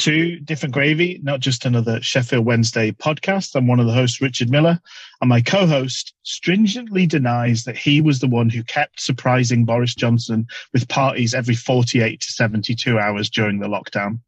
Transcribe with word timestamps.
to 0.00 0.40
Different 0.40 0.72
Gravy, 0.72 1.20
not 1.22 1.40
just 1.40 1.66
another 1.66 2.00
Sheffield 2.00 2.46
Wednesday 2.46 2.90
podcast. 2.90 3.54
I'm 3.54 3.66
one 3.66 3.80
of 3.80 3.86
the 3.86 3.92
hosts, 3.92 4.22
Richard 4.22 4.48
Miller, 4.48 4.80
and 5.20 5.28
my 5.28 5.42
co 5.42 5.66
host 5.66 6.14
stringently 6.22 7.06
denies 7.06 7.64
that 7.64 7.76
he 7.76 8.00
was 8.00 8.18
the 8.18 8.26
one 8.26 8.48
who 8.48 8.64
kept 8.64 9.00
surprising 9.00 9.66
Boris 9.66 9.94
Johnson 9.94 10.46
with 10.72 10.88
parties 10.88 11.34
every 11.34 11.54
48 11.54 12.18
to 12.18 12.32
72 12.32 12.98
hours 12.98 13.28
during 13.28 13.58
the 13.58 13.68
lockdown. 13.68 14.20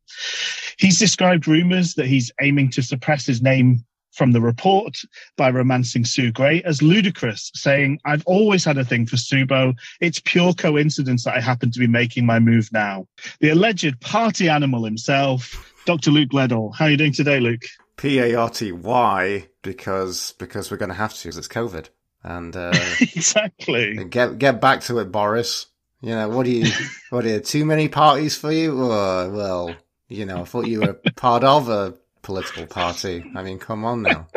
He's 0.77 0.98
described 0.98 1.48
rumours 1.48 1.95
that 1.95 2.06
he's 2.06 2.30
aiming 2.42 2.70
to 2.73 2.83
suppress 2.83 3.25
his 3.25 3.41
name 3.41 3.83
from 4.12 4.33
the 4.33 4.41
report 4.41 4.98
by 5.37 5.51
romancing 5.51 6.05
Sue 6.05 6.33
Gray 6.33 6.62
as 6.62 6.83
ludicrous, 6.83 7.51
saying, 7.55 7.98
I've 8.05 8.25
always 8.27 8.65
had 8.65 8.79
a 8.79 8.84
thing 8.84 9.07
for 9.07 9.16
Subo. 9.16 9.75
It's 10.01 10.20
pure 10.25 10.53
coincidence 10.53 11.25
that 11.25 11.37
I 11.37 11.41
happen 11.41 11.70
to 11.70 11.79
be 11.79 11.87
making 11.87 12.27
my 12.27 12.39
move 12.39 12.70
now. 12.73 13.06
The 13.41 13.51
alleged 13.51 14.01
party 14.01 14.48
animal 14.48 14.84
himself, 14.84 15.73
Dr. 15.87 16.11
Luke 16.11 16.30
Gledall. 16.30 16.75
How 16.75 16.87
are 16.87 16.91
you 16.91 16.97
doing 16.97 17.12
today, 17.12 17.41
Luke? 17.41 17.62
P 17.97 18.19
A 18.19 18.34
R 18.34 18.51
T 18.51 18.73
Y 18.73 19.48
because 19.62 20.34
because 20.39 20.70
we're 20.70 20.77
going 20.77 20.89
to 20.89 20.95
have 20.95 21.15
to 21.15 21.23
because 21.23 21.37
it's 21.37 21.48
COVID 21.48 21.89
and 22.25 22.56
uh, 22.56 22.73
exactly 23.01 24.05
get 24.05 24.39
get 24.39 24.61
back 24.61 24.81
to 24.83 24.98
it, 24.98 25.12
Boris. 25.12 25.67
You 26.01 26.11
know 26.11 26.29
what 26.29 26.47
do 26.47 26.51
you 26.51 26.70
what 27.11 27.25
are 27.25 27.29
you, 27.29 27.41
too 27.41 27.64
many 27.64 27.89
parties 27.89 28.36
for 28.36 28.51
you? 28.51 28.73
Oh, 28.83 29.31
well, 29.31 29.77
you 30.08 30.27
know 30.27 30.41
I 30.41 30.45
thought 30.45 30.67
you 30.67 30.81
were 30.81 30.95
part 31.17 31.45
of 31.45 31.69
a 31.69 31.95
political 32.23 32.67
party. 32.67 33.31
I 33.34 33.42
mean, 33.42 33.59
come 33.59 33.84
on 33.84 34.03
now. 34.03 34.28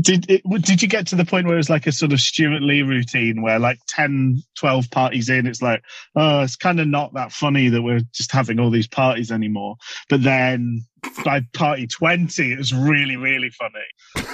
did 0.00 0.28
it, 0.28 0.42
did 0.62 0.82
you 0.82 0.88
get 0.88 1.06
to 1.08 1.16
the 1.16 1.24
point 1.24 1.46
where 1.46 1.54
it 1.54 1.58
was 1.58 1.70
like 1.70 1.86
a 1.86 1.92
sort 1.92 2.12
of 2.12 2.20
Stewart 2.20 2.62
Lee 2.62 2.82
routine 2.82 3.42
where 3.42 3.58
like 3.58 3.78
10, 3.88 4.42
12 4.58 4.90
parties 4.90 5.28
in, 5.28 5.46
it's 5.46 5.62
like, 5.62 5.82
oh, 6.16 6.40
it's 6.42 6.56
kind 6.56 6.80
of 6.80 6.88
not 6.88 7.14
that 7.14 7.32
funny 7.32 7.68
that 7.68 7.82
we're 7.82 8.00
just 8.12 8.32
having 8.32 8.58
all 8.58 8.70
these 8.70 8.88
parties 8.88 9.30
anymore. 9.30 9.76
But 10.08 10.22
then 10.22 10.84
by 11.24 11.42
party 11.52 11.86
20, 11.86 12.52
it 12.52 12.58
was 12.58 12.74
really, 12.74 13.16
really 13.16 13.50
funny. 13.50 13.84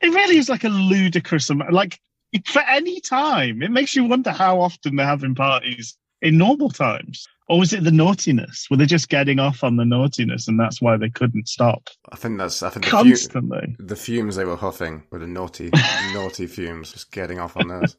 it 0.00 0.14
really 0.14 0.38
is 0.38 0.48
like 0.48 0.64
a 0.64 0.68
ludicrous 0.68 1.50
amount. 1.50 1.72
Like 1.72 2.00
for 2.46 2.62
any 2.62 3.00
time, 3.00 3.62
it 3.62 3.70
makes 3.70 3.94
you 3.94 4.04
wonder 4.04 4.30
how 4.30 4.60
often 4.60 4.96
they're 4.96 5.06
having 5.06 5.34
parties 5.34 5.96
in 6.24 6.38
normal 6.38 6.70
times. 6.70 7.28
Or 7.46 7.58
was 7.58 7.74
it 7.74 7.84
the 7.84 7.92
naughtiness? 7.92 8.66
Were 8.70 8.78
they 8.78 8.86
just 8.86 9.10
getting 9.10 9.38
off 9.38 9.62
on 9.62 9.76
the 9.76 9.84
naughtiness 9.84 10.48
and 10.48 10.58
that's 10.58 10.80
why 10.80 10.96
they 10.96 11.10
couldn't 11.10 11.46
stop? 11.46 11.90
I 12.10 12.16
think 12.16 12.38
that's 12.38 12.62
I 12.62 12.70
think 12.70 12.86
constantly 12.86 13.58
the, 13.60 13.66
fume, 13.66 13.86
the 13.86 13.96
fumes 13.96 14.36
they 14.36 14.46
were 14.46 14.56
huffing 14.56 15.02
were 15.10 15.18
the 15.18 15.26
naughty 15.26 15.70
naughty 16.14 16.46
fumes, 16.46 16.92
just 16.92 17.12
getting 17.12 17.38
off 17.38 17.58
on 17.58 17.68
those. 17.68 17.96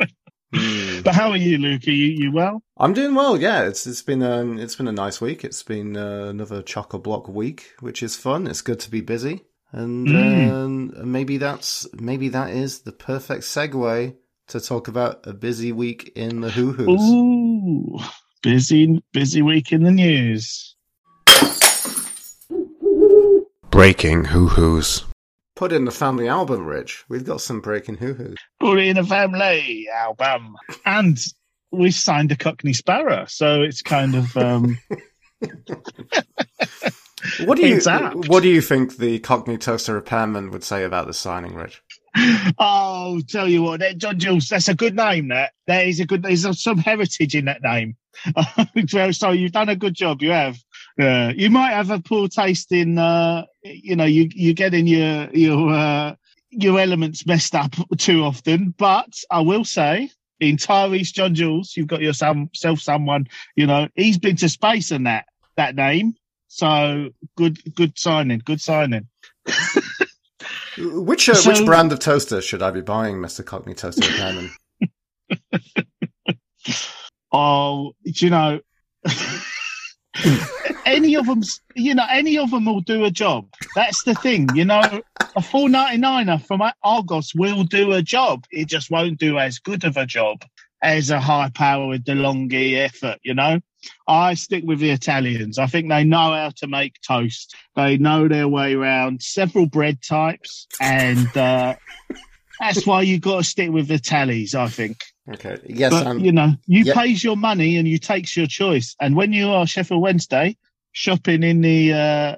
mm. 0.54 1.02
But 1.02 1.16
how 1.16 1.30
are 1.30 1.36
you, 1.36 1.58
Luke? 1.58 1.82
Are 1.88 1.90
you, 1.90 2.26
you 2.26 2.32
well? 2.32 2.62
I'm 2.76 2.94
doing 2.94 3.16
well. 3.16 3.36
Yeah, 3.36 3.64
it's 3.64 3.88
it's 3.88 4.02
been 4.02 4.22
um 4.22 4.56
it's 4.60 4.76
been 4.76 4.86
a 4.86 4.92
nice 4.92 5.20
week. 5.20 5.42
It's 5.42 5.64
been 5.64 5.96
uh, 5.96 6.26
another 6.26 6.62
chock 6.62 6.94
a 6.94 6.98
block 6.98 7.26
week, 7.28 7.72
which 7.80 8.04
is 8.04 8.14
fun. 8.14 8.46
It's 8.46 8.62
good 8.62 8.78
to 8.80 8.90
be 8.90 9.00
busy, 9.00 9.42
and 9.72 10.06
mm. 10.06 11.04
maybe 11.04 11.38
that's 11.38 11.88
maybe 11.94 12.28
that 12.28 12.50
is 12.50 12.82
the 12.82 12.92
perfect 12.92 13.42
segue 13.42 14.14
to 14.48 14.60
talk 14.60 14.88
about 14.88 15.26
a 15.26 15.32
busy 15.32 15.72
week 15.72 16.12
in 16.14 16.40
the 16.40 16.50
Hoo 16.50 16.72
Hoos. 16.72 17.00
Ooh. 17.00 17.98
Busy, 18.42 19.02
busy 19.12 19.42
week 19.42 19.72
in 19.72 19.82
the 19.82 19.90
news. 19.90 20.76
Breaking 23.70 24.24
hoo 24.24 24.48
hoos. 24.48 25.04
Put 25.54 25.72
in 25.72 25.84
the 25.84 25.90
family 25.90 26.28
album, 26.28 26.64
Rich. 26.64 27.04
We've 27.08 27.24
got 27.24 27.40
some 27.40 27.60
breaking 27.60 27.96
hoo 27.96 28.14
hoos. 28.14 28.36
Put 28.60 28.78
in 28.78 28.98
a 28.98 29.04
family 29.04 29.88
album. 29.92 30.56
And 30.84 31.18
we 31.72 31.90
signed 31.90 32.30
a 32.32 32.36
Cockney 32.36 32.72
Sparrow, 32.72 33.26
so 33.26 33.62
it's 33.62 33.82
kind 33.82 34.14
of. 34.14 34.36
Um... 34.36 34.78
what 37.44 37.56
do 37.56 37.66
you 37.66 37.80
What 38.28 38.42
do 38.42 38.48
you 38.48 38.60
think 38.60 38.96
the 38.96 39.18
Cockney 39.18 39.58
Toaster 39.58 39.94
repairman 39.94 40.50
would 40.52 40.64
say 40.64 40.84
about 40.84 41.06
the 41.06 41.14
signing, 41.14 41.54
Rich? 41.54 41.82
Oh, 42.58 43.20
tell 43.28 43.48
you 43.48 43.62
what, 43.62 43.80
that 43.80 43.98
John 43.98 44.18
Jules, 44.18 44.48
that's 44.48 44.68
a 44.68 44.74
good 44.74 44.96
name. 44.96 45.28
That 45.28 45.52
there 45.66 45.86
is 45.86 46.00
a 46.00 46.06
good. 46.06 46.22
There's 46.22 46.62
some 46.62 46.78
heritage 46.78 47.34
in 47.34 47.46
that 47.46 47.62
name. 47.62 47.96
so 49.12 49.30
you've 49.30 49.52
done 49.52 49.68
a 49.68 49.76
good 49.76 49.94
job. 49.94 50.22
You 50.22 50.30
have. 50.30 50.58
Yeah, 50.98 51.30
you 51.30 51.50
might 51.50 51.72
have 51.72 51.90
a 51.90 52.00
poor 52.00 52.28
taste 52.28 52.72
in. 52.72 52.98
Uh, 52.98 53.44
you 53.62 53.96
know, 53.96 54.04
you 54.04 54.28
you 54.34 54.54
getting 54.54 54.86
your 54.86 55.30
your 55.30 55.70
uh, 55.70 56.14
your 56.50 56.80
elements 56.80 57.26
messed 57.26 57.54
up 57.54 57.74
too 57.98 58.24
often. 58.24 58.74
But 58.76 59.12
I 59.30 59.40
will 59.40 59.64
say, 59.64 60.10
in 60.40 60.56
Tyreece 60.56 61.12
John 61.12 61.34
Jules, 61.34 61.74
you've 61.76 61.86
got 61.86 62.00
yourself 62.00 62.80
someone. 62.80 63.26
You 63.54 63.66
know, 63.66 63.88
he's 63.94 64.18
been 64.18 64.36
to 64.36 64.48
space 64.48 64.90
and 64.90 65.06
that 65.06 65.26
that 65.56 65.76
name. 65.76 66.14
So 66.48 67.10
good, 67.36 67.74
good 67.74 67.98
signing. 67.98 68.40
Good 68.44 68.60
signing. 68.60 69.08
Which 70.78 71.28
uh, 71.28 71.34
so, 71.34 71.50
which 71.50 71.64
brand 71.64 71.92
of 71.92 71.98
toaster 71.98 72.40
should 72.42 72.62
I 72.62 72.70
be 72.70 72.80
buying, 72.80 73.20
Mister 73.20 73.42
Cockney 73.42 73.74
Toaster 73.74 74.06
Repairman? 74.10 74.50
oh, 77.32 77.92
you 78.02 78.30
know, 78.30 78.60
any 80.84 81.14
of 81.16 81.26
them, 81.26 81.42
you 81.74 81.94
know, 81.94 82.06
any 82.10 82.38
of 82.38 82.50
them 82.50 82.66
will 82.66 82.80
do 82.80 83.04
a 83.04 83.10
job. 83.10 83.48
That's 83.74 84.04
the 84.04 84.14
thing, 84.14 84.48
you 84.54 84.64
know. 84.64 85.00
A 85.34 85.42
four 85.42 85.68
ninety 85.68 85.98
niner 85.98 86.38
from 86.38 86.62
Argos 86.82 87.34
will 87.34 87.64
do 87.64 87.92
a 87.92 88.02
job. 88.02 88.44
It 88.50 88.68
just 88.68 88.90
won't 88.90 89.18
do 89.18 89.38
as 89.38 89.58
good 89.58 89.84
of 89.84 89.96
a 89.96 90.06
job 90.06 90.44
as 90.82 91.10
a 91.10 91.20
high 91.20 91.50
powered 91.54 92.04
DeLonghi 92.04 92.76
effort, 92.76 93.18
you 93.22 93.34
know. 93.34 93.60
I 94.06 94.34
stick 94.34 94.64
with 94.64 94.78
the 94.78 94.90
Italians. 94.90 95.58
I 95.58 95.66
think 95.66 95.88
they 95.88 96.04
know 96.04 96.32
how 96.32 96.50
to 96.56 96.66
make 96.66 97.00
toast. 97.06 97.54
They 97.74 97.98
know 97.98 98.28
their 98.28 98.48
way 98.48 98.74
around 98.74 99.22
several 99.22 99.66
bread 99.66 100.02
types, 100.02 100.66
and 100.80 101.34
uh, 101.36 101.76
that's 102.60 102.86
why 102.86 103.02
you 103.02 103.18
got 103.18 103.38
to 103.38 103.44
stick 103.44 103.70
with 103.70 103.88
the 103.88 103.98
tallies. 103.98 104.54
I 104.54 104.68
think. 104.68 105.04
Okay. 105.32 105.58
Yes. 105.66 105.92
But, 105.92 106.06
um, 106.06 106.20
you 106.20 106.32
know, 106.32 106.54
you 106.66 106.84
yep. 106.84 106.94
pays 106.94 107.22
your 107.22 107.36
money 107.36 107.76
and 107.76 107.88
you 107.88 107.98
takes 107.98 108.36
your 108.36 108.46
choice. 108.46 108.94
And 109.00 109.16
when 109.16 109.32
you 109.32 109.48
are 109.48 109.66
Sheffield 109.66 110.00
Wednesday 110.00 110.56
shopping 110.92 111.42
in 111.42 111.60
the, 111.60 111.92
uh, 111.92 112.36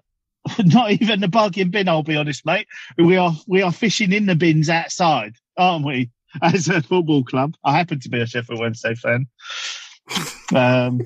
not 0.65 0.93
even 0.93 1.21
the 1.21 1.29
bargain 1.29 1.71
bin, 1.71 1.89
I'll 1.89 2.03
be 2.03 2.17
honest, 2.17 2.47
mate. 2.47 2.67
We 2.97 3.17
are 3.17 3.33
we 3.47 3.63
are 3.63 3.73
fishing 3.73 4.13
in 4.13 4.27
the 4.27 4.35
bins 4.35 4.71
outside, 4.71 5.35
aren't 5.57 5.85
we? 5.85 6.11
As 6.43 6.69
a 6.69 6.83
football 6.83 7.25
club, 7.25 7.55
I 7.65 7.77
happen 7.77 8.01
to 8.01 8.09
be 8.09 8.21
a 8.21 8.27
Sheffield 8.27 8.61
Wednesday 8.61 8.95
fan. 8.95 9.27
Um, 10.55 11.01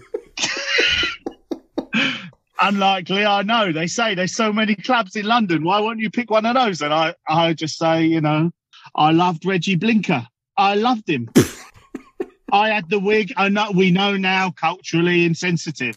unlikely, 2.62 3.24
I 3.24 3.42
know. 3.42 3.72
They 3.72 3.86
say 3.86 4.14
there's 4.14 4.34
so 4.34 4.52
many 4.52 4.74
clubs 4.74 5.16
in 5.16 5.26
London. 5.26 5.64
Why 5.64 5.80
won't 5.80 6.00
you 6.00 6.10
pick 6.10 6.30
one 6.30 6.46
of 6.46 6.54
those? 6.54 6.80
And 6.80 6.92
I, 6.92 7.14
I 7.28 7.52
just 7.52 7.78
say, 7.78 8.04
you 8.04 8.20
know, 8.20 8.50
I 8.94 9.12
loved 9.12 9.44
Regi 9.44 9.76
Blinker. 9.76 10.26
I 10.56 10.74
loved 10.74 11.08
him. 11.08 11.28
I 12.52 12.68
had 12.68 12.90
the 12.90 12.98
wig. 12.98 13.32
I 13.36 13.48
know 13.48 13.70
we 13.74 13.90
know 13.90 14.16
now 14.16 14.50
culturally 14.50 15.24
insensitive, 15.24 15.96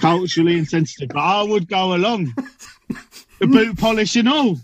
culturally 0.00 0.58
insensitive. 0.58 1.10
But 1.10 1.20
I 1.20 1.42
would 1.42 1.68
go 1.68 1.94
along, 1.94 2.34
the 3.38 3.46
boot 3.46 3.78
polish 3.78 4.16
and 4.16 4.28
all. 4.28 4.58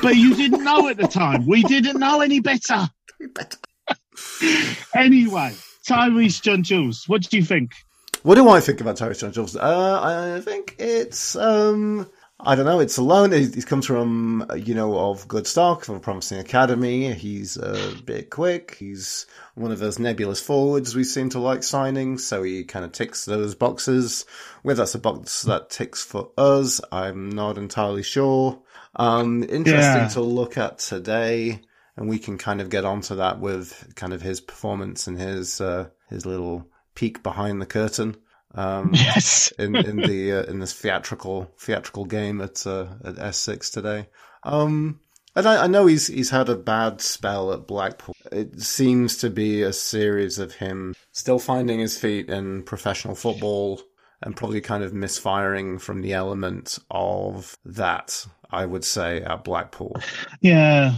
But 0.00 0.14
you 0.14 0.36
didn't 0.36 0.62
know 0.62 0.88
at 0.88 0.96
the 0.96 1.08
time. 1.08 1.46
We 1.46 1.64
didn't 1.64 1.98
know 1.98 2.20
any 2.20 2.38
better. 2.38 2.88
anyway, 4.94 5.54
Tyreece 5.88 6.40
John 6.40 6.62
Jules, 6.62 7.08
what 7.08 7.22
do 7.22 7.36
you 7.36 7.44
think? 7.44 7.72
What 8.22 8.34
do 8.34 8.48
I 8.48 8.60
think 8.60 8.80
about 8.80 8.96
Terry 8.96 9.14
John 9.14 9.32
Jules? 9.32 9.56
Uh, 9.56 10.36
I 10.36 10.40
think 10.42 10.76
it's 10.78 11.36
um, 11.36 12.06
I 12.38 12.54
don't 12.54 12.66
know. 12.66 12.80
It's 12.80 12.98
alone. 12.98 13.32
He 13.32 13.62
comes 13.62 13.86
from 13.86 14.44
you 14.56 14.74
know 14.74 14.98
of 14.98 15.26
good 15.26 15.46
stock 15.46 15.84
from 15.84 15.96
a 15.96 16.00
promising 16.00 16.38
academy. 16.38 17.12
He's 17.14 17.56
a 17.56 17.94
bit 18.04 18.28
quick. 18.28 18.76
He's 18.78 19.26
one 19.54 19.72
of 19.72 19.78
those 19.78 19.98
nebulous 19.98 20.40
forwards 20.40 20.94
we 20.94 21.04
seem 21.04 21.30
to 21.30 21.38
like 21.38 21.62
signing. 21.62 22.18
So 22.18 22.42
he 22.42 22.64
kind 22.64 22.84
of 22.84 22.92
ticks 22.92 23.24
those 23.24 23.54
boxes. 23.54 24.26
Whether 24.62 24.82
that's 24.82 24.94
a 24.94 24.98
box 24.98 25.42
that 25.42 25.70
ticks 25.70 26.02
for 26.02 26.30
us, 26.36 26.80
I'm 26.92 27.30
not 27.30 27.56
entirely 27.56 28.02
sure. 28.02 28.60
Um, 28.96 29.42
interesting 29.42 29.72
yeah. 29.72 30.08
to 30.08 30.20
look 30.20 30.58
at 30.58 30.78
today, 30.78 31.62
and 31.96 32.08
we 32.08 32.18
can 32.18 32.36
kind 32.36 32.60
of 32.60 32.68
get 32.68 32.84
onto 32.84 33.16
that 33.16 33.40
with 33.40 33.94
kind 33.96 34.12
of 34.12 34.20
his 34.20 34.42
performance 34.42 35.06
and 35.06 35.18
his 35.18 35.60
uh, 35.60 35.88
his 36.10 36.26
little 36.26 36.66
peek 37.00 37.22
behind 37.22 37.62
the 37.62 37.66
curtain. 37.66 38.14
Um, 38.54 38.90
yes. 38.94 39.52
in 39.58 39.74
in 39.74 39.96
the 39.96 40.32
uh, 40.32 40.42
in 40.50 40.58
this 40.58 40.74
theatrical 40.74 41.50
theatrical 41.58 42.04
game 42.04 42.40
at 42.42 42.66
uh, 42.66 42.88
at 43.02 43.14
S6 43.14 43.72
today. 43.72 44.08
Um, 44.42 45.00
and 45.34 45.46
I, 45.46 45.64
I, 45.64 45.66
know 45.66 45.86
he's 45.86 46.08
he's 46.08 46.30
had 46.30 46.48
a 46.48 46.56
bad 46.56 47.00
spell 47.00 47.52
at 47.52 47.66
Blackpool. 47.66 48.14
It 48.32 48.60
seems 48.60 49.16
to 49.18 49.30
be 49.30 49.62
a 49.62 49.72
series 49.72 50.38
of 50.38 50.54
him 50.54 50.94
still 51.12 51.38
finding 51.38 51.78
his 51.78 51.96
feet 51.96 52.28
in 52.28 52.64
professional 52.64 53.14
football 53.14 53.80
and 54.22 54.36
probably 54.36 54.60
kind 54.60 54.82
of 54.82 54.92
misfiring 54.92 55.78
from 55.78 56.02
the 56.02 56.12
element 56.12 56.78
of 56.90 57.56
that. 57.64 58.26
I 58.50 58.66
would 58.66 58.84
say 58.84 59.22
at 59.22 59.44
Blackpool. 59.44 59.96
Yeah, 60.40 60.96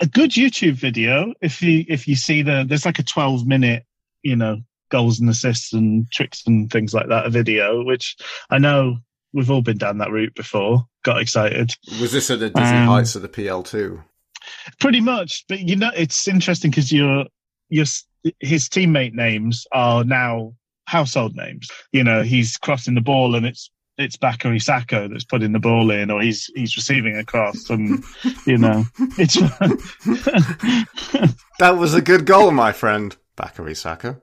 a 0.00 0.06
good 0.06 0.30
YouTube 0.30 0.74
video. 0.74 1.34
If 1.42 1.60
you 1.60 1.84
if 1.86 2.08
you 2.08 2.16
see 2.16 2.42
the 2.42 2.64
there's 2.66 2.86
like 2.86 2.98
a 2.98 3.04
12 3.04 3.46
minute, 3.46 3.84
you 4.22 4.36
know, 4.36 4.62
goals 4.90 5.20
and 5.20 5.30
assists 5.30 5.72
and 5.72 6.10
tricks 6.12 6.42
and 6.46 6.70
things 6.70 6.92
like 6.92 7.08
that. 7.08 7.26
A 7.26 7.30
video 7.30 7.84
which 7.84 8.16
I 8.50 8.58
know 8.58 8.96
we've 9.32 9.50
all 9.50 9.62
been 9.62 9.78
down 9.78 9.98
that 9.98 10.10
route 10.10 10.34
before. 10.34 10.84
Got 11.04 11.20
excited. 11.20 11.74
Was 12.00 12.12
this 12.12 12.30
at 12.30 12.40
the 12.40 12.50
Disney 12.50 12.78
um, 12.78 12.86
Heights 12.86 13.14
of 13.14 13.22
the 13.22 13.28
PL 13.28 13.62
two? 13.62 14.02
Pretty 14.78 15.00
much, 15.00 15.44
but 15.48 15.60
you 15.60 15.76
know, 15.76 15.90
it's 15.94 16.28
interesting 16.28 16.70
because 16.70 16.92
your 16.92 17.24
your 17.68 17.86
his 18.40 18.68
teammate 18.68 19.14
names 19.14 19.66
are 19.72 20.04
now 20.04 20.54
household 20.86 21.36
names. 21.36 21.68
You 21.92 22.04
know, 22.04 22.22
he's 22.22 22.56
crossing 22.56 22.94
the 22.94 23.00
ball 23.00 23.34
and 23.34 23.46
it's 23.46 23.70
it's 24.00 24.16
Bukayo 24.16 24.60
Saka 24.60 25.08
that's 25.10 25.24
putting 25.24 25.52
the 25.52 25.58
ball 25.58 25.90
in, 25.90 26.10
or 26.10 26.22
he's 26.22 26.50
he's 26.54 26.76
receiving 26.76 27.16
a 27.16 27.24
cross, 27.24 27.68
and 27.68 28.02
you 28.46 28.56
know, 28.56 28.84
it's 29.18 29.34
that 31.58 31.76
was 31.76 31.94
a 31.94 32.00
good 32.00 32.24
goal, 32.24 32.50
my 32.50 32.72
friend, 32.72 33.16
Bukayo 33.36 33.76
Saka. 33.76 34.20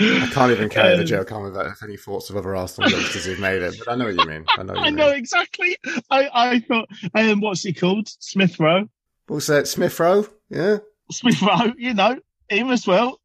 I 0.00 0.30
can't 0.32 0.52
even 0.52 0.68
carry 0.68 0.92
um, 0.92 0.98
the 0.98 1.04
joke 1.04 1.32
on 1.32 1.42
without 1.42 1.74
any 1.82 1.96
thoughts 1.96 2.30
of 2.30 2.36
other 2.36 2.54
Arsenal 2.54 2.90
youngsters 2.90 3.24
who've 3.24 3.40
made 3.40 3.62
it, 3.62 3.76
but 3.78 3.88
I 3.90 3.96
know 3.96 4.04
what 4.04 4.14
you 4.14 4.26
mean. 4.26 4.44
I 4.56 4.62
know. 4.62 4.74
I 4.74 4.90
know 4.90 5.08
exactly. 5.08 5.76
I 6.10 6.28
I 6.32 6.60
thought, 6.60 6.88
um, 7.14 7.40
what's 7.40 7.62
he 7.62 7.72
called? 7.72 8.08
Smith 8.20 8.60
Rowe. 8.60 8.88
What's 9.26 9.46
that? 9.48 9.66
Smith 9.66 9.98
Rowe? 9.98 10.26
Yeah. 10.50 10.78
Smith 11.10 11.42
Rowe. 11.42 11.72
You 11.76 11.94
know 11.94 12.18
him 12.48 12.70
as 12.70 12.86
well. 12.86 13.20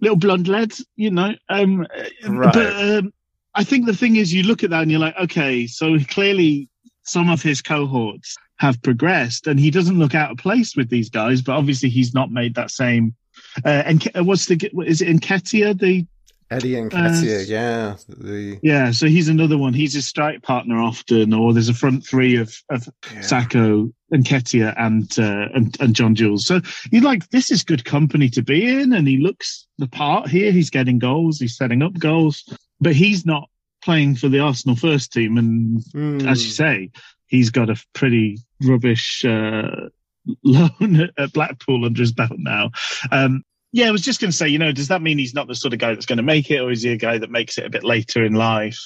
Little 0.00 0.16
blonde 0.16 0.48
lads, 0.48 0.84
you 0.96 1.10
know. 1.10 1.34
Um, 1.48 1.86
right. 2.26 2.52
But 2.52 2.76
um, 2.76 3.12
I 3.54 3.64
think 3.64 3.86
the 3.86 3.96
thing 3.96 4.16
is, 4.16 4.32
you 4.32 4.42
look 4.42 4.62
at 4.64 4.70
that 4.70 4.82
and 4.82 4.90
you're 4.90 5.00
like, 5.00 5.16
okay, 5.16 5.66
so 5.66 5.98
clearly 6.08 6.68
some 7.02 7.30
of 7.30 7.42
his 7.42 7.62
cohorts 7.62 8.36
have 8.64 8.82
progressed, 8.82 9.46
and 9.46 9.60
he 9.60 9.70
doesn't 9.70 9.98
look 9.98 10.14
out 10.14 10.30
of 10.30 10.38
place 10.38 10.74
with 10.76 10.88
these 10.88 11.10
guys. 11.10 11.42
But 11.42 11.56
obviously, 11.56 11.90
he's 11.90 12.14
not 12.14 12.30
made 12.30 12.54
that 12.54 12.70
same 12.70 13.14
uh, 13.64 13.82
and 13.86 14.08
uh, 14.16 14.24
what's 14.24 14.46
the 14.46 14.70
is 14.86 15.00
it 15.00 15.08
Nketiah 15.08 15.78
the 15.78 16.06
Eddie 16.50 16.74
Nketiah, 16.74 17.40
uh, 17.40 17.44
yeah, 17.46 17.96
the 18.08 18.58
yeah. 18.62 18.90
So 18.90 19.06
he's 19.06 19.28
another 19.28 19.56
one. 19.56 19.72
He's 19.72 19.96
a 19.96 20.02
strike 20.02 20.42
partner 20.42 20.76
often, 20.76 21.32
or 21.32 21.52
there's 21.52 21.70
a 21.70 21.74
front 21.74 22.04
three 22.04 22.36
of 22.36 22.56
of 22.70 22.86
yeah. 23.12 23.20
Saka, 23.22 23.88
Nketiah, 24.12 24.74
and 24.76 25.10
uh, 25.18 25.48
and 25.54 25.76
and 25.80 25.96
John 25.96 26.14
Jules. 26.14 26.46
So 26.46 26.60
you 26.90 27.00
like 27.00 27.30
this 27.30 27.50
is 27.50 27.64
good 27.64 27.84
company 27.84 28.28
to 28.30 28.42
be 28.42 28.66
in, 28.68 28.92
and 28.92 29.08
he 29.08 29.16
looks 29.16 29.66
the 29.78 29.88
part 29.88 30.28
here. 30.28 30.52
He's 30.52 30.70
getting 30.70 30.98
goals, 30.98 31.38
he's 31.38 31.56
setting 31.56 31.82
up 31.82 31.98
goals, 31.98 32.44
but 32.80 32.94
he's 32.94 33.24
not 33.24 33.48
playing 33.82 34.16
for 34.16 34.28
the 34.28 34.40
Arsenal 34.40 34.76
first 34.76 35.12
team. 35.12 35.38
And 35.38 35.82
mm. 35.94 36.28
as 36.28 36.44
you 36.44 36.50
say, 36.50 36.90
he's 37.34 37.50
got 37.50 37.70
a 37.70 37.76
pretty 37.92 38.38
rubbish 38.62 39.24
uh, 39.24 39.88
loan 40.42 41.10
at 41.18 41.32
Blackpool 41.32 41.84
under 41.84 42.00
his 42.00 42.12
belt 42.12 42.32
now. 42.36 42.70
Um, 43.10 43.42
yeah, 43.72 43.88
I 43.88 43.90
was 43.90 44.02
just 44.02 44.20
going 44.20 44.30
to 44.30 44.36
say, 44.36 44.48
you 44.48 44.58
know, 44.58 44.70
does 44.70 44.88
that 44.88 45.02
mean 45.02 45.18
he's 45.18 45.34
not 45.34 45.48
the 45.48 45.54
sort 45.56 45.74
of 45.74 45.80
guy 45.80 45.92
that's 45.92 46.06
going 46.06 46.18
to 46.18 46.22
make 46.22 46.48
it, 46.50 46.60
or 46.60 46.70
is 46.70 46.82
he 46.82 46.92
a 46.92 46.96
guy 46.96 47.18
that 47.18 47.30
makes 47.30 47.58
it 47.58 47.66
a 47.66 47.70
bit 47.70 47.82
later 47.82 48.24
in 48.24 48.34
life? 48.34 48.78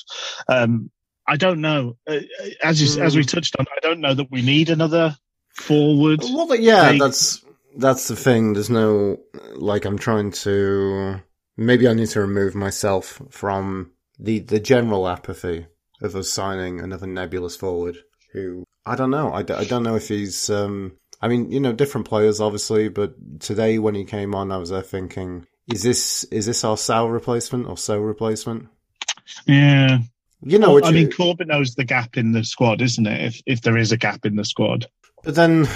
Um, 0.48 0.90
I 1.26 1.36
don't 1.36 1.60
know. 1.60 1.98
Uh, 2.06 2.20
as 2.62 2.80
you, 2.80 3.02
as 3.02 3.14
we 3.14 3.22
hmm. 3.22 3.26
touched 3.26 3.56
on, 3.58 3.66
I 3.70 3.80
don't 3.86 4.00
know 4.00 4.14
that 4.14 4.30
we 4.30 4.40
need 4.40 4.70
another 4.70 5.14
forward. 5.52 6.20
Well, 6.22 6.48
but 6.48 6.60
yeah, 6.60 6.96
that's 6.98 7.44
that's 7.76 8.08
the 8.08 8.16
thing. 8.16 8.54
There's 8.54 8.70
no 8.70 9.18
like 9.56 9.84
I'm 9.84 9.98
trying 9.98 10.32
to. 10.32 11.20
Maybe 11.58 11.86
I 11.86 11.92
need 11.92 12.08
to 12.10 12.20
remove 12.20 12.54
myself 12.54 13.20
from 13.28 13.92
the 14.18 14.38
the 14.38 14.58
general 14.58 15.06
apathy 15.06 15.66
of 16.00 16.16
us 16.16 16.30
signing 16.30 16.80
another 16.80 17.06
nebulous 17.06 17.56
forward. 17.56 17.98
Who 18.32 18.64
I 18.84 18.94
don't 18.96 19.10
know. 19.10 19.30
I, 19.30 19.40
I 19.40 19.64
don't 19.64 19.82
know 19.82 19.96
if 19.96 20.08
he's 20.08 20.50
um, 20.50 20.96
I 21.20 21.28
mean, 21.28 21.50
you 21.50 21.60
know, 21.60 21.72
different 21.72 22.08
players 22.08 22.40
obviously, 22.40 22.88
but 22.88 23.40
today 23.40 23.78
when 23.78 23.94
he 23.94 24.04
came 24.04 24.34
on, 24.34 24.52
I 24.52 24.56
was 24.56 24.70
there 24.70 24.82
thinking, 24.82 25.46
is 25.72 25.82
this 25.82 26.24
is 26.24 26.46
this 26.46 26.64
our 26.64 26.76
Sal 26.76 27.08
replacement 27.08 27.66
or 27.66 27.76
So 27.76 27.98
replacement? 27.98 28.68
Yeah. 29.46 29.98
You 30.40 30.58
know, 30.58 30.74
well, 30.74 30.84
I 30.84 30.92
mean, 30.92 31.10
Corbett 31.10 31.48
knows 31.48 31.74
the 31.74 31.84
gap 31.84 32.16
in 32.16 32.32
the 32.32 32.44
squad, 32.44 32.80
isn't 32.80 33.06
it? 33.06 33.20
If 33.24 33.42
if 33.46 33.62
there 33.62 33.76
is 33.76 33.90
a 33.90 33.96
gap 33.96 34.24
in 34.24 34.36
the 34.36 34.44
squad, 34.44 34.86
but 35.24 35.34
then 35.34 35.66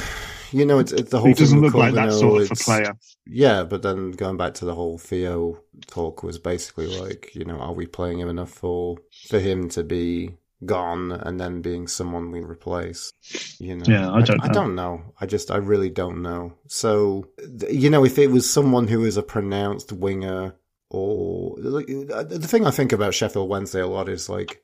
you 0.52 0.66
know, 0.66 0.78
it's, 0.78 0.92
it's 0.92 1.10
the 1.10 1.18
whole. 1.18 1.28
He 1.28 1.34
doesn't 1.34 1.60
look 1.60 1.74
like 1.74 1.94
that 1.94 2.12
sort 2.12 2.42
of 2.42 2.52
a 2.52 2.54
player. 2.54 2.96
Yeah, 3.26 3.64
but 3.64 3.82
then 3.82 4.12
going 4.12 4.36
back 4.36 4.54
to 4.54 4.64
the 4.64 4.74
whole 4.74 4.98
Theo 4.98 5.60
talk 5.86 6.22
was 6.22 6.38
basically 6.38 6.86
like, 6.86 7.34
you 7.34 7.44
know, 7.44 7.58
are 7.58 7.72
we 7.72 7.86
playing 7.86 8.20
him 8.20 8.28
enough 8.28 8.50
for 8.50 8.98
for 9.28 9.38
him 9.38 9.68
to 9.70 9.82
be 9.82 10.36
gone 10.66 11.12
and 11.12 11.40
then 11.40 11.62
being 11.62 11.86
someone 11.86 12.30
we 12.30 12.40
replace. 12.40 13.12
You 13.58 13.76
know, 13.76 13.84
yeah, 13.86 14.10
I 14.10 14.22
don't. 14.22 14.42
I, 14.42 14.48
I, 14.48 14.52
don't 14.52 14.74
know. 14.74 15.02
I 15.20 15.26
just, 15.26 15.50
I 15.50 15.56
really 15.56 15.90
don't 15.90 16.22
know. 16.22 16.54
So, 16.68 17.28
you 17.70 17.90
know, 17.90 18.04
if 18.04 18.18
it 18.18 18.30
was 18.30 18.48
someone 18.48 18.88
who 18.88 19.04
is 19.04 19.16
a 19.16 19.22
pronounced 19.22 19.92
winger, 19.92 20.54
or 20.90 21.56
like, 21.58 21.86
the 21.86 22.46
thing 22.48 22.66
I 22.66 22.70
think 22.70 22.92
about 22.92 23.14
Sheffield 23.14 23.48
Wednesday 23.48 23.80
a 23.80 23.86
lot 23.86 24.08
is 24.08 24.28
like, 24.28 24.62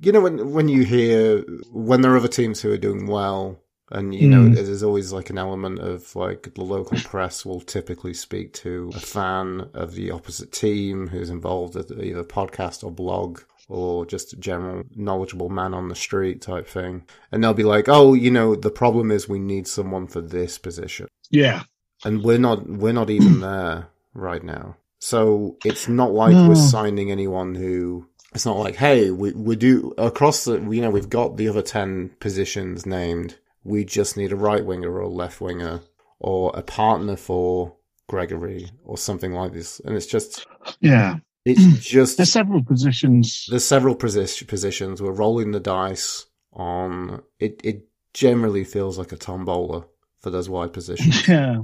you 0.00 0.12
know, 0.12 0.20
when 0.20 0.52
when 0.52 0.68
you 0.68 0.84
hear 0.84 1.44
when 1.72 2.00
there 2.00 2.12
are 2.12 2.16
other 2.16 2.28
teams 2.28 2.60
who 2.60 2.72
are 2.72 2.78
doing 2.78 3.06
well. 3.06 3.60
And 3.90 4.14
you 4.14 4.28
know, 4.28 4.42
mm. 4.42 4.54
there's 4.54 4.82
always 4.82 5.14
like 5.14 5.30
an 5.30 5.38
element 5.38 5.78
of 5.78 6.14
like 6.14 6.52
the 6.54 6.62
local 6.62 6.98
press 6.98 7.46
will 7.46 7.62
typically 7.62 8.12
speak 8.12 8.52
to 8.52 8.90
a 8.94 9.00
fan 9.00 9.70
of 9.72 9.94
the 9.94 10.10
opposite 10.10 10.52
team 10.52 11.08
who's 11.08 11.30
involved 11.30 11.74
at 11.74 11.90
either 11.92 12.22
podcast 12.22 12.84
or 12.84 12.90
blog 12.90 13.40
or 13.68 14.06
just 14.06 14.32
a 14.32 14.36
general 14.36 14.84
knowledgeable 14.96 15.50
man 15.50 15.74
on 15.74 15.88
the 15.88 15.94
street 15.94 16.40
type 16.40 16.66
thing. 16.66 17.04
And 17.30 17.44
they'll 17.44 17.54
be 17.54 17.64
like, 17.64 17.88
"Oh, 17.88 18.14
you 18.14 18.30
know, 18.30 18.54
the 18.54 18.70
problem 18.70 19.10
is 19.10 19.28
we 19.28 19.38
need 19.38 19.68
someone 19.68 20.06
for 20.06 20.20
this 20.20 20.58
position." 20.58 21.08
Yeah. 21.30 21.62
And 22.04 22.22
we're 22.22 22.38
not 22.38 22.68
we're 22.68 22.92
not 22.92 23.10
even 23.10 23.40
there 23.40 23.88
right 24.14 24.42
now. 24.42 24.76
So 25.00 25.56
it's 25.64 25.88
not 25.88 26.12
like 26.12 26.32
no. 26.32 26.48
we're 26.48 26.54
signing 26.54 27.10
anyone 27.10 27.54
who 27.54 28.08
it's 28.34 28.46
not 28.46 28.56
like, 28.56 28.76
"Hey, 28.76 29.10
we 29.10 29.32
we 29.32 29.56
do 29.56 29.94
across 29.98 30.44
the 30.44 30.60
you 30.60 30.80
know, 30.80 30.90
we've 30.90 31.10
got 31.10 31.36
the 31.36 31.48
other 31.48 31.62
10 31.62 32.10
positions 32.20 32.86
named. 32.86 33.36
We 33.64 33.84
just 33.84 34.16
need 34.16 34.32
a 34.32 34.36
right 34.36 34.64
winger 34.64 34.90
or 34.92 35.00
a 35.00 35.08
left 35.08 35.40
winger 35.40 35.82
or 36.18 36.52
a 36.54 36.62
partner 36.62 37.16
for 37.16 37.74
Gregory 38.08 38.70
or 38.84 38.96
something 38.96 39.32
like 39.32 39.52
this." 39.52 39.80
And 39.80 39.94
it's 39.94 40.06
just 40.06 40.46
Yeah. 40.80 41.16
It's 41.48 41.86
just 41.86 42.16
there's 42.16 42.32
several 42.32 42.62
positions. 42.62 43.46
There's 43.48 43.64
several 43.64 43.96
posi- 43.96 44.46
positions. 44.46 45.00
We're 45.00 45.12
rolling 45.12 45.52
the 45.52 45.60
dice 45.60 46.26
on 46.52 47.22
it. 47.38 47.60
It 47.64 47.88
generally 48.14 48.64
feels 48.64 48.98
like 48.98 49.12
a 49.12 49.16
tombola 49.16 49.86
for 50.20 50.30
those 50.30 50.48
wide 50.48 50.72
positions. 50.72 51.26
Yeah. 51.28 51.62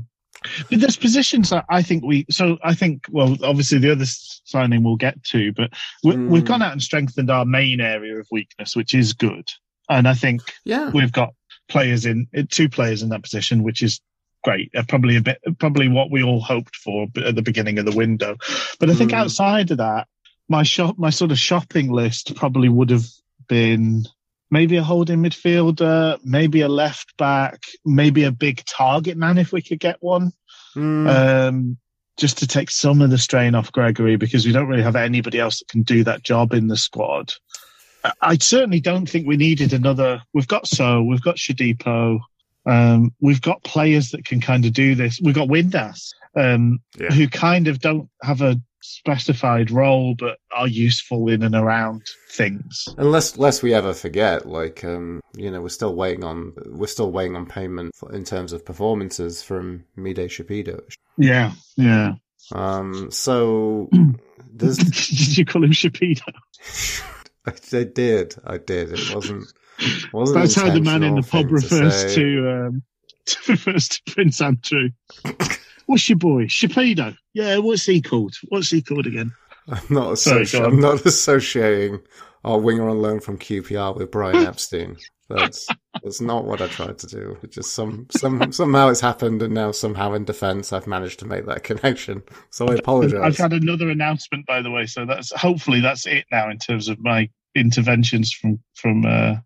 But 0.69 0.81
there's 0.81 0.97
positions 0.97 1.51
that 1.51 1.65
I 1.71 1.81
think 1.81 2.05
we. 2.05 2.27
So 2.29 2.59
I 2.63 2.75
think, 2.75 3.05
well, 3.11 3.37
obviously 3.43 3.79
the 3.79 3.93
other 3.93 4.05
signing 4.05 4.83
we'll 4.83 4.97
get 4.97 5.23
to, 5.25 5.53
but 5.53 5.71
we, 6.03 6.13
mm. 6.13 6.29
we've 6.29 6.45
gone 6.45 6.61
out 6.61 6.73
and 6.73 6.83
strengthened 6.83 7.31
our 7.31 7.45
main 7.47 7.81
area 7.81 8.19
of 8.19 8.27
weakness, 8.31 8.77
which 8.77 8.95
is 8.95 9.13
good. 9.13 9.49
And 9.89 10.09
I 10.09 10.15
think 10.15 10.43
yeah. 10.65 10.91
we've 10.91 11.13
got 11.13 11.35
players 11.69 12.05
in 12.05 12.27
two 12.51 12.69
players 12.69 13.03
in 13.03 13.09
that 13.11 13.23
position, 13.23 13.63
which 13.63 13.83
is 13.83 14.01
great. 14.45 14.71
Uh, 14.75 14.85
probably 14.87 15.17
a 15.17 15.21
bit, 15.21 15.41
probably 15.59 15.89
what 15.89 16.11
we 16.11 16.23
all 16.23 16.41
hoped 16.41 16.77
for 16.77 17.09
at 17.25 17.35
the 17.35 17.43
beginning 17.43 17.79
of 17.79 17.87
the 17.87 17.97
window. 17.97 18.37
But 18.79 18.91
I 18.91 18.95
think 18.95 19.11
mm. 19.11 19.15
outside 19.15 19.71
of 19.71 19.79
that, 19.79 20.07
my 20.49 20.63
shop, 20.63 20.97
my 20.99 21.11
sort 21.11 21.33
of 21.33 21.39
shopping 21.39 21.91
list 21.91 22.37
probably 22.37 22.69
would 22.69 22.91
have 22.91 23.07
been 23.49 24.05
maybe 24.51 24.77
a 24.77 24.83
holding 24.85 25.19
midfielder, 25.19 26.19
maybe 26.23 26.61
a 26.61 26.69
left 26.69 27.17
back, 27.17 27.63
maybe 27.85 28.25
a 28.25 28.31
big 28.31 28.65
target 28.67 29.17
man 29.17 29.39
if 29.39 29.53
we 29.53 29.63
could 29.63 29.81
get 29.81 29.97
one. 30.01 30.33
Mm. 30.77 31.09
Um, 31.49 31.79
just 32.17 32.39
to 32.39 32.47
take 32.47 32.71
some 32.71 33.03
of 33.03 33.11
the 33.11 33.19
strain 33.19 33.57
off 33.57 33.73
Gregory 33.73 34.17
because 34.17 34.47
we 34.47 34.53
don't 34.53 34.69
really 34.69 34.85
have 34.85 34.95
anybody 34.95 35.41
else 35.41 35.59
that 35.59 35.69
can 35.69 35.83
do 35.83 36.05
that 36.05 36.23
job 36.23 36.53
in 36.53 36.69
the 36.69 36.77
squad. 36.77 37.33
I 38.21 38.37
certainly 38.37 38.81
don't 38.81 39.09
think 39.09 39.27
we 39.27 39.37
needed 39.37 39.73
another. 39.73 40.23
We've 40.33 40.47
got 40.47 40.69
so 40.69 41.03
we've 41.03 41.23
got 41.23 41.37
Shodipo, 41.37 42.21
um, 42.67 43.13
we've 43.21 43.43
got 43.43 43.63
players 43.63 44.11
that 44.11 44.25
can 44.25 44.41
kind 44.41 44.65
of 44.65 44.73
do 44.73 44.95
this. 44.95 45.21
We've 45.23 45.35
got 45.35 45.49
Windass, 45.49 46.11
um, 46.37 46.81
yeah. 46.99 47.11
who 47.11 47.29
kind 47.29 47.69
of 47.69 47.81
don't 47.81 48.09
have 48.23 48.41
a 48.41 48.61
specified 48.81 49.71
role, 49.71 50.15
but 50.15 50.39
are 50.53 50.69
useful 50.69 51.29
in 51.29 51.43
and 51.43 51.55
around 51.55 52.03
things. 52.31 52.87
Unless, 52.99 53.39
lest 53.39 53.63
we 53.63 53.75
ever 53.75 53.95
forget, 53.95 54.47
like, 54.47 54.85
um, 54.85 55.21
you 55.37 55.51
know, 55.51 55.61
we're 55.61 55.69
still 55.69 55.95
waiting 55.95 56.25
on, 56.25 56.53
we're 56.67 56.87
still 56.87 57.11
waiting 57.11 57.37
on 57.37 57.47
payment 57.47 57.95
for, 57.95 58.13
in 58.13 58.25
terms 58.25 58.53
of 58.53 58.65
performances 58.65 59.43
from 59.43 59.85
Mide 59.97 60.17
Shapido. 60.17 60.81
Yeah, 61.17 61.53
yeah. 61.77 62.15
Um, 62.53 63.11
so 63.11 63.89
there's. 64.53 64.79
did 64.79 65.39
you 65.39 65.45
call 65.45 65.65
him 65.65 65.73
Shapido? 65.73 66.23
I 67.47 67.85
did. 67.85 68.37
I 68.45 68.59
did. 68.59 68.93
It 68.93 69.15
wasn't. 69.15 69.53
That's 69.79 70.55
how 70.55 70.71
the 70.71 70.81
man 70.81 71.03
in 71.03 71.17
the 71.17 71.23
pub 71.23 71.51
refers 71.51 72.15
to, 72.15 72.25
to, 72.25 72.51
um, 72.51 72.83
refers 73.49 73.89
to 74.07 74.13
Prince 74.13 74.41
Andrew. 74.41 74.91
What's 75.87 76.09
your 76.09 76.19
boy? 76.19 76.45
Shapedo. 76.45 77.17
Yeah, 77.33 77.59
what's 77.59 77.85
he 77.85 78.01
called? 78.01 78.35
What's 78.49 78.71
he 78.71 78.83
called 78.83 79.07
again? 79.07 79.33
I'm 79.69 79.81
not, 79.91 80.19
Sorry, 80.19 80.45
associ- 80.45 80.61
on. 80.61 80.67
I'm 80.67 80.81
not 80.81 81.05
associating 81.05 82.01
our 82.45 82.59
winger 82.59 82.89
on 82.89 83.01
loan 83.01 83.21
from 83.21 83.39
QPR 83.39 83.97
with 83.97 84.11
Brian 84.11 84.37
Epstein. 84.47 84.97
That's 85.29 85.67
that's 86.03 86.21
not 86.21 86.45
what 86.45 86.61
I 86.61 86.69
tried 86.69 86.99
to 86.99 87.07
do. 87.07 87.39
It 87.43 87.51
just 87.51 87.73
some 87.73 88.07
some 88.11 88.53
somehow 88.53 88.89
it's 88.89 89.01
happened, 89.01 89.41
and 89.41 89.55
now 89.55 89.73
somehow 89.73 90.13
in 90.13 90.25
defence 90.25 90.71
I've 90.71 90.87
managed 90.87 91.19
to 91.21 91.25
make 91.25 91.47
that 91.47 91.65
connection. 91.65 92.23
So 92.51 92.69
I 92.69 92.75
apologise. 92.75 93.21
I've 93.23 93.37
had 93.39 93.55
another 93.55 93.89
announcement, 93.89 94.45
by 94.45 94.61
the 94.61 94.71
way. 94.71 94.85
So 94.85 95.07
that's 95.07 95.33
hopefully 95.33 95.81
that's 95.81 96.07
it 96.07 96.27
now 96.31 96.51
in 96.51 96.59
terms 96.59 96.89
of 96.89 97.01
my 97.01 97.31
interventions 97.55 98.33
from 98.33 98.59
from 98.75 99.07
uh, 99.07 99.37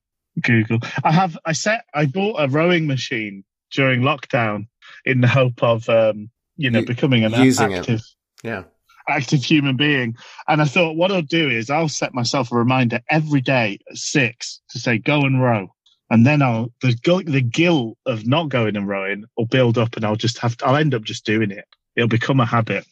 Google. 0.43 0.79
I 1.05 1.13
have 1.13 1.39
I 1.45 1.53
set 1.53 1.85
I 1.95 2.07
bought 2.07 2.41
a 2.41 2.49
rowing 2.49 2.87
machine 2.87 3.45
during 3.73 4.01
lockdown 4.01 4.67
in 5.05 5.21
the 5.21 5.29
hope 5.29 5.63
of 5.63 5.89
um, 5.89 6.31
you 6.57 6.71
know 6.71 6.83
becoming 6.83 7.25
an 7.25 7.33
using 7.33 7.73
it. 7.73 7.79
active 7.79 8.03
Yeah, 8.43 8.65
active 9.09 9.43
human 9.43 9.77
being. 9.77 10.17
And 10.47 10.61
I 10.61 10.65
thought 10.65 10.97
what 10.97 11.11
I'll 11.11 11.23
do 11.23 11.49
is 11.49 11.71
I'll 11.71 11.89
set 11.89 12.15
myself 12.15 12.53
a 12.53 12.57
reminder 12.57 13.01
every 13.11 13.41
day 13.41 13.79
at 13.91 13.97
six 13.97 14.61
to 14.71 14.79
say 14.79 14.99
go 14.99 15.23
and 15.23 15.43
row. 15.43 15.69
And 16.11 16.25
then 16.25 16.41
I'll 16.41 16.73
the 16.81 16.95
the 17.27 17.43
guilt 17.43 17.99
of 18.07 18.27
not 18.27 18.49
going 18.49 18.77
and 18.77 18.89
rowing 18.89 19.25
will 19.37 19.47
build 19.47 19.77
up, 19.77 19.97
and 19.97 20.05
I'll 20.05 20.17
just 20.17 20.39
have 20.39 20.57
to, 20.59 20.67
I'll 20.67 20.77
end 20.77 20.95
up 20.95 21.03
just 21.03 21.27
doing 21.27 21.51
it. 21.51 21.67
It'll 21.97 22.09
become 22.09 22.41
a 22.41 22.47
habit. 22.47 22.87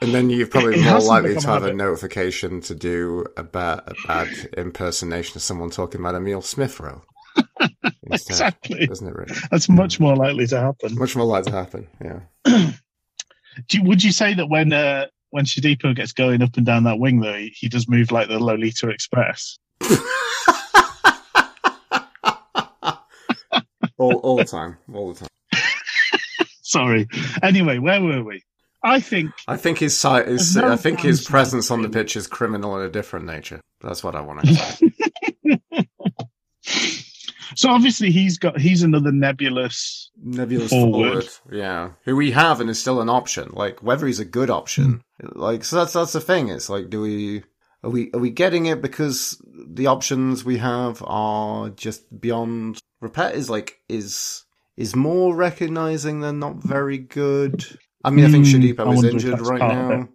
And 0.00 0.14
then 0.14 0.30
you're 0.30 0.46
probably 0.46 0.80
It 0.80 0.84
more 0.84 1.00
likely 1.00 1.34
to 1.36 1.46
have 1.46 1.64
a 1.64 1.72
notification 1.72 2.60
to 2.62 2.74
do 2.74 3.26
a 3.36 3.42
bad 3.42 3.82
a 3.86 3.94
bad 4.06 4.28
impersonation 4.56 5.36
of 5.36 5.42
someone 5.42 5.70
talking 5.70 6.00
about 6.00 6.14
Emile 6.14 6.42
Smith 6.42 6.80
Rowe. 6.80 7.02
Exactly. 8.10 8.86
isn't 8.90 9.08
it? 9.08 9.38
That's 9.50 9.68
much 9.68 9.98
more 9.98 10.14
likely 10.14 10.46
to 10.48 10.60
happen. 10.60 10.94
Much 10.96 11.16
more 11.16 11.24
likely 11.24 11.50
to 11.50 11.56
happen. 11.56 11.88
Yeah. 12.04 12.20
Do 13.68 13.78
you, 13.78 13.82
would 13.84 14.04
you 14.04 14.12
say 14.12 14.34
that 14.34 14.48
when 14.48 14.72
uh, 14.72 15.06
when 15.30 15.44
Shodipo 15.44 15.96
gets 15.96 16.12
going 16.12 16.42
up 16.42 16.56
and 16.56 16.66
down 16.66 16.84
that 16.84 16.98
wing, 16.98 17.20
though, 17.20 17.34
he, 17.34 17.48
he 17.48 17.68
does 17.68 17.88
move 17.88 18.12
like 18.12 18.28
the 18.28 18.38
Lolita 18.38 18.88
Express? 18.88 19.58
all, 23.98 24.14
all 24.16 24.36
the 24.36 24.44
time. 24.44 24.76
All 24.92 25.12
the 25.12 25.20
time. 25.20 25.28
Sorry. 26.62 27.08
Anyway, 27.42 27.78
where 27.78 28.02
were 28.02 28.22
we? 28.22 28.42
I 28.84 29.00
think 29.00 29.32
I 29.48 29.56
think 29.56 29.78
his 29.78 29.98
sight 29.98 30.28
is. 30.28 30.56
I 30.58 30.76
think 30.76 31.00
his 31.00 31.24
presence 31.24 31.70
on 31.70 31.80
the 31.80 31.88
pitch 31.88 32.16
is 32.16 32.26
criminal 32.26 32.78
in 32.78 32.84
a 32.84 32.90
different 32.90 33.24
nature. 33.24 33.60
That's 33.80 34.04
what 34.04 34.14
I 34.14 34.20
want 34.20 34.44
to 34.44 34.54
say. 34.54 35.88
so. 37.56 37.70
Obviously, 37.70 38.10
he's 38.10 38.36
got 38.36 38.60
he's 38.60 38.82
another 38.82 39.10
nebulous. 39.10 40.10
Nebulous 40.22 40.70
Forward. 40.70 41.24
forward. 41.24 41.56
yeah, 41.58 41.92
who 42.04 42.14
we 42.14 42.32
have 42.32 42.60
and 42.60 42.68
is 42.68 42.78
still 42.78 43.00
an 43.00 43.08
option. 43.08 43.50
Like 43.52 43.82
whether 43.82 44.06
he's 44.06 44.20
a 44.20 44.24
good 44.24 44.50
option, 44.50 45.02
hmm. 45.18 45.40
like 45.40 45.64
so 45.64 45.76
that's 45.76 45.94
that's 45.94 46.12
the 46.12 46.20
thing. 46.20 46.50
It's 46.50 46.68
like, 46.68 46.90
do 46.90 47.00
we 47.00 47.42
are 47.82 47.90
we 47.90 48.10
are 48.12 48.20
we 48.20 48.30
getting 48.30 48.66
it 48.66 48.82
because 48.82 49.40
the 49.46 49.86
options 49.86 50.44
we 50.44 50.58
have 50.58 51.02
are 51.06 51.70
just 51.70 52.20
beyond 52.20 52.78
repair? 53.00 53.30
Is 53.30 53.48
like 53.48 53.80
is 53.88 54.44
is 54.76 54.94
more 54.94 55.34
recognizing 55.34 56.20
they're 56.20 56.34
not 56.34 56.56
very 56.56 56.98
good. 56.98 57.64
I 58.04 58.10
mean, 58.10 58.24
I 58.24 58.28
think 58.28 58.46
Hmm, 58.46 58.62
Shodipo 58.62 58.98
is 58.98 59.04
injured 59.04 59.40
right 59.40 59.60
now. 59.60 60.08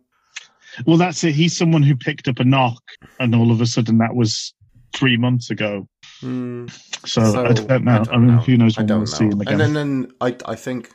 Well, 0.86 0.98
that's 0.98 1.24
it. 1.24 1.34
He's 1.34 1.58
someone 1.58 1.84
who 1.84 1.96
picked 1.96 2.27
up 2.27 2.39
a 2.39 2.43
knock, 2.43 2.81
and 3.19 3.34
all 3.36 3.51
of 3.51 3.60
a 3.62 3.65
sudden 3.65 3.98
that 3.98 4.15
was 4.15 4.53
three 4.93 5.17
months 5.17 5.50
ago. 5.50 5.88
Hmm. 6.22 6.67
So, 7.05 7.22
So, 7.24 7.46
I 7.46 7.53
don't 7.53 7.84
know. 7.84 7.91
I, 7.91 8.03
don't 8.03 8.25
mean, 8.25 8.36
know. 8.36 8.41
who 8.41 8.58
knows 8.58 8.77
I 8.77 8.81
when 8.84 8.98
we'll 8.98 9.05
see 9.08 9.25
him 9.25 9.41
again? 9.41 9.60
And 9.62 9.75
then, 9.75 10.01
then 10.01 10.12
I, 10.22 10.36
I 10.46 10.55
think. 10.55 10.91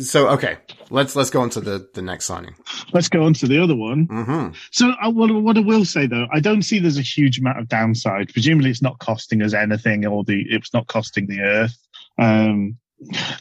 So 0.00 0.28
okay, 0.28 0.56
let's 0.90 1.16
let's 1.16 1.30
go 1.30 1.40
on 1.40 1.50
to 1.50 1.60
the 1.60 1.88
the 1.94 2.02
next 2.02 2.26
signing. 2.26 2.54
Let's 2.92 3.08
go 3.08 3.24
on 3.24 3.34
to 3.34 3.46
the 3.48 3.60
other 3.62 3.74
one. 3.74 4.04
hmm 4.06 4.48
So, 4.70 4.90
uh, 5.02 5.10
what, 5.10 5.32
what 5.34 5.56
I 5.56 5.60
will 5.60 5.84
say 5.84 6.06
though, 6.06 6.26
I 6.32 6.38
don't 6.40 6.62
see 6.62 6.78
there's 6.78 6.98
a 6.98 7.02
huge 7.02 7.38
amount 7.40 7.58
of 7.58 7.68
downside. 7.68 8.32
Presumably, 8.32 8.70
it's 8.70 8.82
not 8.82 8.98
costing 9.00 9.42
us 9.42 9.52
anything, 9.52 10.06
or 10.06 10.22
the 10.22 10.44
it's 10.48 10.72
not 10.72 10.86
costing 10.86 11.26
the 11.26 11.40
Earth. 11.40 11.76
Um, 12.18 12.78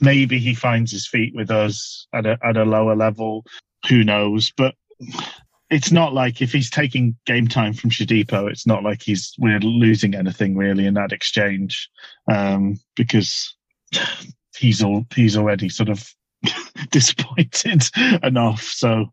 maybe 0.02 0.40
he 0.40 0.54
finds 0.56 0.92
his 0.92 1.08
feet 1.08 1.34
with 1.36 1.52
us 1.52 2.08
at 2.14 2.26
a 2.26 2.38
at 2.44 2.58
a 2.58 2.64
lower 2.66 2.96
level. 2.96 3.46
Who 3.88 4.04
knows? 4.04 4.52
But 4.56 4.76
it's 5.70 5.92
not 5.92 6.14
like 6.14 6.42
if 6.42 6.52
he's 6.52 6.70
taking 6.70 7.16
game 7.26 7.48
time 7.48 7.74
from 7.74 7.90
Shodipo, 7.92 8.50
it's 8.50 8.66
not 8.68 8.84
like 8.84 9.02
he's 9.02 9.34
we're 9.38 9.60
losing 9.60 10.16
anything 10.16 10.56
really 10.58 10.86
in 10.86 10.96
that 10.96 11.12
exchange, 11.12 11.90
um, 12.32 12.80
because 12.96 13.56
he's 14.58 14.82
all 14.84 15.06
he's 15.16 15.38
already 15.38 15.70
sort 15.70 15.90
of 15.90 16.10
disappointed 16.92 17.84
enough. 18.24 18.64
So 18.64 19.06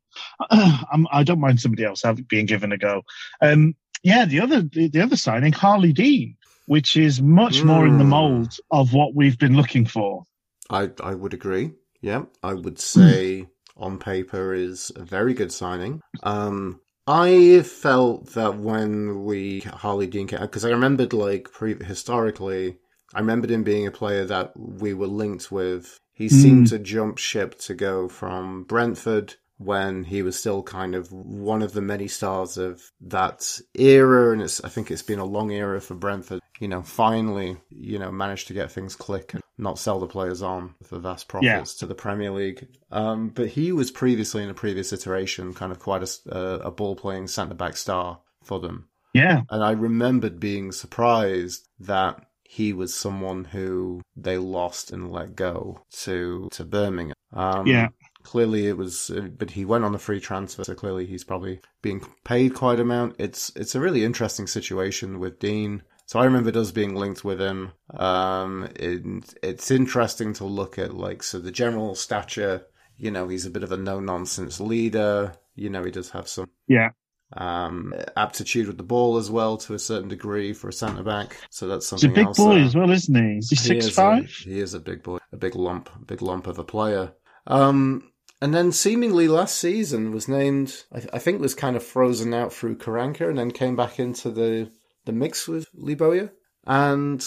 uh, 0.51 0.83
I'm, 0.93 1.07
I 1.13 1.23
don't 1.25 1.41
mind 1.41 1.61
somebody 1.61 1.85
else 1.85 2.03
having 2.03 2.25
being 2.29 2.47
given 2.47 2.73
a 2.73 2.79
go. 2.79 3.03
Um, 3.41 3.75
yeah, 4.03 4.25
the 4.25 4.41
other 4.41 4.63
the, 4.63 4.89
the 4.89 5.01
other 5.03 5.17
signing, 5.17 5.53
Harlee 5.53 5.93
Dean, 5.95 6.37
which 6.67 6.97
is 6.97 7.21
much 7.21 7.65
more 7.65 7.87
in 7.87 7.99
the 7.99 8.05
Mm. 8.05 8.09
mould 8.09 8.55
of 8.71 8.93
what 8.93 9.15
we've 9.15 9.39
been 9.39 9.57
looking 9.57 9.85
for. 9.87 10.25
I 10.71 10.91
I 11.03 11.15
would 11.15 11.35
agree. 11.35 11.73
Yeah, 12.01 12.25
I 12.43 12.55
would 12.55 12.79
say 12.79 13.49
on 13.77 13.99
paper 13.99 14.55
is 14.55 14.93
a 14.97 15.05
very 15.05 15.35
good 15.35 15.53
signing. 15.53 16.01
Um, 16.23 16.81
I 17.07 17.63
felt 17.63 18.33
that 18.33 18.59
when 18.59 19.25
we 19.25 19.61
Harlee 19.61 20.11
Dean 20.11 20.27
came 20.27 20.41
because 20.41 20.65
I 20.65 20.71
remembered 20.71 21.13
like 21.13 21.53
pre- 21.53 21.83
historically, 21.83 22.79
I 23.15 23.21
remembered 23.21 23.51
him 23.51 23.63
being 23.63 23.87
a 23.87 23.93
player 23.93 24.25
that 24.25 24.53
we 24.57 24.95
were 24.95 25.07
linked 25.07 25.53
with. 25.53 25.99
He 26.13 26.29
seemed 26.29 26.69
to 26.69 26.79
jump 26.79 27.19
ship 27.19 27.59
to 27.61 27.75
go 27.75 28.09
from 28.09 28.65
Brentford 28.65 29.35
when 29.59 30.05
he 30.05 30.23
was 30.23 30.39
still 30.39 30.63
kind 30.63 30.95
of 30.95 31.13
one 31.13 31.63
of 31.63 31.73
the 31.73 31.83
many 31.83 32.09
stars 32.09 32.59
of 32.59 32.91
that 33.01 33.61
era, 33.75 34.33
and 34.33 34.43
it's 34.43 34.63
I 34.65 34.69
think 34.69 34.91
it's 34.91 35.03
been 35.03 35.19
a 35.19 35.25
long 35.25 35.51
era 35.53 35.81
for 35.81 35.95
Brentford. 35.95 36.41
You 36.61 36.69
know, 36.69 36.83
finally, 36.83 37.59
you 37.71 37.99
know, 37.99 38.11
managed 38.11 38.47
to 38.49 38.55
get 38.55 38.73
things 38.73 38.97
click 38.97 39.35
and 39.35 39.43
not 39.59 39.79
sell 39.79 40.01
the 40.01 40.07
players 40.07 40.43
on 40.43 40.75
for 40.83 40.99
vast 40.99 41.29
profits 41.29 41.75
to 41.77 41.87
the 41.87 41.95
Premier 41.95 42.31
League. 42.31 42.67
Um, 42.91 43.29
but 43.29 43.49
he 43.49 43.73
was 43.73 43.91
previously 43.91 44.43
in 44.43 44.51
a 44.51 44.55
previous 44.55 44.93
iteration, 44.93 45.55
kind 45.55 45.73
of 45.73 45.79
quite 45.79 46.03
a, 46.03 46.39
a 46.65 46.71
ball 46.71 46.97
playing 46.97 47.29
centre 47.29 47.55
back 47.55 47.77
star 47.77 48.21
for 48.43 48.61
them. 48.61 48.89
Yeah, 49.13 49.43
And 49.49 49.65
I 49.65 49.71
remembered 49.71 50.39
being 50.41 50.73
surprised 50.73 51.69
that 51.81 52.27
he 52.43 52.73
was 52.73 52.95
someone 52.95 53.45
who 53.45 54.03
they 54.15 54.37
lost 54.39 54.93
and 54.93 55.11
let 55.11 55.37
go 55.37 55.81
to 56.05 56.49
to 56.53 56.65
Birmingham. 56.65 57.15
Um, 57.33 57.67
Yeah. 57.67 57.89
Clearly, 58.23 58.67
it 58.67 58.77
was, 58.77 59.09
uh, 59.11 59.29
but 59.39 59.53
he 59.53 59.65
went 59.65 59.85
on 59.85 59.95
a 59.95 60.01
free 60.01 60.19
transfer, 60.19 60.65
so 60.65 60.75
clearly 60.75 61.07
he's 61.07 61.23
probably 61.23 61.61
being 61.81 62.05
paid 62.25 62.55
quite 62.55 62.81
a 62.81 62.83
amount. 62.83 63.15
It's 63.21 63.53
it's 63.55 63.77
a 63.77 63.81
really 63.81 64.05
interesting 64.05 64.49
situation 64.49 65.21
with 65.21 65.39
Dean. 65.39 65.83
So 66.07 66.21
I 66.21 66.25
remember 66.25 66.57
us 66.59 66.71
being 66.71 66.95
linked 66.95 67.25
with 67.25 67.41
him. 67.41 67.73
Um, 67.91 68.69
it, 68.77 69.03
it's 69.43 69.71
interesting 69.71 70.33
to 70.35 70.45
look 70.45 70.79
at 70.79 70.95
like 70.95 71.23
so 71.23 71.39
the 71.41 71.51
general 71.51 71.95
stature. 71.97 72.65
You 72.97 73.11
know, 73.11 73.29
he's 73.29 73.45
a 73.45 73.51
bit 73.51 73.63
of 73.65 73.73
a 73.73 73.77
no 73.77 74.01
nonsense 74.01 74.61
leader. 74.61 75.35
You 75.57 75.69
know, 75.69 75.83
he 75.85 75.91
does 75.91 76.11
have 76.11 76.29
some 76.29 76.49
yeah. 76.69 76.91
um, 77.37 77.93
aptitude 78.17 78.69
with 78.69 78.77
the 78.77 78.83
ball 78.85 79.17
as 79.17 79.31
well 79.31 79.57
to 79.59 79.75
a 79.75 79.79
certain 79.79 80.09
degree 80.09 80.53
for 80.53 80.69
a 80.69 80.73
centre 80.73 81.03
back. 81.03 81.37
So 81.51 81.67
that's 81.67 81.91
He's 81.91 81.99
a 82.05 82.07
something 82.07 82.15
big 82.15 82.27
else. 82.27 82.39
boy 82.39 82.55
that- 82.55 82.67
as 82.67 82.75
well, 82.77 82.91
isn't 82.91 83.15
he? 83.15 83.35
He's 83.35 83.51
he 83.51 83.57
he 83.57 83.63
six 83.63 83.87
is 83.87 83.95
five? 83.95 84.25
A, 84.25 84.27
he 84.27 84.61
is 84.61 84.75
a 84.75 84.81
big 84.81 85.03
boy, 85.03 85.19
a 85.33 85.37
big 85.37 85.57
lump, 85.57 85.91
a 85.95 86.05
big 86.05 86.23
lump 86.23 86.47
of 86.47 86.59
a 86.59 86.65
player. 86.65 87.13
Um, 87.49 88.13
and 88.41 88.55
then 88.55 88.71
seemingly 88.71 89.29
last 89.29 89.57
season 89.57 90.13
was 90.13 90.29
named. 90.29 90.85
I, 90.93 90.99
th- 91.01 91.11
I 91.13 91.19
think 91.19 91.41
was 91.41 91.55
kind 91.55 91.75
of 91.75 91.83
frozen 91.83 92.33
out 92.35 92.53
through 92.53 92.77
Karanka, 92.77 93.29
and 93.29 93.39
then 93.39 93.51
came 93.51 93.77
back 93.77 93.99
into 93.99 94.31
the 94.31 94.71
the 95.07 95.13
mix 95.13 95.49
with 95.49 95.67
Lee 95.73 95.95
Bowyer, 95.95 96.33
and 96.67 97.25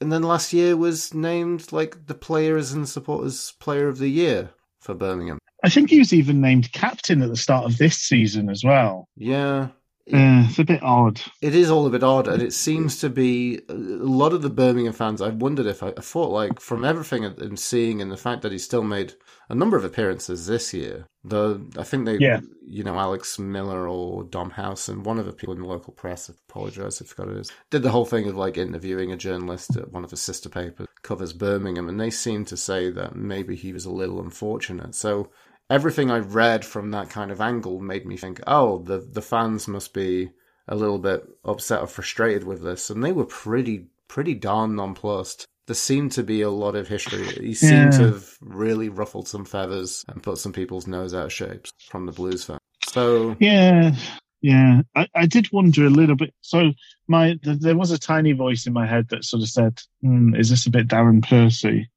and 0.00 0.12
then 0.12 0.22
last 0.22 0.52
year 0.52 0.76
was 0.76 1.12
named 1.12 1.72
like 1.72 2.06
the 2.06 2.14
players 2.14 2.72
and 2.72 2.88
supporters 2.88 3.54
player 3.58 3.88
of 3.88 3.98
the 3.98 4.08
year 4.08 4.50
for 4.80 4.94
Birmingham. 4.94 5.38
I 5.64 5.68
think 5.68 5.90
he 5.90 5.98
was 5.98 6.12
even 6.12 6.40
named 6.40 6.72
captain 6.72 7.22
at 7.22 7.28
the 7.28 7.36
start 7.36 7.64
of 7.64 7.78
this 7.78 7.96
season 7.96 8.48
as 8.48 8.64
well. 8.64 9.08
Yeah. 9.16 9.68
Uh, 10.12 10.46
it's 10.48 10.58
a 10.58 10.64
bit 10.64 10.82
odd. 10.82 11.20
It 11.40 11.54
is 11.54 11.70
all 11.70 11.86
a 11.86 11.90
bit 11.90 12.02
odd, 12.02 12.26
and 12.26 12.42
it 12.42 12.52
seems 12.52 12.98
to 13.00 13.08
be 13.08 13.60
a 13.68 13.74
lot 13.74 14.32
of 14.32 14.42
the 14.42 14.50
Birmingham 14.50 14.92
fans. 14.92 15.22
I've 15.22 15.36
wondered 15.40 15.66
if 15.66 15.82
I, 15.82 15.88
I 15.88 16.00
thought, 16.00 16.30
like, 16.30 16.60
from 16.60 16.84
everything 16.84 17.24
I'm 17.24 17.56
seeing 17.56 18.02
and 18.02 18.10
the 18.10 18.16
fact 18.16 18.42
that 18.42 18.50
he 18.52 18.58
still 18.58 18.82
made 18.82 19.14
a 19.48 19.54
number 19.54 19.76
of 19.76 19.84
appearances 19.84 20.46
this 20.46 20.74
year. 20.74 21.06
The 21.24 21.64
I 21.78 21.84
think 21.84 22.06
they, 22.06 22.18
Yeah. 22.18 22.40
you 22.66 22.82
know, 22.82 22.98
Alex 22.98 23.38
Miller 23.38 23.86
or 23.86 24.24
Dom 24.24 24.50
Howson 24.50 24.96
and 24.96 25.06
one 25.06 25.18
of 25.18 25.26
the 25.26 25.32
people 25.32 25.54
in 25.54 25.60
the 25.60 25.68
local 25.68 25.92
press, 25.92 26.28
I 26.28 26.34
apologise, 26.48 27.00
I 27.00 27.04
forgot 27.04 27.28
it 27.28 27.36
is, 27.38 27.52
did 27.70 27.82
the 27.82 27.90
whole 27.90 28.04
thing 28.04 28.28
of 28.28 28.36
like 28.36 28.56
interviewing 28.58 29.12
a 29.12 29.16
journalist 29.16 29.76
at 29.76 29.92
one 29.92 30.04
of 30.04 30.10
the 30.10 30.16
sister 30.16 30.48
papers 30.48 30.88
covers 31.02 31.32
Birmingham, 31.32 31.88
and 31.88 32.00
they 32.00 32.10
seem 32.10 32.44
to 32.46 32.56
say 32.56 32.90
that 32.90 33.14
maybe 33.14 33.54
he 33.54 33.72
was 33.72 33.84
a 33.84 33.90
little 33.92 34.20
unfortunate. 34.20 34.94
So 34.94 35.30
everything 35.72 36.10
I 36.10 36.18
read 36.18 36.64
from 36.64 36.90
that 36.90 37.08
kind 37.10 37.30
of 37.30 37.40
angle 37.40 37.80
made 37.80 38.06
me 38.06 38.16
think, 38.16 38.40
oh, 38.46 38.78
the 38.82 38.98
the 38.98 39.22
fans 39.22 39.66
must 39.66 39.94
be 39.94 40.30
a 40.68 40.76
little 40.76 40.98
bit 40.98 41.24
upset 41.44 41.80
or 41.80 41.86
frustrated 41.86 42.44
with 42.44 42.62
this, 42.62 42.90
and 42.90 43.02
they 43.02 43.12
were 43.12 43.24
pretty 43.24 43.86
pretty 44.08 44.34
darn 44.34 44.76
nonplussed. 44.76 45.46
There 45.66 45.74
seemed 45.76 46.12
to 46.12 46.22
be 46.22 46.42
a 46.42 46.50
lot 46.50 46.74
of 46.74 46.88
history. 46.88 47.24
He 47.24 47.54
seemed 47.54 47.92
Yeah. 47.92 47.98
to 47.98 48.04
have 48.12 48.36
really 48.40 48.88
ruffled 48.88 49.28
some 49.28 49.44
feathers 49.44 50.04
and 50.08 50.22
put 50.22 50.38
some 50.38 50.52
people's 50.52 50.86
nose 50.86 51.14
out 51.14 51.26
of 51.26 51.32
shape 51.32 51.66
from 51.88 52.04
the 52.06 52.12
blues 52.12 52.44
fan. 52.44 52.58
So 52.88 53.36
Yeah, 53.40 53.94
yeah. 54.42 54.82
I, 54.96 55.06
I 55.14 55.26
did 55.26 55.50
wonder 55.52 55.86
a 55.86 55.90
little 55.90 56.16
bit. 56.16 56.34
So 56.42 56.72
my 57.08 57.38
th- 57.44 57.60
there 57.60 57.76
was 57.76 57.90
a 57.92 57.98
tiny 57.98 58.32
voice 58.32 58.66
in 58.66 58.72
my 58.72 58.86
head 58.86 59.08
that 59.10 59.24
sort 59.24 59.42
of 59.42 59.48
said, 59.48 59.80
hmm, 60.02 60.34
"Is 60.34 60.50
this 60.50 60.66
a 60.66 60.70
bit 60.70 60.88
Darren 60.88 61.22
Percy?" 61.26 61.88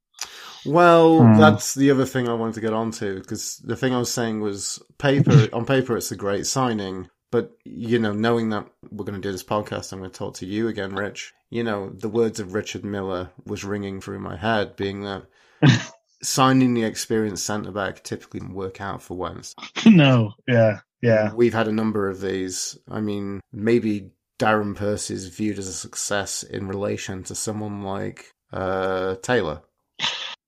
Well, 0.65 1.19
Hmm. 1.22 1.39
that's 1.39 1.74
the 1.75 1.91
other 1.91 2.05
thing 2.05 2.27
I 2.27 2.34
wanted 2.34 2.55
to 2.55 2.62
get 2.62 2.74
onto 2.74 3.19
because 3.19 3.57
the 3.63 3.75
thing 3.75 3.93
I 3.93 4.00
was 4.00 4.12
saying 4.13 4.41
was 4.41 4.81
paper 4.98 5.48
on 5.53 5.65
paper 5.65 5.95
it's 5.98 6.12
a 6.12 6.15
great 6.15 6.45
signing, 6.48 7.10
but 7.31 7.51
you 7.63 8.00
know, 8.00 8.13
knowing 8.13 8.50
that 8.50 8.67
we're 8.91 9.05
going 9.05 9.22
to 9.22 9.27
do 9.27 9.31
this 9.31 9.43
podcast, 9.43 9.91
I'm 9.93 10.00
going 10.00 10.12
to 10.12 10.17
talk 10.17 10.36
to 10.36 10.45
you 10.45 10.67
again, 10.67 10.95
Rich. 10.95 11.34
You 11.50 11.63
know, 11.63 11.89
the 11.89 12.10
words 12.10 12.39
of 12.39 12.53
Richard 12.53 12.84
Miller 12.84 13.29
was 13.45 13.63
ringing 13.63 14.01
through 14.01 14.19
my 14.19 14.36
head, 14.36 14.75
being 14.75 15.03
that 15.03 15.24
signing 16.24 16.74
the 16.74 16.84
experienced 16.84 17.45
centre 17.45 17.72
back 17.72 18.03
typically 18.03 18.39
didn't 18.39 18.55
work 18.55 18.81
out 18.81 19.01
for 19.01 19.15
Wentz. 19.17 19.53
no. 19.86 20.34
Yeah. 20.48 20.79
Yeah. 21.01 21.34
We've 21.34 21.53
had 21.53 21.67
a 21.67 21.72
number 21.74 22.10
of 22.10 22.19
these. 22.22 22.77
I 22.89 23.00
mean, 23.01 23.41
maybe 23.53 24.10
Darren 24.39 24.75
Purse 24.75 25.12
is 25.12 25.27
viewed 25.27 25.60
as 25.60 25.67
a 25.67 25.74
success 25.74 26.41
in 26.43 26.67
relation 26.67 27.24
to 27.25 27.36
someone 27.36 27.84
like 27.84 28.31
uh, 28.51 29.15
Taylor 29.22 29.62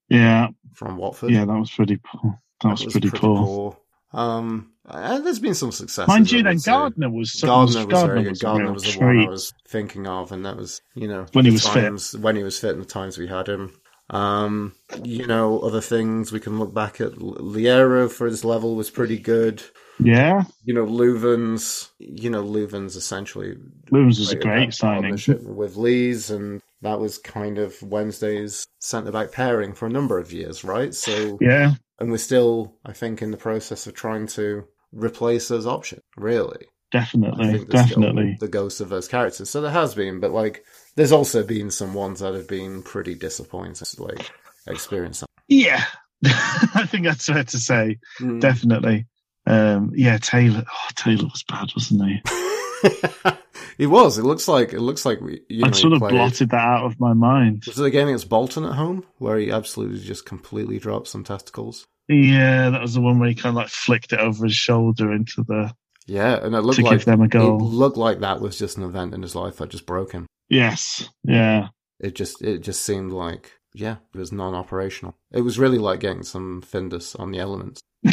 Yeah. 0.10 0.48
from 0.74 0.98
Watford. 0.98 1.32
Yeah. 1.32 1.46
That 1.46 1.58
was 1.60 1.72
pretty 1.72 1.98
poor. 1.98 2.40
That 2.64 2.70
was, 2.72 2.86
pretty, 2.86 3.10
poor. 3.12 3.78
Um, 4.14 4.72
and 4.86 5.26
there's 5.26 5.40
been 5.40 5.54
some 5.54 5.72
success. 5.72 6.08
Mind 6.08 6.32
you, 6.32 6.42
then. 6.42 6.58
Gardner 6.58 7.10
was 7.10 7.34
so- 7.34 7.48
Gardner 7.48 7.86
was 7.86 7.88
Gardner 7.88 8.14
very 8.14 8.24
good. 8.24 8.30
was 8.32 8.42
Gardner 8.42 8.72
was 8.74 8.84
the 8.84 9.00
one 9.00 9.20
I 9.20 9.28
was 9.30 9.54
thinking 9.68 10.08
of, 10.08 10.32
and 10.32 10.46
that 10.46 10.56
was 10.58 10.82
you 10.96 11.08
know 11.08 11.26
When 11.34 11.46
he 11.46 11.52
was 11.52 11.68
fit. 11.68 12.20
when 12.22 12.36
he 12.36 12.44
was 12.44 12.58
fit, 12.60 12.72
and 12.72 12.82
the 12.82 12.86
times 12.86 13.18
we 13.18 13.28
had 13.28 13.48
him. 13.48 13.74
Um, 14.10 14.74
you 15.04 15.28
know, 15.28 15.60
other 15.60 15.82
things 15.82 16.32
we 16.32 16.40
can 16.40 16.58
look 16.60 16.74
back 16.74 17.02
at. 17.02 17.12
Liero 17.16 18.10
for 18.10 18.26
his 18.26 18.46
level 18.46 18.76
was 18.76 18.90
pretty 18.90 19.20
good. 19.20 19.62
Yeah. 20.00 20.46
You 20.64 20.74
know, 20.74 20.86
Loovens. 20.86 21.90
You 22.00 22.30
know, 22.30 22.42
Loovens 22.44 22.96
essentially 22.96 23.58
Loovens 23.92 24.20
was 24.20 24.32
a 24.32 24.38
great 24.38 24.74
signing. 24.74 25.20
with 25.44 25.76
Lees, 25.76 26.30
and 26.32 26.62
that 26.82 27.00
was 27.00 27.18
kind 27.18 27.58
of 27.58 27.82
Wednesday's 27.82 28.66
centre 28.80 29.12
back 29.12 29.32
pairing 29.32 29.74
for 29.74 29.86
a 29.88 29.90
number 29.92 30.18
of 30.20 30.32
years, 30.32 30.64
right? 30.64 30.94
So, 30.94 31.38
Yeah. 31.42 31.74
and 32.00 32.12
we're 32.12 32.18
still, 32.18 32.76
I 32.86 32.94
think, 32.94 33.22
in 33.22 33.32
the 33.32 33.38
process 33.38 33.88
of 33.88 33.94
trying 33.96 34.28
to 34.28 34.66
replace 34.92 35.48
those 35.48 35.66
options. 35.66 36.02
Really, 36.16 36.66
Definitely. 36.92 37.52
think 37.52 37.70
there's 37.70 37.86
still 37.90 38.02
Definitely. 38.02 38.38
the 38.40 38.48
ghost 38.48 38.80
of 38.82 38.90
those 38.90 39.08
characters. 39.08 39.50
So 39.50 39.62
there 39.62 39.72
has 39.72 39.96
been, 39.96 40.20
but 40.20 40.32
like, 40.32 40.64
there's 40.96 41.12
also 41.12 41.44
been 41.44 41.72
some 41.72 41.94
ones 41.94 42.20
that 42.20 42.34
have 42.34 42.48
been 42.48 42.84
pretty 42.84 43.16
disappointing, 43.16 43.76
like 43.98 44.30
experience. 44.68 45.24
Yeah. 45.48 45.84
I 46.26 46.86
think 46.88 47.06
that's 47.06 47.26
fair 47.26 47.44
to 47.44 47.58
say. 47.60 48.00
Mm. 48.20 48.40
Definitely. 48.42 49.06
Um, 49.46 49.92
yeah, 49.96 50.18
Taylor. 50.18 50.64
Oh, 50.68 50.90
Taylor 50.96 51.26
was 51.26 51.44
bad, 51.48 51.70
wasn't 51.76 52.04
he? 52.10 52.22
he 53.78 53.86
was. 53.86 54.18
It 54.18 54.24
looks 54.24 54.48
like 54.48 54.74
it 54.74 54.82
looks 54.82 55.06
like 55.06 55.22
we. 55.22 55.42
You 55.50 55.64
know, 55.64 55.70
I 55.70 55.72
sort 55.72 55.94
of 55.94 56.00
blotted 56.00 56.50
that 56.52 56.56
out 56.58 56.86
of 56.86 57.00
my 57.00 57.14
mind. 57.14 57.64
Was 57.68 57.80
it 57.80 57.84
the 57.84 57.90
game 57.92 58.08
against 58.08 58.30
Bolton 58.30 58.66
at 58.66 58.74
home 58.76 59.06
where 59.18 59.38
he 59.38 59.52
absolutely 59.52 60.00
just 60.00 60.26
completely 60.26 60.80
dropped 60.80 61.08
some 61.08 61.24
testicles? 61.24 61.86
Yeah, 62.08 62.70
that 62.70 62.82
was 62.82 62.94
the 62.94 63.02
one 63.02 63.20
where 63.20 63.30
he 63.30 63.36
kind 63.36 63.52
of 63.56 63.64
like 63.64 63.70
flicked 63.70 64.14
it 64.14 64.20
over 64.20 64.46
his 64.46 64.56
shoulder 64.56 65.12
into 65.12 65.44
the 65.44 65.74
Yeah, 66.06 66.38
and 66.44 66.56
it 66.56 66.62
looked 66.62 66.78
to 66.80 66.84
like 66.86 67.00
give 67.00 67.06
them 67.06 67.22
a 67.22 67.26
it 67.26 67.32
goal. 67.32 67.60
looked 67.60 67.98
like 67.98 68.20
that 68.22 68.40
was 68.40 68.58
just 68.58 68.78
an 68.78 68.84
event 68.84 69.14
in 69.14 69.22
his 69.22 69.36
life 69.36 69.58
that 69.58 69.70
just 69.70 69.86
broke 69.86 70.14
him. 70.14 70.26
Yes, 70.50 71.10
yeah, 71.24 71.68
It 72.00 72.16
just 72.16 72.42
it 72.42 72.60
just 72.60 72.84
seemed 72.84 73.12
like 73.12 73.52
yeah, 73.74 73.98
it 74.14 74.18
was 74.18 74.32
non-operational. 74.32 75.16
It 75.32 75.42
was 75.42 75.60
really 75.60 75.78
like 75.78 76.00
getting 76.00 76.24
some 76.24 76.62
Findus 76.66 77.20
on 77.20 77.32
the 77.32 77.40
elements. 77.40 77.82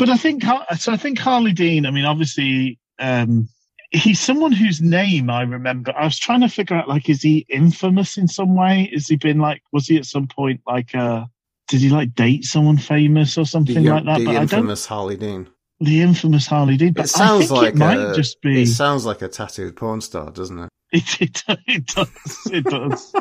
but 0.00 0.08
I 0.10 0.16
think 0.16 0.42
so. 0.42 0.92
I 0.92 0.96
think 0.96 1.18
Harlee 1.18 1.54
Dean. 1.54 1.86
I 1.86 1.90
mean, 1.92 2.04
obviously, 2.04 2.78
um, 2.98 3.48
he's 3.90 4.18
someone 4.18 4.50
whose 4.52 4.80
name 4.80 5.30
I 5.30 5.42
remember. 5.42 5.92
I 5.96 6.04
was 6.04 6.18
trying 6.18 6.40
to 6.40 6.48
figure 6.48 6.76
out, 6.76 6.88
like, 6.88 7.08
is 7.08 7.22
he 7.22 7.46
infamous 7.48 8.16
in 8.16 8.26
some 8.26 8.56
way? 8.56 8.90
Is 8.92 9.06
he 9.06 9.16
been 9.16 9.38
like? 9.38 9.62
Was 9.72 9.86
he 9.86 9.96
at 9.98 10.06
some 10.06 10.26
point 10.26 10.60
like? 10.66 10.94
uh 10.94 11.26
Did 11.68 11.80
he 11.80 11.88
like 11.90 12.14
date 12.14 12.44
someone 12.44 12.78
famous 12.78 13.38
or 13.38 13.42
The, 13.42 13.46
something 13.46 13.84
like 13.84 14.04
that? 14.06 14.18
the 14.18 14.24
But 14.24 14.30
I 14.30 14.34
don't. 14.34 14.42
infamous 14.60 14.86
Harlee 14.86 15.18
Dean. 15.18 15.48
The 15.80 16.02
infamous 16.02 16.48
Harlee 16.48 16.76
Dean. 16.78 16.92
But 16.92 17.04
It 17.04 17.08
sounds 17.08 17.50
like 17.50 17.74
it 17.74 17.76
might 17.76 17.98
a, 17.98 18.14
just 18.14 18.40
be. 18.42 18.62
It 18.62 18.66
sounds 18.66 19.06
like 19.06 19.22
a 19.22 19.28
tattooed 19.28 19.76
porn 19.76 20.00
star, 20.00 20.30
doesn't 20.30 20.58
it? 20.58 20.68
It, 20.92 21.20
it, 21.22 21.44
it 21.68 21.86
does. 21.86 22.38
It 22.50 22.64
does. 22.64 23.12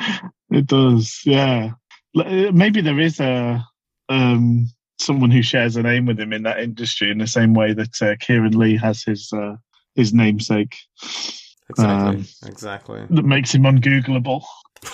it 0.50 0.66
does. 0.66 1.20
Yeah. 1.24 1.70
Uh, 2.14 2.50
Maybe 2.52 2.82
there 2.82 3.00
is 3.00 3.18
a 3.18 3.64
um, 4.10 4.68
someone 4.98 5.30
who 5.30 5.42
shares 5.42 5.76
a 5.76 5.82
name 5.82 6.06
with 6.06 6.18
him 6.18 6.32
in 6.32 6.44
that 6.44 6.60
industry 6.60 7.10
in 7.10 7.18
the 7.18 7.26
same 7.26 7.54
way 7.54 7.72
that 7.72 8.02
uh, 8.02 8.14
Kieran 8.20 8.56
Lee 8.56 8.76
has 8.76 9.02
his 9.02 9.32
uh, 9.32 9.56
his 9.94 10.12
namesake 10.12 10.76
Exactly. 11.70 12.16
Um, 12.16 12.26
exactly. 12.46 13.06
that 13.10 13.24
makes 13.24 13.54
him 13.54 13.62
ungoogleable. 13.62 14.44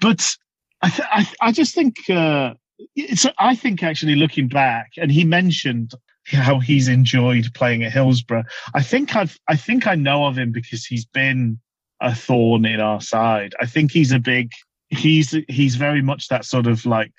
but 0.00 0.36
I, 0.82 0.90
th- 0.90 1.08
I, 1.10 1.26
I 1.40 1.52
just 1.52 1.74
think 1.74 1.96
uh, 2.10 2.54
it's. 2.94 3.26
I 3.38 3.54
think 3.54 3.82
actually 3.82 4.16
looking 4.16 4.48
back, 4.48 4.90
and 4.98 5.10
he 5.10 5.24
mentioned 5.24 5.92
how 6.26 6.60
he's 6.60 6.88
enjoyed 6.88 7.46
playing 7.54 7.84
at 7.84 7.92
Hillsborough. 7.92 8.44
I 8.74 8.82
think 8.82 9.16
I've. 9.16 9.38
I 9.48 9.56
think 9.56 9.86
I 9.86 9.94
know 9.94 10.26
of 10.26 10.36
him 10.36 10.52
because 10.52 10.84
he's 10.84 11.06
been 11.06 11.58
a 12.02 12.14
thorn 12.14 12.66
in 12.66 12.80
our 12.80 13.00
side. 13.00 13.54
I 13.58 13.66
think 13.66 13.92
he's 13.92 14.12
a 14.12 14.18
big. 14.18 14.50
He's 14.96 15.34
he's 15.48 15.76
very 15.76 16.02
much 16.02 16.28
that 16.28 16.44
sort 16.44 16.66
of 16.66 16.86
like 16.86 17.12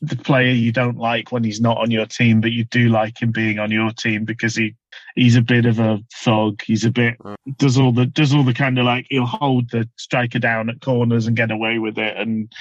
the 0.00 0.16
player 0.16 0.52
you 0.52 0.70
don't 0.70 0.96
like 0.96 1.32
when 1.32 1.42
he's 1.42 1.60
not 1.60 1.78
on 1.78 1.90
your 1.90 2.06
team, 2.06 2.40
but 2.40 2.52
you 2.52 2.64
do 2.64 2.88
like 2.88 3.20
him 3.20 3.32
being 3.32 3.58
on 3.58 3.70
your 3.70 3.90
team 3.90 4.24
because 4.24 4.54
he 4.54 4.76
he's 5.16 5.34
a 5.34 5.42
bit 5.42 5.66
of 5.66 5.80
a 5.80 5.98
thug. 6.14 6.62
He's 6.62 6.84
a 6.84 6.90
bit 6.90 7.16
does 7.56 7.76
all 7.76 7.90
the 7.90 8.06
does 8.06 8.32
all 8.32 8.44
the 8.44 8.54
kind 8.54 8.78
of 8.78 8.84
like 8.84 9.06
he'll 9.10 9.26
hold 9.26 9.70
the 9.70 9.88
striker 9.96 10.38
down 10.38 10.70
at 10.70 10.80
corners 10.80 11.26
and 11.26 11.36
get 11.36 11.50
away 11.50 11.78
with 11.80 11.98
it, 11.98 12.16
and 12.16 12.52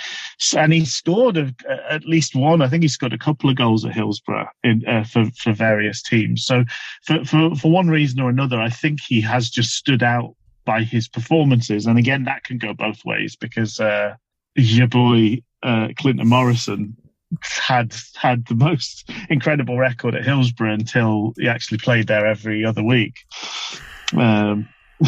and 0.56 0.74
he 0.74 0.84
scored 0.84 1.38
a, 1.38 1.54
at 1.90 2.06
least 2.06 2.36
one. 2.36 2.62
I 2.62 2.68
think 2.68 2.82
he 2.82 2.90
scored 2.90 3.14
a 3.14 3.20
couple 3.20 3.50
of 3.50 3.56
goals 3.56 3.86
at 3.86 3.94
Hillsborough 3.94 4.50
in, 4.64 4.84
uh, 4.88 5.04
for 5.04 5.26
for 5.38 5.54
various 5.54 6.02
teams. 6.02 6.44
So 6.44 6.64
for, 7.06 7.24
for 7.24 7.56
for 7.56 7.72
one 7.72 7.88
reason 7.88 8.20
or 8.20 8.30
another, 8.30 8.60
I 8.60 8.70
think 8.70 9.00
he 9.00 9.22
has 9.22 9.50
just 9.52 9.76
stood 9.76 10.02
out 10.02 10.36
by 10.66 10.84
his 10.84 11.08
performances. 11.08 11.86
And 11.86 12.00
again, 12.00 12.24
that 12.24 12.44
can 12.44 12.58
go 12.58 12.74
both 12.74 13.06
ways 13.06 13.36
because 13.36 13.80
uh, 13.80 14.16
your 14.58 14.88
boy 14.88 15.42
uh, 15.64 15.90
Clinton 15.98 16.28
Morrison 16.28 16.98
had 17.42 17.94
had 18.16 18.46
the 18.48 18.56
most 18.56 19.10
incredible 19.30 19.78
record 19.78 20.16
at 20.16 20.26
Hillsborough 20.26 20.74
until 20.74 21.34
he 21.38 21.48
actually 21.48 21.78
played 21.78 22.08
there 22.08 22.26
every 22.26 22.66
other 22.66 22.84
week. 22.84 23.16
Um, 24.16 24.70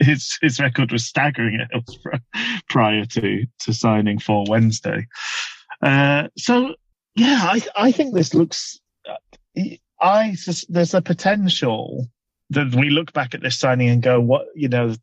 his 0.00 0.38
his 0.40 0.60
record 0.60 0.92
was 0.92 1.04
staggering 1.04 1.60
at 1.60 1.68
Hillsborough 1.70 2.20
prior 2.68 3.04
to 3.04 3.46
to 3.60 3.72
signing 3.72 4.18
for 4.18 4.44
Wednesday. 4.48 5.06
Uh, 5.82 6.28
so 6.36 6.74
yeah, 7.16 7.40
I 7.42 7.62
I 7.76 7.92
think 7.92 8.14
this 8.14 8.34
looks. 8.34 8.80
I 10.00 10.34
sus- 10.34 10.64
there's 10.68 10.94
a 10.94 11.02
potential 11.02 12.08
that 12.50 12.74
we 12.74 12.90
look 12.90 13.12
back 13.12 13.34
at 13.34 13.42
this 13.42 13.58
signing 13.58 13.88
and 13.88 14.02
go, 14.02 14.20
what 14.20 14.46
you 14.54 14.68
know, 14.68 14.94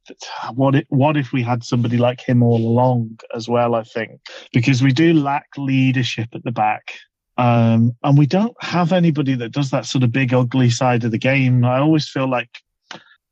what 0.53 0.75
if, 0.75 0.85
what 0.89 1.17
if 1.17 1.31
we 1.31 1.41
had 1.41 1.63
somebody 1.63 1.97
like 1.97 2.21
him 2.21 2.43
all 2.43 2.57
along 2.57 3.19
as 3.33 3.47
well? 3.47 3.73
I 3.75 3.83
think 3.83 4.21
because 4.51 4.83
we 4.83 4.91
do 4.91 5.13
lack 5.13 5.47
leadership 5.57 6.29
at 6.33 6.43
the 6.43 6.51
back. 6.51 6.93
Um, 7.37 7.95
and 8.03 8.17
we 8.17 8.25
don't 8.25 8.55
have 8.61 8.91
anybody 8.91 9.35
that 9.35 9.51
does 9.51 9.69
that 9.69 9.85
sort 9.85 10.03
of 10.03 10.11
big, 10.11 10.33
ugly 10.33 10.71
side 10.71 11.03
of 11.03 11.11
the 11.11 11.19
game. 11.19 11.63
I 11.63 11.77
always 11.77 12.09
feel 12.09 12.27
like 12.27 12.49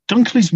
Dunkley's 0.08 0.54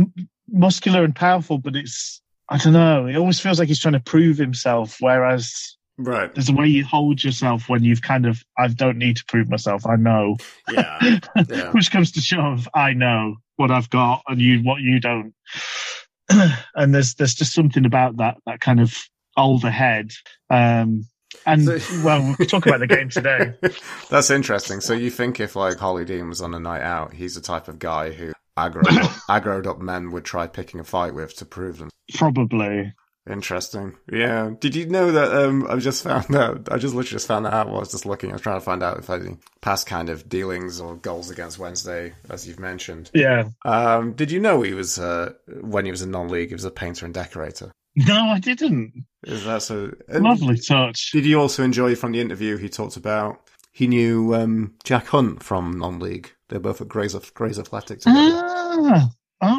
muscular 0.48 1.04
and 1.04 1.16
powerful, 1.16 1.58
but 1.58 1.76
it's, 1.76 2.22
I 2.50 2.60
don't 2.60 2.74
know, 2.74 3.08
it 3.08 3.16
always 3.16 3.40
feels 3.40 3.58
like 3.58 3.68
he's 3.68 3.80
trying 3.80 3.94
to 3.94 4.00
prove 4.00 4.38
himself. 4.38 4.98
Whereas 5.00 5.78
Right. 6.02 6.34
there's 6.34 6.48
a 6.48 6.54
way 6.54 6.68
you 6.68 6.86
hold 6.86 7.22
yourself 7.24 7.68
when 7.68 7.84
you've 7.84 8.02
kind 8.02 8.26
of, 8.26 8.42
I 8.58 8.70
don't 8.70 8.98
need 8.98 9.18
to 9.18 9.26
prove 9.26 9.50
myself. 9.50 9.86
I 9.86 9.98
know. 9.98 10.38
Yeah. 10.72 11.20
Yeah. 11.50 11.72
Push 11.72 11.90
comes 11.90 12.12
to 12.14 12.22
shove, 12.22 12.68
I 12.74 12.94
know 12.94 13.36
what 13.58 13.70
I've 13.70 13.90
got 13.90 14.22
and 14.28 14.40
you, 14.42 14.60
what 14.64 14.80
you 14.82 15.00
don't. 15.00 15.34
and 16.76 16.94
there's, 16.96 17.16
there's 17.16 17.34
just 17.34 17.54
something 17.54 17.86
about 17.86 18.18
that, 18.18 18.38
that 18.46 18.62
kind 18.62 18.80
of 18.80 18.96
older 19.36 19.70
head. 19.70 20.12
Um, 20.50 21.06
and 21.46 21.66
So- 21.66 21.80
well, 22.04 22.36
we'll 22.40 22.48
talk 22.48 22.66
about 22.66 22.80
the 22.80 22.88
game 22.88 23.10
today. 23.10 23.54
That's 24.10 24.30
interesting. 24.30 24.80
So 24.82 24.94
you 24.94 25.10
think 25.10 25.40
if 25.40 25.56
like 25.56 25.78
Harlee 25.78 26.06
Dean 26.06 26.30
was 26.30 26.42
on 26.42 26.54
a 26.54 26.60
night 26.60 26.82
out, 26.82 27.14
he's 27.14 27.36
the 27.36 27.42
type 27.42 27.68
of 27.68 27.78
guy 27.80 28.12
who 28.12 28.32
aggroed 28.58 28.88
up, 29.04 29.12
aggroed 29.44 29.68
up 29.68 29.80
men 29.80 30.12
would 30.12 30.26
try 30.26 30.48
picking 30.48 30.80
a 30.80 30.84
fight 30.84 31.14
with 31.14 31.36
to 31.38 31.46
prove 31.46 31.78
them. 31.78 31.90
Probably. 32.16 32.94
Interesting. 33.30 33.96
Yeah. 34.12 34.52
Did 34.60 34.76
you 34.76 34.88
know 34.88 35.12
that? 35.12 35.34
Um, 35.34 35.66
I 35.70 35.78
just 35.78 36.04
found 36.04 36.36
out. 36.36 36.72
I 36.72 36.78
just 36.78 36.94
literally 36.94 37.16
just 37.16 37.28
found 37.28 37.46
that 37.46 37.54
out 37.54 37.68
while 37.68 37.78
I 37.78 37.80
was 37.80 37.92
just 37.92 38.06
looking. 38.06 38.30
I 38.30 38.34
was 38.34 38.42
trying 38.42 38.60
to 38.60 38.66
find 38.66 38.84
out 38.84 39.00
if 39.00 39.10
I 39.10 39.14
had 39.14 39.26
any 39.26 39.38
past 39.62 39.88
kind 39.88 40.10
of 40.10 40.30
dealings 40.30 40.80
or 40.80 40.96
goals 40.96 41.30
against 41.30 41.60
Wednesday, 41.60 42.14
as 42.30 42.48
you've 42.48 42.60
mentioned. 42.60 43.12
Yeah. 43.14 43.50
Um, 43.66 44.14
did 44.14 44.32
you 44.32 44.40
know 44.40 44.62
he 44.62 44.74
was 44.74 45.00
uh, 45.00 45.34
when 45.62 45.86
he 45.86 45.92
was 45.92 46.02
in 46.02 46.12
non-league? 46.12 46.50
He 46.50 46.56
was 46.56 46.66
a 46.66 46.72
painter 46.72 47.06
and 47.06 47.14
decorator. 47.14 47.72
No, 47.96 48.28
I 48.30 48.40
didn't. 48.40 49.06
Is 49.24 49.46
that 49.46 49.64
so? 49.64 49.92
Lovely 50.08 50.58
touch. 50.58 51.12
Did 51.12 51.26
you 51.26 51.40
also 51.40 51.64
enjoy 51.64 51.96
from 51.96 52.14
the 52.14 52.22
interview? 52.22 52.58
He 52.58 52.70
talked 52.70 52.98
about 52.98 53.42
he 53.72 53.88
knew 53.88 54.34
um, 54.36 54.76
Jack 54.84 55.08
Hunt 55.08 55.44
from 55.44 55.78
non-league. 55.78 56.32
They're 56.50 56.60
both 56.60 56.82
at 56.82 56.88
Grays, 56.88 57.16
Grays 57.34 57.60
Athletic 57.60 58.00
together. 58.00 58.42
Ah, 58.44 59.10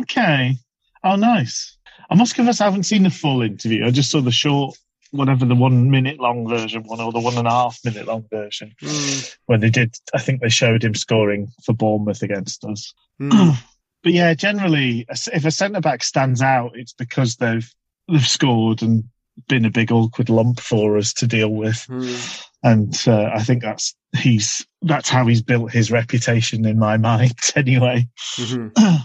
okay. 0.00 0.56
Oh, 1.04 1.16
nice. 1.16 1.78
I 2.10 2.16
must 2.16 2.34
confess, 2.34 2.60
I 2.60 2.64
haven't 2.64 2.84
seen 2.84 3.04
the 3.04 3.10
full 3.10 3.42
interview. 3.42 3.86
I 3.86 3.90
just 3.90 4.10
saw 4.10 4.20
the 4.20 4.30
short, 4.32 4.76
whatever 5.12 5.44
the 5.46 5.54
one 5.54 5.90
minute 5.90 6.18
long 6.18 6.48
version 6.48 6.82
one 6.82 7.00
or 7.00 7.12
the 7.12 7.20
one 7.20 7.38
and 7.38 7.46
a 7.46 7.50
half 7.50 7.78
minute 7.84 8.06
long 8.06 8.24
version 8.30 8.74
Mm, 8.82 9.34
when 9.46 9.60
they 9.60 9.70
did. 9.70 9.94
I 10.12 10.18
think 10.18 10.40
they 10.40 10.48
showed 10.48 10.82
him 10.84 10.94
scoring 10.94 11.48
for 11.64 11.72
Bournemouth 11.72 12.22
against 12.22 12.64
us. 12.64 12.92
mm, 13.20 13.56
But 14.02 14.12
yeah, 14.12 14.32
generally, 14.34 15.06
if 15.10 15.44
a 15.44 15.50
centre 15.50 15.80
back 15.82 16.02
stands 16.02 16.40
out, 16.40 16.72
it's 16.74 16.94
because 16.94 17.36
they've 17.36 17.70
they've 18.08 18.26
scored 18.26 18.82
and 18.82 19.04
been 19.48 19.64
a 19.66 19.70
big 19.70 19.92
awkward 19.92 20.28
lump 20.30 20.58
for 20.58 20.96
us 20.96 21.12
to 21.14 21.26
deal 21.26 21.50
with. 21.50 21.86
mm. 21.88 22.44
And 22.62 22.94
uh, 23.06 23.30
I 23.34 23.42
think 23.42 23.62
that's 23.62 23.94
he's 24.16 24.66
that's 24.82 25.08
how 25.10 25.26
he's 25.26 25.42
built 25.42 25.70
his 25.70 25.90
reputation 25.92 26.64
in 26.66 26.78
my 26.78 26.96
mind. 27.10 27.34
Anyway, 27.54 28.08
Mhm. 28.38 28.72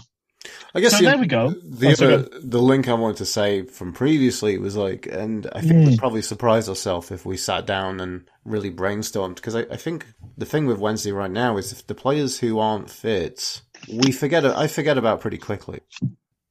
I 0.74 0.80
guess 0.80 0.92
so 0.92 0.98
the, 0.98 1.04
there 1.04 1.18
we 1.18 1.26
go. 1.26 1.50
the 1.50 1.88
Oh, 2.00 2.14
other, 2.14 2.28
the 2.42 2.60
link 2.60 2.88
I 2.88 2.94
wanted 2.94 3.16
to 3.18 3.26
say 3.26 3.62
from 3.64 3.92
previously 3.92 4.58
was 4.58 4.76
like, 4.76 5.06
and 5.06 5.46
I 5.54 5.60
think 5.60 5.72
Mm. 5.72 5.86
we'd 5.86 5.98
probably 5.98 6.22
surprise 6.22 6.68
ourselves 6.68 7.10
if 7.10 7.24
we 7.24 7.36
sat 7.36 7.66
down 7.66 8.00
and 8.00 8.28
really 8.44 8.70
brainstormed 8.70 9.36
because 9.36 9.54
I, 9.56 9.60
I 9.70 9.76
think 9.76 10.06
the 10.36 10.46
thing 10.46 10.66
with 10.66 10.78
Wednesday 10.78 11.12
right 11.12 11.30
now 11.30 11.56
is 11.56 11.72
if 11.72 11.86
the 11.86 11.94
players 11.94 12.38
who 12.38 12.58
aren't 12.58 12.90
fit, 12.90 13.62
we 13.92 14.12
forget. 14.12 14.44
I 14.44 14.66
forget 14.66 14.98
about 14.98 15.20
pretty 15.20 15.38
quickly. 15.38 15.80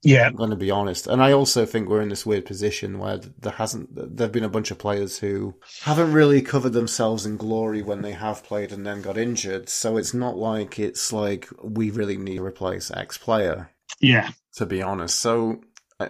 Yeah, 0.04 0.28
I'm 0.28 0.36
going 0.36 0.52
to 0.52 0.56
be 0.56 0.70
honest. 0.70 1.08
And 1.08 1.20
I 1.20 1.32
also 1.32 1.66
think 1.66 1.90
we're 1.90 2.02
in 2.02 2.10
this 2.10 2.28
weird 2.28 2.46
position 2.46 3.00
where 3.00 3.18
there 3.18 3.54
hasn't, 3.54 3.90
there 3.96 4.26
have 4.26 4.32
been 4.32 4.44
a 4.44 4.50
bunch 4.50 4.70
of 4.70 4.78
players 4.78 5.18
who 5.18 5.56
haven't 5.82 6.12
really 6.14 6.44
covered 6.44 6.74
themselves 6.74 7.26
in 7.26 7.38
glory 7.38 7.82
when 7.82 8.04
they 8.04 8.12
have 8.12 8.44
played 8.44 8.72
and 8.72 8.86
then 8.86 9.02
got 9.02 9.18
injured. 9.18 9.68
So 9.68 9.98
it's 9.98 10.14
not 10.14 10.38
like 10.38 10.78
it's 10.78 11.12
like 11.12 11.50
we 11.64 11.90
really 11.90 12.18
need 12.18 12.36
to 12.38 12.44
replace 12.46 12.92
X 12.92 13.18
player, 13.18 13.72
yeah, 14.00 14.30
to 14.56 14.66
be 14.66 14.82
honest. 14.82 15.20
So 15.20 15.62
uh, 16.00 16.06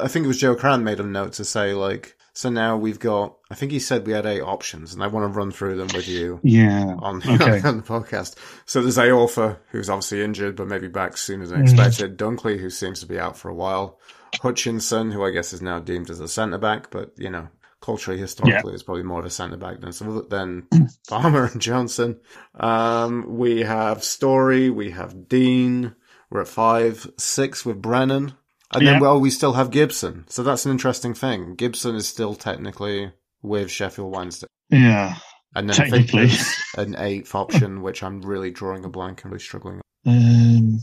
I 0.00 0.08
think 0.08 0.24
it 0.24 0.28
was 0.28 0.38
Joe 0.38 0.54
Crann 0.54 0.84
made 0.84 1.00
a 1.00 1.04
note 1.04 1.34
to 1.34 1.44
say 1.44 1.74
like, 1.74 2.16
so 2.32 2.48
now 2.48 2.76
we've 2.76 2.98
got, 3.00 3.36
I 3.50 3.54
think 3.54 3.72
he 3.72 3.78
said 3.80 4.06
we 4.06 4.12
had 4.12 4.24
eight 4.24 4.40
options 4.40 4.94
and 4.94 5.02
I 5.02 5.08
want 5.08 5.24
to 5.30 5.36
run 5.38 5.50
through 5.50 5.76
them 5.76 5.88
with 5.94 6.08
you 6.08 6.40
yeah. 6.42 6.94
on, 7.00 7.16
Okay. 7.28 7.60
on 7.66 7.76
the 7.78 7.82
podcast. 7.82 8.36
So 8.66 8.80
there's 8.80 8.96
Iorfa, 8.98 9.58
who's 9.70 9.90
obviously 9.90 10.22
injured, 10.22 10.56
but 10.56 10.68
maybe 10.68 10.88
back 10.88 11.16
sooner 11.16 11.46
than 11.46 11.60
Mm. 11.60 11.62
expected. 11.64 12.16
Dunkley, 12.16 12.58
who 12.58 12.70
seems 12.70 13.00
to 13.00 13.06
be 13.06 13.18
out 13.18 13.36
for 13.36 13.48
a 13.50 13.54
while. 13.54 13.98
Hutchinson, 14.40 15.10
who 15.10 15.24
I 15.24 15.30
guess 15.32 15.52
is 15.52 15.60
now 15.60 15.80
deemed 15.80 16.08
as 16.08 16.20
a 16.20 16.28
centre 16.28 16.56
back, 16.58 16.90
but 16.90 17.12
you 17.18 17.30
know, 17.30 17.48
culturally, 17.82 18.18
historically, 18.20 18.74
is 18.74 18.82
probably 18.84 19.02
more 19.02 19.18
of 19.18 19.26
a 19.26 19.30
centre 19.30 19.56
back 19.56 19.80
than 19.80 19.92
some 19.92 20.24
than 20.30 20.68
Palmer 21.08 21.46
and 21.46 21.60
Johnson. 21.60 22.20
Um, 22.54 23.24
we 23.38 23.60
have 23.64 24.04
Storey, 24.04 24.70
we 24.70 24.92
have 24.92 25.28
Dean. 25.28 25.96
We're 26.30 26.42
at 26.42 26.48
five, 26.48 27.10
six 27.18 27.64
with 27.66 27.80
Brennan. 27.82 28.34
And 28.72 28.82
Yeah. 28.82 28.92
then, 28.92 29.00
well, 29.00 29.18
we 29.20 29.30
still 29.30 29.54
have 29.54 29.70
Gibson. 29.70 30.24
So 30.28 30.42
that's 30.42 30.64
an 30.64 30.70
interesting 30.70 31.12
thing. 31.14 31.56
Gibson 31.56 31.96
is 31.96 32.06
still 32.06 32.34
technically 32.36 33.12
with 33.42 33.70
Sheffield 33.70 34.14
Wednesday. 34.14 34.46
Yeah. 34.68 35.16
And 35.56 35.68
then 35.68 35.80
I 35.80 35.90
think 35.90 36.10
Technically. 36.10 36.38
an 36.76 36.94
eighth 36.98 37.34
option, 37.34 37.82
which 37.82 38.02
I'm 38.04 38.22
really 38.22 38.52
drawing 38.52 38.84
a 38.84 38.88
blank 38.88 39.22
and 39.24 39.32
really 39.32 39.42
struggling. 39.42 39.80
Um, 40.06 40.78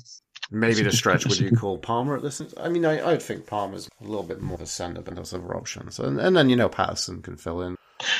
Maybe 0.52 0.82
the 0.82 0.92
stretch, 0.92 1.26
would 1.26 1.40
you 1.40 1.52
call 1.52 1.78
Palmer 1.78 2.16
at 2.16 2.22
this? 2.24 2.42
I 2.58 2.70
mean, 2.70 2.86
I, 2.86 3.06
I'd 3.12 3.22
think 3.22 3.48
Palmer's 3.48 3.90
a 4.00 4.04
little 4.04 4.24
bit 4.24 4.42
more 4.42 4.56
of 4.56 4.62
a 4.62 4.66
centre 4.66 5.02
than 5.02 5.16
those 5.16 5.34
other 5.34 5.56
options. 5.56 6.00
And, 6.00 6.20
and 6.22 6.36
then, 6.38 6.50
you 6.50 6.56
know, 6.56 6.70
Paterson 6.70 7.22
can 7.22 7.36
fill 7.38 7.62
in. 7.62 7.76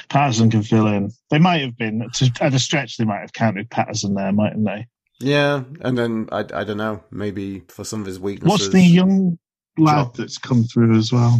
Paterson 0.10 0.50
can 0.50 0.64
fill 0.64 0.88
in. 0.88 1.12
They 1.30 1.40
might 1.40 1.62
have 1.62 1.78
been 1.78 2.02
at 2.42 2.54
a 2.54 2.60
stretch. 2.60 2.98
They 2.98 3.06
might 3.06 3.22
have 3.22 3.32
counted 3.34 3.70
Paterson 3.70 4.14
there, 4.14 4.32
mightn't 4.34 4.66
they? 4.66 4.88
Yeah. 5.20 5.64
And 5.82 5.98
then, 5.98 6.30
I, 6.32 6.40
I 6.40 6.64
don't 6.64 6.78
know, 6.78 7.04
maybe 7.12 7.62
for 7.68 7.84
some 7.84 8.02
of 8.02 8.08
his 8.08 8.20
weaknesses. 8.20 8.50
What's 8.50 8.74
the 8.74 8.82
young 8.82 9.40
lad 9.78 10.08
Job. 10.08 10.16
that's 10.16 10.38
come 10.38 10.64
through 10.64 10.96
as 10.98 11.12
well? 11.12 11.40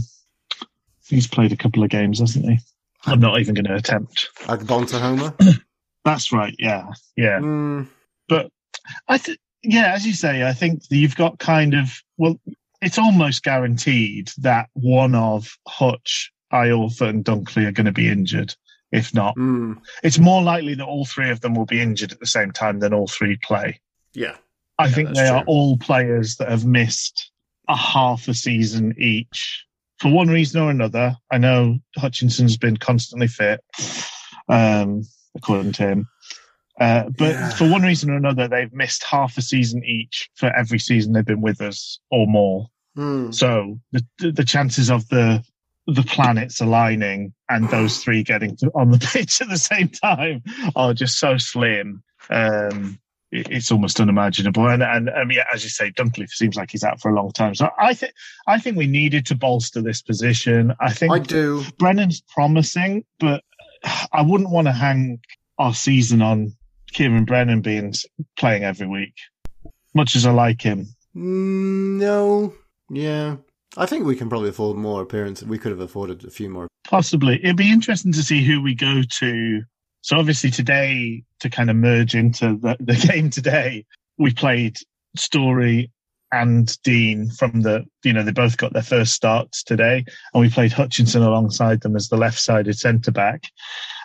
He's 1.08 1.28
played 1.28 1.52
a 1.52 1.58
couple 1.58 1.84
of 1.84 1.90
games, 1.90 2.20
hasn't 2.20 2.46
he? 2.46 2.60
I'm 3.06 3.20
not 3.20 3.40
even 3.40 3.54
going 3.54 3.66
to 3.66 3.76
attempt. 3.76 4.30
Agbonta 4.42 5.00
Homer? 5.00 5.34
That's 6.04 6.32
right. 6.32 6.56
Yeah, 6.58 6.88
yeah. 7.16 7.40
Mm, 7.40 7.88
I 9.08 9.18
think, 9.18 9.40
yeah, 9.64 9.94
as 9.94 10.06
you 10.06 10.14
say, 10.14 10.44
I 10.48 10.54
think 10.54 10.84
you've 10.90 11.16
got 11.16 11.40
kind 11.40 11.74
of 11.74 12.02
well, 12.18 12.40
it's 12.82 12.98
almost 12.98 13.44
guaranteed 13.44 14.32
that 14.40 14.70
one 14.74 15.16
of 15.16 15.58
Hutch, 15.68 16.32
Iorfa, 16.54 17.10
and 17.10 17.26
Dunkley 17.26 17.66
are 17.66 17.72
going 17.72 17.86
to 17.86 17.92
be 17.92 18.10
injured. 18.10 18.56
If 18.92 19.14
not, 19.14 19.36
mm, 19.36 19.78
it's 20.04 20.18
more 20.20 20.42
likely 20.42 20.74
that 20.76 20.86
all 20.86 21.06
three 21.06 21.30
of 21.30 21.42
them 21.42 21.54
will 21.56 21.66
be 21.66 21.82
injured 21.82 22.12
at 22.14 22.20
the 22.20 22.26
same 22.26 22.52
time 22.52 22.80
than 22.80 22.94
all 22.94 23.08
three 23.08 23.38
play. 23.38 23.82
yeah. 24.14 24.36
I 24.80 24.88
Yeah, 24.88 24.96
think 24.96 25.14
they 25.16 25.28
are 25.28 25.44
all 25.48 25.76
players 25.78 26.36
that 26.38 26.50
have 26.50 26.66
missed 26.66 27.32
a 27.68 27.76
half 27.76 28.28
a 28.28 28.34
season 28.34 28.94
each 29.00 29.66
for 30.00 30.10
one 30.12 30.28
reason 30.30 30.62
or 30.62 30.70
another. 30.70 31.18
I 31.32 31.40
know 31.40 31.80
Hutchinson's 31.98 32.58
been 32.58 32.78
constantly 32.78 33.28
fit, 33.28 33.60
um, 34.48 35.02
according 35.36 35.74
to 35.74 35.88
him. 35.88 36.08
Uh, 36.80 37.10
but 37.10 37.36
Yeah. 37.36 37.50
for 37.50 37.68
one 37.68 37.82
reason 37.82 38.12
or 38.12 38.18
another, 38.18 38.48
they've 38.48 38.72
missed 38.72 39.04
half 39.04 39.36
a 39.38 39.42
season 39.42 39.84
each 39.84 40.30
for 40.36 40.56
every 40.56 40.78
season 40.80 41.12
they've 41.12 41.26
been 41.26 41.42
with 41.42 41.60
us 41.60 42.00
or 42.12 42.28
more. 42.28 42.68
Mm, 42.96 43.34
So 43.34 43.80
the 43.92 44.32
the 44.32 44.46
chances 44.46 44.90
of 44.92 45.08
the 45.10 45.44
the 45.88 46.04
planets 46.04 46.60
aligning 46.62 47.34
and 47.50 47.70
those 47.70 48.04
three 48.04 48.24
getting 48.24 48.56
to, 48.58 48.72
on 48.76 48.92
the 48.92 49.00
pitch 49.14 49.42
at 49.42 49.50
the 49.50 49.58
same 49.58 49.90
time 49.90 50.44
are 50.76 50.94
just 50.94 51.20
so 51.20 51.38
slim. 51.38 52.04
Um, 52.30 53.00
it's 53.30 53.72
almost 53.72 54.00
unimaginable. 54.00 54.68
And 54.70 54.82
and 54.82 55.10
um, 55.10 55.32
yeah, 55.32 55.44
as 55.54 55.64
you 55.64 55.70
say, 55.70 55.92
Dunkley 55.92 56.30
seems 56.30 56.56
like 56.56 56.72
he's 56.72 56.84
out 56.84 57.02
for 57.02 57.10
a 57.12 57.16
long 57.16 57.32
time. 57.32 57.56
So 57.56 57.70
I 57.78 57.94
think 57.94 58.14
I 58.48 58.60
think 58.60 58.78
we 58.78 58.88
needed 58.88 59.26
to 59.28 59.36
bolster 59.36 59.82
this 59.82 60.02
position. 60.02 60.74
I 60.80 60.94
think 60.94 61.12
I 61.12 61.20
do. 61.20 61.64
Brennan's 61.78 62.22
promising, 62.22 63.04
but 63.20 63.44
I 64.14 64.22
wouldn't 64.22 64.50
want 64.50 64.68
to 64.68 64.72
hang 64.72 65.20
our 65.58 65.74
season 65.74 66.22
on 66.22 66.54
Ciaran 66.92 67.26
Brennan 67.26 67.62
being 67.62 67.94
playing 68.38 68.64
every 68.64 68.88
week. 68.88 69.14
Much 69.94 70.16
as 70.16 70.26
I 70.26 70.32
like 70.32 70.62
him, 70.62 70.88
Mm, 71.18 71.98
no. 71.98 72.54
Yeah. 72.92 73.38
I 73.78 73.86
think 73.86 74.06
we 74.06 74.16
can 74.16 74.28
probably 74.28 74.50
afford 74.50 74.76
more 74.76 75.02
appearances. 75.04 75.48
We 75.48 75.60
could 75.60 75.72
have 75.72 75.80
afforded 75.80 76.26
a 76.26 76.32
few 76.32 76.50
more. 76.50 76.68
Possibly. 76.84 77.36
It'd 77.44 77.56
be 77.56 77.72
interesting 77.72 78.12
to 78.14 78.24
see 78.24 78.44
who 78.44 78.62
we 78.62 78.74
go 78.74 79.04
to. 79.20 79.62
So 80.02 80.18
obviously 80.18 80.50
today, 80.50 81.24
to 81.42 81.50
kind 81.50 81.70
of 81.70 81.76
merge 81.76 82.16
into 82.16 82.58
the, 82.58 82.76
the 82.80 82.96
game 82.96 83.30
today, 83.30 83.86
we 84.18 84.34
played 84.34 84.78
Storey 85.16 85.92
and 86.32 86.76
Dean 86.82 87.30
from 87.30 87.62
the, 87.62 87.86
you 88.04 88.14
know, 88.14 88.24
they 88.24 88.32
both 88.32 88.58
got 88.58 88.74
their 88.74 88.82
first 88.82 89.14
starts 89.14 89.64
today 89.64 90.04
and 90.34 90.42
we 90.42 90.50
played 90.50 90.74
Hutchinson 90.74 91.22
alongside 91.22 91.82
them 91.82 91.96
as 91.96 92.10
the 92.10 92.18
left 92.18 92.40
sided 92.40 92.78
centre 92.78 93.12
back. 93.12 93.44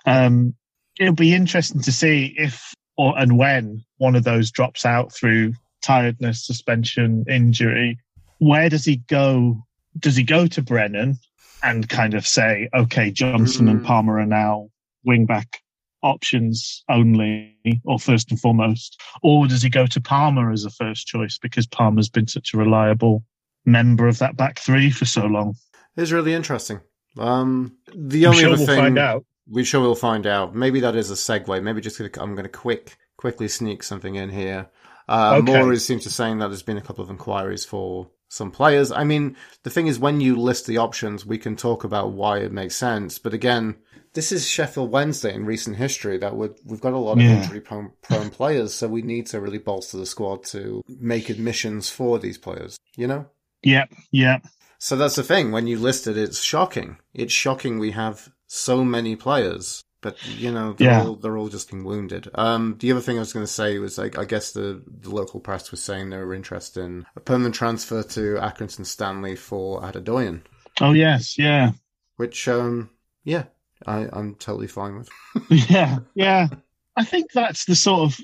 Um, 0.04 0.54
it'll 1.00 1.14
be 1.14 1.34
interesting 1.34 1.80
to 1.80 1.92
see 1.92 2.34
if 2.36 2.74
or, 2.96 3.18
and 3.18 3.38
when 3.38 3.84
one 3.96 4.14
of 4.14 4.24
those 4.24 4.50
drops 4.50 4.84
out 4.84 5.12
through 5.12 5.54
tiredness, 5.82 6.46
suspension, 6.46 7.24
injury. 7.28 7.98
Where 8.42 8.68
does 8.68 8.84
he 8.84 8.96
go? 8.96 9.64
Does 9.98 10.16
he 10.16 10.24
go 10.24 10.46
to 10.48 10.62
Brennan 10.62 11.18
and 11.62 11.88
kind 11.88 12.14
of 12.14 12.26
say, 12.26 12.68
okay, 12.74 13.10
Johnson 13.12 13.68
and 13.68 13.80
Mm. 13.80 13.84
Palmer 13.84 14.18
are 14.18 14.26
now 14.26 14.68
wing 15.04 15.26
back 15.26 15.60
options 16.02 16.82
only, 16.88 17.56
or 17.84 17.98
first 18.00 18.30
and 18.32 18.40
foremost? 18.40 19.00
Or 19.22 19.46
does 19.46 19.62
he 19.62 19.70
go 19.70 19.86
to 19.86 20.00
Palmer 20.00 20.50
as 20.50 20.64
a 20.64 20.70
first 20.70 21.06
choice 21.06 21.38
because 21.38 21.66
Palmer's 21.68 22.08
been 22.08 22.26
such 22.26 22.52
a 22.52 22.56
reliable 22.56 23.22
member 23.64 24.08
of 24.08 24.18
that 24.18 24.36
back 24.36 24.58
three 24.58 24.90
for 24.90 25.04
so 25.04 25.26
long? 25.26 25.54
It's 25.96 26.10
really 26.10 26.34
interesting. 26.34 26.80
Um, 27.18 27.76
the 27.94 28.26
only 28.26 28.38
sure 28.40 28.48
other 28.48 28.56
we'll 28.58 28.66
thing 28.66 28.78
find 28.78 28.98
out. 28.98 29.24
we 29.48 29.62
sure 29.62 29.80
we'll 29.82 29.94
find 29.94 30.26
out. 30.26 30.54
Maybe 30.54 30.80
that 30.80 30.96
is 30.96 31.10
a 31.10 31.14
segue. 31.14 31.62
Maybe 31.62 31.80
just 31.80 32.00
I'm 32.00 32.34
going 32.34 32.42
to 32.42 32.48
quick 32.48 32.96
quickly 33.16 33.46
sneak 33.46 33.84
something 33.84 34.16
in 34.16 34.30
here. 34.30 34.68
Uh, 35.08 35.38
Okay. 35.40 35.52
Moore 35.52 35.72
is 35.72 35.84
seems 35.84 36.02
to 36.04 36.10
saying 36.10 36.38
that 36.38 36.48
there's 36.48 36.62
been 36.62 36.78
a 36.78 36.82
couple 36.82 37.04
of 37.04 37.10
inquiries 37.10 37.64
for 37.64 38.10
some 38.32 38.50
players. 38.50 38.90
I 38.90 39.04
mean, 39.04 39.36
the 39.62 39.70
thing 39.70 39.86
is, 39.86 39.98
when 39.98 40.20
you 40.20 40.36
list 40.36 40.66
the 40.66 40.78
options, 40.78 41.26
we 41.26 41.38
can 41.38 41.54
talk 41.56 41.84
about 41.84 42.12
why 42.12 42.38
it 42.38 42.50
makes 42.52 42.76
sense. 42.76 43.18
But 43.18 43.34
again, 43.34 43.76
this 44.14 44.32
is 44.32 44.48
Sheffield 44.48 44.90
Wednesday 44.90 45.34
in 45.34 45.44
recent 45.46 45.76
history 45.76 46.18
that 46.18 46.34
we've, 46.36 46.54
we've 46.64 46.80
got 46.80 46.92
a 46.94 46.98
lot 46.98 47.18
of 47.18 47.22
Yeah. 47.22 47.42
injury 47.42 47.60
prone, 47.60 47.92
prone 48.02 48.30
players, 48.38 48.72
so 48.74 48.88
we 48.88 49.02
need 49.02 49.26
to 49.28 49.40
really 49.40 49.58
bolster 49.58 49.98
the 49.98 50.06
squad 50.06 50.44
to 50.46 50.82
make 50.88 51.28
admissions 51.28 51.90
for 51.90 52.18
these 52.18 52.38
players. 52.38 52.78
You 52.96 53.06
know. 53.06 53.26
Yep, 53.62 53.92
yep. 54.10 54.44
So 54.78 54.96
that's 54.96 55.14
the 55.16 55.22
thing. 55.22 55.52
When 55.52 55.66
you 55.66 55.78
list 55.78 56.06
it, 56.06 56.16
it's 56.18 56.42
shocking. 56.42 56.96
It's 57.14 57.32
shocking 57.32 57.78
we 57.78 57.92
have 57.92 58.28
so 58.48 58.82
many 58.84 59.14
players, 59.14 59.82
but 60.02 60.16
you 60.26 60.52
know 60.52 60.74
they're 60.74 60.90
Yeah. 60.90 61.04
all 61.06 61.16
they're 61.16 61.38
all 61.38 61.48
just 61.48 61.70
being 61.70 61.84
wounded. 61.84 62.28
Um, 62.34 62.76
the 62.78 62.92
other 62.92 63.00
thing 63.00 63.16
I 63.16 63.20
was 63.20 63.32
going 63.32 63.46
to 63.46 63.50
say 63.52 63.78
was 63.78 63.96
like 63.96 64.18
I 64.18 64.24
guess 64.26 64.52
the 64.52 64.82
the 64.86 65.10
local 65.10 65.40
press 65.40 65.70
was 65.70 65.82
saying 65.82 66.10
they 66.10 66.18
were 66.18 66.34
interested 66.34 66.84
in 66.84 67.06
a 67.16 67.20
permanent 67.20 67.54
transfer 67.54 68.02
to 68.02 68.34
Accrington 68.34 68.84
Stanley 68.84 69.36
for 69.36 69.80
Adedoyin, 69.80 70.42
Oh 70.80 70.92
yes, 70.92 71.38
yeah, 71.38 71.72
which 72.16 72.46
um 72.48 72.90
yeah 73.24 73.44
I 73.86 74.08
I'm 74.12 74.34
totally 74.34 74.66
fine 74.68 74.98
with. 74.98 75.08
yeah, 75.70 76.00
yeah. 76.14 76.48
I 76.96 77.04
think 77.04 77.32
that's 77.32 77.64
the 77.64 77.74
sort 77.74 78.02
of 78.12 78.20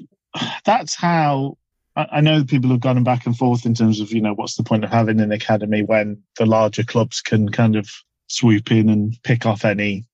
that's 0.64 0.94
how 0.94 1.56
I, 1.96 2.06
I 2.12 2.20
know 2.20 2.44
people 2.44 2.70
have 2.70 2.80
gone 2.80 3.02
back 3.04 3.24
and 3.26 3.36
forth 3.36 3.64
in 3.66 3.74
terms 3.74 4.00
of 4.00 4.12
you 4.12 4.20
know 4.20 4.34
what's 4.34 4.56
the 4.56 4.62
point 4.62 4.84
of 4.84 4.90
having 4.90 5.20
an 5.20 5.32
academy 5.32 5.82
when 5.82 6.22
the 6.36 6.44
larger 6.46 6.84
clubs 6.84 7.20
can 7.20 7.48
kind 7.48 7.76
of 7.76 7.88
swoop 8.28 8.70
in 8.70 8.88
and 8.90 9.16
pick 9.22 9.46
off 9.46 9.64
any 9.64 10.04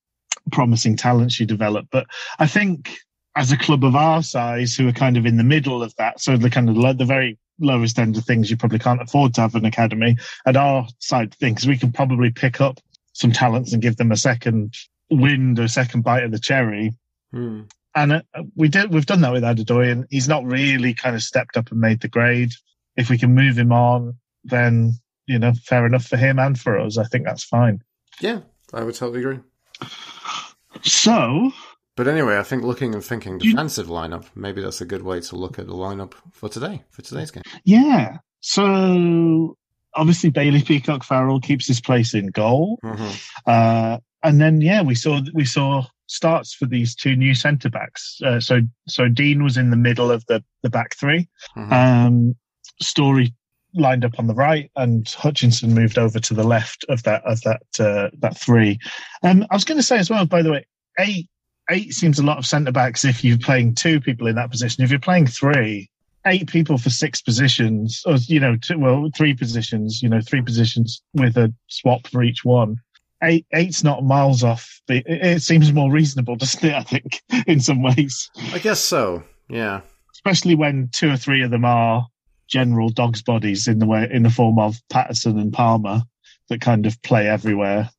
promising 0.51 0.97
talents 0.97 1.39
you 1.39 1.45
develop. 1.45 1.87
But 1.91 2.07
I 2.39 2.47
think 2.47 2.97
as 3.35 3.51
a 3.51 3.57
club 3.57 3.83
of 3.83 3.95
our 3.95 4.23
size, 4.23 4.75
who 4.75 4.87
are 4.87 4.93
kind 4.93 5.17
of 5.17 5.25
in 5.25 5.37
the 5.37 5.43
middle 5.43 5.83
of 5.83 5.95
that, 5.97 6.21
so 6.21 6.37
the 6.37 6.49
kind 6.49 6.69
of 6.69 6.97
the 6.97 7.05
very 7.05 7.37
lowest 7.59 7.99
end 7.99 8.17
of 8.17 8.25
things, 8.25 8.49
you 8.49 8.57
probably 8.57 8.79
can't 8.79 9.01
afford 9.01 9.33
to 9.33 9.41
have 9.41 9.55
an 9.55 9.65
academy. 9.65 10.17
At 10.45 10.55
our 10.55 10.87
side 10.99 11.33
things, 11.35 11.67
we 11.67 11.77
can 11.77 11.91
probably 11.91 12.31
pick 12.31 12.61
up 12.61 12.79
some 13.13 13.31
talents 13.31 13.73
and 13.73 13.81
give 13.81 13.97
them 13.97 14.11
a 14.11 14.17
second 14.17 14.73
wind 15.09 15.59
or 15.59 15.67
second 15.67 16.03
bite 16.03 16.23
of 16.23 16.31
the 16.31 16.39
cherry. 16.39 16.93
Hmm. 17.31 17.63
And 17.93 18.13
uh, 18.13 18.21
we 18.55 18.67
did, 18.67 18.93
we've 18.93 19.05
done 19.05 19.21
that 19.21 19.31
with 19.31 19.43
Adedoyin. 19.43 20.05
He's 20.09 20.27
not 20.27 20.43
really 20.43 20.93
kind 20.93 21.15
of 21.15 21.21
stepped 21.21 21.55
up 21.55 21.71
and 21.71 21.79
made 21.79 22.01
the 22.01 22.09
grade. 22.09 22.51
If 22.97 23.09
we 23.09 23.17
can 23.17 23.33
move 23.33 23.57
him 23.57 23.71
on, 23.71 24.17
then, 24.43 24.93
you 25.27 25.39
know, 25.39 25.53
fair 25.53 25.85
enough 25.85 26.05
for 26.05 26.17
him 26.17 26.39
and 26.39 26.59
for 26.59 26.77
us. 26.77 26.97
I 26.97 27.05
think 27.05 27.25
that's 27.25 27.43
fine. 27.43 27.81
Yeah, 28.19 28.41
I 28.73 28.83
would 28.83 28.95
totally 28.95 29.19
agree. 29.19 29.39
So, 30.83 31.51
But 31.97 32.07
anyway, 32.07 32.37
I 32.37 32.43
think 32.43 32.63
looking 32.63 32.93
and 32.93 33.03
thinking 33.03 33.39
You- 33.39 33.51
defensive 33.51 33.87
lineup, 33.87 34.25
maybe 34.35 34.61
that's 34.61 34.81
a 34.81 34.85
good 34.85 35.01
way 35.03 35.21
to 35.21 35.35
look 35.35 35.57
at 35.59 35.67
the 35.67 35.73
lineup 35.73 36.13
for 36.33 36.49
today, 36.49 36.83
for 36.91 37.01
today's 37.01 37.31
game. 37.31 37.43
yeah. 37.63 38.17
So 38.41 39.57
obviously 39.95 40.29
Bailey 40.29 40.61
Peacock 40.61 41.03
Farrell 41.03 41.39
keeps 41.39 41.67
his 41.67 41.79
place 41.81 42.13
in 42.13 42.27
goal. 42.27 42.79
Mhm. 42.83 43.29
Uh, 43.47 43.99
and 44.23 44.41
then, 44.41 44.61
yeah, 44.61 44.81
we 44.81 44.93
saw, 44.95 45.21
we 45.33 45.45
saw 45.45 45.85
starts 46.07 46.53
for 46.53 46.65
these 46.65 46.93
two 46.95 47.15
new 47.15 47.33
centre 47.33 47.69
backs. 47.69 48.19
Uh, 48.23 48.39
so, 48.39 48.59
so 48.87 49.07
Dean 49.07 49.43
was 49.43 49.57
in 49.57 49.69
the 49.71 49.77
middle 49.77 50.11
of 50.11 50.23
the, 50.27 50.43
the 50.63 50.69
back 50.69 50.95
three. 50.97 51.27
Mhm. 51.57 51.71
Um, 51.71 52.35
Storey 52.81 53.33
lined 53.75 54.05
up 54.05 54.17
on 54.17 54.27
the 54.27 54.33
right, 54.33 54.71
and 54.75 55.07
Hutchinson 55.09 55.73
moved 55.73 55.97
over 55.97 56.19
to 56.19 56.33
the 56.33 56.43
left 56.43 56.85
of 56.89 57.03
that 57.03 57.23
of 57.25 57.41
that 57.41 57.61
uh, 57.79 58.09
that 58.19 58.37
three. 58.37 58.79
Um, 59.23 59.45
I 59.51 59.55
was 59.55 59.65
going 59.65 59.77
to 59.77 59.83
say 59.83 59.97
as 59.97 60.09
well, 60.09 60.25
by 60.25 60.41
the 60.41 60.51
way, 60.51 60.65
eight 60.99 61.27
eight 61.69 61.93
seems 61.93 62.19
a 62.19 62.23
lot 62.23 62.37
of 62.37 62.45
centre 62.45 62.71
backs 62.71 63.05
if 63.05 63.23
you're 63.23 63.37
playing 63.37 63.75
two 63.75 63.99
people 63.99 64.27
in 64.27 64.35
that 64.35 64.51
position. 64.51 64.83
If 64.83 64.91
you're 64.91 64.99
playing 64.99 65.27
three, 65.27 65.89
eight 66.25 66.47
people 66.47 66.77
for 66.77 66.89
six 66.89 67.21
positions, 67.21 68.03
or 68.05 68.15
you 68.15 68.39
know, 68.39 68.55
two, 68.55 68.79
well, 68.79 69.09
three 69.15 69.33
positions, 69.33 70.01
you 70.01 70.09
know, 70.09 70.21
three 70.21 70.41
positions 70.41 71.01
with 71.13 71.37
a 71.37 71.53
swap 71.67 72.07
for 72.07 72.23
each 72.23 72.43
one. 72.43 72.77
Eight 73.23 73.45
eight's 73.53 73.83
not 73.83 74.03
miles 74.03 74.43
off. 74.43 74.81
It, 74.87 75.03
it 75.07 75.41
seems 75.41 75.71
more 75.71 75.91
reasonable, 75.91 76.35
doesn't 76.35 76.63
it? 76.63 76.73
I 76.73 76.83
think 76.83 77.21
in 77.47 77.59
some 77.59 77.81
ways 77.81 78.29
I 78.53 78.59
guess 78.59 78.79
so. 78.79 79.23
Yeah. 79.49 79.81
especially 80.15 80.55
when 80.55 80.89
two 80.91 81.11
or 81.11 81.17
three 81.17 81.43
of 81.43 81.51
them 81.51 81.65
are 81.65 82.07
general 82.47 82.89
dogs 82.89 83.21
bodies 83.21 83.67
in 83.67 83.79
the 83.79 83.85
way 83.85 84.07
in 84.11 84.23
the 84.23 84.29
form 84.29 84.59
of 84.59 84.75
Paterson 84.89 85.39
and 85.39 85.53
Palmer 85.53 86.03
that 86.49 86.61
kind 86.61 86.85
of 86.85 87.01
play 87.01 87.27
everywhere 87.27 87.89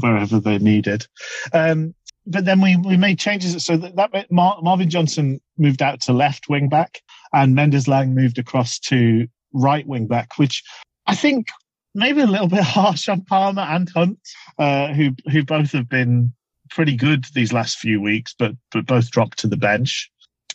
wherever 0.00 0.40
they're 0.40 0.58
needed. 0.58 1.06
Um, 1.52 1.94
but 2.26 2.44
then 2.44 2.60
we, 2.60 2.76
we 2.76 2.96
made 2.96 3.18
changes 3.18 3.64
so 3.64 3.76
that, 3.76 3.96
that 3.96 4.32
Mar- 4.32 4.58
Marvin 4.62 4.90
Johnson 4.90 5.40
moved 5.58 5.82
out 5.82 6.00
to 6.02 6.12
left 6.12 6.48
wing 6.48 6.68
back 6.68 7.00
and 7.32 7.54
Mendez-Laing 7.54 8.14
moved 8.14 8.38
across 8.38 8.78
to 8.80 9.28
right 9.52 9.86
wing 9.86 10.06
back, 10.06 10.36
which 10.36 10.62
I 11.06 11.14
think 11.14 11.48
maybe 11.94 12.20
a 12.20 12.26
little 12.26 12.48
bit 12.48 12.62
harsh 12.62 13.08
on 13.08 13.24
Palmer 13.24 13.62
and 13.62 13.88
Hunt, 13.90 14.18
uh, 14.58 14.92
who 14.92 15.10
who 15.30 15.44
both 15.44 15.72
have 15.72 15.88
been 15.88 16.32
pretty 16.70 16.96
good 16.96 17.24
these 17.34 17.52
last 17.52 17.78
few 17.78 18.00
weeks, 18.00 18.34
but 18.38 18.52
but 18.72 18.86
both 18.86 19.10
dropped 19.10 19.38
to 19.38 19.48
the 19.48 19.56
bench. 19.56 20.10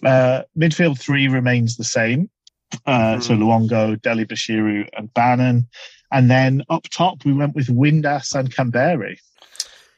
Uh, 0.06 0.43
midfield 0.58 1.00
three 1.00 1.28
remains 1.28 1.78
the 1.78 1.84
same. 1.84 2.30
Uh. 2.86 3.20
So 3.20 3.34
Luongo, 3.36 4.02
Dele-Bashiru, 4.02 4.88
and 4.98 5.14
Bannan. 5.14 5.68
And 6.12 6.30
then 6.30 6.64
up 6.70 6.84
top, 6.90 7.24
we 7.26 7.34
went 7.34 7.56
with 7.56 7.68
Windass 7.68 8.36
and 8.36 8.54
Kamberi. 8.54 9.18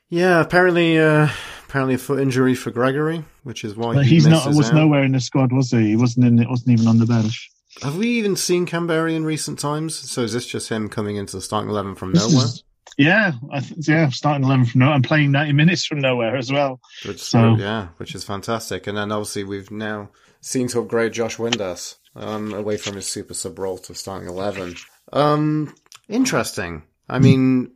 Yeah, 0.09 0.41
apparently, 0.41 0.99
uh, 0.99 1.27
apparently 1.67 1.95
a 1.95 1.97
foot 1.97 2.19
injury 2.19 2.53
for 2.53 2.69
Gregory, 2.69 3.23
which 3.43 3.63
is 3.63 3.75
why 3.75 3.95
But 3.95 4.05
he 4.05 4.15
he's 4.15 4.27
not 4.27 4.45
was 4.53 4.69
out. 4.69 4.75
nowhere 4.75 5.03
in 5.03 5.13
the 5.13 5.19
squad, 5.19 5.51
was 5.51 5.71
he? 5.71 5.87
He 5.87 5.95
wasn't 5.95 6.27
in. 6.27 6.37
It 6.39 6.49
wasn't 6.49 6.69
even 6.79 6.87
on 6.87 6.99
the 6.99 7.07
bench. 7.07 7.49
Have 7.81 7.97
we 7.97 8.07
even 8.19 8.35
seen 8.35 8.67
Kamberi 8.67 9.15
in 9.15 9.25
recent 9.25 9.57
times? 9.57 9.95
So 9.95 10.21
is 10.21 10.33
this 10.33 10.45
just 10.45 10.69
him 10.69 10.87
coming 10.87 11.15
into 11.15 11.35
the 11.37 11.41
starting 11.41 11.71
eleven 11.71 11.95
from 11.95 12.13
This 12.13 12.31
nowhere? 12.31 12.45
is- 12.45 12.63
yeah, 12.95 13.31
I 13.51 13.59
th- 13.61 13.87
yeah, 13.87 14.09
starting 14.09 14.43
eleven 14.45 14.65
from 14.67 14.79
nowhere. 14.81 14.93
I'm 14.93 15.01
playing 15.01 15.31
ninety 15.31 15.53
minutes 15.53 15.83
from 15.83 15.97
nowhere 15.99 16.35
as 16.37 16.51
well. 16.51 16.79
Which, 17.07 17.19
So- 17.23 17.55
yeah, 17.55 17.87
which 17.97 18.13
is 18.13 18.23
fantastic. 18.23 18.85
And 18.85 18.95
then 18.95 19.11
obviously 19.11 19.43
we've 19.43 19.71
now 19.71 20.11
seen 20.41 20.67
to 20.67 20.79
upgrade 20.81 21.13
Josh 21.13 21.37
Windass 21.37 21.95
um, 22.15 22.53
away 22.53 22.77
from 22.77 22.95
his 22.95 23.07
super 23.07 23.33
sub 23.33 23.57
role 23.59 23.77
to 23.79 23.93
starting 23.95 24.27
eleven. 24.29 24.75
Um, 25.11 25.73
interesting. 26.09 26.83
I 27.09 27.19
mean, 27.19 27.71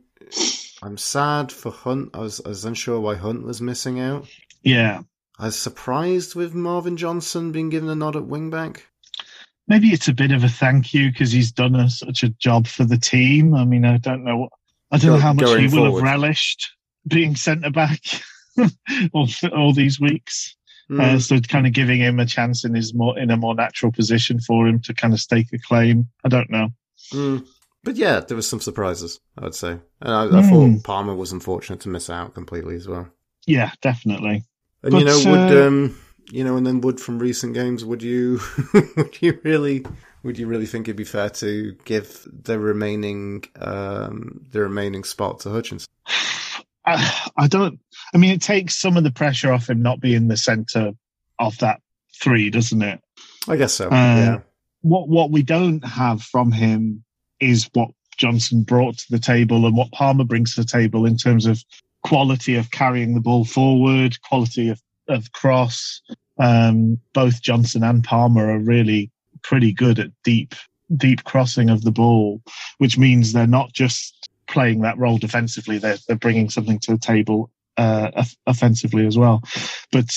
I'm 0.82 0.96
sad 0.98 1.52
for 1.52 1.70
Hunt. 1.70 2.10
I 2.14 2.18
was, 2.18 2.40
I 2.44 2.48
was 2.48 2.64
unsure 2.64 3.00
why 3.00 3.14
Hunt 3.16 3.42
was 3.44 3.60
missing 3.60 4.00
out. 4.00 4.26
Yeah, 4.62 5.02
I 5.38 5.46
was 5.46 5.58
surprised 5.58 6.34
with 6.34 6.54
Marvin 6.54 6.96
Johnson 6.96 7.52
being 7.52 7.68
given 7.68 7.88
a 7.88 7.94
nod 7.94 8.16
at 8.16 8.22
wingback. 8.22 8.80
maybe 9.66 9.88
it's 9.88 10.08
a 10.08 10.14
bit 10.14 10.32
of 10.32 10.44
a 10.44 10.48
thank 10.48 10.94
you 10.94 11.10
because 11.12 11.30
he's 11.30 11.52
done 11.52 11.74
a, 11.76 11.90
such 11.90 12.22
a 12.22 12.28
job 12.30 12.66
for 12.66 12.84
the 12.84 12.96
team. 12.98 13.54
I 13.54 13.64
mean, 13.64 13.84
I 13.84 13.98
don't 13.98 14.24
know. 14.24 14.38
what- 14.38 14.52
I 14.90 14.96
don't 14.96 15.10
Go- 15.10 15.16
know 15.16 15.22
how 15.22 15.32
much 15.34 15.58
he 15.60 15.66
will 15.66 15.84
forward. 15.84 16.04
have 16.06 16.14
relished 16.14 16.70
being 17.06 17.36
centre 17.36 17.70
back 17.70 18.00
all, 19.12 19.28
all 19.54 19.74
these 19.74 20.00
weeks. 20.00 20.56
Hmm. 20.88 21.00
Uh, 21.00 21.18
so 21.18 21.38
kind 21.40 21.66
of 21.66 21.72
giving 21.74 22.00
him 22.00 22.18
a 22.18 22.24
chance 22.26 22.64
in 22.64 22.74
his 22.74 22.94
more 22.94 23.18
in 23.18 23.30
a 23.30 23.36
more 23.36 23.54
natural 23.54 23.92
position 23.92 24.40
for 24.40 24.66
him 24.66 24.80
to 24.80 24.94
kind 24.94 25.12
of 25.12 25.20
stake 25.20 25.48
a 25.52 25.58
claim. 25.58 26.08
I 26.24 26.28
don't 26.28 26.50
know. 26.50 26.70
Mm. 27.12 27.46
But 27.84 27.96
yeah, 27.96 28.20
there 28.20 28.36
was 28.36 28.48
some 28.48 28.60
surprises, 28.60 29.20
I 29.36 29.44
would 29.44 29.54
say. 29.54 29.78
And 30.00 30.12
I, 30.14 30.24
I 30.24 30.42
Mm. 30.42 30.48
thought 30.48 30.84
Palmer 30.84 31.14
was 31.14 31.30
unfortunate 31.32 31.80
to 31.80 31.88
miss 31.88 32.10
out 32.10 32.34
completely 32.34 32.74
as 32.76 32.88
well. 32.88 33.08
Yeah, 33.46 33.70
definitely. 33.82 34.44
And 34.82 34.94
you 34.94 35.04
But, 35.04 35.06
know, 35.06 35.30
would 35.30 35.52
uh, 35.56 35.66
um, 35.66 35.96
you 36.30 36.42
know, 36.44 36.56
and 36.56 36.66
then 36.66 36.80
Wood 36.80 37.00
from 37.00 37.18
recent 37.18 37.54
games, 37.54 37.84
would 37.84 38.02
you, 38.02 38.40
would 38.96 39.20
you 39.22 39.38
really, 39.44 39.84
would 40.22 40.38
you 40.38 40.46
really 40.46 40.66
think 40.66 40.88
it'd 40.88 40.96
be 40.96 41.04
fair 41.04 41.30
to 41.30 41.76
give 41.84 42.26
the 42.44 42.58
remaining, 42.58 43.44
um, 43.56 44.44
the 44.50 44.60
remaining 44.60 45.04
spot 45.04 45.40
to 45.40 45.50
Hutchinson? 45.50 45.86
I, 46.88 47.30
I 47.44 47.46
don't. 47.48 47.78
I 48.14 48.18
mean, 48.18 48.32
it 48.32 48.42
takes 48.42 48.76
some 48.76 48.96
of 48.96 49.04
the 49.04 49.10
pressure 49.10 49.52
off 49.52 49.68
him 49.68 49.82
not 49.82 50.00
being 50.00 50.28
the 50.28 50.36
centre 50.36 50.92
of 51.38 51.58
that 51.58 51.80
three, 52.20 52.50
doesn't 52.50 52.82
it? 52.82 53.00
I 53.46 53.56
guess 53.56 53.74
so. 53.74 53.86
Uh, 53.86 53.90
yeah. 53.90 54.38
What 54.82 55.08
what 55.08 55.30
we 55.30 55.42
don't 55.42 55.84
have 55.84 56.22
from 56.22 56.52
him 56.52 57.04
is 57.40 57.68
what 57.72 57.90
Johnson 58.16 58.62
brought 58.62 58.98
to 58.98 59.06
the 59.10 59.18
table 59.18 59.66
and 59.66 59.76
what 59.76 59.92
Palmer 59.92 60.24
brings 60.24 60.54
to 60.54 60.62
the 60.62 60.66
table 60.66 61.06
in 61.06 61.16
terms 61.16 61.46
of 61.46 61.62
quality 62.02 62.56
of 62.56 62.70
carrying 62.70 63.14
the 63.14 63.20
ball 63.20 63.44
forward, 63.44 64.20
quality 64.22 64.68
of, 64.68 64.80
of 65.08 65.32
cross. 65.32 66.02
Um, 66.38 67.00
both 67.14 67.42
Johnson 67.42 67.82
and 67.82 68.04
Palmer 68.04 68.50
are 68.50 68.58
really 68.58 69.10
pretty 69.42 69.72
good 69.72 69.98
at 69.98 70.10
deep 70.24 70.54
deep 70.96 71.24
crossing 71.24 71.68
of 71.68 71.82
the 71.82 71.90
ball, 71.90 72.40
which 72.78 72.96
means 72.96 73.32
they're 73.32 73.46
not 73.46 73.72
just 73.72 74.27
playing 74.48 74.80
that 74.82 74.98
role 74.98 75.18
defensively; 75.18 75.78
they're 75.78 75.98
they're 76.06 76.16
bringing 76.16 76.50
something 76.50 76.78
to 76.80 76.92
the 76.92 76.98
table 76.98 77.50
uh, 77.76 78.24
offensively 78.46 79.06
as 79.06 79.16
well. 79.16 79.42
But 79.92 80.10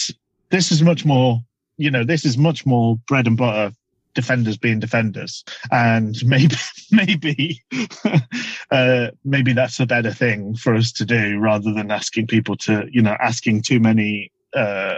this 0.49 0.71
is 0.71 0.81
much 0.81 1.05
more, 1.05 1.39
you 1.77 1.91
know, 1.91 2.03
this 2.03 2.25
is 2.25 2.37
much 2.37 2.65
more 2.65 2.97
bread 3.07 3.27
and 3.27 3.37
butter 3.37 3.73
defenders 4.13 4.57
being 4.57 4.79
defenders 4.79 5.43
and 5.71 6.17
maybe 6.25 6.55
maybe 6.91 7.63
uh 8.71 9.07
maybe 9.23 9.53
that's 9.53 9.79
a 9.79 9.85
better 9.85 10.11
thing 10.11 10.53
for 10.55 10.75
us 10.75 10.91
to 10.91 11.05
do 11.05 11.39
rather 11.39 11.73
than 11.73 11.91
asking 11.91 12.27
people 12.27 12.57
to 12.57 12.85
you 12.91 13.01
know 13.01 13.15
asking 13.21 13.61
too 13.61 13.79
many 13.79 14.29
uh 14.53 14.97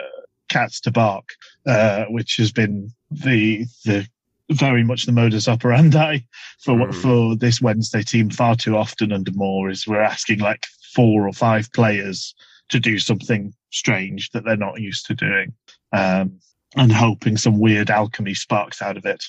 cats 0.50 0.80
to 0.80 0.90
bark 0.90 1.30
uh 1.68 2.06
which 2.06 2.38
has 2.38 2.52
been 2.52 2.92
the 3.12 3.66
the 3.86 4.08
very 4.54 4.84
much 4.84 5.06
the 5.06 5.12
modus 5.12 5.48
operandi 5.48 6.20
for 6.60 6.76
Mm. 6.76 6.96
for 6.96 7.36
this 7.36 7.62
Wednesday 7.62 8.04
team 8.04 8.30
far 8.30 8.56
too 8.56 8.78
often 8.78 9.12
under 9.12 9.32
Moore 9.34 9.70
is 9.70 9.88
we're 9.88 10.02
asking 10.02 10.40
like 10.40 10.66
four 10.96 11.28
or 11.28 11.34
five 11.34 11.72
players 11.74 12.34
to 12.70 12.80
do 12.80 13.00
something 13.00 13.54
strange 13.72 14.30
that 14.32 14.46
they're 14.46 14.56
not 14.58 14.80
used 14.82 15.06
to 15.08 15.16
doing. 15.16 15.54
Um 15.92 16.40
and 16.76 16.92
hoping 16.92 17.38
some 17.38 17.60
weird 17.60 17.90
alchemy 17.92 18.34
sparks 18.34 18.82
out 18.82 18.98
of 18.98 19.06
it. 19.06 19.24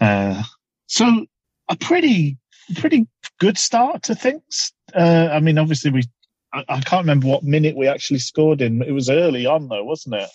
Uh, 0.00 0.42
so 0.86 1.24
a 1.68 1.76
pretty 1.76 2.36
pretty 2.76 3.06
good 3.40 3.56
start 3.56 4.02
to 4.04 4.14
things. 4.14 4.72
Uh, 4.94 5.28
I 5.32 5.40
mean, 5.40 5.58
obviously 5.58 5.90
we. 5.90 6.02
I, 6.52 6.64
I 6.68 6.80
can't 6.80 7.04
remember 7.04 7.28
what 7.28 7.42
minute 7.44 7.76
we 7.76 7.88
actually 7.88 8.18
scored 8.18 8.60
in. 8.60 8.82
It 8.82 8.92
was 8.92 9.08
early 9.08 9.46
on 9.46 9.68
though, 9.68 9.84
wasn't 9.84 10.16
it? 10.16 10.30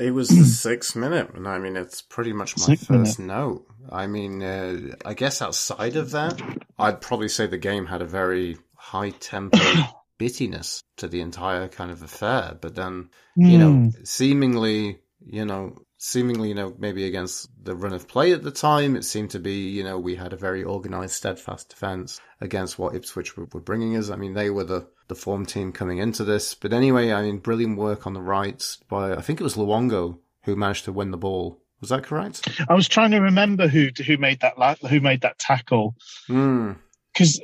It 0.00 0.12
was 0.12 0.28
the 0.28 0.44
sixth 0.44 0.96
minute, 0.96 1.30
and 1.34 1.46
I 1.46 1.58
mean, 1.58 1.76
it's 1.76 2.02
pretty 2.02 2.32
much 2.32 2.56
my 2.58 2.66
Sixth 2.66 2.86
first 2.86 3.18
note. 3.18 3.66
I 3.90 4.06
mean, 4.06 4.42
uh, 4.42 4.96
I 5.04 5.14
guess 5.14 5.40
outside 5.42 5.96
of 5.96 6.10
that, 6.12 6.40
I'd 6.78 7.00
probably 7.00 7.28
say 7.28 7.46
the 7.46 7.58
game 7.58 7.86
had 7.86 8.02
a 8.02 8.06
very 8.06 8.58
high 8.76 9.10
tempo 9.10 9.58
bittiness 10.18 10.82
to 10.96 11.08
the 11.08 11.20
entire 11.20 11.68
kind 11.68 11.90
of 11.90 12.02
affair. 12.02 12.56
But 12.60 12.74
then, 12.74 13.10
you 13.36 13.58
know, 13.58 13.72
Hmm. 13.72 13.88
seemingly, 14.04 15.00
you 15.24 15.44
know, 15.44 15.76
seemingly, 16.04 16.48
you 16.50 16.54
know, 16.54 16.74
maybe 16.78 17.06
against 17.06 17.48
the 17.64 17.74
run 17.74 17.94
of 17.94 18.06
play 18.06 18.32
at 18.32 18.42
the 18.42 18.50
time, 18.50 18.94
it 18.94 19.06
seemed 19.06 19.30
to 19.30 19.38
be, 19.38 19.70
you 19.70 19.82
know, 19.82 19.98
we 19.98 20.16
had 20.16 20.34
a 20.34 20.36
very 20.36 20.62
organised, 20.62 21.16
steadfast 21.16 21.70
defence 21.70 22.20
against 22.42 22.78
what 22.78 22.94
Ipswich 22.94 23.38
were, 23.38 23.48
were 23.54 23.60
bringing 23.60 23.96
us. 23.96 24.10
I 24.10 24.16
mean, 24.16 24.34
they 24.34 24.50
were 24.50 24.64
the, 24.64 24.86
the 25.08 25.14
form 25.14 25.46
team 25.46 25.72
coming 25.72 25.96
into 25.96 26.22
this. 26.22 26.54
But 26.54 26.74
anyway, 26.74 27.10
I 27.10 27.22
mean, 27.22 27.38
brilliant 27.38 27.78
work 27.78 28.06
on 28.06 28.12
the 28.12 28.20
right 28.20 28.62
by, 28.90 29.14
I 29.14 29.22
think 29.22 29.40
it 29.40 29.44
was 29.44 29.54
Luongo 29.54 30.18
who 30.42 30.56
managed 30.56 30.84
to 30.84 30.92
win 30.92 31.10
the 31.10 31.16
ball. 31.16 31.62
Was 31.80 31.88
that 31.88 32.04
correct? 32.04 32.46
I 32.68 32.74
was 32.74 32.86
trying 32.86 33.12
to 33.12 33.20
remember 33.20 33.66
who 33.66 33.88
who 34.06 34.18
made 34.18 34.40
that 34.40 34.78
who 34.88 35.00
made 35.00 35.22
that 35.22 35.38
tackle 35.38 35.96
Hmm. 36.26 36.72
because 37.12 37.40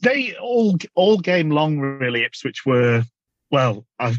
they 0.00 0.34
all 0.36 0.76
all 0.94 1.18
game 1.18 1.50
long 1.50 1.78
really 1.78 2.24
Ipswich 2.24 2.66
were 2.66 3.04
well 3.50 3.86
I've, 3.98 4.18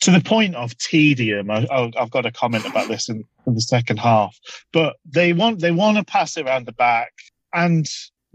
to 0.00 0.10
the 0.10 0.20
point 0.20 0.54
of 0.54 0.76
tedium. 0.78 1.50
I, 1.50 1.66
I've 1.70 2.10
got 2.10 2.26
a 2.26 2.32
comment 2.32 2.66
about 2.66 2.88
this 2.88 3.08
in, 3.08 3.24
in 3.46 3.54
the 3.54 3.60
second 3.60 3.98
half, 3.98 4.38
but 4.72 4.96
they 5.04 5.32
want 5.32 5.60
they 5.60 5.70
want 5.70 5.98
to 5.98 6.04
pass 6.04 6.36
it 6.36 6.46
around 6.46 6.66
the 6.66 6.72
back, 6.72 7.12
and 7.52 7.86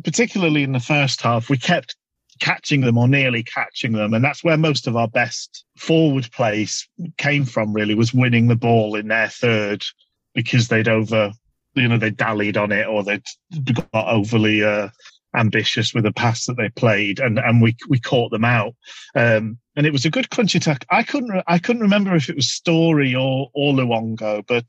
particularly 0.04 0.64
in 0.64 0.72
the 0.72 0.80
first 0.80 1.22
half, 1.22 1.50
we 1.50 1.58
kept 1.58 1.96
catching 2.42 2.82
them 2.82 2.98
or 2.98 3.08
nearly 3.08 3.44
catching 3.44 3.94
them, 3.94 4.14
and 4.14 4.24
that's 4.24 4.44
where 4.44 4.58
most 4.58 4.88
of 4.88 4.96
our 4.96 5.08
best 5.08 5.66
forward 5.78 6.30
plays 6.32 6.88
came 7.18 7.46
from. 7.46 7.74
Really, 7.74 7.96
was 7.96 8.14
winning 8.14 8.48
the 8.48 8.56
ball 8.56 8.96
in 8.96 9.08
their 9.08 9.30
third 9.30 9.84
because 10.34 10.68
they'd 10.68 10.88
over 10.88 11.32
you 11.76 11.88
know 11.88 11.98
they 11.98 12.10
dallied 12.10 12.58
on 12.58 12.72
it 12.72 12.88
or 12.88 13.04
they'd 13.04 13.24
got 13.74 14.08
overly 14.08 14.64
uh, 14.64 14.90
ambitious 15.38 15.94
with 15.94 16.04
the 16.04 16.12
pass 16.14 16.46
that 16.46 16.58
they 16.58 16.70
played, 16.70 17.20
and 17.20 17.38
and 17.40 17.62
we 17.62 17.76
we 17.90 18.00
caught 18.00 18.32
them 18.32 18.46
out. 18.46 18.74
Um, 19.16 19.58
and 19.76 19.86
it 19.86 19.94
was 19.94 20.06
a 20.06 20.10
good 20.10 20.30
crunchy 20.30 20.56
attack. 20.56 20.86
I 20.90 21.04
couldn't 21.04 21.30
re- 21.30 21.44
I 21.48 21.60
couldn't 21.60 21.82
remember 21.82 22.16
if 22.16 22.30
it 22.30 22.36
was 22.36 22.52
Storey 22.52 23.14
or 23.16 23.50
or 23.54 23.74
Luongo, 23.74 24.44
but 24.48 24.66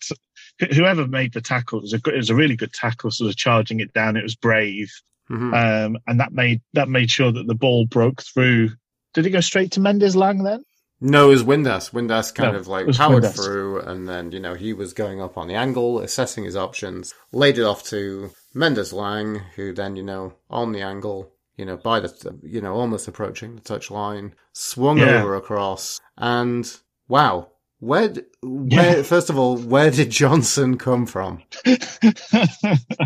whoever 0.74 1.06
made 1.06 1.32
the 1.32 1.40
tackle 1.40 1.78
it 1.78 1.82
was 1.82 1.92
a 1.92 1.98
good, 1.98 2.14
it 2.14 2.18
was 2.18 2.30
a 2.30 2.34
really 2.34 2.56
good 2.56 2.72
tackle, 2.72 3.10
sort 3.10 3.30
of 3.30 3.36
charging 3.36 3.80
it 3.80 3.92
down. 3.92 4.16
It 4.16 4.22
was 4.22 4.36
brave, 4.36 4.90
Mhm. 5.30 5.54
um, 5.86 5.98
and 6.06 6.20
that 6.20 6.32
made 6.32 6.60
that 6.74 6.88
made 6.88 7.10
sure 7.10 7.32
that 7.32 7.46
the 7.46 7.54
ball 7.54 7.86
broke 7.86 8.22
through. 8.22 8.70
Did 9.14 9.26
it 9.26 9.30
go 9.30 9.40
straight 9.40 9.72
to 9.72 9.80
Mendez-Laing 9.80 10.42
then? 10.44 10.62
No, 11.00 11.26
it 11.26 11.32
was 11.34 11.42
Windass. 11.44 11.90
Windass 11.92 12.34
kind 12.34 12.52
No, 12.54 12.58
of 12.58 12.68
like 12.68 12.86
powered 12.96 13.22
Windass. 13.22 13.34
through, 13.36 13.80
and 13.80 14.08
then 14.08 14.32
you 14.32 14.40
know 14.40 14.54
he 14.54 14.72
was 14.72 14.94
going 14.94 15.20
up 15.20 15.36
on 15.36 15.46
the 15.48 15.54
angle, 15.54 15.98
assessing 16.00 16.44
his 16.44 16.56
options, 16.56 17.12
laid 17.32 17.58
it 17.58 17.64
off 17.64 17.82
to 17.84 18.30
Mendez-Laing, 18.54 19.40
who 19.56 19.72
then 19.74 19.96
you 19.96 20.02
know 20.02 20.34
on 20.48 20.72
the 20.72 20.80
angle, 20.80 21.32
you 21.56 21.64
know 21.66 21.76
by 21.76 22.00
the 22.00 22.38
you 22.42 22.60
know 22.62 22.72
almost 22.74 23.08
approaching 23.08 23.56
the 23.56 23.60
touch 23.60 23.90
line, 23.90 24.34
swung 24.54 24.98
Yeah. 24.98 25.20
over 25.22 25.34
across, 25.36 26.00
and 26.16 26.64
wow, 27.08 27.50
where 27.78 28.14
where 28.42 29.04
first 29.04 29.28
of 29.28 29.38
all 29.38 29.58
where 29.58 29.90
did 29.90 30.08
Johnson 30.10 30.78
come 30.78 31.04
from? 31.04 31.42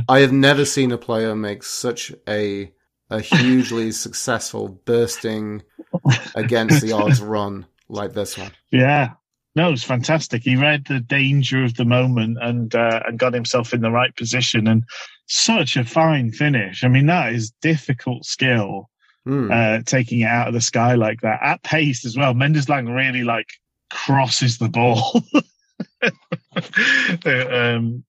I 0.09 0.21
have 0.21 0.33
never 0.33 0.65
seen 0.65 0.93
a 0.93 0.99
player 0.99 1.35
make 1.35 1.63
such 1.65 2.13
a 2.29 2.73
a 3.11 3.21
hugely 3.21 3.91
successful 3.91 4.69
bursting 4.69 5.63
against 6.37 6.81
the 6.81 6.93
odds 6.93 7.21
run 7.21 7.67
like 7.91 8.13
this 8.13 8.37
one. 8.39 8.53
Yeah. 8.71 9.11
No, 9.57 9.69
it 9.69 9.73
was 9.73 9.83
fantastic. 9.85 10.43
He 10.45 10.55
read 10.57 10.85
the 10.87 11.01
danger 11.01 11.65
of 11.65 11.75
the 11.75 11.85
moment 11.85 12.39
and 12.41 12.73
uh, 12.75 13.01
and 13.07 13.19
got 13.19 13.35
himself 13.35 13.75
in 13.75 13.81
the 13.81 13.91
right 13.91 14.15
position 14.17 14.69
and 14.69 14.85
such 15.27 15.77
a 15.77 15.85
fine 15.85 16.31
finish. 16.31 16.85
I 16.85 16.89
mean, 16.89 17.07
that 17.07 17.33
is 17.33 17.51
difficult 17.61 18.25
skill, 18.25 18.89
Hmm. 19.27 19.51
uh, 19.53 19.79
taking 19.85 20.21
it 20.21 20.27
out 20.29 20.49
of 20.49 20.55
the 20.55 20.61
sky 20.61 20.95
like 20.95 21.21
that 21.23 21.41
at 21.43 21.63
pace 21.65 22.07
as 22.07 22.17
well. 22.17 22.33
Mendez-Laing 22.33 22.87
really 22.87 23.25
like 23.25 23.49
crosses 23.91 24.59
the 24.59 24.69
ball. 24.69 25.21
um, 27.27 28.05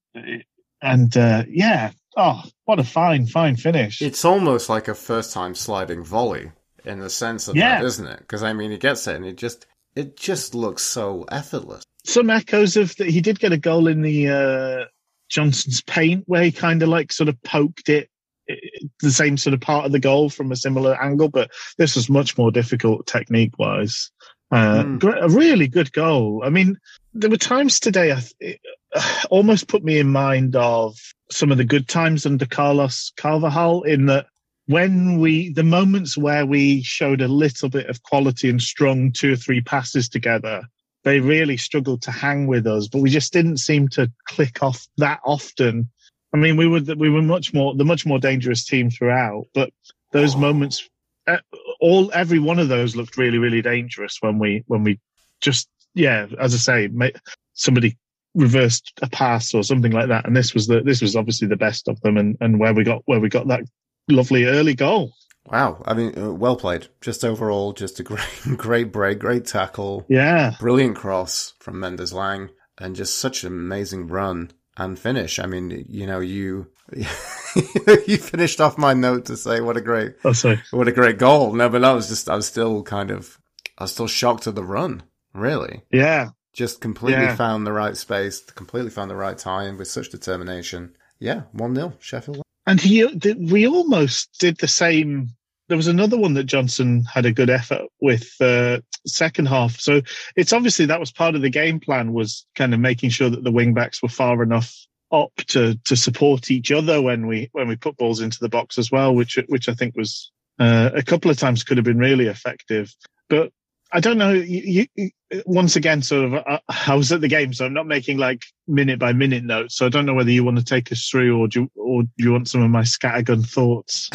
and 0.80 1.16
uh, 1.16 1.42
yeah, 1.48 1.90
oh, 2.16 2.42
what 2.64 2.78
a 2.78 2.84
fine, 2.84 3.26
fine 3.26 3.56
finish. 3.56 4.00
It's 4.02 4.24
almost 4.24 4.68
like 4.68 4.88
a 4.88 4.94
first 4.94 5.32
time 5.32 5.54
sliding 5.54 6.04
volley 6.04 6.50
in 6.84 6.98
the 7.00 7.10
sense 7.10 7.48
of 7.48 7.56
Yeah. 7.56 7.78
that, 7.80 7.84
isn't 7.86 8.06
it? 8.06 8.18
Because 8.20 8.42
I 8.42 8.52
mean, 8.52 8.70
he 8.70 8.78
gets 8.78 9.06
it 9.06 9.16
and 9.16 9.24
he 9.24 9.32
just 9.32 9.66
it 9.96 10.16
just 10.16 10.54
looks 10.54 10.82
so 10.82 11.24
effortless. 11.30 11.84
some 12.04 12.30
echoes 12.30 12.76
of 12.76 12.94
that. 12.96 13.08
He 13.08 13.20
did 13.20 13.38
get 13.38 13.52
a 13.52 13.56
goal 13.58 13.86
in 13.86 14.02
the 14.02 14.28
uh, 14.28 14.84
Johnson's 15.28 15.82
paint 15.82 16.24
where 16.26 16.42
he 16.42 16.52
kind 16.52 16.82
of 16.82 16.88
like 16.88 17.12
sort 17.12 17.28
of 17.28 17.40
poked 17.42 17.88
it, 17.88 18.08
i- 18.50 18.54
the 19.00 19.10
same 19.10 19.36
sort 19.36 19.54
of 19.54 19.60
part 19.60 19.86
of 19.86 19.92
the 19.92 20.00
goal 20.00 20.28
from 20.30 20.50
a 20.52 20.56
similar 20.56 21.00
angle, 21.02 21.28
but 21.28 21.50
this 21.78 21.94
was 21.96 22.08
much 22.10 22.36
more 22.36 22.50
difficult 22.50 23.06
technique 23.06 23.58
wise. 23.58 24.10
Uh, 24.50 24.82
gr- 24.98 25.10
A 25.16 25.28
really 25.30 25.66
good 25.68 25.92
goal. 25.92 26.42
I 26.44 26.50
mean, 26.50 26.76
there 27.14 27.30
were 27.30 27.36
times 27.38 27.80
today 27.80 28.12
I 28.12 28.16
th- 28.16 28.34
it 28.40 28.60
uh, 28.94 29.22
almost 29.30 29.68
put 29.68 29.82
me 29.82 29.98
in 29.98 30.08
mind 30.08 30.54
of 30.56 30.98
some 31.30 31.50
of 31.50 31.56
the 31.56 31.64
good 31.64 31.88
times 31.88 32.26
under 32.26 32.44
Carlos 32.44 33.12
Carvalhal 33.16 33.86
in 33.86 34.06
that 34.06 34.26
when 34.72 35.18
we, 35.18 35.50
the 35.50 35.62
moments 35.62 36.16
where 36.16 36.46
we 36.46 36.82
showed 36.82 37.20
a 37.20 37.28
little 37.28 37.68
bit 37.68 37.86
of 37.88 38.02
quality 38.02 38.48
and 38.48 38.60
strung 38.60 39.12
two 39.12 39.34
or 39.34 39.36
three 39.36 39.60
passes 39.60 40.08
together, 40.08 40.62
they 41.04 41.20
really 41.20 41.56
struggled 41.56 42.02
to 42.02 42.10
hang 42.10 42.46
with 42.46 42.66
us, 42.66 42.88
but 42.88 43.00
we 43.00 43.10
just 43.10 43.32
didn't 43.32 43.58
seem 43.58 43.88
to 43.88 44.10
click 44.26 44.62
off 44.62 44.86
that 44.96 45.20
often. 45.24 45.90
I 46.34 46.38
mean, 46.38 46.56
we 46.56 46.66
were 46.66 46.80
we 46.96 47.10
were 47.10 47.22
much 47.22 47.52
more 47.52 47.74
the 47.74 47.84
much 47.84 48.06
more 48.06 48.18
dangerous 48.18 48.64
team 48.64 48.88
throughout, 48.90 49.44
but 49.52 49.70
those 50.12 50.36
moments, 50.36 50.88
uh, 51.26 51.38
all 51.80 52.10
every 52.12 52.38
one 52.38 52.58
of 52.58 52.68
those 52.68 52.96
looked 52.96 53.18
really 53.18 53.38
really 53.38 53.62
dangerous 53.62 54.18
when 54.20 54.38
we 54.38 54.62
when 54.68 54.84
we 54.84 54.98
just 55.40 55.68
yeah, 55.94 56.26
as 56.38 56.54
I 56.54 56.58
say, 56.58 57.12
somebody 57.52 57.98
reversed 58.34 58.92
a 59.02 59.10
pass 59.10 59.52
or 59.52 59.62
something 59.62 59.92
like 59.92 60.08
that, 60.08 60.26
and 60.26 60.36
this 60.36 60.54
was 60.54 60.66
the 60.66 60.80
this 60.80 61.02
was 61.02 61.16
obviously 61.16 61.48
the 61.48 61.56
best 61.56 61.88
of 61.88 62.00
them, 62.00 62.16
and 62.16 62.36
and 62.40 62.58
where 62.58 62.72
we 62.72 62.84
got 62.84 63.02
where 63.06 63.20
we 63.20 63.28
got 63.28 63.48
that 63.48 63.64
lovely 64.08 64.44
early 64.44 64.74
goal. 64.74 65.12
Wow, 65.46 65.82
I 65.86 65.94
mean, 65.94 66.16
uh, 66.16 66.32
well 66.32 66.56
played. 66.56 66.86
Just 67.00 67.24
overall, 67.24 67.72
just 67.72 67.98
a 67.98 68.02
great, 68.10 68.22
great 68.56 68.92
break, 68.92 69.18
great 69.18 69.44
tackle, 69.44 70.04
Yeah, 70.08 70.54
brilliant 70.60 70.96
cross 70.96 71.54
from 71.58 71.80
Mendez-Laing, 71.80 72.50
and 72.78 72.94
just 72.96 73.16
such 73.18 73.42
an 73.44 73.48
amazing 73.52 74.06
run 74.08 74.52
and 74.76 74.98
finish. 74.98 75.38
I 75.38 75.46
mean, 75.46 75.84
you 75.88 76.06
know, 76.06 76.20
you 76.20 76.68
you 76.94 78.16
finished 78.18 78.60
off 78.60 78.78
my 78.78 78.94
note 78.94 79.26
to 79.26 79.36
say 79.36 79.60
what 79.60 79.76
a 79.76 79.80
great 79.80 80.14
oh 80.24 80.32
sorry. 80.32 80.60
what 80.70 80.88
a 80.88 80.92
great 80.92 81.18
goal. 81.18 81.52
No, 81.52 81.68
but 81.68 81.84
I 81.84 81.92
was 81.92 82.08
just 82.08 82.28
I 82.28 82.36
was 82.36 82.46
still 82.46 82.82
kind 82.82 83.10
of 83.10 83.38
I 83.78 83.84
was 83.84 83.92
still 83.92 84.06
shocked 84.06 84.46
at 84.46 84.54
the 84.54 84.64
run. 84.64 85.02
Really, 85.34 85.82
Yeah, 85.90 86.30
just 86.52 86.80
completely 86.82 87.24
Yeah. 87.24 87.36
found 87.36 87.66
the 87.66 87.72
right 87.72 87.96
space, 87.96 88.40
completely 88.40 88.90
found 88.90 89.10
the 89.10 89.16
right 89.16 89.36
time 89.38 89.78
with 89.78 89.88
such 89.88 90.10
determination. 90.10 90.94
Yeah, 91.18 91.42
one 91.52 91.74
0 91.74 91.94
Sheffield. 91.98 92.41
And 92.66 92.80
he, 92.80 93.06
th- 93.18 93.36
we 93.38 93.66
almost 93.66 94.30
did 94.38 94.58
the 94.58 94.68
same. 94.68 95.28
There 95.68 95.76
was 95.76 95.88
another 95.88 96.18
one 96.18 96.34
that 96.34 96.44
Johnson 96.44 97.04
had 97.04 97.26
a 97.26 97.32
good 97.32 97.50
effort 97.50 97.82
with 98.00 98.30
uh, 98.40 98.80
second 99.06 99.46
half. 99.46 99.80
So 99.80 100.02
it's 100.36 100.52
obviously 100.52 100.86
that 100.86 101.00
was 101.00 101.12
part 101.12 101.34
of 101.34 101.42
the 101.42 101.50
game 101.50 101.80
plan 101.80 102.12
was 102.12 102.46
kind 102.54 102.74
of 102.74 102.80
making 102.80 103.10
sure 103.10 103.30
that 103.30 103.44
the 103.44 103.52
wing 103.52 103.74
backs 103.74 104.02
were 104.02 104.08
far 104.08 104.42
enough 104.42 104.74
up 105.10 105.32
to 105.46 105.78
to 105.84 105.94
support 105.94 106.50
each 106.50 106.72
other 106.72 107.02
when 107.02 107.26
we 107.26 107.50
when 107.52 107.68
we 107.68 107.76
put 107.76 107.96
balls 107.98 108.20
into 108.20 108.38
the 108.40 108.48
box 108.48 108.78
as 108.78 108.90
well, 108.90 109.14
which 109.14 109.38
which 109.48 109.68
I 109.68 109.74
think 109.74 109.94
was 109.96 110.30
uh, 110.58 110.90
a 110.94 111.02
couple 111.02 111.30
of 111.30 111.36
times 111.36 111.64
could 111.64 111.76
have 111.76 111.84
been 111.84 111.98
really 111.98 112.26
effective. 112.26 112.94
But 113.28 113.52
I 113.92 114.00
don't 114.00 114.18
know. 114.18 114.32
You, 114.32 114.86
you, 114.94 115.10
once 115.44 115.76
again, 115.76 116.02
sort 116.02 116.24
of, 116.24 116.34
uh, 116.34 116.58
I 116.68 116.94
was 116.94 117.12
at 117.12 117.20
the 117.20 117.28
game, 117.28 117.52
so 117.52 117.66
I'm 117.66 117.74
not 117.74 117.86
making 117.86 118.18
like 118.18 118.42
minute 118.66 118.98
by 118.98 119.12
minute 119.12 119.44
notes. 119.44 119.76
So 119.76 119.86
I 119.86 119.88
don't 119.90 120.06
know 120.06 120.14
whether 120.14 120.30
you 120.30 120.44
want 120.44 120.58
to 120.58 120.64
take 120.64 120.90
us 120.92 121.08
through, 121.08 121.38
or 121.38 121.48
do 121.48 121.62
you, 121.62 121.70
or 121.76 122.02
do 122.02 122.08
you 122.18 122.32
want 122.32 122.48
some 122.48 122.62
of 122.62 122.70
my 122.70 122.82
scattergun 122.82 123.46
thoughts? 123.46 124.08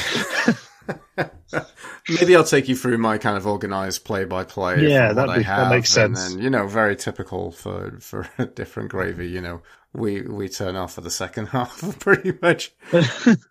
Maybe 2.10 2.36
I'll 2.36 2.44
take 2.44 2.68
you 2.70 2.76
through 2.76 2.98
my 3.00 3.18
kind 3.18 3.36
of 3.38 3.46
organized 3.46 4.06
play 4.06 4.24
by 4.26 4.44
play. 4.46 4.88
Yeah, 4.88 5.14
that'd 5.14 5.30
I 5.30 5.38
be- 5.40 5.44
that 5.44 5.70
makes 5.70 5.90
sense. 5.90 6.26
And 6.26 6.36
then, 6.38 6.44
you 6.44 6.50
know, 6.50 6.68
very 6.68 6.96
typical 6.96 7.52
for 7.52 7.98
for 8.00 8.28
a 8.38 8.46
different 8.46 8.90
gravy. 8.90 9.28
You 9.28 9.42
know, 9.42 9.62
we 9.94 10.22
we 10.22 10.48
turn 10.48 10.76
off 10.76 10.94
for 10.94 11.02
the 11.02 11.10
second 11.10 11.48
half 11.56 12.00
pretty 12.00 12.34
much. 12.42 12.74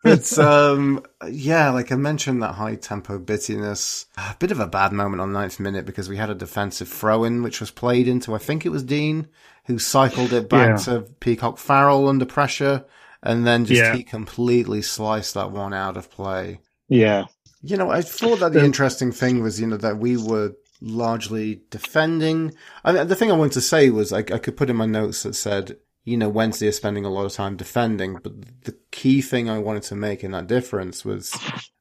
But 0.02 0.38
um, 0.38 1.04
yeah, 1.28 1.70
like 1.70 1.92
I 1.92 1.96
mentioned, 1.96 2.42
that 2.42 2.54
high 2.54 2.76
tempo 2.76 3.18
bittiness. 3.18 4.06
A 4.16 4.36
bit 4.38 4.50
of 4.50 4.60
a 4.60 4.66
bad 4.66 4.92
moment 4.92 5.20
on 5.20 5.32
ninth 5.32 5.60
minute 5.60 5.84
because 5.86 6.08
we 6.08 6.16
had 6.16 6.30
a 6.30 6.34
defensive 6.34 6.88
throw 6.88 7.24
in 7.24 7.42
which 7.42 7.60
was 7.60 7.70
played 7.70 8.08
into 8.08 8.34
I 8.34 8.38
think 8.38 8.64
it 8.64 8.70
was 8.70 8.82
Dean 8.82 9.28
who 9.66 9.78
cycled 9.78 10.32
it 10.32 10.48
back 10.48 10.78
Yeah. 10.78 10.84
to 10.94 11.00
Peacock 11.20 11.58
Farrell 11.58 12.08
under 12.08 12.24
pressure. 12.24 12.84
and 13.22 13.44
then 13.46 13.64
just 13.64 13.80
Yeah. 13.82 13.94
he 13.96 14.04
completely 14.04 14.80
sliced 14.82 15.34
that 15.34 15.50
one 15.50 15.74
out 15.74 15.96
of 15.96 16.08
play. 16.10 16.60
Yeah. 16.88 17.24
You 17.66 17.76
know, 17.76 17.90
I 17.90 18.02
thought 18.02 18.40
that 18.40 18.52
the 18.52 18.60
Um, 18.60 18.66
interesting 18.66 19.12
thing 19.12 19.42
was, 19.42 19.60
you 19.60 19.66
know, 19.66 19.76
that 19.78 19.98
we 19.98 20.16
were 20.16 20.52
largely 20.80 21.62
defending. 21.70 22.54
I 22.84 22.92
mean, 22.92 23.08
the 23.08 23.14
thing 23.16 23.30
I 23.30 23.34
wanted 23.36 23.52
to 23.52 23.60
say 23.60 23.90
was 23.90 24.12
I, 24.12 24.18
I 24.18 24.38
could 24.38 24.56
put 24.56 24.70
in 24.70 24.76
my 24.76 24.86
notes 24.86 25.22
that 25.22 25.34
said, 25.34 25.76
you 26.04 26.16
know, 26.16 26.28
Wednesday 26.28 26.68
is 26.68 26.76
spending 26.76 27.04
a 27.04 27.10
lot 27.10 27.26
of 27.26 27.32
time 27.32 27.56
defending, 27.56 28.18
but 28.22 28.32
the 28.64 28.76
key 28.92 29.20
thing 29.22 29.50
I 29.50 29.58
wanted 29.58 29.82
to 29.84 29.96
make 29.96 30.22
in 30.22 30.30
that 30.32 30.46
difference 30.46 31.04
was 31.04 31.34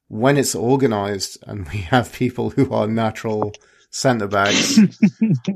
when 0.07 0.37
it's 0.37 0.55
organized 0.55 1.37
and 1.45 1.67
we 1.69 1.79
have 1.79 2.11
people 2.13 2.49
who 2.51 2.71
are 2.73 2.87
natural 2.87 3.53
centre 3.91 4.27
backs. 4.27 4.77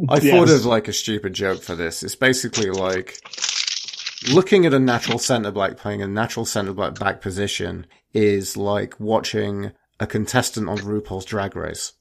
I 0.10 0.20
thought 0.20 0.24
Yes. 0.24 0.52
of 0.52 0.66
like 0.66 0.88
a 0.88 0.94
stupid 0.94 1.34
joke 1.34 1.62
for 1.64 1.76
this. 1.76 2.04
It's 2.04 2.16
basically 2.16 2.70
like 2.70 3.18
looking 4.32 4.66
at 4.66 4.74
a 4.74 4.80
natural 4.80 5.18
centre 5.20 5.52
back 5.52 5.78
playing 5.78 6.02
a 6.02 6.08
natural 6.08 6.46
centre 6.46 6.74
back 6.74 7.00
back 7.00 7.22
position 7.22 7.86
is 8.14 8.58
like 8.58 9.00
watching 9.00 9.72
a 10.00 10.08
contestant 10.08 10.70
on 10.70 10.78
RuPaul's 10.80 11.26
Drag 11.26 11.56
Race. 11.56 11.94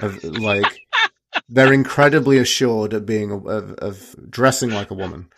of, 0.00 0.22
like 0.24 0.80
they're 1.48 1.72
incredibly 1.72 2.38
assured 2.38 2.92
of 2.92 3.06
being 3.06 3.32
of, 3.32 3.44
of 3.44 4.14
dressing 4.30 4.70
like 4.70 4.90
a 4.90 4.94
woman. 4.94 5.28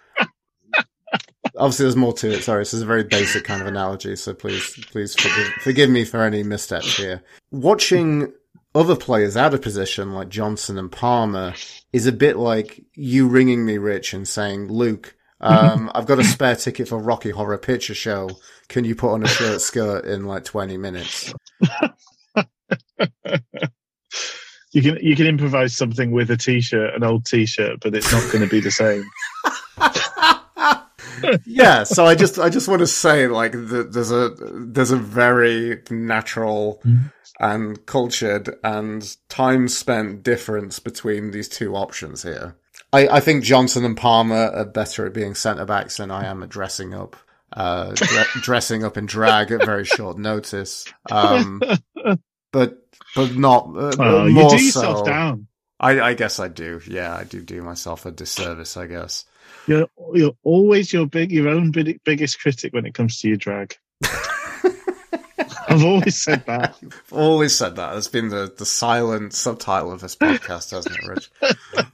Obviously, 1.57 1.85
there's 1.85 1.97
more 1.97 2.13
to 2.13 2.31
it. 2.31 2.45
Sorry, 2.45 2.61
this 2.61 2.75
is 2.75 2.83
a 2.83 2.87
very 2.87 3.03
basic 3.03 3.45
kind 3.45 3.61
of 3.61 3.67
analogy, 3.67 4.15
so 4.15 4.33
please, 4.33 4.79
please 4.93 5.15
forgive, 5.15 5.49
forgive 5.61 5.91
me 5.91 6.05
for 6.05 6.23
any 6.23 6.45
missteps 6.45 6.97
here. 6.97 7.23
Watching 7.51 8.33
other 8.77 8.95
players 8.95 9.37
out 9.37 9.55
of 9.55 9.63
position, 9.63 10.13
like 10.13 10.29
Johnson 10.29 10.79
and 10.79 10.93
Palmer, 10.93 11.55
is 11.93 12.07
a 12.07 12.13
bit 12.13 12.37
like 12.37 12.85
you 12.95 13.27
ringing 13.27 13.67
me, 13.67 13.79
Rich, 13.79 14.15
and 14.15 14.29
saying, 14.29 14.69
"Luke, 14.69 15.17
um, 15.41 15.91
I've 15.95 16.07
got 16.07 16.21
a 16.21 16.25
spare 16.25 16.55
ticket 16.55 16.87
for 16.87 16.99
Rocky 16.99 17.31
Horror 17.31 17.59
Picture 17.59 17.95
Show. 17.95 18.31
Can 18.69 18.85
you 18.85 18.95
put 18.95 19.13
on 19.13 19.25
a 19.25 19.29
shirt 19.29 19.61
skirt 19.61 20.05
in 20.05 20.27
like 20.27 20.45
20 20.45 20.77
minutes?" 20.77 21.35
You 24.73 24.83
can 24.83 24.99
you 25.03 25.17
can 25.17 25.27
improvise 25.27 25.75
something 25.75 26.11
with 26.11 26.31
a 26.31 26.37
t-shirt, 26.37 26.95
an 26.95 27.03
old 27.03 27.25
t-shirt, 27.25 27.81
but 27.81 27.95
it's 27.95 28.13
not 28.13 28.31
going 28.31 28.45
to 28.45 28.51
be 28.51 28.61
the 28.61 28.71
same. 28.71 29.03
yeah, 31.47 31.85
so 31.85 32.05
I 32.05 32.15
just 32.15 32.39
I 32.39 32.51
just 32.51 32.69
want 32.69 32.81
to 32.81 32.87
say 32.87 33.29
like 33.29 33.53
that 33.53 33.93
there's 33.93 34.13
a 34.13 34.35
there's 34.39 34.91
a 34.91 34.97
very 34.97 35.83
natural 35.91 36.83
mm-hmm. 36.85 37.07
and 37.41 37.87
cultured 37.87 38.57
and 38.63 39.17
time 39.31 39.69
spent 39.69 40.23
difference 40.23 40.81
between 40.81 41.31
these 41.31 41.49
two 41.49 41.75
options 41.75 42.23
here. 42.23 42.55
I, 42.93 43.09
I 43.09 43.21
think 43.21 43.45
Johnson 43.45 43.87
and 43.87 43.97
Palmer 43.97 44.51
are 44.55 44.67
better 44.67 45.07
at 45.07 45.15
being 45.15 45.35
centre 45.35 45.65
backs 45.65 45.97
than 45.97 46.11
I 46.11 46.27
am 46.27 46.43
at 46.43 46.51
dressing 46.51 46.93
up. 46.93 47.17
Uh, 47.53 47.93
dre- 47.95 48.25
dressing 48.43 48.85
up 48.85 48.97
in 48.97 49.07
drag 49.07 49.51
at 49.51 49.65
very 49.65 49.85
short 49.85 50.19
notice. 50.19 50.85
Um, 51.11 51.63
but 52.53 52.83
but 53.15 53.37
not 53.37 53.71
uh, 53.77 53.93
Oh, 53.99 54.27
you 54.27 54.35
more 54.35 54.51
do 54.51 54.63
yourself 54.65 54.99
so. 54.99 55.05
down. 55.05 55.47
I, 55.81 56.01
I 56.01 56.15
guess 56.15 56.41
I 56.41 56.49
do. 56.49 56.81
Yeah, 56.87 57.15
I 57.15 57.25
do 57.25 57.41
do 57.41 57.63
myself 57.63 58.05
a 58.05 58.11
disservice. 58.11 58.77
I 58.77 58.87
guess. 58.87 59.25
You're 59.67 59.87
you're 60.13 60.37
always 60.43 60.93
your 60.93 61.07
big 61.07 61.31
your 61.31 61.49
own 61.49 61.71
big, 61.71 62.03
biggest 62.05 62.41
critic 62.41 62.73
when 62.73 62.85
it 62.87 62.95
comes 62.95 63.21
to 63.21 63.29
your 63.29 63.37
drag. 63.37 63.77
I've 65.71 65.85
always 65.85 66.17
said 66.21 66.45
that. 66.47 66.77
I've 66.83 67.13
always 67.13 67.55
said 67.55 67.77
that. 67.77 67.97
It's 67.97 68.09
been 68.09 68.31
the, 68.31 68.53
the 68.57 68.65
silent 68.65 69.35
subtitle 69.35 69.93
of 69.93 70.01
this 70.01 70.17
podcast, 70.17 70.71
hasn't 70.71 70.97
it, 70.97 71.07
Rich? 71.07 71.31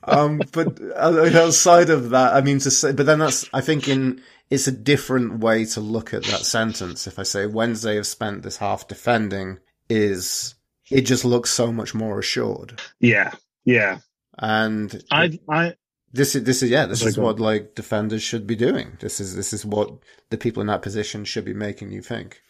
um, 0.04 0.40
but 0.52 0.80
outside 0.96 1.90
of 1.90 2.10
that, 2.10 2.34
I 2.34 2.40
mean 2.40 2.60
to 2.60 2.70
say, 2.70 2.92
but 2.92 3.04
then 3.06 3.18
that's, 3.18 3.48
I 3.52 3.60
think 3.62 3.88
in, 3.88 4.22
it's 4.50 4.66
a 4.66 4.72
different 4.72 5.40
way 5.40 5.64
to 5.66 5.80
look 5.80 6.14
at 6.14 6.24
that 6.24 6.44
sentence. 6.44 7.06
If 7.06 7.18
I 7.18 7.22
say 7.22 7.46
Wednesday 7.46 7.96
have 7.96 8.06
spent 8.06 8.42
this 8.42 8.58
half 8.58 8.88
defending 8.88 9.58
is, 9.88 10.54
it 10.90 11.02
just 11.02 11.24
looks 11.24 11.50
so 11.50 11.72
much 11.72 11.94
more 11.94 12.18
assured. 12.18 12.80
Yeah, 13.00 13.32
yeah. 13.64 13.98
And 14.38 15.02
I 15.10 15.38
I 15.48 15.74
this 16.12 16.36
is, 16.36 16.44
this 16.44 16.62
is, 16.62 16.70
yeah, 16.70 16.86
this 16.86 17.04
is 17.04 17.18
what 17.18 17.40
like 17.40 17.74
defenders 17.74 18.22
should 18.22 18.46
be 18.46 18.54
doing. 18.54 18.96
This 19.00 19.18
is, 19.18 19.34
this 19.34 19.52
is 19.52 19.64
what 19.64 19.90
the 20.30 20.38
people 20.38 20.60
in 20.60 20.68
that 20.68 20.82
position 20.82 21.24
should 21.24 21.44
be 21.44 21.54
making 21.54 21.90
you 21.90 22.02
think. 22.02 22.40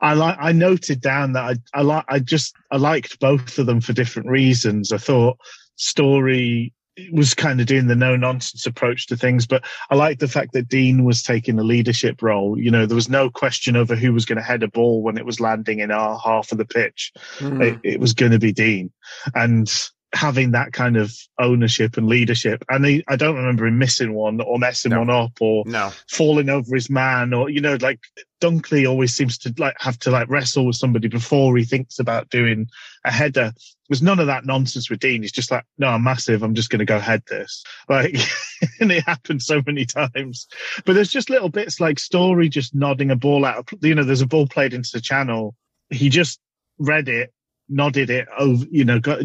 I 0.00 0.14
like 0.14 0.36
I 0.40 0.52
noted 0.52 1.00
down 1.00 1.32
that 1.34 1.44
I 1.44 1.78
I 1.78 1.82
like 1.82 2.04
I 2.08 2.18
just 2.18 2.54
I 2.70 2.76
liked 2.76 3.20
both 3.20 3.58
of 3.58 3.66
them 3.66 3.80
for 3.80 3.92
different 3.92 4.28
reasons. 4.30 4.92
I 4.92 4.98
thought 4.98 5.38
Storey 5.76 6.72
was 7.12 7.34
kind 7.34 7.60
of 7.60 7.66
doing 7.66 7.86
the 7.86 7.94
no 7.96 8.16
nonsense 8.16 8.66
approach 8.66 9.06
to 9.06 9.16
things, 9.16 9.46
but 9.46 9.64
I 9.90 9.94
liked 9.94 10.20
the 10.20 10.28
fact 10.28 10.52
that 10.52 10.68
Dean 10.68 11.04
was 11.04 11.22
taking 11.22 11.58
a 11.58 11.62
leadership 11.62 12.22
role. 12.22 12.58
You 12.58 12.70
know, 12.70 12.86
there 12.86 12.94
was 12.94 13.08
no 13.08 13.30
question 13.30 13.76
over 13.76 13.94
who 13.94 14.12
was 14.12 14.24
going 14.26 14.36
to 14.38 14.42
head 14.44 14.62
a 14.62 14.68
ball 14.68 15.02
when 15.02 15.16
it 15.16 15.24
was 15.24 15.40
landing 15.40 15.78
in 15.80 15.90
our 15.90 16.18
half 16.18 16.52
of 16.52 16.58
the 16.58 16.64
pitch. 16.64 17.12
Hmm. 17.38 17.62
It, 17.62 17.78
it 17.82 18.00
was 18.00 18.12
going 18.12 18.32
to 18.32 18.38
be 18.38 18.52
Dean, 18.52 18.90
and 19.34 19.70
having 20.12 20.50
that 20.50 20.72
kind 20.72 20.96
of 20.96 21.14
ownership 21.38 21.96
and 21.96 22.08
leadership. 22.08 22.64
And 22.68 22.84
he, 22.84 23.04
I 23.08 23.14
don't 23.14 23.36
remember 23.36 23.66
him 23.66 23.78
missing 23.78 24.12
one 24.12 24.40
or 24.40 24.58
messing 24.58 24.90
No. 24.90 24.98
one 24.98 25.10
up 25.10 25.32
or 25.40 25.62
No. 25.66 25.92
falling 26.10 26.48
over 26.48 26.74
his 26.74 26.90
man 26.90 27.32
or 27.32 27.48
you 27.48 27.60
know 27.60 27.78
like 27.80 28.00
dunkley 28.40 28.88
always 28.88 29.14
seems 29.14 29.38
to 29.38 29.54
like 29.56 29.76
have 29.78 29.98
to 30.00 30.10
like 30.10 30.28
wrestle 30.28 30.66
with 30.66 30.74
somebody 30.74 31.06
before 31.06 31.56
he 31.56 31.64
thinks 31.64 32.00
about 32.00 32.28
doing 32.28 32.68
a 33.04 33.12
header 33.12 33.52
there's 33.90 34.00
none 34.00 34.18
of 34.18 34.26
that 34.26 34.46
nonsense 34.46 34.88
with 34.88 35.00
dean 35.00 35.20
he's 35.20 35.32
just 35.32 35.50
like 35.50 35.64
no 35.76 35.88
i'm 35.88 36.02
massive 36.02 36.42
i'm 36.42 36.54
just 36.54 36.70
going 36.70 36.78
to 36.78 36.86
go 36.86 36.98
head 36.98 37.22
this 37.28 37.62
like 37.88 38.16
and 38.80 38.90
it 38.90 39.04
happened 39.04 39.42
so 39.42 39.60
many 39.66 39.84
times 39.84 40.46
but 40.86 40.94
there's 40.94 41.10
just 41.10 41.28
little 41.28 41.50
bits 41.50 41.80
like 41.80 41.98
Storey 41.98 42.48
just 42.48 42.74
nodding 42.74 43.10
a 43.10 43.16
ball 43.16 43.44
out 43.44 43.68
you 43.82 43.94
know 43.94 44.04
there's 44.04 44.22
a 44.22 44.26
ball 44.26 44.46
played 44.46 44.72
into 44.72 44.90
the 44.92 45.00
channel 45.00 45.54
he 45.90 46.08
just 46.08 46.40
read 46.78 47.08
it 47.08 47.32
nodded 47.68 48.08
it 48.10 48.26
over 48.38 48.64
you 48.70 48.84
know 48.84 48.98
got, 48.98 49.20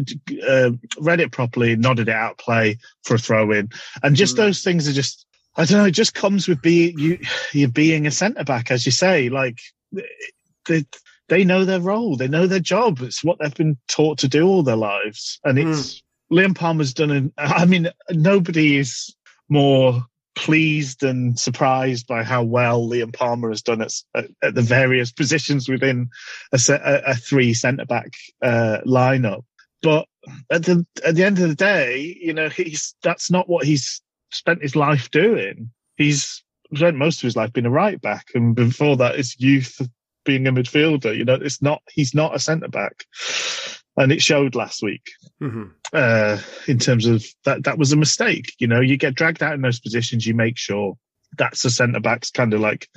uh, 0.48 0.70
read 1.00 1.20
it 1.20 1.32
properly 1.32 1.74
nodded 1.76 2.08
it 2.08 2.14
out 2.14 2.36
play 2.38 2.76
for 3.04 3.14
a 3.14 3.18
throw 3.18 3.50
in 3.52 3.70
and 4.02 4.16
just 4.16 4.34
Mm. 4.34 4.38
those 4.38 4.62
things 4.62 4.86
are 4.88 4.92
just 4.92 5.26
I 5.56 5.64
don't 5.64 5.78
know. 5.78 5.86
It 5.86 5.92
just 5.92 6.12
comes 6.12 6.46
with 6.48 6.60
being 6.60 6.98
you. 6.98 7.18
You 7.52 7.68
being 7.68 8.06
a 8.06 8.10
centre 8.10 8.44
back, 8.44 8.70
as 8.70 8.84
you 8.84 8.92
say. 8.92 9.30
Like 9.30 9.58
they, 10.66 10.84
they 11.28 11.44
know 11.44 11.64
their 11.64 11.80
role. 11.80 12.16
They 12.16 12.28
know 12.28 12.46
their 12.46 12.60
job. 12.60 13.00
It's 13.00 13.24
what 13.24 13.38
they've 13.38 13.54
been 13.54 13.78
taught 13.88 14.18
to 14.18 14.28
do 14.28 14.46
all 14.46 14.62
their 14.62 14.76
lives. 14.76 15.40
And 15.44 15.58
it's 15.58 16.02
Liam 16.30 16.54
Palmer's 16.54 16.94
done. 16.94 17.10
An, 17.10 17.32
I 17.38 17.64
mean, 17.64 17.88
nobody 18.10 18.78
is 18.78 19.14
more 19.48 20.04
pleased 20.36 21.02
and 21.02 21.38
surprised 21.38 22.06
by 22.06 22.22
how 22.22 22.44
well 22.44 22.86
Liam 22.86 23.12
Palmer 23.12 23.48
has 23.48 23.62
done 23.62 23.80
at, 23.82 23.92
at, 24.14 24.26
at 24.42 24.54
the 24.54 24.62
various 24.62 25.10
positions 25.10 25.68
within 25.68 26.10
a, 26.52 26.60
a, 26.68 27.10
a 27.10 27.14
three 27.14 27.54
centre 27.54 27.86
back 27.86 28.12
uh, 28.42 28.78
lineup. 28.86 29.42
But 29.82 30.06
at 30.50 30.64
the 30.64 30.86
at 31.04 31.14
the 31.14 31.24
end 31.24 31.38
of 31.38 31.48
the 31.48 31.54
day, 31.54 32.18
you 32.20 32.34
know, 32.34 32.48
he's 32.48 32.94
that's 33.02 33.30
not 33.30 33.48
what 33.48 33.64
he's 33.64 34.00
spent 34.32 34.62
his 34.62 34.76
life 34.76 35.10
doing. 35.10 35.70
He's 35.96 36.42
spent 36.74 36.96
most 36.96 37.18
of 37.18 37.22
his 37.22 37.36
life 37.36 37.52
being 37.52 37.66
a 37.66 37.70
right 37.70 38.00
back, 38.00 38.26
and 38.34 38.54
before 38.54 38.96
that, 38.98 39.16
his 39.16 39.38
youth 39.38 39.80
being 40.26 40.46
a 40.46 40.52
midfielder. 40.52 41.16
You 41.16 41.24
know, 41.24 41.34
it's 41.34 41.62
not 41.62 41.80
he's 41.90 42.14
not 42.14 42.36
a 42.36 42.38
centre 42.38 42.68
back, 42.68 43.04
and 43.96 44.12
it 44.12 44.20
showed 44.22 44.54
last 44.54 44.82
week 44.82 45.10
Mhm. 45.42 45.70
uh, 45.94 46.38
in 46.66 46.78
terms 46.78 47.06
of 47.06 47.24
that. 47.44 47.64
That 47.64 47.78
was 47.78 47.92
a 47.92 47.96
mistake. 47.96 48.52
You 48.58 48.66
know, 48.66 48.80
you 48.80 48.98
get 48.98 49.14
dragged 49.14 49.42
out 49.42 49.54
in 49.54 49.62
those 49.62 49.80
positions, 49.80 50.26
you 50.26 50.34
make 50.34 50.58
sure 50.58 50.98
that's 51.38 51.64
a 51.64 51.70
centre 51.70 52.00
back's 52.00 52.30
kind 52.30 52.52
of 52.52 52.60
like 52.60 52.88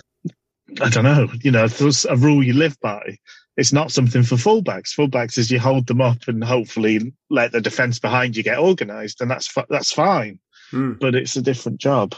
I 0.82 0.89
don't 0.89 1.03
know. 1.05 1.30
You 1.41 1.51
know, 1.51 1.67
there's 1.67 2.05
a 2.05 2.15
rule 2.15 2.43
you 2.43 2.53
live 2.53 2.77
by. 2.80 3.17
It's 3.57 3.73
not 3.73 3.91
something 3.91 4.21
for 4.23 4.36
fullbacks. 4.36 4.93
Fullbacks 4.95 5.38
is 5.38 5.49
you 5.51 5.59
hold 5.59 5.88
them 5.88 5.99
up 5.99 6.27
and 6.27 6.43
hopefully 6.43 7.11
let 7.30 7.51
the 7.51 7.59
defence 7.59 7.97
behind 7.99 8.38
you 8.38 8.43
get 8.43 8.59
organised, 8.59 9.19
and 9.21 9.32
that's 9.32 9.53
that's 9.69 9.91
fine 9.91 10.39
Hmm. 10.71 10.93
but 11.01 11.15
it's 11.15 11.36
a 11.36 11.41
different 11.41 11.80
job. 11.82 12.13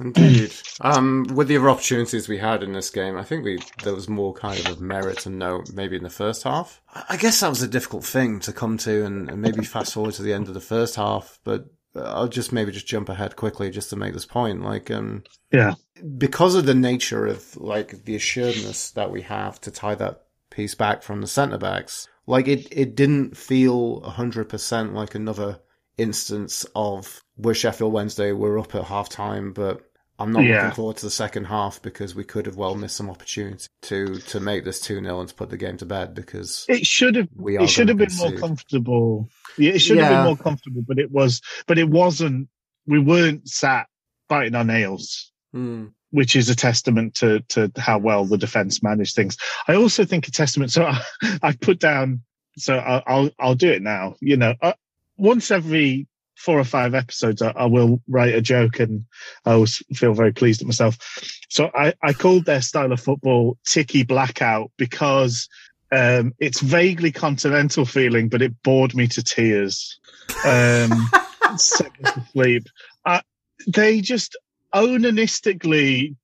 Indeed. 0.00 0.52
Um, 0.80 1.24
with 1.34 1.48
the 1.48 1.56
other 1.56 1.70
opportunities 1.70 2.28
we 2.28 2.38
had 2.38 2.62
in 2.62 2.72
this 2.72 2.90
game, 2.90 3.16
I 3.16 3.24
think 3.24 3.44
we 3.44 3.58
there 3.82 3.94
was 3.94 4.08
more 4.08 4.32
kind 4.34 4.58
of 4.60 4.66
of 4.68 4.80
merit 4.80 5.18
to 5.20 5.30
note 5.30 5.70
maybe 5.72 5.96
in 5.96 6.02
the 6.02 6.10
first 6.10 6.42
half. 6.44 6.80
I 6.94 7.04
I 7.10 7.16
guess 7.16 7.40
that 7.40 7.48
was 7.48 7.62
a 7.62 7.68
difficult 7.68 8.04
thing 8.04 8.40
to 8.40 8.52
come 8.52 8.76
to 8.78 9.04
and, 9.04 9.28
and 9.30 9.40
maybe 9.42 9.64
fast 9.64 9.94
forward 9.94 10.14
to 10.14 10.22
the 10.22 10.32
end 10.32 10.48
of 10.48 10.54
the 10.54 10.60
first 10.60 10.96
half, 10.96 11.38
but 11.42 11.66
uh, 11.96 12.02
I'll 12.02 12.28
just 12.28 12.52
maybe 12.52 12.70
just 12.72 12.86
jump 12.86 13.08
ahead 13.08 13.34
quickly 13.36 13.70
just 13.70 13.90
to 13.90 13.96
make 13.96 14.12
this 14.12 14.26
point. 14.26 14.62
Like, 14.62 14.90
um, 14.90 15.24
Yeah. 15.52 15.74
because 16.16 16.54
of 16.54 16.66
the 16.66 16.74
nature 16.74 17.26
of 17.26 17.56
like 17.56 18.04
the 18.04 18.14
assuredness 18.16 18.90
that 18.92 19.10
we 19.10 19.22
have 19.22 19.60
to 19.62 19.70
tie 19.70 19.94
that 19.96 20.24
piece 20.50 20.74
back 20.74 21.02
from 21.02 21.20
the 21.22 21.26
centre 21.26 21.58
backs, 21.58 22.06
like 22.26 22.46
it, 22.46 22.68
it 22.70 22.94
didn't 22.94 23.36
feel 23.36 24.02
hundred 24.02 24.48
percent 24.50 24.94
like 24.94 25.14
another 25.14 25.60
instance 25.96 26.64
of 26.76 27.22
where 27.36 27.54
Sheffield 27.54 27.92
Wednesday 27.92 28.32
were 28.32 28.58
up 28.58 28.74
at 28.74 28.84
half 28.84 29.08
time, 29.08 29.52
but 29.52 29.80
I'm 30.18 30.32
not 30.32 30.42
Yeah. 30.44 30.62
looking 30.62 30.76
forward 30.76 30.96
to 30.98 31.06
the 31.06 31.10
second 31.10 31.44
half 31.44 31.80
because 31.80 32.14
we 32.14 32.24
could 32.24 32.46
have 32.46 32.56
well 32.56 32.74
missed 32.74 32.96
some 32.96 33.08
opportunity 33.10 33.66
to 33.82 34.16
to 34.18 34.40
make 34.40 34.64
this 34.64 34.80
two 34.80 35.00
0 35.00 35.20
and 35.20 35.28
to 35.28 35.34
put 35.34 35.50
the 35.50 35.56
game 35.56 35.76
to 35.78 35.86
bed 35.86 36.14
because 36.14 36.64
It 36.68 36.86
should 36.86 37.14
have. 37.14 37.28
we 37.36 37.56
are 37.56 37.62
It 37.64 37.70
should 37.70 37.88
have 37.88 37.98
been 37.98 38.14
more 38.18 38.32
comfortable. 38.32 39.28
Yeah, 39.56 39.72
it 39.72 39.78
should 39.80 39.98
have 39.98 40.10
been 40.10 40.24
more 40.24 40.36
comfortable, 40.36 40.82
but 40.86 40.98
it 40.98 41.10
was. 41.10 41.40
But 41.66 41.78
it 41.78 41.88
wasn't. 41.88 42.48
We 42.86 42.98
weren't 42.98 43.48
sat 43.48 43.86
biting 44.28 44.54
our 44.54 44.64
nails. 44.64 45.32
Hmm. 45.52 45.86
which 46.10 46.36
is 46.36 46.48
a 46.50 46.54
testament 46.56 47.14
to 47.16 47.40
to 47.48 47.70
how 47.78 47.98
well 47.98 48.24
the 48.24 48.36
defense 48.38 48.82
managed 48.82 49.14
things. 49.14 49.36
I 49.66 49.74
also 49.76 50.04
think 50.04 50.26
a 50.28 50.30
testament. 50.30 50.70
So 50.72 50.84
I, 50.86 51.00
I 51.42 51.52
put 51.52 51.78
down. 51.80 52.22
So 52.58 52.76
I'll, 52.76 53.02
I'll 53.06 53.30
I'll 53.38 53.54
do 53.54 53.70
it 53.70 53.82
now. 53.82 54.14
You 54.20 54.36
know, 54.36 54.54
uh, 54.60 54.72
once 55.16 55.50
every 55.50 56.06
four 56.38 56.58
or 56.58 56.64
five 56.64 56.94
episodes, 56.94 57.42
I, 57.42 57.50
I, 57.50 57.66
will 57.66 58.00
write 58.08 58.34
a 58.34 58.40
joke, 58.40 58.80
and 58.80 59.04
I 59.44 59.52
always 59.52 59.82
feel 59.94 60.14
very 60.14 60.32
pleased 60.32 60.60
at 60.60 60.66
myself. 60.66 60.96
So 61.48 61.70
I 61.74 61.94
I 62.02 62.12
called 62.12 62.44
their 62.44 62.62
style 62.62 62.92
of 62.92 63.00
football 63.00 63.58
"Ticky 63.66 64.04
Blackout" 64.04 64.70
because 64.76 65.48
um, 65.92 66.34
it's 66.38 66.60
vaguely 66.60 67.12
continental 67.12 67.84
feeling, 67.84 68.28
but 68.28 68.42
it 68.42 68.62
bored 68.62 68.94
me 68.94 69.08
to 69.08 69.22
tears. 69.22 69.98
Um, 70.44 70.90
to 71.42 72.26
sleep. 72.32 72.64
Uh, 73.04 73.20
they 73.66 74.00
just 74.00 74.36
onanistically 74.74 76.16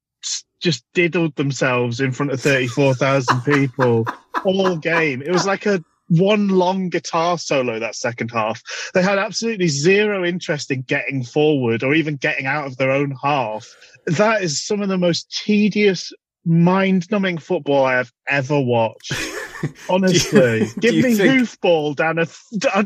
just 0.61 0.85
diddled 0.95 1.35
themselves 1.37 2.01
in 2.01 2.13
front 2.13 2.33
of 2.33 2.41
34,000 2.41 3.43
people 3.43 4.07
all 4.45 4.77
game. 4.77 5.23
It 5.23 5.31
was 5.31 5.47
like 5.47 5.67
a 5.67 5.83
one 6.09 6.49
long 6.49 6.89
guitar 6.89 7.39
solo 7.39 7.79
that 7.79 7.95
second 7.95 8.31
half. 8.31 8.63
They 8.93 9.03
had 9.03 9.19
absolutely 9.19 9.69
zero 9.69 10.25
interest 10.25 10.71
in 10.71 10.83
getting 10.83 11.25
forward 11.25 11.83
or 11.83 11.95
even 11.95 12.17
getting 12.17 12.47
out 12.47 12.67
of 12.67 12.77
their 12.77 12.91
own 12.91 13.17
half. 13.23 13.75
That 14.07 14.43
is 14.43 14.63
some 14.65 14.83
of 14.83 14.89
the 14.89 14.99
most 14.99 15.31
tedious, 15.45 16.13
mind 16.45 17.11
numbing 17.11 17.39
football 17.39 17.85
I 17.85 17.95
have 17.95 18.13
ever 18.29 18.61
watched. 18.61 19.13
Honestly, 19.89 20.61
you, 20.61 20.75
give 20.81 20.95
me 20.97 21.15
think... 21.15 21.21
hoofball 21.21 21.97
down 21.97 22.19
a 22.19 22.27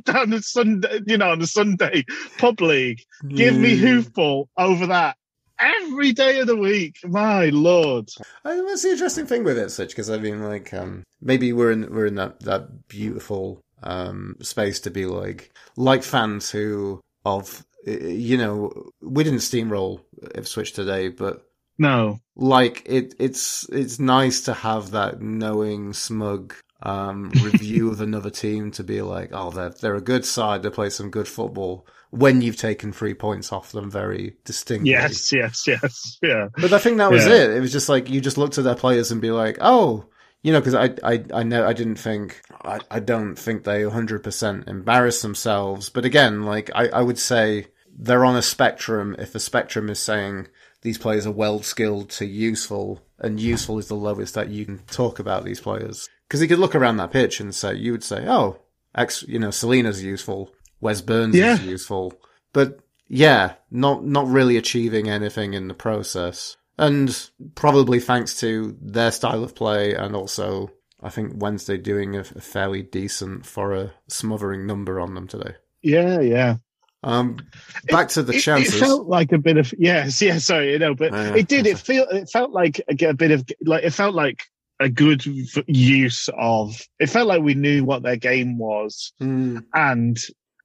down 0.01 0.33
a 0.33 0.43
Sunday, 0.43 1.01
you 1.07 1.19
know, 1.19 1.31
on 1.31 1.43
a 1.43 1.47
Sunday 1.47 2.05
pub 2.39 2.61
league. 2.61 3.03
Give 3.27 3.55
mm. 3.55 3.61
me 3.61 3.79
hoofball 3.79 4.47
over 4.57 4.87
that 4.87 5.17
every 5.61 6.13
day 6.13 6.41
of 6.41 6.47
the 6.47 6.57
week. 6.57 6.99
My 7.05 7.47
lord, 7.47 8.11
I 8.45 8.55
mean, 8.55 8.67
that's 8.67 8.83
the 8.83 8.91
interesting 8.91 9.27
thing 9.27 9.45
with 9.45 9.59
it, 9.59 9.71
such 9.71 9.91
because 9.91 10.11
I 10.11 10.19
mean, 10.19 10.43
like, 10.43 10.73
um, 10.75 11.05
maybe 11.21 11.53
we're 11.53 11.73
in 11.73 11.93
we're 11.93 12.07
in 12.07 12.17
that 12.17 12.41
that 12.41 12.89
beautiful 12.89 13.61
um 13.83 14.35
space 14.41 14.81
to 14.81 14.91
be 14.91 15.07
like 15.07 15.53
like 15.77 16.03
fans 16.03 16.51
who 16.51 17.01
of 17.25 17.65
you 17.87 18.37
know 18.37 18.91
we 19.01 19.25
didn't 19.25 19.39
steamroll 19.39 20.01
Ipswich 20.35 20.73
today, 20.73 21.09
but 21.09 21.45
no, 21.79 22.21
like 22.37 22.83
it 22.87 23.15
it's 23.19 23.69
it's 23.71 23.99
nice 23.99 24.43
to 24.43 24.55
have 24.55 24.91
that 24.91 25.23
knowing 25.23 25.93
smug 25.93 26.55
um, 26.83 27.31
review 27.43 27.91
of 27.93 28.01
another 28.01 28.31
team 28.31 28.71
to 28.73 28.85
be 28.85 29.03
like, 29.03 29.31
oh, 29.33 29.51
they're 29.51 29.71
they're 29.71 29.95
a 29.95 30.01
good 30.01 30.25
side. 30.25 30.63
They 30.63 30.71
play 30.71 30.91
some 30.91 31.11
good 31.11 31.29
football. 31.29 31.87
When 32.11 32.41
you've 32.41 32.57
taken 32.57 32.93
three 32.93 33.15
points 33.15 33.53
off 33.53 33.73
them, 33.73 33.91
very 33.91 34.37
distinctly. 34.45 34.93
Yes, 34.93 35.33
yes, 35.33 35.67
yes, 35.67 36.19
yeah. 36.23 36.49
But 36.57 36.73
I 36.73 36.79
think 36.79 36.99
that 36.99 37.11
was 37.11 37.27
yeah. 37.27 37.35
it. 37.35 37.51
It 37.51 37.61
was 37.61 37.73
just 37.73 37.89
like 37.89 38.09
you 38.09 38.21
just 38.21 38.39
looked 38.39 38.59
at 38.59 38.65
their 38.65 38.75
players 38.75 39.11
and 39.11 39.21
be 39.21 39.31
like, 39.31 39.59
oh, 39.61 40.07
you 40.43 40.53
know, 40.53 40.61
because 40.61 40.75
I, 40.75 40.95
I, 41.05 41.25
I 41.35 41.43
know 41.43 41.67
I 41.67 41.73
didn't 41.73 41.97
think 41.97 42.41
I, 42.65 42.81
I 42.91 43.01
don't 43.01 43.37
think 43.37 43.65
they 43.65 43.83
100% 43.83 44.69
embarrass 44.69 45.21
themselves. 45.21 45.91
But 45.91 46.05
again, 46.05 46.45
like 46.45 46.71
I, 46.75 46.89
I 46.89 47.03
would 47.03 47.19
say 47.19 47.67
they're 47.97 48.25
on 48.25 48.37
a 48.37 48.43
spectrum. 48.43 49.15
If 49.19 49.33
the 49.33 49.41
spectrum 49.41 49.91
is 49.91 49.99
saying 49.99 50.49
these 50.81 50.99
players 50.99 51.27
are 51.27 51.33
well 51.33 51.63
skilled 51.63 52.09
to 52.11 52.25
useful, 52.25 53.03
and 53.19 53.41
useful 53.41 53.79
is 53.79 53.89
the 53.89 53.95
lowest 53.95 54.35
that 54.35 54.49
you 54.49 54.65
can 54.65 54.79
talk 54.87 55.19
about 55.19 55.45
these 55.45 55.61
players 55.61 56.09
because 56.29 56.41
he 56.41 56.49
could 56.49 56.59
look 56.59 56.75
around 56.75 56.99
that 56.99 57.11
pitch 57.11 57.41
and 57.41 57.55
say, 57.55 57.75
you 57.75 57.93
would 57.93 58.05
say, 58.05 58.25
oh, 58.29 58.61
X, 58.95 59.25
you 59.27 59.39
know, 59.39 59.51
Celina's 59.51 60.03
useful, 60.03 60.53
Wes 60.81 61.01
Burns 61.01 61.35
yeah. 61.35 61.55
is 61.55 61.65
useful, 61.65 62.15
but 62.53 62.81
yeah, 63.09 63.55
not 63.71 64.05
not 64.05 64.27
really 64.29 64.57
achieving 64.57 65.09
anything 65.09 65.55
in 65.55 65.69
the 65.69 65.75
process, 65.75 66.57
and 66.77 67.31
probably 67.55 68.01
thanks 68.01 68.39
to 68.41 68.77
their 68.81 69.11
style 69.11 69.45
of 69.45 69.55
play 69.55 69.95
and 69.95 70.15
also. 70.15 70.71
I 71.01 71.11
think 71.11 71.35
Wednesday 71.37 71.77
doing 71.77 72.17
a, 72.17 72.21
a 72.23 72.41
fairly 72.41 72.83
decent 72.83 73.47
for 73.47 73.73
a 73.73 73.93
smothering 74.09 74.67
number 74.67 74.99
on 74.99 75.15
them 75.15 75.29
today. 75.29 75.55
Yeah, 75.81 76.19
yeah. 76.19 76.57
Um, 77.05 77.39
back 77.85 78.07
it, 78.07 78.15
to 78.15 78.25
the 78.25 78.33
chances. 78.41 78.75
It, 78.75 78.81
felt 78.81 79.07
like 79.07 79.31
a 79.31 79.39
bit 79.39 79.59
of 79.59 79.73
yes, 79.79 80.21
yeah. 80.21 80.39
Sorry, 80.39 80.73
you 80.73 80.79
know, 80.81 80.97
but 80.97 81.15
it 81.15 81.47
did. 81.47 81.69
It 81.69 81.79
feel 81.79 82.05
it 82.11 82.29
felt 82.29 82.51
like 82.51 82.81
a, 82.89 83.07
a 83.07 83.15
bit 83.15 83.31
of 83.31 83.49
like 83.65 83.85
it 83.85 83.93
felt 83.93 84.17
like 84.17 84.43
a 84.81 84.89
good 84.89 85.25
use 85.67 86.29
of 86.37 86.81
it 86.99 87.09
felt 87.09 87.29
like 87.29 87.43
we 87.43 87.55
knew 87.55 87.85
what 87.85 88.03
their 88.03 88.17
game 88.17 88.59
was 88.59 89.13
mm. 89.21 89.63
and 89.75 90.19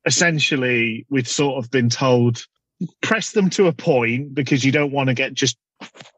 essentially 0.06 1.06
we'd 1.10 1.28
sort 1.28 1.64
of 1.64 1.72
been 1.72 1.90
told 1.90 2.46
press 3.02 3.32
them 3.32 3.50
to 3.52 3.68
a 3.68 3.74
point 3.74 4.34
because 4.34 4.64
you 4.66 4.72
don't 4.72 4.92
want 4.92 5.08
to 5.08 5.14
get 5.14 5.34
just 5.34 5.58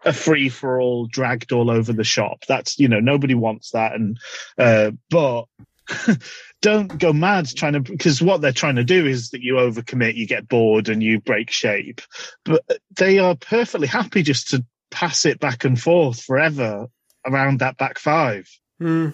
a 0.03 0.13
free 0.13 0.49
for 0.49 0.79
all 0.79 1.07
dragged 1.07 1.51
all 1.51 1.71
over 1.71 1.93
the 1.93 2.03
shop. 2.03 2.43
That's 2.47 2.79
you 2.79 2.87
know 2.87 2.99
nobody 2.99 3.35
wants 3.35 3.71
that. 3.71 3.93
And 3.93 4.19
uh 4.57 4.91
but 5.09 5.45
don't 6.61 6.97
go 6.97 7.13
mad 7.13 7.47
trying 7.55 7.73
to 7.73 7.79
because 7.79 8.21
what 8.21 8.41
they're 8.41 8.51
trying 8.51 8.75
to 8.75 8.83
do 8.83 9.05
is 9.05 9.29
that 9.29 9.41
you 9.41 9.55
overcommit 9.55 10.15
you 10.15 10.27
get 10.27 10.47
bored 10.47 10.89
and 10.89 11.01
you 11.01 11.19
break 11.19 11.51
shape. 11.51 12.01
But 12.43 12.63
they 12.95 13.19
are 13.19 13.35
perfectly 13.35 13.87
happy 13.87 14.23
just 14.23 14.49
to 14.49 14.65
pass 14.91 15.25
it 15.25 15.39
back 15.39 15.65
and 15.65 15.79
forth 15.79 16.21
forever 16.23 16.87
around 17.25 17.59
that 17.59 17.77
back 17.77 17.99
five. 17.99 18.47
Mm. 18.81 19.13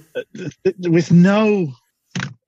with 0.79 1.11
no 1.11 1.71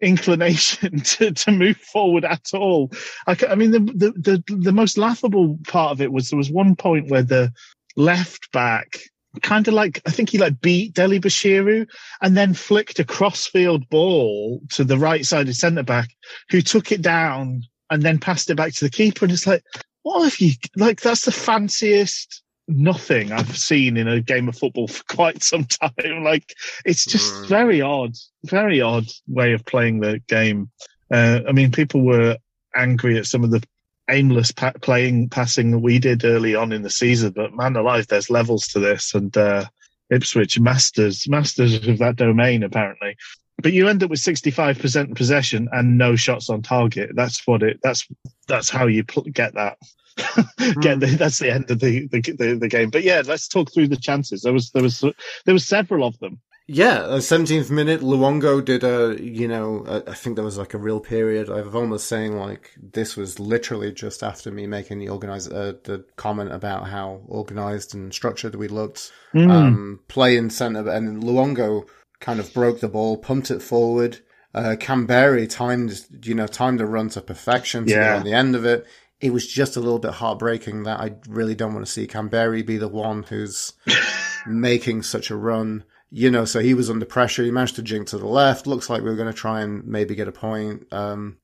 inclination 0.01 0.99
to, 1.03 1.31
to 1.31 1.51
move 1.51 1.77
forward 1.77 2.25
at 2.25 2.53
all. 2.53 2.91
I, 3.27 3.37
I 3.49 3.55
mean, 3.55 3.71
the, 3.71 3.79
the, 3.79 4.11
the 4.47 4.55
the 4.55 4.71
most 4.71 4.97
laughable 4.97 5.57
part 5.67 5.91
of 5.91 6.01
it 6.01 6.11
was 6.11 6.29
there 6.29 6.37
was 6.37 6.51
one 6.51 6.75
point 6.75 7.09
where 7.09 7.23
the 7.23 7.51
left 7.95 8.51
back 8.51 8.99
kind 9.41 9.67
of 9.67 9.73
like 9.73 10.01
I 10.05 10.11
think 10.11 10.29
he 10.29 10.37
like 10.37 10.61
beat 10.61 10.93
Dele-Bashiru 10.93 11.87
and 12.21 12.37
then 12.37 12.53
flicked 12.53 12.99
a 12.99 13.03
crossfield 13.03 13.89
ball 13.89 14.61
to 14.71 14.83
the 14.83 14.97
right 14.97 15.25
side 15.25 15.49
of 15.49 15.55
centre 15.55 15.83
back, 15.83 16.09
who 16.49 16.61
took 16.61 16.91
it 16.91 17.01
down 17.01 17.63
and 17.89 18.03
then 18.03 18.19
passed 18.19 18.49
it 18.49 18.55
back 18.55 18.73
to 18.73 18.85
the 18.85 18.91
keeper. 18.91 19.25
And 19.25 19.31
it's 19.31 19.47
like, 19.47 19.63
what 20.03 20.23
have 20.23 20.39
you 20.39 20.53
like? 20.75 21.01
That's 21.01 21.25
the 21.25 21.31
fanciest 21.31 22.42
nothing 22.67 23.31
I've 23.31 23.57
seen 23.57 23.97
in 23.97 24.07
a 24.07 24.21
game 24.21 24.47
of 24.47 24.57
football 24.57 24.87
for 24.87 25.03
quite 25.15 25.43
some 25.43 25.65
time. 25.65 26.23
Like 26.23 26.55
it's 26.85 27.05
just 27.05 27.33
mm. 27.33 27.47
very 27.47 27.81
odd, 27.81 28.13
very 28.45 28.81
odd 28.81 29.05
way 29.27 29.53
of 29.53 29.65
playing 29.65 29.99
the 29.99 30.19
game. 30.27 30.69
Uh, 31.11 31.41
I 31.47 31.51
mean, 31.51 31.71
people 31.71 32.01
were 32.01 32.37
angry 32.75 33.17
at 33.17 33.25
some 33.25 33.43
of 33.43 33.51
the 33.51 33.63
aimless 34.09 34.51
pa- 34.51 34.73
playing 34.81 35.29
passing 35.29 35.71
that 35.71 35.79
we 35.79 35.99
did 35.99 36.25
early 36.25 36.55
on 36.55 36.71
in 36.71 36.81
the 36.81 36.89
season, 36.89 37.31
but 37.31 37.53
man 37.53 37.75
alive, 37.75 38.07
there's 38.07 38.29
levels 38.29 38.67
to 38.69 38.79
this, 38.79 39.13
and 39.13 39.35
uh, 39.37 39.65
Ipswich 40.09 40.59
masters 40.59 41.27
masters 41.27 41.87
of 41.87 41.97
that 41.99 42.15
domain 42.15 42.63
apparently. 42.63 43.15
But 43.61 43.73
you 43.73 43.87
end 43.87 44.03
up 44.03 44.09
with 44.09 44.19
65% 44.19 45.15
possession 45.15 45.69
and 45.71 45.97
no 45.97 46.15
shots 46.15 46.49
on 46.49 46.63
target. 46.63 47.11
That's 47.13 47.45
what 47.47 47.63
it. 47.63 47.79
That's 47.83 48.07
that's 48.47 48.69
how 48.69 48.87
you 48.87 49.03
pl- 49.03 49.23
get 49.23 49.53
that. 49.53 49.77
get 50.81 50.99
the, 50.99 51.15
that's 51.17 51.39
the 51.39 51.51
end 51.51 51.69
of 51.71 51.79
the, 51.79 52.07
the, 52.07 52.21
the 52.21 52.57
the 52.59 52.67
game. 52.67 52.89
But 52.89 53.03
yeah, 53.03 53.21
let's 53.25 53.47
talk 53.47 53.73
through 53.73 53.87
the 53.87 53.97
chances. 53.97 54.41
There 54.41 54.53
was 54.53 54.71
there 54.71 54.83
was 54.83 55.01
there 55.01 55.53
was 55.53 55.65
several 55.65 56.05
of 56.05 56.17
them. 56.19 56.39
Yeah, 56.67 57.19
seventeenth 57.19 57.69
minute, 57.69 57.99
Luongo 57.99 58.63
did 58.63 58.85
a 58.85 59.17
you 59.21 59.47
know 59.49 59.83
a, 59.85 60.11
I 60.11 60.13
think 60.13 60.35
there 60.35 60.45
was 60.45 60.57
like 60.57 60.73
a 60.73 60.77
real 60.77 61.01
period. 61.01 61.49
I've 61.49 61.75
almost 61.75 62.07
saying 62.07 62.37
like 62.37 62.71
this 62.81 63.17
was 63.17 63.39
literally 63.39 63.91
just 63.91 64.23
after 64.23 64.49
me 64.49 64.65
making 64.65 64.99
the 64.99 65.09
organized 65.09 65.51
uh, 65.51 65.73
the 65.83 66.05
comment 66.15 66.53
about 66.53 66.87
how 66.87 67.21
organized 67.27 67.93
and 67.93 68.13
structured 68.13 68.55
we 68.55 68.69
looked. 68.69 69.11
Mm. 69.33 69.51
Um, 69.51 69.99
play 70.07 70.37
in 70.37 70.49
centre, 70.49 70.89
and 70.89 71.21
Luongo 71.21 71.87
kind 72.21 72.39
of 72.39 72.53
broke 72.53 72.79
the 72.79 72.87
ball, 72.87 73.17
pumped 73.17 73.51
it 73.51 73.61
forward. 73.61 74.19
Uh, 74.55 74.75
timed, 74.75 76.05
you 76.21 76.35
know, 76.35 76.45
timed 76.45 76.79
a 76.79 76.85
run 76.85 77.09
to 77.09 77.19
perfection 77.19 77.85
to 77.85 77.91
yeah. 77.91 78.03
get 78.03 78.15
on 78.17 78.23
the 78.23 78.33
end 78.33 78.55
of 78.55 78.65
it 78.65 78.85
it 79.23 79.31
was 79.31 79.47
just 79.47 79.77
a 79.77 79.79
little 79.79 79.99
bit 79.99 80.11
heartbreaking 80.11 80.83
that 80.83 80.99
I 80.99 81.13
really 81.29 81.55
don't 81.55 81.73
want 81.73 81.85
to 81.85 81.91
see 81.91 82.07
Kamberi 82.07 82.65
be 82.65 82.75
the 82.75 82.89
one 82.89 83.23
who's 83.23 83.71
making 84.45 85.03
such 85.03 85.31
a 85.31 85.35
run. 85.37 85.85
You 86.09 86.29
know, 86.29 86.43
so 86.43 86.59
he 86.59 86.73
was 86.73 86.89
under 86.89 87.05
pressure. 87.05 87.41
He 87.41 87.49
managed 87.49 87.77
to 87.77 87.83
jink 87.83 88.07
to 88.07 88.17
the 88.17 88.27
left. 88.27 88.67
Looks 88.67 88.89
like 88.89 89.01
we 89.01 89.09
were 89.09 89.15
going 89.15 89.31
to 89.31 89.33
try 89.33 89.61
and 89.61 89.87
maybe 89.87 90.13
get 90.13 90.27
a 90.27 90.33
point. 90.33 90.91
Um, 90.91 91.37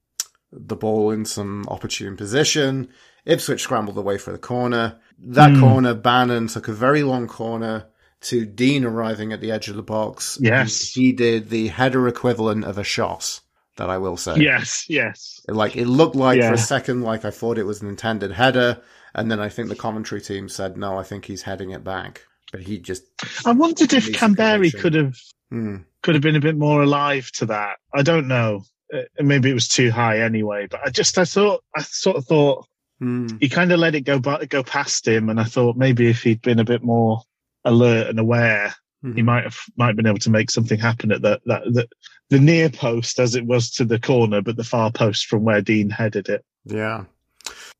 the 0.51 0.75
ball 0.75 1.11
in 1.11 1.23
some 1.23 1.65
opportune 1.69 2.17
position. 2.17 2.89
Ipswich 3.25 3.61
scrambled 3.61 3.97
away 3.97 4.17
for 4.17 4.33
the 4.33 4.37
corner. 4.37 4.99
That 5.17 5.51
mm. 5.51 5.61
corner, 5.61 5.93
Bannan 5.93 6.49
took 6.49 6.67
a 6.67 6.73
very 6.73 7.03
long 7.03 7.27
corner 7.27 7.85
to 8.23 8.45
Dean 8.45 8.83
arriving 8.83 9.31
at 9.31 9.39
the 9.39 9.51
edge 9.51 9.69
of 9.69 9.77
the 9.77 9.83
box. 9.83 10.37
Yes. 10.41 10.91
He 10.91 11.13
did 11.13 11.49
the 11.49 11.69
header 11.69 12.09
equivalent 12.09 12.65
of 12.65 12.77
a 12.77 12.83
shot 12.83 13.39
that 13.79 13.89
I 13.89 13.97
will 13.97 14.17
say. 14.17 14.35
Yes, 14.37 14.85
yes. 14.87 15.41
Like 15.47 15.75
it 15.75 15.87
looked 15.87 16.15
like 16.15 16.39
yeah. 16.39 16.49
for 16.49 16.55
a 16.55 16.57
second 16.57 17.01
like 17.01 17.25
I 17.25 17.31
thought 17.31 17.57
it 17.57 17.63
was 17.63 17.81
an 17.81 17.87
intended 17.87 18.31
header, 18.31 18.81
and 19.15 19.31
then 19.31 19.39
I 19.39 19.49
think 19.49 19.69
the 19.69 19.75
commentary 19.75 20.21
team 20.21 20.49
said 20.49 20.77
no, 20.77 20.97
I 20.97 21.03
think 21.03 21.25
he's 21.25 21.41
heading 21.41 21.71
it 21.71 21.83
back. 21.83 22.25
But 22.51 22.61
he 22.61 22.77
just 22.77 23.03
I 23.45 23.53
wondered 23.53 23.93
if 23.93 24.11
Kamberi 24.11 24.77
could 24.77 24.93
have 24.93 25.17
hmm. 25.49 25.77
could 26.03 26.15
have 26.15 26.21
been 26.21 26.35
a 26.35 26.41
bit 26.41 26.57
more 26.57 26.83
alive 26.83 27.31
to 27.33 27.47
that. 27.47 27.77
I 27.93 28.03
don't 28.03 28.27
know. 28.27 28.63
Uh, 28.93 29.01
maybe 29.19 29.49
it 29.49 29.53
was 29.55 29.67
too 29.67 29.91
high 29.91 30.19
anyway, 30.19 30.67
but 30.69 30.81
I 30.85 30.89
just 30.89 31.17
I 31.17 31.25
thought 31.25 31.63
I 31.75 31.81
sort 31.81 32.17
of 32.17 32.25
thought 32.25 32.67
Mm. 33.01 33.41
he 33.41 33.47
kind 33.47 33.71
of 33.71 33.79
let 33.79 33.95
it 33.95 34.01
go 34.01 34.19
by, 34.19 34.43
go 34.43 34.61
past 34.61 35.07
him, 35.07 35.29
and 35.29 35.39
I 35.39 35.45
thought 35.45 35.77
maybe 35.77 36.09
if 36.09 36.21
he'd 36.21 36.41
been 36.41 36.59
a 36.59 36.65
bit 36.65 36.83
more 36.83 37.21
alert 37.63 38.07
and 38.07 38.19
aware, 38.19 38.75
he 39.01 39.09
Mhm. 39.21 39.25
might 39.25 39.43
have 39.43 39.57
might 39.77 39.87
have 39.87 39.95
been 39.95 40.07
able 40.07 40.19
to 40.19 40.29
make 40.29 40.51
something 40.51 40.77
happen 40.79 41.11
at 41.11 41.21
that 41.21 41.41
that 41.45 41.63
the, 41.71 41.87
the 42.29 42.39
near 42.39 42.69
post 42.69 43.19
as 43.19 43.35
it 43.35 43.45
was 43.45 43.69
to 43.71 43.85
the 43.85 43.99
corner, 43.99 44.41
but 44.41 44.55
the 44.57 44.63
far 44.63 44.91
post 44.91 45.27
from 45.27 45.43
where 45.43 45.61
Dean 45.61 45.89
headed 45.89 46.27
it. 46.29 46.43
Yeah. 46.65 47.05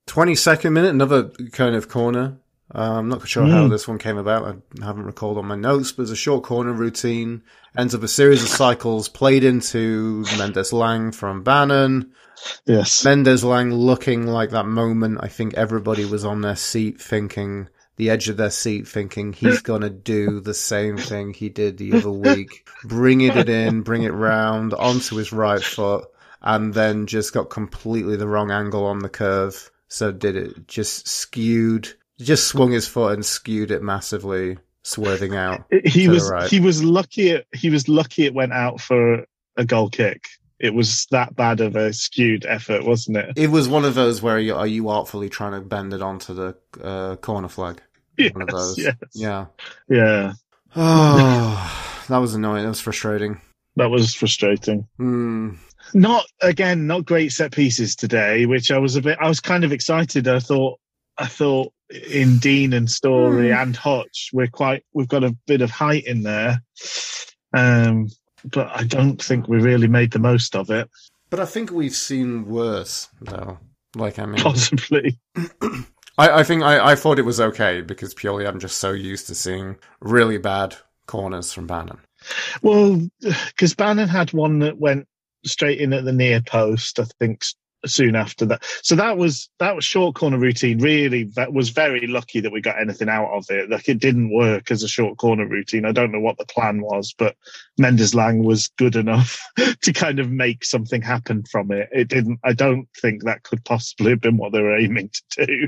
22nd 0.08 0.72
minute, 0.74 0.90
another 0.90 1.30
kind 1.52 1.76
of 1.76 1.88
corner. 1.90 2.38
Uh, 2.74 2.98
I'm 3.00 3.10
not 3.10 3.28
sure 3.28 3.46
how 3.48 3.66
Mm. 3.68 3.72
this 3.72 3.88
one 3.88 3.98
came 3.98 4.18
about. 4.18 4.46
I 4.80 4.86
haven't 4.86 5.06
recalled 5.06 5.38
on 5.40 5.48
my 5.48 5.56
notes, 5.56 5.92
but 5.92 6.04
it's 6.04 6.12
a 6.12 6.16
short 6.16 6.44
corner 6.44 6.72
routine. 6.72 7.42
Ends 7.78 7.96
up 7.96 8.04
a 8.04 8.08
series 8.08 8.44
of 8.44 8.50
cycles 8.50 9.10
played 9.10 9.44
into 9.44 10.24
Mendez-Laing 10.38 11.12
from 11.12 11.44
Bannan. 11.44 12.12
Yes, 12.66 13.04
Mendez-Laing 13.04 13.74
looking 13.74 14.28
like 14.28 14.52
that 14.52 14.68
moment. 14.68 15.18
I 15.22 15.28
think 15.28 15.56
everybody 15.56 16.06
was 16.06 16.24
on 16.24 16.42
their 16.42 16.56
seat 16.56 17.02
thinking, 17.02 17.70
the 18.00 18.10
edge 18.10 18.30
of 18.30 18.38
their 18.38 18.50
seat 18.50 18.88
thinking, 18.88 19.34
he's 19.34 19.62
going 19.62 19.82
to 19.82 19.90
do 19.90 20.40
the 20.40 20.54
same 20.54 20.98
thing 20.98 21.34
he 21.34 21.50
did 21.50 21.78
the 21.78 21.92
other 21.98 22.10
week. 22.10 22.66
Bring 22.86 23.20
it 23.20 23.50
in, 23.50 23.82
bring 23.82 24.04
it 24.04 24.14
round 24.14 24.74
onto 24.74 25.18
his 25.18 25.34
right 25.34 25.62
foot, 25.62 26.08
and 26.42 26.74
then 26.74 27.08
just 27.08 27.34
got 27.34 27.50
completely 27.50 28.16
the 28.16 28.28
wrong 28.28 28.52
angle 28.52 28.86
on 28.86 29.00
the 29.00 29.10
curve. 29.10 29.70
So 29.90 30.14
did 30.14 30.38
it 30.38 30.66
just 30.66 31.10
skewed, 31.10 31.94
just 32.18 32.48
swung 32.48 32.72
his 32.72 32.88
foot 32.88 33.16
and 33.16 33.26
skewed 33.26 33.70
it 33.70 33.84
massively, 33.84 34.58
swerving 34.84 35.36
out. 35.36 35.66
he 35.84 36.08
was 36.08 36.30
right. 36.32 36.50
he 36.50 36.62
was 36.62 36.82
lucky. 36.82 37.32
It, 37.32 37.48
he 37.54 37.70
was 37.70 37.90
lucky 37.90 38.26
it 38.26 38.34
went 38.34 38.54
out 38.54 38.80
for 38.80 39.26
a 39.58 39.66
goal 39.66 39.90
kick. 39.90 40.24
It 40.58 40.74
was 40.74 41.06
that 41.12 41.36
bad 41.36 41.60
of 41.60 41.76
a 41.76 41.92
skewed 41.92 42.46
effort, 42.46 42.86
wasn't 42.86 43.18
it? 43.18 43.34
It 43.36 43.50
was 43.50 43.68
one 43.68 43.84
of 43.84 43.96
those 43.96 44.22
where 44.22 44.40
you, 44.40 44.56
are 44.56 44.68
you 44.68 44.88
artfully 44.90 45.30
trying 45.30 45.54
to 45.54 45.62
bend 45.62 45.94
it 45.94 46.02
onto 46.02 46.34
the 46.34 46.56
uh, 46.82 47.16
corner 47.18 47.48
flag? 47.50 47.82
One 48.34 48.42
of 48.44 48.48
those. 48.50 48.78
yes. 48.78 48.96
Yeah. 49.14 49.46
Yeah, 49.90 50.34
Oh, 50.76 52.04
that 52.10 52.18
was 52.18 52.34
annoying. 52.36 52.64
That 52.64 52.70
was 52.70 52.80
frustrating. 52.80 53.42
that 53.76 53.90
was 53.90 54.14
frustrating. 54.14 54.88
Hmm. 54.98 55.52
Not 55.94 56.26
again, 56.42 56.86
not 56.88 57.06
great 57.06 57.32
set 57.32 57.52
pieces 57.52 57.96
today, 57.96 58.46
which 58.46 58.72
I 58.72 58.78
was 58.78 58.96
a 58.96 59.02
bit. 59.02 59.18
I 59.20 59.28
was 59.28 59.40
kind 59.40 59.64
of 59.64 59.72
excited. 59.72 60.28
I 60.28 60.40
thought, 60.40 60.80
I 61.18 61.26
thought 61.26 61.74
in 62.12 62.38
Dean 62.38 62.74
and 62.74 62.90
Storey 62.92 63.48
Hmm. 63.52 63.58
and 63.58 63.76
Hutch, 63.76 64.30
we're 64.34 64.48
quite. 64.48 64.84
We've 64.94 65.08
got 65.08 65.24
a 65.24 65.36
bit 65.48 65.62
of 65.62 65.72
height 65.72 66.06
in 66.06 66.22
there, 66.22 66.62
um, 67.54 68.10
but 68.46 68.68
I 68.74 68.84
don't 68.84 69.20
think 69.22 69.48
we 69.48 69.58
really 69.60 69.88
made 69.88 70.12
the 70.12 70.20
most 70.20 70.56
of 70.56 70.70
it. 70.70 70.90
But 71.32 71.40
I 71.40 71.46
think 71.46 71.72
we've 71.72 71.96
seen 71.96 72.46
worse, 72.46 73.08
though. 73.22 73.58
Like, 73.96 74.20
I 74.20 74.26
mean, 74.28 74.42
Possibly, 74.42 75.18
I, 76.20 76.40
I 76.40 76.44
think 76.44 76.64
I, 76.64 76.92
I 76.92 76.96
thought 76.96 77.18
it 77.18 77.24
was 77.24 77.40
okay 77.40 77.82
because 77.82 78.14
purely 78.14 78.46
I'm 78.46 78.60
just 78.60 78.78
so 78.78 78.92
used 78.92 79.28
to 79.28 79.36
seeing 79.36 79.78
really 80.02 80.38
bad 80.38 80.76
corners 81.06 81.54
from 81.54 81.66
Bannan. 81.66 82.00
well, 82.62 83.02
because 83.22 83.74
Bannan 83.74 84.10
had 84.10 84.34
one 84.34 84.60
that 84.60 84.78
went 84.78 85.08
straight 85.46 85.80
in 85.80 85.94
at 85.94 86.04
the 86.04 86.12
near 86.12 86.42
post. 86.42 87.00
I 87.00 87.06
think 87.20 87.44
soon 87.86 88.16
after 88.16 88.46
that. 88.46 88.64
So 88.84 88.96
that 88.96 89.18
was 89.18 89.50
that 89.60 89.76
was 89.76 89.86
short 89.86 90.16
corner 90.16 90.38
routine. 90.38 90.80
Really, 90.80 91.26
that 91.36 91.54
was 91.54 91.70
very 91.70 92.08
lucky 92.08 92.40
that 92.42 92.52
we 92.52 92.62
got 92.62 92.80
anything 92.80 93.10
out 93.10 93.32
of 93.32 93.46
it. 93.50 93.70
Like 93.70 93.88
it 93.88 94.00
didn't 94.00 94.34
work 94.34 94.72
as 94.72 94.84
a 94.84 94.88
short 94.88 95.18
corner 95.18 95.48
routine. 95.48 95.86
I 95.86 95.92
don't 95.92 96.12
know 96.12 96.20
what 96.20 96.38
the 96.38 96.46
plan 96.46 96.82
was, 96.82 97.14
but 97.18 97.36
Mendez-Laing 97.78 98.44
was 98.44 98.68
good 98.78 98.96
enough 98.96 99.40
to 99.82 99.94
kind 99.94 100.20
of 100.20 100.30
make 100.30 100.66
something 100.66 101.02
happen 101.02 101.44
from 101.44 101.72
it. 101.72 101.90
It 101.92 102.08
didn't. 102.08 102.40
I 102.44 102.54
don't 102.54 102.88
think 102.98 103.24
that 103.24 103.44
could 103.44 103.64
possibly 103.66 104.12
have 104.12 104.22
been 104.22 104.38
what 104.38 104.52
they 104.52 104.62
were 104.62 104.78
aiming 104.78 105.12
to 105.36 105.46
do. 105.46 105.68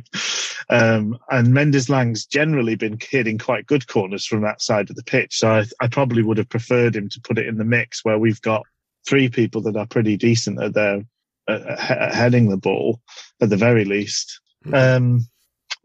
Um, 0.69 1.17
and 1.29 1.53
Mendez-Laing's 1.53 2.25
generally 2.25 2.75
been 2.75 2.97
hitting 3.01 3.37
quite 3.37 3.65
good 3.65 3.87
corners 3.87 4.25
from 4.25 4.41
that 4.41 4.61
side 4.61 4.89
of 4.89 4.95
the 4.95 5.03
pitch. 5.03 5.39
So 5.39 5.49
I, 5.49 5.65
I 5.79 5.87
probably 5.87 6.23
would 6.23 6.37
have 6.37 6.49
preferred 6.49 6.95
him 6.95 7.09
to 7.09 7.21
put 7.21 7.37
it 7.37 7.47
in 7.47 7.57
the 7.57 7.65
mix 7.65 8.03
where 8.03 8.19
we've 8.19 8.41
got 8.41 8.63
three 9.07 9.29
people 9.29 9.61
that 9.61 9.75
are 9.75 9.87
pretty 9.87 10.17
decent 10.17 10.61
at 10.61 10.73
their 10.73 11.03
uh, 11.47 11.75
he- 11.77 12.15
heading 12.17 12.49
the 12.49 12.57
ball 12.57 13.01
at 13.41 13.49
the 13.49 13.57
very 13.57 13.85
least. 13.85 14.39
Um, 14.71 15.27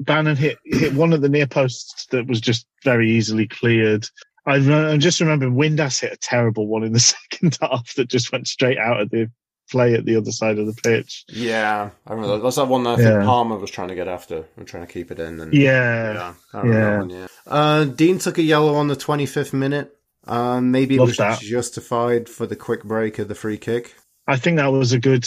Bannan 0.00 0.36
hit 0.36 0.58
hit 0.64 0.92
one 0.94 1.12
of 1.12 1.22
the 1.22 1.28
near 1.28 1.46
posts 1.46 2.06
that 2.10 2.26
was 2.26 2.40
just 2.40 2.66
very 2.84 3.10
easily 3.10 3.46
cleared. 3.48 4.06
I, 4.44 4.56
I 4.92 4.96
just 4.98 5.20
remember 5.20 5.46
Windass 5.48 6.00
hit 6.00 6.12
a 6.12 6.16
terrible 6.18 6.66
one 6.68 6.84
in 6.84 6.92
the 6.92 7.00
second 7.32 7.56
half 7.60 7.94
that 7.94 8.08
just 8.08 8.30
went 8.32 8.46
straight 8.46 8.78
out 8.78 9.00
of 9.00 9.10
the 9.10 9.30
play 9.70 9.94
at 9.94 10.04
the 10.04 10.14
other 10.14 10.30
side 10.30 10.58
of 10.58 10.66
the 10.66 10.80
pitch. 10.80 11.24
Yeah, 11.28 11.90
I 12.06 12.12
remember 12.12 12.36
that. 12.36 12.42
That's 12.44 12.54
that 12.56 12.68
one 12.68 12.84
that 12.84 12.90
I 12.90 12.96
think 12.96 13.08
Yeah. 13.08 13.24
Palmer 13.24 13.56
was 13.56 13.70
trying 13.70 13.88
to 13.88 13.96
get 13.96 14.06
after 14.06 14.44
and 14.56 14.64
trying 14.68 14.86
to 14.86 14.92
keep 14.92 15.10
it 15.10 15.18
in. 15.18 15.40
And 15.40 15.52
Yeah, 15.52 16.34
yeah, 16.54 16.64
Yeah. 16.64 16.98
one, 16.98 17.10
yeah. 17.10 17.26
Uh, 17.46 17.84
Dean 17.84 18.18
took 18.18 18.38
a 18.38 18.42
yellow 18.42 18.74
on 18.76 18.86
the 18.88 18.94
25th 18.94 19.52
minute. 19.52 19.96
Uh, 20.24 20.60
maybe 20.60 20.94
it 20.96 20.98
Love 20.98 21.08
was 21.08 21.16
that. 21.16 21.40
justified 21.40 22.28
for 22.28 22.46
the 22.46 22.54
quick 22.56 22.84
break 22.84 23.18
of 23.18 23.26
the 23.28 23.34
free 23.34 23.58
kick. 23.58 23.94
I 24.28 24.36
think 24.36 24.58
that 24.58 24.68
was 24.68 24.92
a 24.92 25.00
good 25.00 25.26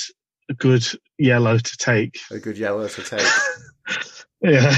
good 0.53 0.85
yellow 1.17 1.57
to 1.57 1.77
take. 1.77 2.19
A 2.31 2.39
good 2.39 2.57
yellow 2.57 2.87
to 2.87 3.03
take. 3.03 3.27
Yeah, 4.41 4.73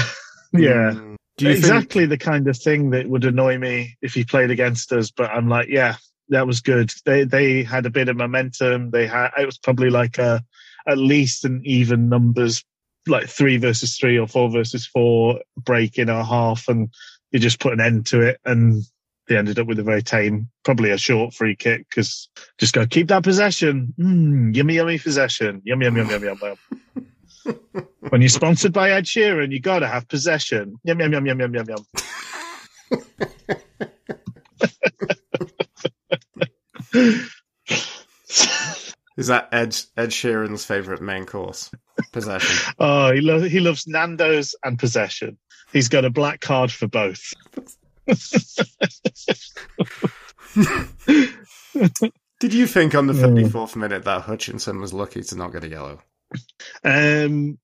yeah. 0.52 0.90
Mm. 0.90 1.16
Do 1.36 1.46
you 1.46 1.52
exactly 1.52 2.04
the 2.04 2.18
kind 2.18 2.48
of 2.48 2.58
thing 2.58 2.90
that 2.90 3.08
would 3.08 3.24
annoy 3.24 3.58
me 3.58 3.96
if 4.02 4.14
he 4.14 4.24
played 4.24 4.50
against 4.50 4.92
us. 4.92 5.10
But 5.10 5.30
I'm 5.30 5.48
like, 5.48 5.68
yeah, 5.68 5.96
that 6.30 6.46
was 6.46 6.60
good. 6.60 6.90
They 7.04 7.24
they 7.24 7.62
had 7.62 7.86
a 7.86 7.90
bit 7.90 8.08
of 8.08 8.16
momentum. 8.16 8.90
They 8.90 9.06
had 9.06 9.30
it 9.38 9.46
was 9.46 9.58
probably 9.58 9.90
like 9.90 10.18
a 10.18 10.42
at 10.86 10.98
least 10.98 11.44
an 11.44 11.62
even 11.64 12.08
numbers, 12.08 12.64
like 13.06 13.28
three 13.28 13.56
versus 13.56 13.96
three 13.96 14.18
or 14.18 14.26
four 14.26 14.50
versus 14.50 14.86
four 14.86 15.40
break 15.56 15.98
in 15.98 16.10
our 16.10 16.24
half, 16.24 16.68
and 16.68 16.88
you 17.30 17.38
just 17.38 17.60
put 17.60 17.72
an 17.72 17.80
end 17.80 18.06
to 18.06 18.20
it. 18.20 18.40
And 18.44 18.82
they 19.32 19.38
ended 19.38 19.58
up 19.58 19.66
with 19.66 19.78
a 19.78 19.82
very 19.82 20.02
tame, 20.02 20.50
probably 20.62 20.90
a 20.90 20.98
short 20.98 21.32
free 21.32 21.56
kick 21.56 21.86
because 21.88 22.28
just 22.58 22.74
go 22.74 22.86
keep 22.86 23.08
that 23.08 23.22
possession. 23.22 23.94
Mm, 23.98 24.54
yummy, 24.54 24.74
yummy 24.74 24.98
possession. 24.98 25.62
Yum 25.64 25.80
yum 25.80 25.96
yum 25.96 26.10
yum 26.10 26.22
yum 26.22 26.38
yum. 26.42 26.56
when 28.10 28.20
you're 28.20 28.28
sponsored 28.28 28.74
by 28.74 28.90
Ed 28.90 29.04
Sheeran, 29.04 29.50
you 29.50 29.58
got 29.58 29.78
to 29.78 29.88
have 29.88 30.06
possession. 30.06 30.78
Yum 30.84 31.00
yum 31.00 31.12
yum 31.14 31.26
yum 31.26 31.40
yum 31.40 31.54
yum 31.54 31.66
yum. 31.66 31.86
Is 39.16 39.28
that 39.28 39.48
Ed 39.52 39.76
Ed 39.96 40.10
Sheeran's 40.10 40.66
favorite 40.66 41.00
main 41.00 41.24
course? 41.24 41.70
Possession. 42.12 42.74
Oh, 42.78 43.12
he 43.12 43.22
loves 43.22 43.50
he 43.50 43.60
loves 43.60 43.86
Nando's 43.86 44.54
and 44.62 44.78
possession. 44.78 45.38
He's 45.72 45.88
got 45.88 46.04
a 46.04 46.10
black 46.10 46.40
card 46.40 46.70
for 46.70 46.86
both. 46.86 47.32
Did 52.40 52.52
you 52.54 52.66
think 52.66 52.94
on 52.94 53.06
the 53.06 53.14
Yeah. 53.14 53.26
54th 53.26 53.76
minute 53.76 54.04
that 54.04 54.22
Hutchinson 54.22 54.80
was 54.80 54.92
lucky 54.92 55.22
to 55.22 55.36
not 55.36 55.52
get 55.52 55.64
a 55.64 55.68
yellow? 55.68 56.00
Um, 56.84 57.58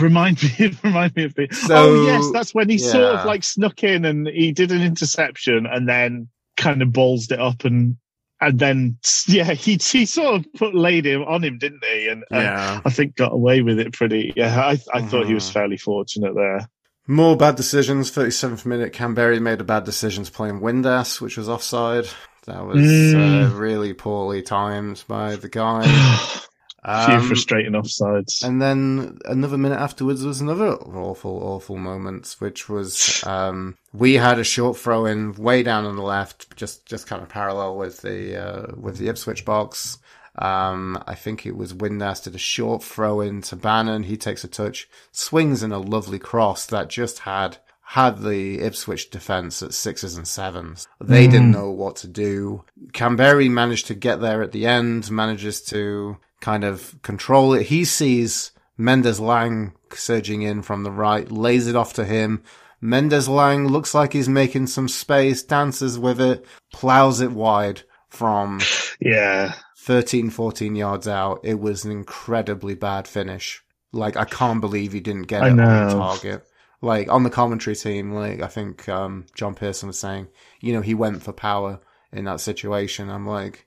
remind 0.00 0.42
me, 0.42 0.76
remind 0.84 1.14
me 1.16 1.24
of 1.24 1.34
the. 1.34 1.48
So, 1.52 1.74
oh 1.76 2.04
yes, 2.06 2.30
that's 2.32 2.54
when 2.54 2.68
he 2.70 2.78
sort 2.78 3.16
of 3.16 3.26
like 3.26 3.44
snuck 3.44 3.82
in 3.84 4.04
and 4.04 4.26
he 4.26 4.52
did 4.52 4.72
an 4.72 4.82
interception 4.82 5.66
and 5.66 5.88
then 5.88 6.28
kind 6.56 6.80
of 6.80 6.88
ballsed 6.88 7.32
it 7.32 7.40
up 7.40 7.64
and 7.64 7.96
and 8.40 8.58
then 8.58 8.98
yeah, 9.28 9.52
he 9.52 9.78
he 9.82 10.06
sort 10.06 10.36
of 10.36 10.52
put 10.54 10.74
laid 10.74 11.04
him 11.04 11.22
on 11.24 11.44
him, 11.44 11.58
didn't 11.58 11.84
he? 11.84 12.08
And, 12.08 12.24
and 12.30 12.42
Yeah. 12.42 12.80
I 12.84 12.90
think 12.90 13.16
got 13.16 13.32
away 13.32 13.60
with 13.62 13.78
it 13.78 13.92
pretty. 13.92 14.32
Yeah, 14.36 14.58
I 14.58 14.78
I 14.94 15.02
thought 15.02 15.26
he 15.26 15.34
was 15.34 15.48
Mhm. 15.50 15.52
fairly 15.52 15.76
fortunate 15.76 16.34
there. 16.34 16.68
More 17.06 17.36
bad 17.36 17.54
decisions. 17.56 18.10
37th 18.10 18.66
minute, 18.66 18.92
Kamberi 18.92 19.40
made 19.40 19.60
a 19.60 19.64
bad 19.64 19.84
decision 19.84 20.24
to 20.24 20.32
play 20.32 20.48
in 20.48 20.60
Windass, 20.60 21.20
which 21.20 21.36
was 21.36 21.48
offside. 21.48 22.06
That 22.46 22.64
was 22.66 22.78
Mm. 22.80 23.52
uh, 23.52 23.54
really 23.54 23.92
poorly 23.92 24.42
timed 24.42 25.04
by 25.08 25.36
the 25.36 25.48
guy. 25.48 25.84
A 26.88 27.04
few 27.06 27.14
Um, 27.16 27.26
frustrating 27.26 27.72
offsides. 27.72 28.44
And 28.44 28.62
then 28.62 29.18
another 29.24 29.58
minute 29.58 29.80
afterwards 29.80 30.24
was 30.24 30.40
another 30.40 30.68
awful, 30.74 31.32
awful 31.42 31.76
moment, 31.76 32.36
which 32.38 32.68
was 32.68 33.24
um, 33.26 33.76
we 33.92 34.14
had 34.14 34.38
a 34.38 34.44
short 34.44 34.76
throw 34.76 35.04
in 35.04 35.34
way 35.34 35.62
down 35.64 35.84
on 35.84 35.96
the 35.96 36.02
left, 36.02 36.56
just 36.56 36.86
just 36.86 37.06
kind 37.08 37.22
of 37.22 37.28
parallel 37.28 37.76
with 37.76 38.02
the 38.02 38.36
uh, 38.40 38.66
with 38.76 38.98
the 38.98 39.08
Ipswich 39.08 39.44
box. 39.44 39.98
Um, 40.38 41.02
I 41.06 41.14
think 41.14 41.44
it 41.46 41.56
was 41.56 41.72
Windass 41.72 42.22
did 42.22 42.34
a 42.34 42.38
short 42.38 42.84
throw 42.84 43.20
in 43.20 43.40
to 43.42 43.56
Bannan. 43.56 44.04
He 44.04 44.16
takes 44.16 44.44
a 44.44 44.48
touch, 44.48 44.88
swings 45.10 45.62
in 45.62 45.72
a 45.72 45.78
lovely 45.78 46.18
cross 46.18 46.66
that 46.66 46.88
just 46.88 47.20
had 47.20 47.56
had 47.80 48.20
the 48.22 48.60
Ipswich 48.60 49.10
defence 49.10 49.62
at 49.62 49.72
sixes 49.72 50.16
and 50.16 50.28
sevens. 50.28 50.86
They 51.00 51.26
Mm. 51.26 51.30
didn't 51.30 51.50
know 51.52 51.70
what 51.70 51.96
to 51.96 52.06
do. 52.08 52.64
Kamberi 52.92 53.48
managed 53.50 53.86
to 53.86 53.94
get 53.94 54.20
there 54.20 54.42
at 54.42 54.52
the 54.52 54.66
end, 54.66 55.10
manages 55.10 55.62
to 55.62 56.18
kind 56.40 56.64
of 56.64 57.00
control 57.02 57.54
it. 57.54 57.66
He 57.66 57.84
sees 57.84 58.52
Mendez-Laing 58.78 59.72
surging 59.94 60.42
in 60.42 60.62
from 60.62 60.82
the 60.82 60.90
right, 60.90 61.30
lays 61.30 61.66
it 61.66 61.76
off 61.76 61.92
to 61.94 62.04
him. 62.04 62.42
Mendez-Laing 62.80 63.68
looks 63.68 63.94
like 63.94 64.12
he's 64.12 64.28
making 64.28 64.66
some 64.68 64.88
space, 64.88 65.42
dances 65.42 65.98
with 65.98 66.20
it, 66.20 66.44
plows 66.72 67.20
it 67.20 67.32
wide 67.32 67.82
from 68.08 68.68
Yeah, 69.00 69.54
13, 69.78 70.30
14 70.30 70.74
yards 70.76 71.08
out. 71.08 71.40
It 71.44 71.58
was 71.60 71.84
an 71.84 71.90
incredibly 71.92 72.74
bad 72.74 73.08
finish 73.08 73.62
Like, 73.92 74.16
I 74.16 74.24
can't 74.24 74.60
believe 74.60 74.92
he 74.92 75.00
didn't 75.00 75.22
get 75.28 75.42
I 75.42 75.48
it 75.48 75.58
on 75.60 75.86
know. 75.86 75.88
target. 75.88 76.44
Like, 76.82 77.08
on 77.10 77.22
the 77.22 77.30
commentary 77.30 77.74
team, 77.76 78.12
like, 78.12 78.42
I 78.42 78.48
think 78.48 78.88
um, 78.88 79.26
John 79.34 79.54
Pearson 79.54 79.86
was 79.88 79.98
saying, 79.98 80.28
you 80.60 80.72
know, 80.74 80.82
he 80.82 80.94
went 80.94 81.22
for 81.22 81.32
power 81.32 81.80
in 82.12 82.24
that 82.24 82.40
situation. 82.40 83.08
I'm 83.10 83.26
like, 83.26 83.66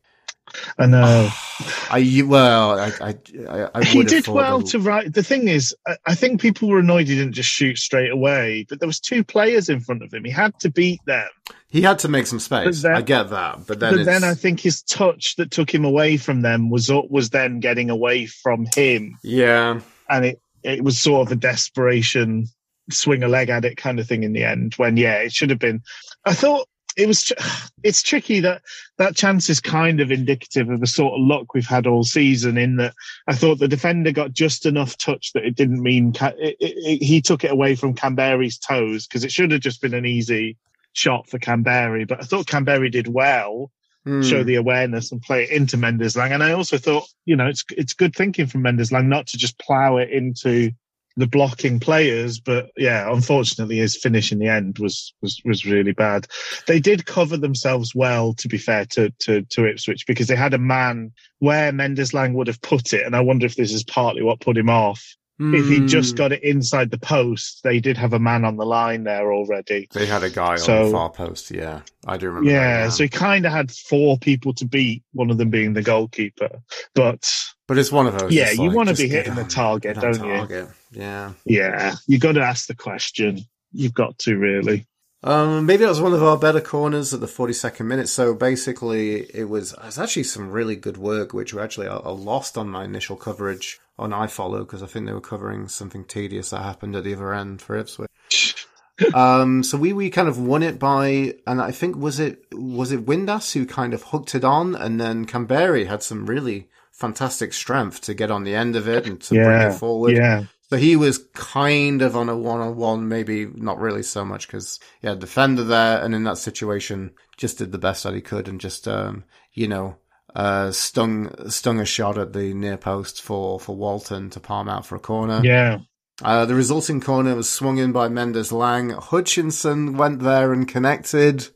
I 0.78 0.86
know. 0.86 1.30
I 1.92 2.24
well, 2.26 2.80
I 2.80 2.92
I, 3.02 3.70
I, 3.76 3.84
he 3.84 4.04
did 4.04 4.28
well 4.28 4.62
to 4.64 4.80
write. 4.80 5.14
The 5.14 5.24
thing 5.24 5.48
is, 5.48 5.76
I, 5.88 5.98
I 6.06 6.16
think 6.16 6.42
people 6.42 6.70
were 6.70 6.80
annoyed 6.80 7.08
he 7.08 7.16
didn't 7.16 7.34
just 7.34 7.50
shoot 7.50 7.78
straight 7.78 8.12
away. 8.12 8.66
But 8.70 8.80
there 8.80 8.88
was 8.88 9.00
two 9.00 9.24
players 9.24 9.70
in 9.70 9.80
front 9.82 10.04
of 10.04 10.14
him. 10.14 10.24
He 10.24 10.32
had 10.32 10.58
to 10.60 10.70
beat 10.70 11.02
them. 11.06 11.28
He 11.70 11.82
had 11.82 12.00
to 12.00 12.08
make 12.08 12.28
some 12.28 12.40
space. 12.40 12.82
Then- 12.82 12.96
I 12.96 13.02
get 13.02 13.30
that, 13.30 13.68
but 13.68 13.80
then 13.80 13.98
but 13.98 14.06
then 14.06 14.24
I 14.24 14.34
think 14.34 14.60
his 14.60 14.82
touch 14.82 15.36
that 15.36 15.52
took 15.52 15.74
him 15.74 15.86
away 15.86 16.18
from 16.18 16.42
them 16.42 16.70
was 16.70 16.92
was 17.10 17.30
then 17.30 17.60
getting 17.60 17.90
away 17.90 18.26
from 18.26 18.66
him, 18.76 19.18
yeah, 19.24 19.82
and 20.10 20.26
it 20.26 20.42
it 20.64 20.84
was 20.84 21.00
sort 21.00 21.28
of 21.28 21.32
a 21.32 21.36
desperation 21.36 22.48
swing 22.92 23.24
a 23.24 23.28
leg 23.28 23.50
at 23.50 23.66
it 23.66 23.78
kind 23.78 24.00
of 24.00 24.08
thing 24.08 24.24
in 24.24 24.34
the 24.34 24.44
end. 24.44 24.74
When 24.76 24.98
yeah, 24.98 25.18
it 25.18 25.34
should 25.34 25.50
have 25.50 25.60
been. 25.60 25.82
I 26.26 26.34
thought 26.34 26.68
it 26.98 27.08
was. 27.08 27.24
tr- 27.24 27.34
It's 27.82 28.04
tricky 28.04 28.42
that 28.42 28.62
that 28.98 29.16
chance 29.16 29.50
is 29.50 29.62
kind 29.62 30.02
of 30.02 30.12
indicative 30.12 30.70
of 30.70 30.82
the 30.82 30.86
sort 30.86 31.14
of 31.14 31.22
luck 31.26 31.54
we've 31.54 31.66
had 31.66 31.88
all 31.88 32.04
season. 32.04 32.58
In 32.58 32.76
that, 32.76 32.94
I 33.26 33.34
thought 33.36 33.58
the 33.60 33.70
defender 33.70 34.12
got 34.12 34.34
just 34.34 34.66
enough 34.66 34.98
touch 34.98 35.32
that 35.32 35.46
it 35.46 35.56
didn't 35.56 35.82
mean 35.82 36.12
Ca- 36.12 36.34
it, 36.38 36.58
it, 36.60 36.74
it, 36.76 37.02
he 37.02 37.22
took 37.22 37.46
it 37.46 37.52
away 37.52 37.76
from 37.76 37.96
Kamberi's 37.96 38.58
toes 38.58 39.08
because 39.08 39.24
it 39.24 39.32
should 39.32 39.52
have 39.52 39.62
just 39.62 39.82
been 39.82 39.94
an 39.94 40.06
easy 40.06 40.58
shot 40.92 41.30
for 41.30 41.40
Kamberi. 41.40 42.06
But 42.06 42.20
I 42.20 42.26
thought 42.26 42.48
Kamberi 42.48 42.92
did 42.92 43.08
well 43.08 43.72
Hmm. 44.06 44.22
show 44.22 44.44
the 44.44 44.56
awareness 44.56 45.12
and 45.12 45.22
play 45.22 45.44
it 45.44 45.50
into 45.52 45.76
Mendez-Laing. 45.78 46.32
And 46.32 46.42
I 46.44 46.54
also 46.54 46.78
thought, 46.78 47.06
you 47.26 47.36
know, 47.36 47.48
it's 47.48 47.64
it's 47.78 47.94
good 47.94 48.16
thinking 48.16 48.48
from 48.48 48.62
Mendez-Laing 48.62 49.08
not 49.10 49.28
to 49.28 49.38
just 49.38 49.60
plough 49.60 49.98
it 49.98 50.10
into 50.10 50.72
the 51.20 51.28
blocking 51.28 51.80
players, 51.80 52.40
but 52.40 52.72
yeah, 52.78 53.12
unfortunately 53.12 53.78
his 53.78 53.96
finish 53.96 54.32
in 54.32 54.40
the 54.40 54.48
end 54.48 54.80
was 54.80 55.14
was 55.22 55.42
was 55.46 55.66
really 55.66 55.92
bad. 55.92 56.28
They 56.68 56.80
did 56.80 57.06
cover 57.06 57.38
themselves 57.38 57.94
well, 57.94 58.34
to 58.36 58.48
be 58.48 58.58
fair 58.58 58.86
to 58.86 59.10
to, 59.20 59.44
to 59.44 59.66
Ipswich, 59.66 60.08
because 60.08 60.28
they 60.28 60.36
had 60.36 60.54
a 60.54 60.58
man 60.58 61.12
where 61.40 61.72
Mendez-Laing 61.72 62.34
would 62.34 62.48
have 62.48 62.62
put 62.62 62.94
it, 62.94 63.06
and 63.06 63.16
I 63.16 63.22
wonder 63.22 63.46
if 63.46 63.56
this 63.56 63.74
is 63.74 63.84
partly 63.84 64.24
what 64.24 64.42
put 64.42 64.58
him 64.58 64.70
off. 64.70 65.16
If 65.42 65.70
he 65.70 65.86
just 65.86 66.12
Hmm. 66.12 66.18
got 66.18 66.32
it 66.34 66.44
inside 66.44 66.92
the 66.92 66.98
post, 66.98 67.62
they 67.64 67.80
did 67.80 67.96
have 67.98 68.12
a 68.12 68.20
man 68.20 68.44
on 68.44 68.58
the 68.58 68.66
line 68.66 69.06
there 69.06 69.32
already. 69.32 69.88
They 69.94 70.06
had 70.06 70.22
a 70.22 70.30
guy 70.30 70.56
on 70.56 70.86
the 70.86 70.90
far 70.92 71.10
post. 71.10 71.50
Yeah, 71.50 71.80
I 72.06 72.18
do 72.18 72.28
remember. 72.28 72.50
Yeah, 72.52 72.88
that, 72.88 72.92
so 72.92 73.04
he 73.04 73.10
kind 73.10 73.46
of 73.46 73.54
had 73.54 73.72
four 73.72 74.18
people 74.18 74.54
to 74.56 74.66
beat, 74.66 75.02
one 75.14 75.30
of 75.32 75.38
them 75.38 75.50
being 75.50 75.72
the 75.74 75.82
goalkeeper. 75.82 76.62
But 76.94 77.26
but 77.70 77.78
it's 77.78 77.90
one 77.92 78.06
of 78.06 78.20
those. 78.20 78.34
Yeah, 78.34 78.52
you 78.52 78.68
like, 78.68 78.76
wanna 78.76 78.94
be 78.94 79.08
get 79.08 79.28
hitting 79.28 79.36
the 79.36 79.46
target, 79.46 79.96
get 79.96 80.02
don't 80.02 80.16
you? 80.16 80.38
target. 80.38 80.70
Yeah. 80.92 81.32
yeah, 81.46 81.96
you 82.08 82.20
got 82.20 82.34
to 82.34 82.42
ask 82.42 82.68
the 82.68 82.76
question. 82.76 83.40
You've 83.72 83.94
got 83.94 84.18
to 84.20 84.36
really. 84.38 84.88
Um, 85.24 85.66
maybe 85.66 85.84
that 85.84 85.90
was 85.90 86.02
one 86.02 86.14
of 86.14 86.24
our 86.24 86.38
better 86.38 86.62
corners 86.62 87.14
at 87.14 87.20
the 87.20 87.28
42nd 87.28 87.86
minute. 87.86 88.08
So 88.10 88.34
basically, 88.34 89.22
it 89.36 89.50
was, 89.50 89.74
it 89.74 89.84
was 89.84 90.00
actually 90.00 90.24
some 90.24 90.50
really 90.50 90.76
good 90.78 90.98
work, 90.98 91.34
which 91.34 91.54
were 91.54 91.62
actually 91.62 91.88
I, 91.88 91.98
I 91.98 92.10
lost 92.10 92.58
on 92.58 92.70
my 92.70 92.86
initial 92.86 93.16
coverage 93.18 93.80
on 94.00 94.12
iFollow 94.12 94.60
because 94.60 94.84
I 94.84 94.88
think 94.88 95.06
they 95.06 95.14
were 95.14 95.22
covering 95.22 95.68
something 95.68 96.06
tedious 96.06 96.50
that 96.50 96.62
happened 96.62 96.96
at 96.96 97.04
the 97.04 97.14
other 97.14 97.34
end 97.34 97.62
for 97.62 97.78
Ipswich. 97.78 98.68
um, 99.14 99.64
so 99.64 99.78
we, 99.78 99.94
we 99.94 100.10
kind 100.10 100.28
of 100.28 100.40
won 100.40 100.64
it 100.64 100.80
by, 100.80 101.36
and 101.46 101.62
I 101.62 101.72
think 101.72 101.96
was 101.96 102.20
it, 102.20 102.44
was 102.52 102.92
it 102.92 103.06
Windass 103.06 103.54
who 103.54 103.66
kind 103.66 103.94
of 103.94 104.04
hooked 104.04 104.36
it 104.36 104.44
on 104.44 104.76
and 104.76 105.00
then 105.00 105.26
Kamberi 105.26 105.88
had 105.88 106.04
some 106.04 106.26
really 106.26 106.70
fantastic 106.92 107.54
strength 107.54 108.02
to 108.02 108.14
get 108.14 108.30
on 108.30 108.44
the 108.44 108.56
end 108.56 108.76
of 108.76 108.88
it 108.88 109.08
and 109.08 109.22
to 109.22 109.36
bring 109.36 109.62
it 109.62 109.74
forward. 109.74 110.16
yeah, 110.16 110.44
So 110.70 110.78
he 110.78 110.96
was 110.96 111.20
kind 111.34 112.02
of 112.02 112.16
on 112.16 112.30
a 112.30 112.38
one-on-one, 112.38 113.08
maybe 113.08 113.46
not 113.46 113.80
really 113.80 114.04
so 114.04 114.26
much 114.26 114.48
because 114.48 114.80
he 115.02 115.08
had 115.08 115.20
defender 115.20 115.64
there, 115.64 116.04
and 116.04 116.14
in 116.14 116.24
that 116.26 116.38
situation, 116.38 117.12
just 117.38 117.58
did 117.58 117.72
the 117.72 117.78
best 117.78 118.04
that 118.04 118.14
he 118.14 118.22
could, 118.22 118.48
and 118.48 118.60
just 118.60 118.88
um, 118.88 119.24
you 119.54 119.68
know, 119.68 119.96
uh, 120.36 120.72
stung 120.72 121.50
stung 121.50 121.80
a 121.80 121.86
shot 121.86 122.18
at 122.18 122.34
the 122.34 122.54
near 122.54 122.78
post 122.78 123.22
for 123.22 123.60
for 123.60 123.76
Walton 123.76 124.30
to 124.32 124.40
palm 124.40 124.70
out 124.70 124.86
for 124.86 124.96
a 124.96 125.00
corner. 125.00 125.42
yeah. 125.44 125.80
Uh, 126.22 126.46
the 126.46 126.54
resulting 126.56 127.00
corner 127.00 127.34
was 127.34 127.50
swung 127.50 127.78
in 127.78 127.94
by 127.94 128.10
Mendez-Laing. 128.10 128.90
Hutchinson 128.90 129.96
went 129.96 130.20
there 130.20 130.52
and 130.52 130.68
connected, 130.68 131.48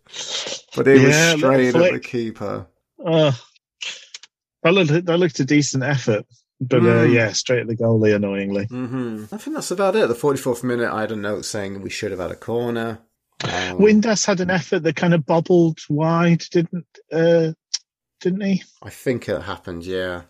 but 0.76 0.88
it 0.88 1.01
Yeah, 1.01 1.34
was 1.34 1.38
straight 1.38 1.76
at 1.76 1.91
the 1.91 1.99
keeper. 1.99 2.67
Uh, 3.05 3.34
that 4.63 4.74
looked 4.74 5.05
that 5.05 5.17
looked 5.17 5.39
a 5.41 5.45
decent 5.45 5.84
effort, 5.84 6.26
but 6.61 6.78
uh, 6.80 7.03
Mm. 7.03 7.13
yeah, 7.13 7.32
straight 7.34 7.59
at 7.59 7.67
the 7.67 7.76
goalie, 7.76 8.15
annoyingly. 8.15 8.65
hmm 8.69 9.26
I 9.34 9.38
think 9.38 9.55
that's 9.55 9.71
about 9.71 9.97
it. 9.97 10.07
The 10.07 10.13
44th 10.15 10.63
minute, 10.63 10.89
I 10.89 11.01
had 11.01 11.11
a 11.11 11.17
note 11.17 11.43
saying 11.43 11.82
we 11.82 11.89
should 11.89 12.11
have 12.11 12.21
had 12.21 12.32
a 12.32 12.36
corner. 12.36 12.99
Um, 13.43 13.78
Windass 13.80 14.26
had 14.26 14.39
an 14.39 14.49
effort 14.49 14.80
that 14.84 14.95
kind 14.95 15.13
of 15.13 15.26
bobbled 15.26 15.80
wide, 15.89 16.43
didn't 16.51 16.86
uh, 17.11 17.51
didn't 18.24 18.41
he? 18.41 18.63
I 18.82 18.89
think 18.89 19.28
it 19.30 19.41
happened, 19.41 19.86
yeah. 19.86 20.24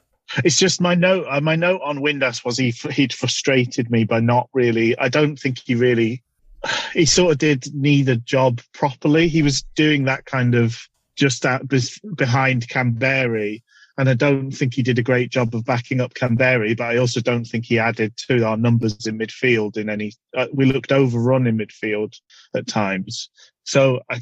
It's 0.43 0.57
just 0.57 0.81
my 0.81 0.95
note. 0.95 1.25
Uh, 1.29 1.41
my 1.41 1.55
note 1.55 1.81
on 1.83 1.99
Windass 1.99 2.43
was 2.43 2.57
he 2.57 2.71
he'd 2.91 3.13
frustrated 3.13 3.91
me 3.91 4.03
by 4.03 4.19
not 4.19 4.49
really. 4.51 4.97
I 4.97 5.07
don't 5.09 5.37
think 5.37 5.59
he 5.59 5.75
really. 5.75 6.23
He 6.93 7.05
sort 7.05 7.33
of 7.33 7.37
did 7.39 7.73
neither 7.73 8.15
job 8.15 8.61
properly. 8.73 9.27
He 9.27 9.41
was 9.41 9.63
doing 9.75 10.05
that 10.05 10.25
kind 10.25 10.55
of 10.55 10.87
just 11.15 11.45
out 11.45 11.67
behind 11.67 12.67
Kamberi, 12.67 13.61
and 13.97 14.09
I 14.09 14.13
don't 14.13 14.51
think 14.51 14.73
he 14.73 14.81
did 14.81 14.97
a 14.97 15.03
great 15.03 15.29
job 15.29 15.53
of 15.53 15.65
backing 15.65 16.01
up 16.01 16.13
Kamberi. 16.13 16.77
But 16.77 16.85
I 16.85 16.97
also 16.97 17.19
don't 17.19 17.45
think 17.45 17.65
he 17.65 17.79
added 17.79 18.15
to 18.27 18.43
our 18.43 18.57
numbers 18.57 19.05
in 19.05 19.19
midfield. 19.19 19.77
In 19.77 19.89
any, 19.89 20.13
uh, 20.35 20.47
we 20.53 20.65
looked 20.65 20.91
overrun 20.91 21.47
in 21.47 21.57
midfield 21.57 22.19
at 22.55 22.67
times. 22.67 23.29
So 23.65 24.01
I, 24.09 24.19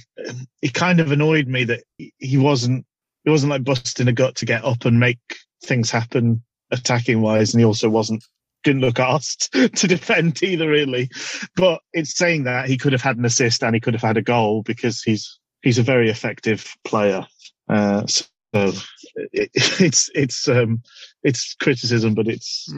it 0.61 0.73
kind 0.73 0.99
of 0.99 1.11
annoyed 1.11 1.47
me 1.47 1.63
that 1.65 1.83
he 1.97 2.37
wasn't. 2.37 2.85
It 3.25 3.29
wasn't 3.29 3.51
like 3.51 3.63
busting 3.63 4.07
a 4.07 4.13
gut 4.13 4.35
to 4.35 4.45
get 4.45 4.65
up 4.65 4.85
and 4.85 4.99
make 4.99 5.19
things 5.63 5.91
happen 5.91 6.43
attacking 6.71 7.21
wise, 7.21 7.53
and 7.53 7.61
he 7.61 7.65
also 7.65 7.89
wasn't 7.89 8.23
didn't 8.63 8.81
look 8.81 8.99
asked 8.99 9.51
to 9.53 9.87
defend 9.87 10.41
either 10.43 10.69
really. 10.69 11.09
But 11.55 11.81
it's 11.93 12.17
saying 12.17 12.43
that 12.45 12.67
he 12.67 12.77
could 12.77 12.93
have 12.93 13.01
had 13.01 13.17
an 13.17 13.25
assist 13.25 13.63
and 13.63 13.75
he 13.75 13.81
could 13.81 13.93
have 13.93 14.03
had 14.03 14.17
a 14.17 14.21
goal 14.21 14.63
because 14.63 15.01
he's 15.01 15.39
he's 15.61 15.77
a 15.77 15.83
very 15.83 16.09
effective 16.09 16.75
player. 16.83 17.25
Uh, 17.67 18.05
so 18.07 18.25
it, 18.53 19.49
it's 19.53 20.09
it's 20.13 20.47
um 20.47 20.81
it's 21.23 21.55
criticism, 21.55 22.13
but 22.13 22.27
it's 22.27 22.73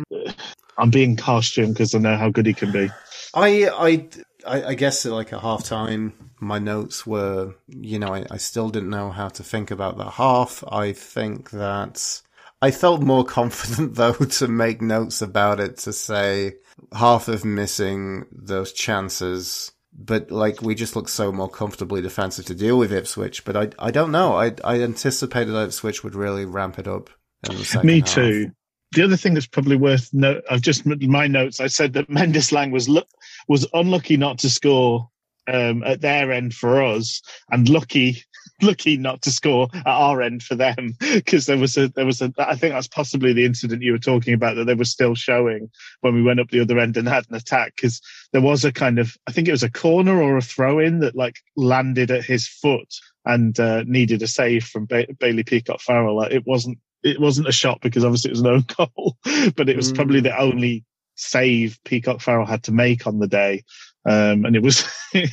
I'm 0.77 0.89
being 0.89 1.17
harsh 1.17 1.55
to 1.55 1.63
him 1.63 1.73
because 1.73 1.93
I 1.93 1.99
know 1.99 2.17
how 2.17 2.29
good 2.29 2.45
he 2.45 2.53
can 2.53 2.71
be. 2.71 2.89
I, 3.33 3.67
I, 3.67 4.07
I 4.45 4.73
guess 4.75 5.05
like 5.05 5.33
at 5.33 5.41
half 5.41 5.63
time, 5.63 6.31
my 6.43 6.59
notes 6.59 7.05
were, 7.05 7.55
you 7.67 7.99
know, 7.99 8.13
I, 8.13 8.25
I 8.29 8.37
still 8.37 8.69
didn't 8.69 8.89
know 8.89 9.11
how 9.11 9.29
to 9.29 9.43
think 9.43 9.71
about 9.71 9.97
that 9.97 10.11
half. 10.11 10.63
I 10.69 10.93
think 10.93 11.51
that 11.51 12.21
I 12.61 12.71
felt 12.71 13.01
more 13.01 13.25
confident 13.39 13.95
though 13.95 14.13
to 14.13 14.47
make 14.47 14.81
notes 14.81 15.21
about 15.21 15.59
it 15.59 15.77
to 15.79 15.93
say 15.93 16.55
half 16.93 17.27
of 17.27 17.45
missing 17.45 18.25
those 18.31 18.73
chances. 18.73 19.71
But 19.95 20.31
like 20.31 20.61
we 20.61 20.73
just 20.73 20.95
look 20.95 21.07
so 21.07 21.31
more 21.31 21.49
comfortably 21.49 22.01
defensive 22.01 22.45
to 22.45 22.55
deal 22.55 22.79
with 22.79 22.91
Ipswich. 22.91 23.45
But 23.45 23.55
I 23.55 23.69
I 23.87 23.91
don't 23.91 24.11
know. 24.11 24.35
I 24.35 24.53
I 24.63 24.81
anticipated 24.81 25.53
Ipswich 25.55 26.03
would 26.03 26.15
really 26.15 26.45
ramp 26.45 26.79
it 26.79 26.87
up. 26.87 27.09
In 27.49 27.57
the 27.57 27.65
second 27.65 27.87
Me 27.87 27.99
half. 27.99 28.09
too. 28.09 28.51
The 28.93 29.03
other 29.03 29.17
thing 29.17 29.33
that's 29.33 29.47
probably 29.47 29.75
worth 29.75 30.09
note, 30.13 30.43
I've 30.49 30.61
just 30.61 30.85
my 30.85 31.27
notes. 31.27 31.59
I 31.59 31.67
said 31.67 31.93
that 31.93 32.09
Mendez-Laing 32.09 32.71
was 32.71 32.87
lu- 32.87 33.03
was 33.47 33.67
unlucky 33.73 34.17
not 34.17 34.39
to 34.39 34.49
score 34.49 35.09
um, 35.47 35.83
at 35.83 36.01
their 36.01 36.31
end 36.31 36.53
for 36.53 36.81
us, 36.83 37.21
and 37.51 37.69
lucky 37.69 38.23
lucky 38.61 38.97
not 38.97 39.21
to 39.21 39.31
score 39.31 39.67
at 39.73 39.87
our 39.87 40.21
end 40.21 40.43
for 40.43 40.55
them 40.55 40.95
because 40.99 41.45
there 41.45 41.57
was 41.57 41.77
a 41.77 41.87
there 41.89 42.05
was 42.05 42.21
a 42.21 42.31
I 42.37 42.55
think 42.55 42.73
that's 42.73 42.87
possibly 42.87 43.33
the 43.33 43.45
incident 43.45 43.81
you 43.81 43.91
were 43.93 43.97
talking 43.97 44.33
about 44.33 44.55
that 44.55 44.65
they 44.65 44.73
were 44.73 44.85
still 44.85 45.15
showing 45.15 45.69
when 46.01 46.13
we 46.13 46.21
went 46.21 46.39
up 46.39 46.49
the 46.49 46.59
other 46.61 46.77
end 46.79 46.97
and 46.97 47.07
had 47.07 47.25
an 47.29 47.35
attack 47.35 47.73
because 47.75 48.01
there 48.31 48.41
was 48.41 48.63
a 48.65 48.71
kind 48.71 48.99
of 48.99 49.15
I 49.27 49.31
think 49.31 49.47
it 49.47 49.51
was 49.51 49.63
a 49.63 49.71
corner 49.71 50.21
or 50.21 50.37
a 50.37 50.41
throw 50.41 50.79
in 50.79 50.99
that 50.99 51.15
like 51.15 51.37
landed 51.55 52.11
at 52.11 52.23
his 52.25 52.47
foot 52.47 52.93
and 53.25 53.57
uh, 53.59 53.83
needed 53.87 54.21
a 54.21 54.27
save 54.27 54.65
from 54.65 54.85
ba- 54.85 55.07
Bailey 55.19 55.43
Peacock 55.43 55.79
Farrell. 55.79 56.17
Like, 56.17 56.31
it 56.33 56.45
wasn't 56.45 56.77
it 57.03 57.19
wasn't 57.19 57.47
a 57.47 57.53
shot 57.53 57.79
because 57.81 58.03
obviously 58.03 58.29
it 58.29 58.33
was 58.33 58.41
an 58.41 58.47
own 58.47 58.65
goal, 58.77 59.17
but 59.55 59.69
it 59.69 59.75
was 59.77 59.91
Mm. 59.91 59.95
probably 59.95 60.19
the 60.19 60.37
only 60.37 60.83
save 61.15 61.79
Peacock 61.85 62.21
Farrell 62.21 62.45
had 62.45 62.63
to 62.63 62.71
make 62.71 63.05
on 63.07 63.19
the 63.19 63.27
day. 63.27 63.63
Um, 64.05 64.43
and 64.45 64.55
it 64.55 64.61
was, 64.61 64.83
and 65.13 65.29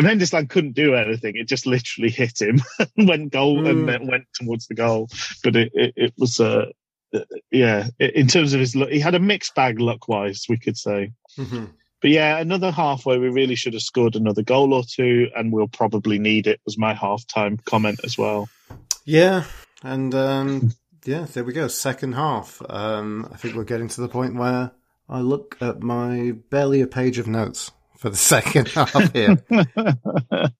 Mendez-Laing 0.00 0.48
couldn't 0.48 0.74
do 0.74 0.94
anything. 0.94 1.36
It 1.36 1.48
just 1.48 1.66
literally 1.66 2.10
hit 2.10 2.40
him 2.40 2.60
and 2.96 3.08
went 3.08 3.32
goal 3.32 3.62
Mm. 3.62 3.70
and 3.70 3.88
then 3.88 4.06
went 4.06 4.24
towards 4.34 4.66
the 4.66 4.74
goal. 4.74 5.08
But 5.42 5.56
it, 5.56 5.70
it, 5.74 5.92
it 5.96 6.14
was, 6.18 6.38
uh, 6.38 6.66
yeah, 7.50 7.88
in 7.98 8.26
terms 8.26 8.52
of 8.54 8.60
his 8.60 8.76
look, 8.76 8.90
he 8.90 9.00
had 9.00 9.14
a 9.14 9.18
mixed 9.20 9.54
bag 9.54 9.80
luck 9.80 10.08
wise, 10.08 10.44
we 10.48 10.58
could 10.58 10.76
say. 10.76 11.12
Mhm. 11.38 11.70
But 12.00 12.10
yeah, 12.10 12.38
another 12.38 12.70
half 12.72 13.06
where 13.06 13.20
we 13.20 13.28
really 13.28 13.54
should 13.54 13.74
have 13.74 13.82
scored 13.82 14.16
another 14.16 14.42
goal 14.42 14.74
or 14.74 14.82
two, 14.82 15.28
and 15.36 15.52
we'll 15.52 15.68
probably 15.68 16.18
need 16.18 16.46
it. 16.48 16.60
Was 16.64 16.76
my 16.76 16.94
half 16.94 17.24
time 17.28 17.58
comment 17.64 18.00
as 18.02 18.18
well. 18.18 18.48
Yeah, 19.04 19.44
and 19.84 20.12
um, 20.14 20.72
yeah, 21.04 21.26
there 21.32 21.44
we 21.44 21.52
go. 21.52 21.68
Second 21.68 22.14
half. 22.14 22.60
Um, 22.68 23.28
I 23.32 23.36
think 23.36 23.54
we're 23.54 23.62
getting 23.64 23.88
to 23.88 24.00
the 24.00 24.08
point 24.08 24.34
where 24.34 24.72
I 25.08 25.20
look 25.20 25.56
at 25.60 25.80
my 25.82 26.32
barely 26.50 26.80
a 26.80 26.86
page 26.88 27.18
of 27.18 27.28
notes 27.28 27.70
for 28.02 28.10
the 28.10 28.16
second 28.34 28.68
half 28.68 29.12
here. 29.12 29.38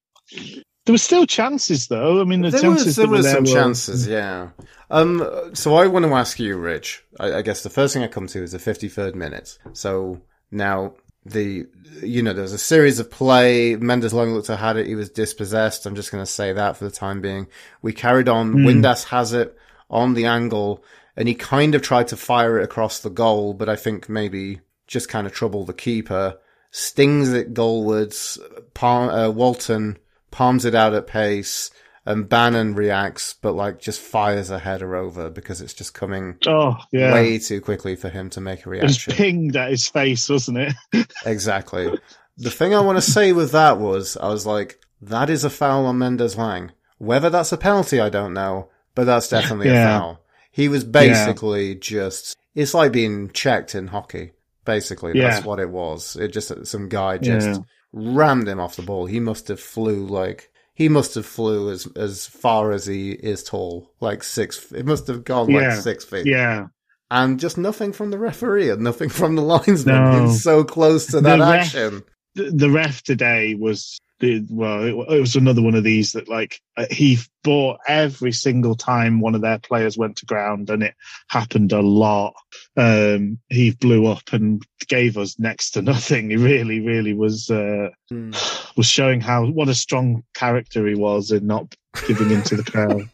There 0.84 0.94
were 0.94 0.98
still 0.98 1.26
chances, 1.26 1.86
though. 1.86 2.20
I 2.20 2.24
mean, 2.24 2.40
the 2.40 2.50
there 2.50 2.60
chances 2.60 2.86
was, 2.86 2.96
there 2.96 3.06
were 3.06 3.16
was 3.18 3.24
there 3.26 3.34
some 3.36 3.44
were- 3.44 3.52
chances, 3.52 4.08
yeah. 4.08 4.48
Um, 4.90 5.50
so 5.54 5.76
I 5.76 5.86
want 5.86 6.04
to 6.06 6.12
ask 6.14 6.40
you, 6.40 6.56
Rich. 6.56 7.04
I, 7.20 7.34
I 7.34 7.42
guess 7.42 7.62
the 7.62 7.70
first 7.70 7.94
thing 7.94 8.02
I 8.02 8.08
come 8.08 8.26
to 8.26 8.42
is 8.42 8.50
the 8.50 8.58
53rd 8.58 9.14
minute. 9.14 9.58
So 9.74 10.20
now 10.50 10.94
the, 11.24 11.66
you 12.02 12.22
know, 12.24 12.32
there's 12.32 12.52
a 12.52 12.58
series 12.58 12.98
of 12.98 13.12
play. 13.12 13.76
Mendez-Laing 13.76 14.34
looked 14.34 14.46
to 14.46 14.56
had 14.56 14.76
it. 14.76 14.88
He 14.88 14.96
was 14.96 15.08
dispossessed. 15.08 15.86
I'm 15.86 15.94
just 15.94 16.10
going 16.10 16.22
to 16.24 16.30
say 16.30 16.52
that 16.52 16.76
for 16.76 16.84
the 16.84 16.90
time 16.90 17.20
being. 17.20 17.46
We 17.80 17.92
carried 17.92 18.28
on. 18.28 18.52
Windass 18.52 19.04
has 19.04 19.32
it 19.32 19.56
on 19.88 20.14
the 20.14 20.24
angle 20.26 20.82
and 21.16 21.28
he 21.28 21.34
kind 21.36 21.76
of 21.76 21.82
tried 21.82 22.08
to 22.08 22.16
fire 22.16 22.58
it 22.58 22.64
across 22.64 22.98
the 22.98 23.10
goal, 23.10 23.54
but 23.54 23.68
I 23.68 23.76
think 23.76 24.08
maybe 24.08 24.62
just 24.88 25.08
kind 25.08 25.28
of 25.28 25.32
troubled 25.32 25.68
the 25.68 25.74
keeper. 25.74 26.38
Stings 26.72 27.32
it 27.32 27.54
goalwards. 27.54 28.38
Palm, 28.74 29.08
uh, 29.10 29.30
Walton 29.30 29.98
palms 30.30 30.64
it 30.64 30.74
out 30.74 30.94
at 30.94 31.06
pace, 31.06 31.70
and 32.06 32.28
Bannan 32.28 32.74
reacts, 32.74 33.34
but 33.40 33.52
like 33.52 33.78
just 33.78 34.00
fires 34.00 34.50
a 34.50 34.58
header 34.58 34.96
over 34.96 35.30
because 35.30 35.60
it's 35.60 35.74
just 35.74 35.94
coming 35.94 36.38
Oh, 36.48 36.76
yeah. 36.90 37.12
way 37.12 37.38
too 37.38 37.60
quickly 37.60 37.94
for 37.94 38.08
him 38.08 38.30
to 38.30 38.40
make 38.40 38.66
a 38.66 38.70
reaction. 38.70 38.88
It 38.88 39.06
was 39.06 39.16
pinged 39.16 39.56
at 39.56 39.70
his 39.70 39.86
face, 39.88 40.28
wasn't 40.28 40.58
it? 40.92 41.06
exactly. 41.26 41.96
The 42.38 42.50
thing 42.50 42.74
I 42.74 42.80
want 42.80 42.96
to 42.96 43.02
say 43.02 43.32
with 43.32 43.52
that 43.52 43.78
was, 43.78 44.16
I 44.16 44.28
was 44.28 44.46
like, 44.46 44.80
that 45.02 45.28
is 45.30 45.44
a 45.44 45.50
foul 45.50 45.84
on 45.86 45.98
Mendez-Laing. 45.98 46.72
Whether 46.98 47.28
that's 47.30 47.52
a 47.52 47.58
penalty, 47.58 48.00
I 48.00 48.08
don't 48.08 48.32
know, 48.32 48.68
but 48.94 49.04
that's 49.04 49.28
definitely 49.28 49.68
a 49.68 49.74
foul. 49.74 50.20
He 50.50 50.68
was 50.68 50.84
basically 50.84 51.74
just, 51.74 52.36
it's 52.54 52.72
like 52.74 52.92
being 52.92 53.30
checked 53.30 53.74
in 53.74 53.88
hockey. 53.88 54.32
Basically, 54.64 55.12
that's 55.18 55.44
what 55.44 55.58
it 55.60 55.70
was. 55.70 56.16
It 56.16 56.28
just, 56.32 56.66
some 56.66 56.88
guy 56.88 57.18
just 57.18 57.46
Yeah. 57.48 57.58
rammed 57.92 58.46
him 58.48 58.60
off 58.60 58.76
the 58.76 58.82
ball. 58.82 59.06
He 59.06 59.20
must 59.20 59.48
have 59.48 59.60
flew 59.60 60.06
like 60.06 60.50
he 60.74 60.88
must 60.88 61.14
have 61.16 61.26
flew 61.26 61.70
as 61.70 61.86
as 61.96 62.26
far 62.26 62.72
as 62.72 62.86
he 62.86 63.12
is 63.12 63.42
tall, 63.42 63.92
like 64.00 64.22
six. 64.22 64.70
It 64.72 64.86
must 64.86 65.06
have 65.08 65.24
gone 65.24 65.48
like 65.52 65.72
six 65.80 66.04
feet, 66.04 66.26
Yeah. 66.26 66.66
and 67.10 67.38
just 67.40 67.58
nothing 67.58 67.92
from 67.92 68.10
the 68.10 68.18
referee 68.18 68.70
and 68.70 68.82
nothing 68.82 69.08
from 69.08 69.34
the 69.36 69.42
linesman. 69.52 70.24
No. 70.26 70.30
So 70.32 70.64
close 70.64 71.06
to 71.08 71.16
The 71.16 71.22
that 71.22 71.38
ref- 71.40 71.60
action. 71.66 72.02
The, 72.34 72.50
the 72.50 72.70
ref 72.70 73.02
today 73.02 73.54
was, 73.54 74.00
well, 74.22 74.82
it, 74.84 75.16
it 75.16 75.20
was 75.20 75.36
another 75.36 75.62
one 75.62 75.74
of 75.74 75.84
these 75.84 76.12
that, 76.12 76.28
like, 76.28 76.60
uh, 76.76 76.86
he 76.90 77.18
bought 77.42 77.80
every 77.86 78.32
single 78.32 78.74
time 78.76 79.20
one 79.20 79.34
of 79.34 79.40
their 79.42 79.58
players 79.58 79.98
went 79.98 80.16
to 80.18 80.26
ground, 80.26 80.70
and 80.70 80.82
it 80.82 80.94
happened 81.28 81.72
a 81.72 81.80
lot. 81.80 82.34
Um, 82.76 83.38
he 83.48 83.72
blew 83.72 84.06
up 84.06 84.32
and 84.32 84.62
gave 84.88 85.18
us 85.18 85.38
next 85.38 85.72
to 85.72 85.82
nothing. 85.82 86.30
He 86.30 86.36
really, 86.36 86.80
really 86.80 87.14
was. 87.14 87.50
Uh, 87.50 87.88
Hmm. 88.10 88.32
was 88.76 88.86
showing 88.86 89.22
how 89.22 89.46
what 89.46 89.68
a 89.68 89.74
strong 89.74 90.22
character 90.34 90.86
he 90.86 90.94
was 90.94 91.30
in 91.30 91.46
not 91.46 91.74
giving 92.06 92.30
in 92.30 92.42
to 92.42 92.56
the 92.56 92.62
crowd. 92.62 93.08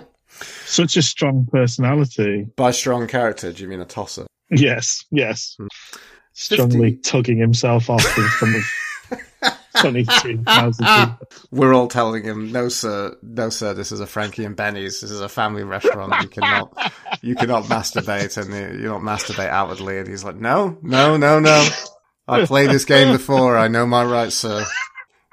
Such 0.66 0.96
a 0.98 1.02
strong 1.02 1.46
personality. 1.50 2.46
By 2.56 2.72
strong 2.72 3.06
character, 3.06 3.52
do 3.52 3.62
you 3.62 3.68
mean 3.68 3.80
a 3.80 3.86
tosser? 3.86 4.26
Yes, 4.50 5.04
yes. 5.10 5.56
Hmm. 5.58 5.66
Strongly 6.34 6.90
50 6.92 7.02
tugging 7.02 7.38
himself 7.38 7.90
off 7.90 8.04
in 8.18 8.24
front 8.24 8.56
of 8.56 8.62
22,000. 9.80 10.86
We're 11.50 11.74
all 11.74 11.88
telling 11.88 12.24
him, 12.24 12.52
no, 12.52 12.68
sir, 12.68 13.16
no, 13.22 13.50
sir. 13.50 13.74
This 13.74 13.92
is 13.92 14.00
a 14.00 14.06
Frankie 14.06 14.44
and 14.44 14.56
Benny's. 14.56 15.00
This 15.00 15.10
is 15.10 15.20
a 15.20 15.28
family 15.28 15.64
restaurant. 15.64 16.14
You 16.22 16.28
cannot, 16.28 16.92
you 17.22 17.34
cannot 17.34 17.64
masturbate, 17.64 18.36
and 18.36 18.80
you 18.80 18.88
don't 18.88 19.02
masturbate 19.02 19.48
outwardly. 19.48 19.98
And 19.98 20.08
he's 20.08 20.24
like, 20.24 20.36
no, 20.36 20.78
no, 20.82 21.16
no, 21.16 21.40
no. 21.40 21.68
I 22.26 22.44
played 22.44 22.70
this 22.70 22.84
game 22.84 23.12
before. 23.12 23.56
I 23.56 23.68
know 23.68 23.86
my 23.86 24.04
rights, 24.04 24.36
sir. 24.36 24.64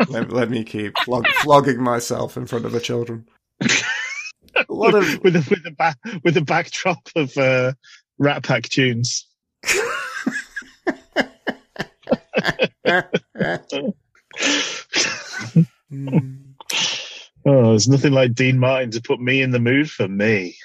Let, 0.10 0.32
let 0.32 0.50
me 0.50 0.64
keep 0.64 0.98
flog, 1.00 1.28
flogging 1.42 1.82
myself 1.82 2.38
in 2.38 2.46
front 2.46 2.66
of 2.66 2.72
the 2.72 2.80
children. 2.80 3.28
A 3.62 4.66
lot 4.70 4.96
of 4.96 5.20
with 5.24 5.36
a 5.36 5.46
with 5.50 5.66
a 5.66 5.72
back 5.72 5.98
with 6.24 6.46
backdrop 6.46 7.08
of 7.16 7.36
uh, 7.38 7.74
Rat 8.18 8.44
Pack 8.44 8.70
tunes. 8.70 9.28
Oh, 17.48 17.70
there's 17.70 17.88
nothing 17.88 18.12
like 18.12 18.34
Dean 18.34 18.58
Martin 18.58 18.90
to 18.92 19.02
put 19.02 19.20
me 19.20 19.42
in 19.42 19.52
the 19.52 19.60
mood 19.60 19.90
for 19.90 20.08
me. 20.08 20.56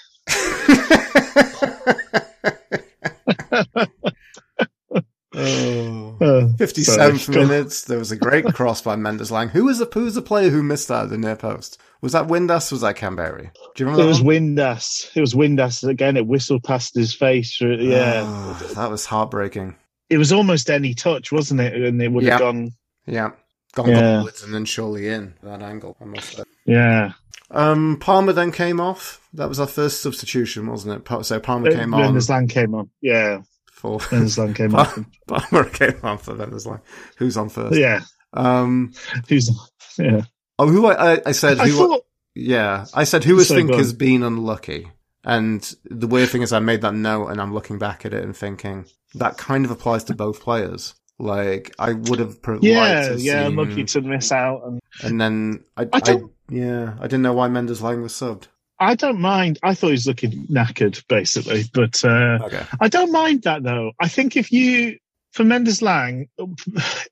oh. 5.34 6.16
Uh, 6.20 6.48
57th 6.56 7.18
sorry, 7.20 7.46
minutes. 7.46 7.82
There 7.84 7.98
was 7.98 8.10
a 8.12 8.16
great 8.16 8.44
cross 8.46 8.82
by 8.82 8.96
Mendez-Laing. 8.96 9.48
Who 9.50 9.64
was 9.64 9.78
the 9.78 9.88
who 9.92 10.04
was 10.04 10.14
the 10.14 10.22
player 10.22 10.50
who 10.50 10.62
missed 10.62 10.88
that 10.88 11.04
at 11.04 11.10
the 11.10 11.18
near 11.18 11.36
post? 11.36 11.80
Was 12.02 12.12
that 12.12 12.26
Windass? 12.28 12.72
Was 12.72 12.80
that 12.80 12.96
Kamberi? 12.96 13.50
Do 13.74 13.82
you 13.82 13.86
remember 13.86 14.02
It 14.04 14.06
was 14.06 14.22
one? 14.22 14.34
Windass. 14.34 15.16
It 15.16 15.20
was 15.20 15.34
Windass 15.34 15.86
again. 15.88 16.16
It 16.16 16.26
whistled 16.26 16.64
past 16.64 16.94
his 16.94 17.14
face. 17.14 17.60
Yeah, 17.60 18.22
Oh, 18.26 18.72
that 18.74 18.90
was 18.90 19.06
heartbreaking. 19.06 19.76
it 20.08 20.18
was 20.18 20.32
almost 20.32 20.70
any 20.70 20.94
touch, 20.94 21.30
wasn't 21.30 21.60
it? 21.60 21.74
And 21.74 22.00
it 22.02 22.08
would 22.10 22.24
have 22.24 22.32
Yeah. 22.34 22.38
gone. 22.38 22.70
Yeah. 23.06 23.30
Gone 23.74 23.88
Yeah. 23.88 24.24
and 24.44 24.52
then 24.54 24.64
surely 24.64 25.08
in 25.08 25.34
that 25.42 25.62
angle. 25.62 25.96
I 26.00 26.04
must 26.04 26.36
say. 26.36 26.42
Yeah, 26.66 27.12
Um, 27.50 27.98
Palmer 28.00 28.32
then 28.32 28.52
came 28.52 28.80
off. 28.80 29.20
That 29.34 29.48
was 29.48 29.60
our 29.60 29.66
first 29.66 30.00
substitution, 30.02 30.66
wasn't 30.66 31.06
it? 31.08 31.24
So 31.24 31.38
Palmer 31.40 31.70
came 31.70 31.94
on 31.94 32.00
Mendes 32.00 32.28
Lang 32.28 32.48
came 32.48 32.74
on. 32.74 32.90
Yeah, 33.00 33.42
for 33.72 33.98
Mendes 34.12 34.38
Lang 34.38 34.54
came 34.54 34.74
on. 34.74 35.06
Palmer 35.28 35.64
came 35.68 35.98
on 36.02 36.18
for 36.18 36.34
Mendez-Laing. 36.34 36.80
Who's 37.16 37.36
on 37.36 37.48
first? 37.48 37.76
Yeah, 37.78 38.00
Um, 38.32 38.92
who's? 39.28 39.50
Yeah, 39.98 40.22
oh, 40.58 40.68
who 40.68 40.86
I, 40.86 41.14
I, 41.14 41.22
I 41.26 41.32
said 41.32 41.58
I 41.58 41.68
who? 41.68 41.76
thought. 41.76 42.04
Yeah, 42.34 42.86
I 42.94 43.04
said 43.04 43.24
who 43.24 43.40
I 43.40 43.42
So 43.42 43.54
think 43.56 43.74
has 43.74 43.92
been 43.92 44.22
unlucky. 44.22 44.88
And 45.24 45.60
the 45.84 46.06
weird 46.06 46.30
thing 46.30 46.42
is, 46.42 46.52
I 46.52 46.60
made 46.60 46.80
that 46.82 46.94
note, 46.94 47.26
and 47.28 47.40
I'm 47.40 47.52
looking 47.52 47.78
back 47.78 48.06
at 48.06 48.14
it 48.14 48.22
and 48.24 48.34
thinking 48.36 48.86
that 49.14 49.36
kind 49.36 49.64
of 49.64 49.70
applies 49.70 50.04
to 50.04 50.14
both 50.14 50.40
players. 50.40 50.94
Like 51.20 51.74
I 51.78 51.92
would 51.92 52.18
have 52.18 52.40
pro- 52.42 52.58
Yeah, 52.60 53.10
to 53.10 53.18
yeah, 53.20 53.46
seen- 53.46 53.58
unlucky 53.58 53.84
to 53.84 54.00
miss 54.00 54.32
out, 54.32 54.62
and 54.66 54.80
And 55.02 55.20
then 55.20 55.64
I, 55.76 55.82
I 55.82 55.88
I, 55.92 56.00
don't- 56.00 56.32
yeah, 56.48 56.94
I 56.98 57.02
didn't 57.02 57.22
know 57.22 57.32
why 57.34 57.48
Mendes 57.48 57.82
Lang 57.82 58.02
was 58.02 58.12
subbed. 58.12 58.48
I 58.78 58.94
don't 58.94 59.20
mind. 59.20 59.58
I 59.62 59.74
thought 59.74 59.88
he 59.88 59.92
was 59.92 60.06
looking 60.06 60.46
knackered, 60.46 61.06
basically, 61.06 61.64
but 61.74 62.02
uh, 62.04 62.38
Okay, 62.44 62.64
I 62.80 62.88
don't 62.88 63.12
mind 63.12 63.42
that 63.42 63.62
though. 63.62 63.92
I 64.00 64.08
think 64.08 64.36
if 64.36 64.50
you 64.50 64.96
for 65.32 65.44
Mendez-Laing, 65.44 66.28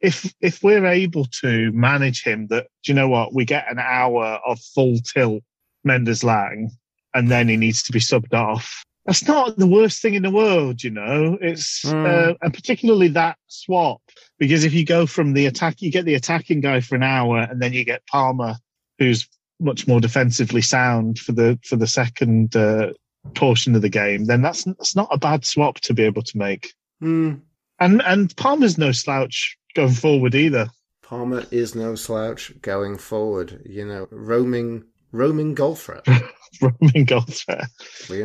if 0.00 0.32
if 0.40 0.62
we're 0.62 0.86
able 0.86 1.26
to 1.42 1.70
manage 1.72 2.24
him, 2.24 2.46
that 2.48 2.68
do 2.82 2.90
you 2.92 2.94
know 2.94 3.08
what 3.08 3.34
we 3.34 3.44
get 3.44 3.70
an 3.70 3.78
hour 3.78 4.40
of 4.46 4.58
full 4.74 4.98
tilt 5.00 5.42
Mendez-Laing, 5.84 6.70
and 7.14 7.30
then 7.30 7.48
he 7.48 7.56
needs 7.56 7.82
to 7.84 7.92
be 7.92 8.00
subbed 8.00 8.32
off. 8.34 8.84
That's 9.08 9.26
not 9.26 9.56
the 9.56 9.66
worst 9.66 10.02
thing 10.02 10.12
in 10.12 10.22
the 10.22 10.30
world, 10.30 10.84
you 10.84 10.90
know. 10.90 11.38
It's 11.40 11.82
Mm. 11.82 12.06
uh, 12.06 12.34
and 12.42 12.52
particularly 12.52 13.08
that 13.08 13.38
swap 13.46 14.02
because 14.38 14.64
if 14.64 14.74
you 14.74 14.84
go 14.84 15.06
from 15.06 15.32
the 15.32 15.46
attack, 15.46 15.80
you 15.80 15.90
get 15.90 16.04
the 16.04 16.14
attacking 16.14 16.60
guy 16.60 16.80
for 16.80 16.94
an 16.94 17.02
hour, 17.02 17.38
and 17.38 17.62
then 17.62 17.72
you 17.72 17.86
get 17.86 18.06
Palmer, 18.06 18.56
who's 18.98 19.26
much 19.60 19.88
more 19.88 19.98
defensively 19.98 20.60
sound 20.60 21.18
for 21.18 21.32
the 21.32 21.58
for 21.64 21.76
the 21.76 21.86
second 21.86 22.54
uh, 22.54 22.92
portion 23.34 23.74
of 23.74 23.80
the 23.80 23.88
game. 23.88 24.26
Then 24.26 24.42
that's 24.42 24.64
that's 24.64 24.94
not 24.94 25.08
a 25.10 25.16
bad 25.16 25.46
swap 25.46 25.80
to 25.80 25.94
be 25.94 26.02
able 26.02 26.22
to 26.22 26.36
make. 26.36 26.74
Hmm. 27.00 27.36
And 27.80 28.02
and 28.02 28.36
Palmer's 28.36 28.76
no 28.76 28.92
slouch 28.92 29.56
going 29.74 29.94
forward 29.94 30.34
either. 30.34 30.68
Palmer 31.00 31.44
is 31.50 31.74
no 31.74 31.94
slouch 31.94 32.52
going 32.60 32.98
forward. 32.98 33.62
You 33.64 33.86
know, 33.86 34.06
roaming, 34.10 34.84
roaming 35.12 35.54
goal 35.54 35.78
Roaming 36.60 37.04
goals 37.04 37.44
there. 37.46 37.68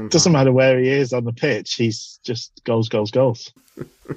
Doesn't 0.10 0.32
matter 0.32 0.52
where 0.52 0.80
he 0.80 0.90
is 0.90 1.14
on 1.14 1.26
the 1.26 1.34
pitch. 1.34 1.76
He's 1.76 2.20
just 2.24 2.62
goals, 2.64 2.90
goals, 2.90 3.12
goals. 3.12 3.52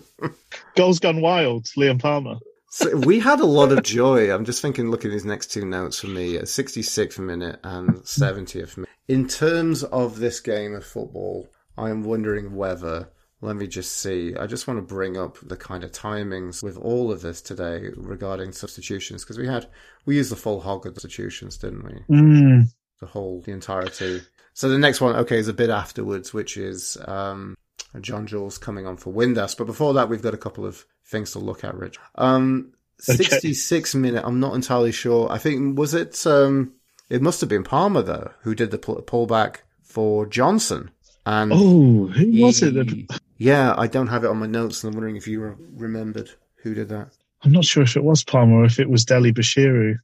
goals 0.76 0.98
gone 1.00 1.20
wild. 1.20 1.64
Liam 1.76 2.00
Palmer. 2.00 2.36
So 2.70 2.94
we 2.94 3.20
had 3.20 3.40
a 3.40 3.46
lot 3.46 3.72
of 3.72 3.82
joy. 3.82 4.30
I'm 4.30 4.44
just 4.44 4.60
thinking, 4.60 4.90
looking 4.90 5.10
at 5.10 5.14
these 5.14 5.24
next 5.24 5.46
two 5.46 5.64
notes 5.64 6.00
for 6.00 6.08
me, 6.08 6.34
66th 6.34 7.18
minute 7.18 7.58
and 7.64 7.94
70th 8.02 8.76
minute. 8.76 8.90
In 9.08 9.28
terms 9.28 9.82
of 9.84 10.18
this 10.18 10.40
game 10.40 10.74
of 10.74 10.84
football, 10.84 11.48
I'm 11.78 12.04
wondering 12.04 12.54
whether, 12.54 13.08
let 13.40 13.56
me 13.56 13.66
just 13.66 13.96
see, 13.96 14.36
I 14.36 14.46
just 14.46 14.66
want 14.66 14.78
to 14.78 14.94
bring 14.94 15.16
up 15.16 15.38
the 15.42 15.56
kind 15.56 15.84
of 15.84 15.92
timings 15.92 16.62
with 16.62 16.76
all 16.76 17.10
of 17.10 17.22
this 17.22 17.40
today 17.40 17.88
regarding 17.96 18.52
substitutions, 18.52 19.24
because 19.24 19.38
we 19.38 19.46
had, 19.46 19.68
we 20.04 20.16
used 20.16 20.30
the 20.30 20.36
full 20.36 20.60
hog 20.60 20.86
of 20.86 20.94
substitutions, 20.94 21.56
didn't 21.56 21.84
we? 21.84 22.14
Mm. 22.14 22.68
The 23.00 23.06
whole, 23.06 23.40
the 23.42 23.52
entirety. 23.52 24.22
So 24.54 24.68
the 24.68 24.78
next 24.78 25.00
one, 25.00 25.16
okay, 25.16 25.38
is 25.38 25.48
a 25.48 25.52
bit 25.52 25.68
afterwards, 25.70 26.32
which 26.32 26.56
is, 26.56 26.96
um, 27.06 27.56
John 28.00 28.26
Jules 28.26 28.58
coming 28.58 28.86
on 28.86 28.96
for 28.96 29.12
Windass. 29.12 29.56
But 29.56 29.66
before 29.66 29.94
that, 29.94 30.08
we've 30.08 30.22
got 30.22 30.34
a 30.34 30.38
couple 30.38 30.64
of 30.66 30.84
things 31.06 31.32
to 31.32 31.38
look 31.38 31.62
at, 31.64 31.74
Rich. 31.74 31.98
Um, 32.14 32.72
Okay. 33.08 33.24
66 33.24 33.94
minute. 33.94 34.22
I'm 34.26 34.40
not 34.40 34.54
entirely 34.54 34.90
sure. 34.92 35.30
I 35.30 35.36
think, 35.36 35.78
was 35.78 35.92
it, 35.92 36.26
um, 36.26 36.72
it 37.10 37.20
must 37.20 37.42
have 37.42 37.50
been 37.50 37.62
Palmer 37.62 38.00
though, 38.00 38.30
who 38.40 38.54
did 38.54 38.70
the 38.70 38.78
pull- 38.78 39.02
pullback 39.02 39.56
for 39.82 40.24
Johnson. 40.24 40.90
And 41.26 41.52
Oh, 41.54 42.06
who 42.06 42.42
was 42.42 42.62
it? 42.62 42.72
That, 42.72 43.20
Yeah, 43.36 43.74
I 43.76 43.86
don't 43.86 44.06
have 44.06 44.24
it 44.24 44.30
on 44.30 44.38
my 44.38 44.46
notes, 44.46 44.82
and 44.82 44.90
I'm 44.90 44.96
wondering 44.96 45.16
if 45.16 45.28
you 45.28 45.42
re- 45.42 45.54
remembered 45.74 46.30
who 46.62 46.72
did 46.72 46.88
that. 46.88 47.08
I'm 47.42 47.52
not 47.52 47.66
sure 47.66 47.82
if 47.82 47.96
it 47.98 48.02
was 48.04 48.24
Palmer 48.24 48.60
or 48.62 48.64
if 48.64 48.80
it 48.80 48.88
was 48.88 49.04
Dele-Bashiru. 49.04 49.98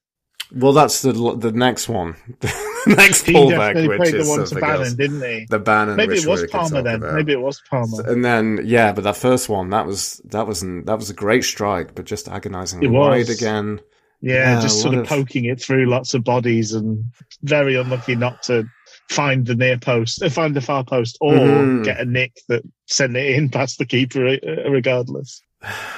Well, 0.55 0.73
that's 0.75 1.01
the 1.03 1.13
the 1.13 1.53
next 1.53 1.89
one, 1.89 2.15
the 2.41 2.95
next 2.97 3.27
He 3.27 3.33
pullback, 3.33 3.87
which 3.89 3.97
played 3.97 4.15
is 4.15 4.27
the 4.27 4.31
one 4.31 4.45
to 4.47 4.55
Bannan, 4.57 4.81
else. 4.83 4.93
didn't 4.95 5.23
he? 5.23 5.47
The 5.49 5.59
Bannan, 5.59 5.97
Maybe 5.97 6.17
it 6.19 6.27
was 6.27 6.45
Palmer 6.51 6.83
then. 6.83 6.97
about. 6.97 7.15
Maybe 7.15 7.33
it 7.33 7.41
was 7.41 7.63
Palmer. 7.71 8.07
And 8.07 8.23
then, 8.25 8.61
yeah, 8.65 8.93
but 8.93 9.05
that 9.05 9.17
first 9.17 9.49
one, 9.49 9.71
that 9.71 9.87
was 9.87 10.21
that 10.27 10.47
was 10.47 10.63
an, 10.63 10.85
that 10.85 10.99
was 10.99 11.09
a 11.09 11.15
great 11.15 11.45
strike, 11.45 11.95
but 11.95 12.05
just 12.05 12.29
was. 12.89 13.27
wide 13.29 13.31
again. 13.31 13.81
Yeah, 14.21 14.55
Yeah, 14.57 14.61
just 14.61 14.81
sort 14.83 14.95
of 14.95 15.07
poking 15.07 15.47
it 15.47 15.61
through 15.61 15.87
lots 15.87 16.15
of 16.15 16.23
bodies 16.23 16.75
and 16.75 17.05
very 17.43 17.75
unlucky 17.77 18.15
not 18.15 18.43
to 18.45 18.65
find 19.11 19.45
the 19.47 19.55
near 19.55 19.79
post, 19.79 20.23
uh, 20.23 20.29
find 20.29 20.55
the 20.55 20.61
far 20.61 20.85
post, 20.85 21.17
or 21.21 21.33
Mhm. 21.33 21.85
get 21.85 21.99
a 21.99 22.05
nick 22.05 22.33
that 22.49 22.63
sent 22.87 23.17
it 23.17 23.35
in 23.37 23.49
past 23.49 23.79
the 23.79 23.87
keeper 23.87 24.27
uh, 24.29 24.71
regardless. 24.71 25.43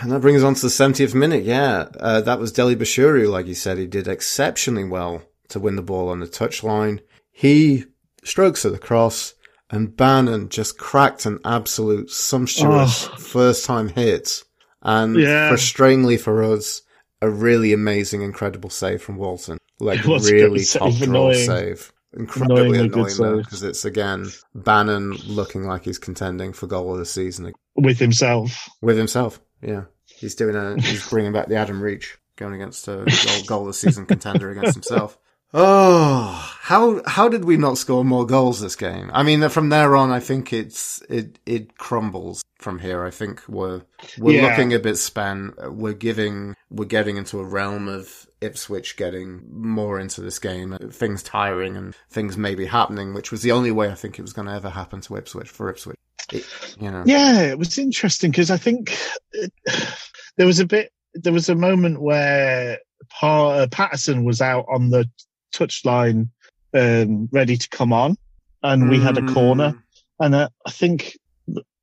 And 0.02 0.12
that 0.12 0.20
brings 0.20 0.42
us 0.42 0.46
on 0.46 0.54
to 0.54 0.62
the 0.62 0.68
70th 0.68 1.14
minute. 1.14 1.44
Yeah, 1.44 1.88
uh, 1.98 2.20
that 2.22 2.38
was 2.38 2.52
Dele-Bashiru, 2.52 3.30
like 3.30 3.46
you 3.46 3.54
said. 3.54 3.78
He 3.78 3.86
did 3.86 4.06
exceptionally 4.08 4.84
well 4.84 5.22
to 5.48 5.58
win 5.60 5.76
the 5.76 5.82
ball 5.82 6.08
on 6.10 6.20
the 6.20 6.26
touchline. 6.26 7.00
He 7.32 7.84
strokes 8.24 8.64
at 8.66 8.72
the 8.72 8.78
cross, 8.78 9.34
and 9.70 9.96
Bannan 9.96 10.50
just 10.50 10.76
cracked 10.78 11.24
an 11.26 11.38
absolute 11.44 12.10
sumptuous 12.10 13.08
Oh. 13.10 13.16
first 13.16 13.64
time 13.64 13.88
hit. 13.88 14.42
And 14.82 15.16
Yeah. 15.16 15.50
frustratingly 15.50 16.20
for 16.20 16.42
us, 16.42 16.82
a 17.22 17.30
really 17.30 17.72
amazing, 17.72 18.20
incredible 18.20 18.68
save 18.70 19.00
from 19.02 19.16
Walton. 19.16 19.56
Like 19.80 20.04
really 20.04 20.58
save, 20.60 20.80
top 20.80 20.92
draw 20.94 21.04
annoying. 21.06 21.46
save. 21.46 21.90
Incredibly 22.16 22.54
Annoyingly 22.78 22.78
annoying 22.86 23.04
though, 23.18 23.36
save. 23.36 23.44
because 23.44 23.62
it's 23.64 23.84
again 23.84 24.30
Bannan 24.54 25.14
looking 25.26 25.64
like 25.64 25.84
he's 25.84 25.98
contending 25.98 26.52
for 26.52 26.66
goal 26.68 26.92
of 26.92 26.98
the 26.98 27.06
season 27.06 27.52
with 27.74 27.98
himself. 27.98 28.68
with 28.82 28.96
himself. 28.96 29.40
Yeah, 29.64 29.84
he's 30.06 30.34
doing 30.34 30.54
a 30.56 30.80
he's 30.80 31.08
bringing 31.08 31.32
back 31.32 31.48
the 31.48 31.56
Adam 31.56 31.80
Reach, 31.82 32.18
going 32.36 32.54
against 32.54 32.86
a 32.88 33.04
goal, 33.06 33.42
goal 33.46 33.60
of 33.62 33.66
the 33.68 33.74
season 33.74 34.06
contender 34.06 34.50
against 34.50 34.74
himself. 34.74 35.18
Oh, 35.56 36.52
how 36.62 37.00
how 37.06 37.28
did 37.28 37.44
we 37.44 37.56
not 37.56 37.78
score 37.78 38.04
more 38.04 38.26
goals 38.26 38.60
this 38.60 38.74
game? 38.74 39.08
I 39.14 39.22
mean, 39.22 39.48
from 39.50 39.68
there 39.68 39.94
on, 39.94 40.10
I 40.10 40.18
think 40.18 40.52
it's 40.52 41.00
it 41.08 41.38
it 41.46 41.78
crumbles 41.78 42.42
from 42.58 42.80
here. 42.80 43.04
I 43.04 43.10
think 43.10 43.40
we're 43.48 43.82
we're 44.18 44.40
Yeah. 44.42 44.48
looking 44.48 44.74
a 44.74 44.80
bit 44.80 44.96
spent. 44.96 45.54
We're 45.72 45.92
giving 45.92 46.56
we're 46.72 46.86
getting 46.86 47.18
into 47.18 47.38
a 47.38 47.44
realm 47.44 47.86
of 47.86 48.26
Ipswich 48.40 48.96
getting 48.96 49.42
more 49.48 50.00
into 50.00 50.20
this 50.20 50.40
game, 50.40 50.76
things 50.90 51.22
tiring 51.22 51.76
and 51.76 51.94
things 52.10 52.36
maybe 52.36 52.66
happening, 52.66 53.14
which 53.14 53.30
was 53.30 53.42
the 53.42 53.52
only 53.52 53.70
way 53.70 53.90
I 53.90 53.94
think 53.94 54.18
it 54.18 54.22
was 54.22 54.32
going 54.32 54.48
to 54.48 54.54
ever 54.54 54.70
happen 54.70 55.02
to 55.02 55.16
Ipswich 55.16 55.48
for 55.48 55.68
Ipswich. 55.70 55.96
It, 56.32 56.46
you 56.80 56.90
know, 56.90 57.02
Yeah, 57.06 57.42
it 57.42 57.58
was 57.58 57.78
interesting 57.78 58.30
because 58.30 58.50
I 58.50 58.56
think 58.56 58.96
it, 59.32 59.52
there 60.36 60.46
was 60.46 60.60
a 60.60 60.66
bit, 60.66 60.90
there 61.14 61.32
was 61.32 61.48
a 61.48 61.54
moment 61.54 62.00
where 62.00 62.78
pa, 63.08 63.50
uh, 63.50 63.66
Paterson 63.70 64.24
was 64.24 64.40
out 64.40 64.66
on 64.68 64.90
the 64.90 65.08
touchline, 65.54 66.28
um, 66.72 67.28
ready 67.30 67.56
to 67.56 67.68
come 67.68 67.92
on, 67.92 68.16
and 68.62 68.88
we 68.88 68.98
had 68.98 69.18
a 69.18 69.22
corner, 69.22 69.74
and 70.18 70.34
uh, 70.34 70.48
I 70.66 70.70
think 70.70 71.16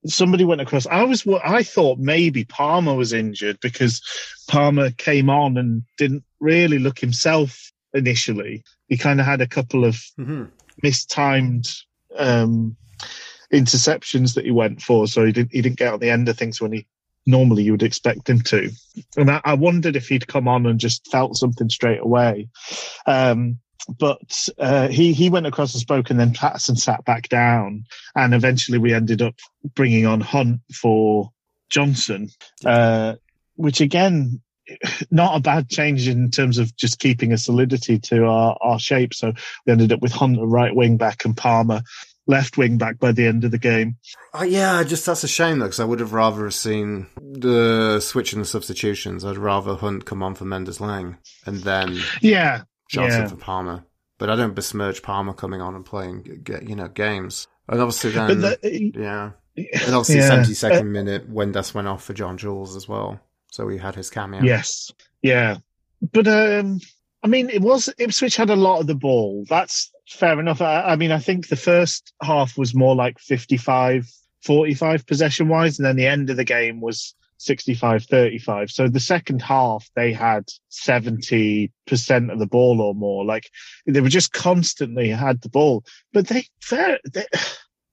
somebody 0.05 0.43
went 0.43 0.61
across. 0.61 0.87
I 0.87 1.03
was, 1.03 1.25
I 1.43 1.63
thought 1.63 1.99
maybe 1.99 2.43
Palmer 2.43 2.95
was 2.95 3.13
injured 3.13 3.59
because 3.61 4.01
Palmer 4.49 4.91
came 4.91 5.29
on 5.29 5.57
and 5.57 5.83
didn't 5.97 6.23
really 6.39 6.79
look 6.79 6.99
himself 6.99 7.71
initially. 7.93 8.63
He 8.87 8.97
kind 8.97 9.19
of 9.19 9.25
had 9.25 9.41
a 9.41 9.47
couple 9.47 9.85
of 9.85 9.95
Mhm. 10.19 10.49
mistimed 10.83 11.69
um, 12.17 12.75
interceptions 13.51 14.35
that 14.35 14.45
he 14.45 14.51
went 14.51 14.81
for, 14.81 15.07
so 15.07 15.25
he 15.25 15.31
didn't 15.31 15.51
he 15.51 15.61
didn't 15.61 15.77
get 15.77 15.93
on 15.93 15.99
the 15.99 16.09
end 16.09 16.29
of 16.29 16.37
things 16.37 16.61
when 16.61 16.71
he 16.71 16.87
normally 17.25 17.63
you 17.63 17.73
would 17.73 17.83
expect 17.83 18.29
him 18.29 18.41
to. 18.41 18.69
And 19.17 19.29
I, 19.29 19.41
I 19.43 19.53
wondered 19.53 19.95
if 19.95 20.07
he'd 20.07 20.27
come 20.27 20.47
on 20.47 20.65
and 20.65 20.79
just 20.79 21.09
felt 21.11 21.35
something 21.35 21.69
straight 21.69 21.99
away. 21.99 22.49
Um, 23.05 23.59
but 23.99 24.47
uh, 24.57 24.87
he 24.87 25.13
he 25.13 25.29
went 25.29 25.47
across 25.47 25.73
and 25.73 25.81
spoke, 25.81 26.09
and 26.09 26.19
then 26.19 26.33
Paterson 26.33 26.75
sat 26.75 27.03
back 27.05 27.29
down, 27.29 27.85
and 28.15 28.33
eventually 28.33 28.77
we 28.77 28.93
ended 28.93 29.21
up 29.21 29.35
bringing 29.75 30.05
on 30.05 30.21
Hunt 30.21 30.61
for 30.73 31.31
Johnson, 31.69 32.29
uh, 32.65 33.15
which 33.55 33.81
again. 33.81 34.41
Not 35.09 35.35
a 35.35 35.41
bad 35.41 35.69
change 35.69 36.07
in 36.07 36.31
terms 36.31 36.57
of 36.57 36.73
just 36.77 36.99
keeping 36.99 37.33
a 37.33 37.37
solidity 37.37 37.99
to 37.99 38.25
our, 38.25 38.57
our 38.61 38.79
shape. 38.79 39.13
So 39.13 39.33
we 39.65 39.73
ended 39.73 39.91
up 39.91 40.01
with 40.01 40.13
Hunt 40.13 40.37
at 40.37 40.45
right 40.45 40.73
wing 40.73 40.95
back 40.95 41.25
and 41.25 41.35
Palmer 41.35 41.81
left 42.27 42.57
wing 42.57 42.77
back 42.77 42.99
by 42.99 43.11
the 43.11 43.25
end 43.27 43.43
of 43.43 43.51
the 43.51 43.57
game. 43.57 43.97
Oh, 44.33 44.43
yeah, 44.43 44.83
just 44.83 45.05
that's 45.05 45.23
a 45.23 45.27
shame 45.27 45.59
though, 45.59 45.65
because 45.65 45.79
I 45.79 45.85
would 45.85 45.99
have 45.99 46.13
rather 46.13 46.49
seen 46.51 47.07
the 47.21 47.99
switch 47.99 48.33
and 48.33 48.41
the 48.41 48.45
substitutions. 48.47 49.25
I'd 49.25 49.37
rather 49.37 49.75
Hunt 49.75 50.05
come 50.05 50.21
on 50.23 50.35
for 50.35 50.45
Mendez-Laing 50.45 51.17
and 51.45 51.57
then 51.63 51.97
Yeah, 52.21 52.63
Johnson 52.89 53.21
Yeah. 53.21 53.27
for 53.27 53.35
Palmer. 53.37 53.83
But 54.17 54.29
I 54.29 54.35
don't 54.35 54.53
besmirch 54.53 55.01
Palmer 55.01 55.33
coming 55.33 55.61
on 55.61 55.73
and 55.75 55.83
playing, 55.83 56.43
you 56.63 56.75
know, 56.75 56.87
games. 56.87 57.47
And 57.67 57.79
obviously 57.81 58.11
then, 58.11 58.41
the, 58.41 58.91
yeah, 58.95 59.31
and 59.57 59.95
obviously 59.95 60.17
Yeah. 60.17 60.27
seventy 60.27 60.53
second 60.53 60.91
minute 60.91 61.27
when 61.29 61.51
Windass 61.53 61.73
went 61.73 61.87
off 61.87 62.03
for 62.03 62.13
John 62.13 62.37
Jules 62.37 62.75
as 62.75 62.87
well, 62.87 63.19
so 63.51 63.67
he 63.67 63.77
had 63.77 63.95
his 63.95 64.09
cameo. 64.09 64.43
yes, 64.43 64.91
yeah, 65.21 65.57
but 66.13 66.27
um, 66.27 66.79
I 67.23 67.27
mean, 67.27 67.49
it 67.49 67.61
was 67.61 67.89
Ipswich 67.97 68.35
had 68.35 68.49
a 68.49 68.55
lot 68.55 68.79
of 68.81 68.87
the 68.87 68.95
ball. 68.95 69.45
That's 69.49 69.89
fair 70.13 70.39
enough. 70.39 70.61
I, 70.61 70.81
I 70.81 70.95
mean, 70.95 71.11
I 71.11 71.19
think 71.19 71.47
the 71.47 71.55
first 71.55 72.13
half 72.21 72.57
was 72.57 72.73
more 72.75 72.95
like 72.95 73.19
55, 73.19 74.07
45 74.43 75.05
possession 75.07 75.47
wise, 75.47 75.77
and 75.79 75.85
then 75.85 75.95
the 75.95 76.07
end 76.07 76.29
of 76.29 76.37
the 76.37 76.43
game 76.43 76.81
was 76.81 77.15
65, 77.37 78.03
35. 78.05 78.69
So 78.69 78.87
the 78.87 78.99
second 78.99 79.41
half, 79.41 79.89
they 79.95 80.13
had 80.13 80.45
70% 80.71 82.31
of 82.31 82.39
the 82.39 82.45
ball 82.47 82.81
or 82.81 82.93
more. 82.95 83.25
Like 83.25 83.49
they 83.85 84.01
were 84.01 84.09
just 84.09 84.31
constantly 84.33 85.09
had 85.09 85.41
the 85.41 85.49
ball, 85.49 85.83
but 86.13 86.27
they, 86.27 86.45
fair, 86.61 86.99
they 87.13 87.25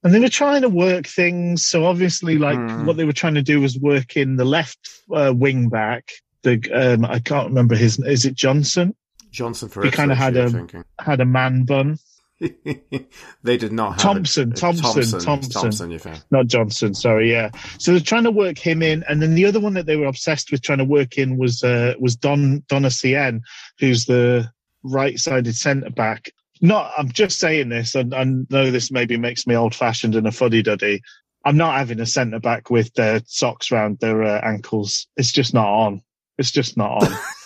and 0.05 0.15
they 0.15 0.21
were 0.21 0.29
trying 0.29 0.63
to 0.63 0.69
work 0.69 1.07
things. 1.07 1.67
So 1.67 1.85
obviously, 1.85 2.39
like 2.39 2.59
Hmm. 2.59 2.87
what 2.87 2.97
they 2.97 3.05
were 3.05 3.13
trying 3.13 3.35
to 3.35 3.43
do 3.43 3.61
was 3.61 3.79
work 3.79 4.17
in 4.17 4.37
the 4.37 4.45
left 4.45 4.79
uh, 5.15 5.33
wing 5.35 5.69
back. 5.69 6.11
The 6.43 6.61
um, 6.73 7.05
I 7.05 7.19
can't 7.19 7.49
remember 7.49 7.75
his. 7.75 7.99
Is 7.99 8.25
it 8.25 8.35
Johnson? 8.35 8.95
Johnson 9.31 9.69
for 9.69 9.83
He 9.85 9.91
kinda 9.91 10.15
had 10.15 10.37
a- 10.37 10.49
thinking. 10.51 10.85
Had 11.01 11.21
a 11.21 11.25
man 11.27 11.65
bun. 11.65 11.99
They 12.41 13.57
did 13.57 13.73
not 13.73 13.93
have 13.93 14.01
Thompson, 14.01 14.53
it. 14.53 14.57
Thompson, 14.57 14.85
Thompson, 14.85 15.21
Thompson. 15.21 15.53
Thompson, 15.53 15.91
you 15.91 15.99
think? 15.99 16.23
not 16.31 16.47
Johnson. 16.47 16.95
Sorry, 16.95 17.31
yeah. 17.31 17.51
So 17.79 17.93
they're 17.93 18.01
trying 18.01 18.25
to 18.25 18.31
work 18.31 18.59
him 18.59 18.83
in, 18.83 19.05
and 19.09 19.21
then 19.21 19.35
the 19.35 19.47
other 19.47 19.61
one 19.61 19.75
that 19.75 19.87
they 19.87 19.97
were 19.97 20.07
obsessed 20.07 20.53
with 20.53 20.63
trying 20.63 20.79
to 20.79 20.85
work 20.85 21.19
in 21.19 21.37
was 21.37 21.63
uh, 21.63 21.95
was 21.99 22.17
Don 22.17 22.61
Donacien, 22.69 23.41
who's 23.81 24.05
the 24.05 24.51
right-sided 24.85 25.57
centre 25.57 25.91
back. 25.91 26.31
Not, 26.61 26.93
I'm 26.97 27.11
just 27.11 27.39
saying 27.39 27.69
this, 27.69 27.95
and 27.95 28.15
I 28.15 28.25
know 28.25 28.71
this 28.71 28.91
maybe 28.91 29.17
makes 29.17 29.47
me 29.47 29.57
old-fashioned 29.57 30.15
and 30.15 30.27
a 30.27 30.33
fuddy-duddy. 30.33 31.03
I'm 31.45 31.57
not 31.57 31.79
having 31.79 32.01
a 32.01 32.07
centre 32.07 32.41
back 32.41 32.71
with 32.71 32.93
their 32.95 33.21
socks 33.27 33.71
round 33.71 33.99
their 34.01 34.23
uh, 34.23 34.41
ankles. 34.45 35.07
It's 35.17 35.33
just 35.33 35.55
not 35.55 35.69
on. 35.69 36.03
It's 36.37 36.51
just 36.51 36.77
not 36.77 37.03
on. 37.03 37.19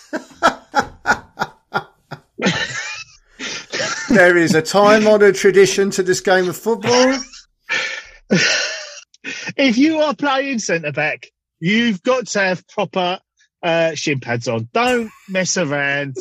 there 4.13 4.37
is 4.37 4.53
a 4.53 4.61
time 4.61 5.07
honoured 5.07 5.35
tradition 5.35 5.89
to 5.91 6.03
this 6.03 6.21
game 6.21 6.47
of 6.47 6.55
football. 6.55 7.17
if 9.57 9.77
you 9.77 9.99
are 9.99 10.15
playing 10.15 10.59
centre 10.59 10.91
back, 10.91 11.27
you've 11.59 12.03
got 12.03 12.27
to 12.27 12.39
have 12.39 12.67
proper 12.67 13.19
uh, 13.63 13.95
shin 13.95 14.19
pads 14.19 14.47
on. 14.47 14.69
Don't 14.71 15.11
mess 15.27 15.57
around. 15.57 16.17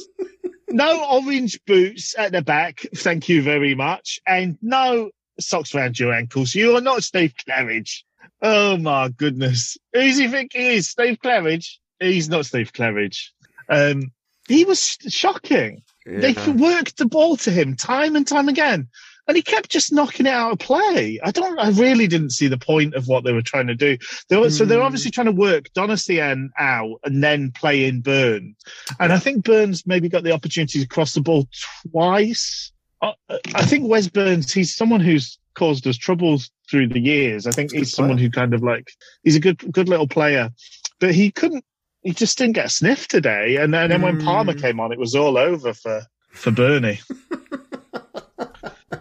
no 0.71 1.05
orange 1.05 1.61
boots 1.67 2.15
at 2.17 2.33
the 2.33 2.43
back, 2.43 2.81
thank 2.95 3.29
you 3.29 3.43
very 3.43 3.75
much, 3.75 4.21
and 4.27 4.57
no 4.63 5.11
socks 5.39 5.75
around 5.75 5.99
your 5.99 6.13
ankles. 6.15 6.55
You 6.55 6.77
are 6.77 6.81
not 6.81 7.03
Steve 7.03 7.35
Claridge. 7.35 8.05
Oh 8.41 8.77
my 8.77 9.09
goodness, 9.09 9.77
who's 9.93 10.19
he 10.19 10.29
think 10.29 10.53
he 10.53 10.77
is? 10.77 10.89
Steve 10.89 11.19
Claridge? 11.23 11.79
He's 12.01 12.29
not 12.29 12.47
Steve 12.47 12.73
Claridge. 12.73 13.29
Um, 13.69 14.13
he 14.49 14.65
was 14.65 14.97
shocking. 15.09 15.83
They 16.07 16.33
worked 16.53 16.99
the 16.99 17.07
ball 17.07 17.37
to 17.39 17.51
him 17.51 17.77
time 17.77 18.17
and 18.17 18.27
time 18.27 18.49
again. 18.49 18.89
And 19.29 19.37
he 19.37 19.43
kept 19.43 19.71
just 19.71 19.93
knocking 19.93 20.27
it 20.27 20.31
out 20.33 20.51
of 20.51 20.59
play. 20.59 21.21
I 21.23 21.31
don't, 21.31 21.57
I 21.57 21.69
really 21.71 22.09
didn't 22.09 22.31
see 22.31 22.49
the 22.49 22.59
point 22.59 22.95
of 22.95 23.07
what 23.07 23.23
they 23.23 23.33
were 23.33 23.41
trying 23.41 23.69
to 23.69 23.75
do. 23.77 23.97
They 24.29 24.37
were, 24.37 24.51
So 24.51 24.65
they're 24.65 24.81
Mm. 24.81 24.85
obviously 24.85 25.13
trying 25.13 25.27
to 25.27 25.33
work 25.33 25.69
Donacien 25.77 26.49
out 26.59 26.99
and 27.05 27.23
then 27.23 27.53
play 27.53 27.85
in 27.85 28.01
Burns. 28.01 28.57
And 28.99 29.13
I 29.13 29.21
think 29.21 29.45
Burns 29.45 29.87
maybe 29.87 30.09
got 30.09 30.25
the 30.25 30.33
opportunity 30.33 30.81
to 30.81 30.89
cross 30.89 31.15
the 31.15 31.21
ball 31.21 31.47
twice. 31.93 32.73
I, 33.01 33.15
I 33.55 33.65
think 33.65 33.89
Wes 33.89 34.09
Burns, 34.09 34.53
he's 34.53 34.75
someone 34.75 35.01
who's 35.01 35.39
caused 35.55 35.87
us 35.87 35.97
troubles 35.97 36.51
through 36.69 36.89
the 36.89 37.01
years. 37.01 37.47
I 37.47 37.53
think 37.53 37.71
He's 37.71 37.81
he's 37.81 37.95
someone 37.95 38.19
who 38.19 38.31
kind 38.31 38.55
of 38.55 38.63
like, 38.63 38.91
he's 39.23 39.37
a 39.37 39.41
good, 39.41 39.59
good 39.73 39.89
little 39.89 40.09
player, 40.09 40.51
but 40.99 41.15
he 41.15 41.31
couldn't, 41.31 41.65
he 42.03 42.13
just 42.13 42.37
didn't 42.39 42.55
get 42.55 42.67
a 42.67 42.71
sniff 42.71 43.07
today. 43.09 43.57
And 43.57 43.73
then, 43.73 43.91
then 43.91 44.03
when 44.03 44.19
Palmer 44.19 44.53
Mm. 44.55 44.61
came 44.61 44.81
on, 44.81 44.93
it 44.93 44.99
was 44.99 45.15
all 45.15 45.37
over 45.39 45.73
for, 45.75 46.03
for 46.33 46.51
Bernie. 46.51 47.01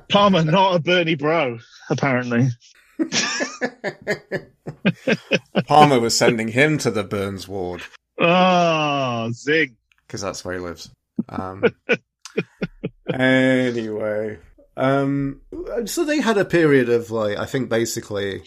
Palmer, 0.09 0.43
not 0.43 0.75
a 0.75 0.79
Bernie 0.79 1.15
bro, 1.15 1.57
apparently. 1.89 2.49
Palmer 5.67 5.99
was 5.99 6.15
sending 6.17 6.47
him 6.49 6.77
to 6.79 6.91
the 6.91 7.03
Burns 7.03 7.47
ward 7.47 7.81
Oh, 8.19 9.31
zing. 9.33 9.77
because 10.05 10.21
that's 10.21 10.43
where 10.45 10.53
he 10.55 10.59
lives. 10.59 10.89
Um, 11.29 11.63
anyway, 13.13 14.37
um, 14.77 15.41
so 15.85 16.03
they 16.05 16.19
had 16.21 16.37
a 16.37 16.45
period 16.45 16.89
of 16.89 17.09
like 17.11 17.37
I 17.37 17.45
think 17.45 17.69
basically 17.69 18.43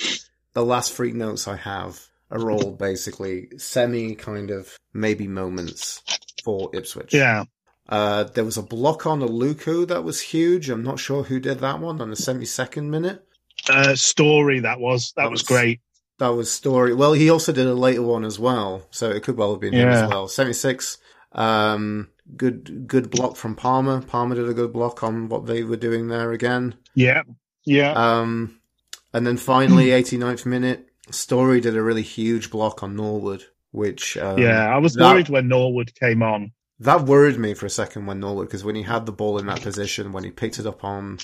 the 0.53 0.65
last 0.65 0.93
three 0.93 1.13
notes 1.13 1.49
I 1.49 1.57
have 1.57 2.01
are 2.35 2.51
all 2.51 2.72
basically 2.72 3.49
semi 3.57 4.14
kind 4.14 4.51
of 4.51 4.76
maybe 4.93 5.26
moments 5.28 6.03
for 6.45 6.70
Ipswich. 6.74 7.14
Yeah. 7.14 7.45
Uh, 7.89 8.24
there 8.24 8.45
was 8.45 8.57
a 8.57 8.62
block 8.62 9.07
on 9.07 9.20
Aluko 9.20 9.87
that 9.89 10.05
was 10.05 10.20
huge. 10.20 10.68
I'm 10.70 10.82
not 10.82 10.99
sure 10.99 11.22
who 11.22 11.39
did 11.39 11.59
that 11.61 11.80
one 11.80 12.01
on 12.01 12.11
the 12.11 12.16
72nd 12.16 12.85
minute. 12.85 13.24
Uh, 13.68 13.95
Storey 13.95 14.61
that 14.61 14.80
was 14.80 15.12
that, 15.16 15.22
That 15.24 15.30
was 15.30 15.41
was- 15.43 15.49
great. 15.49 15.80
That 16.18 16.28
was 16.28 16.51
Storey. 16.51 16.95
Well, 16.95 17.12
he 17.12 17.28
also 17.28 17.51
did 17.53 17.66
a 17.66 17.74
later 17.74 18.03
one 18.03 18.24
as 18.24 18.39
well, 18.39 18.87
so 18.91 19.11
it 19.11 19.24
could 19.24 19.37
well 19.37 19.51
have 19.53 19.61
been 19.61 19.72
him 19.74 19.89
as 19.89 20.09
well. 20.09 20.28
76. 20.28 20.99
Um, 21.32 22.09
good, 22.37 22.87
good 22.87 23.11
block 23.11 23.35
from 23.37 23.57
Palmer. 23.57 24.01
Palmer 24.01 24.37
did 24.37 24.49
a 24.49 24.55
good 24.55 24.72
block 24.72 25.03
on 25.03 25.28
what 25.28 25.47
they 25.47 25.64
were 25.64 25.76
doing 25.76 26.07
there 26.07 26.30
again. 26.30 26.76
Yeah. 26.95 27.22
Yeah. 27.64 27.93
Um, 27.93 28.61
and 29.12 29.26
then 29.26 29.37
finally, 29.37 29.87
89th 29.87 30.47
minute, 30.47 30.89
Storey 31.11 31.61
did 31.61 31.77
a 31.77 31.83
really 31.83 32.03
huge 32.03 32.51
block 32.51 32.83
on 32.83 32.97
Norwood, 32.97 33.45
which, 33.73 34.17
um, 34.17 34.39
yeah. 34.39 34.75
I 34.75 34.79
was 34.79 34.95
that- 34.95 35.11
worried 35.13 35.29
when 35.29 35.49
Norwood 35.49 35.93
came 35.95 36.23
on. 36.23 36.53
That 36.81 37.03
worried 37.05 37.39
me 37.39 37.55
for 37.55 37.67
a 37.67 37.71
second 37.71 38.07
when 38.07 38.19
Norwood, 38.19 38.49
because 38.49 38.65
when 38.65 38.75
he 38.75 38.83
had 38.83 39.07
the 39.07 39.13
ball 39.13 39.39
in 39.39 39.47
that 39.47 39.63
position, 39.63 40.13
when 40.13 40.25
he 40.25 40.31
picked 40.33 40.59
it 40.59 40.67
up 40.67 40.83
on, 40.83 41.19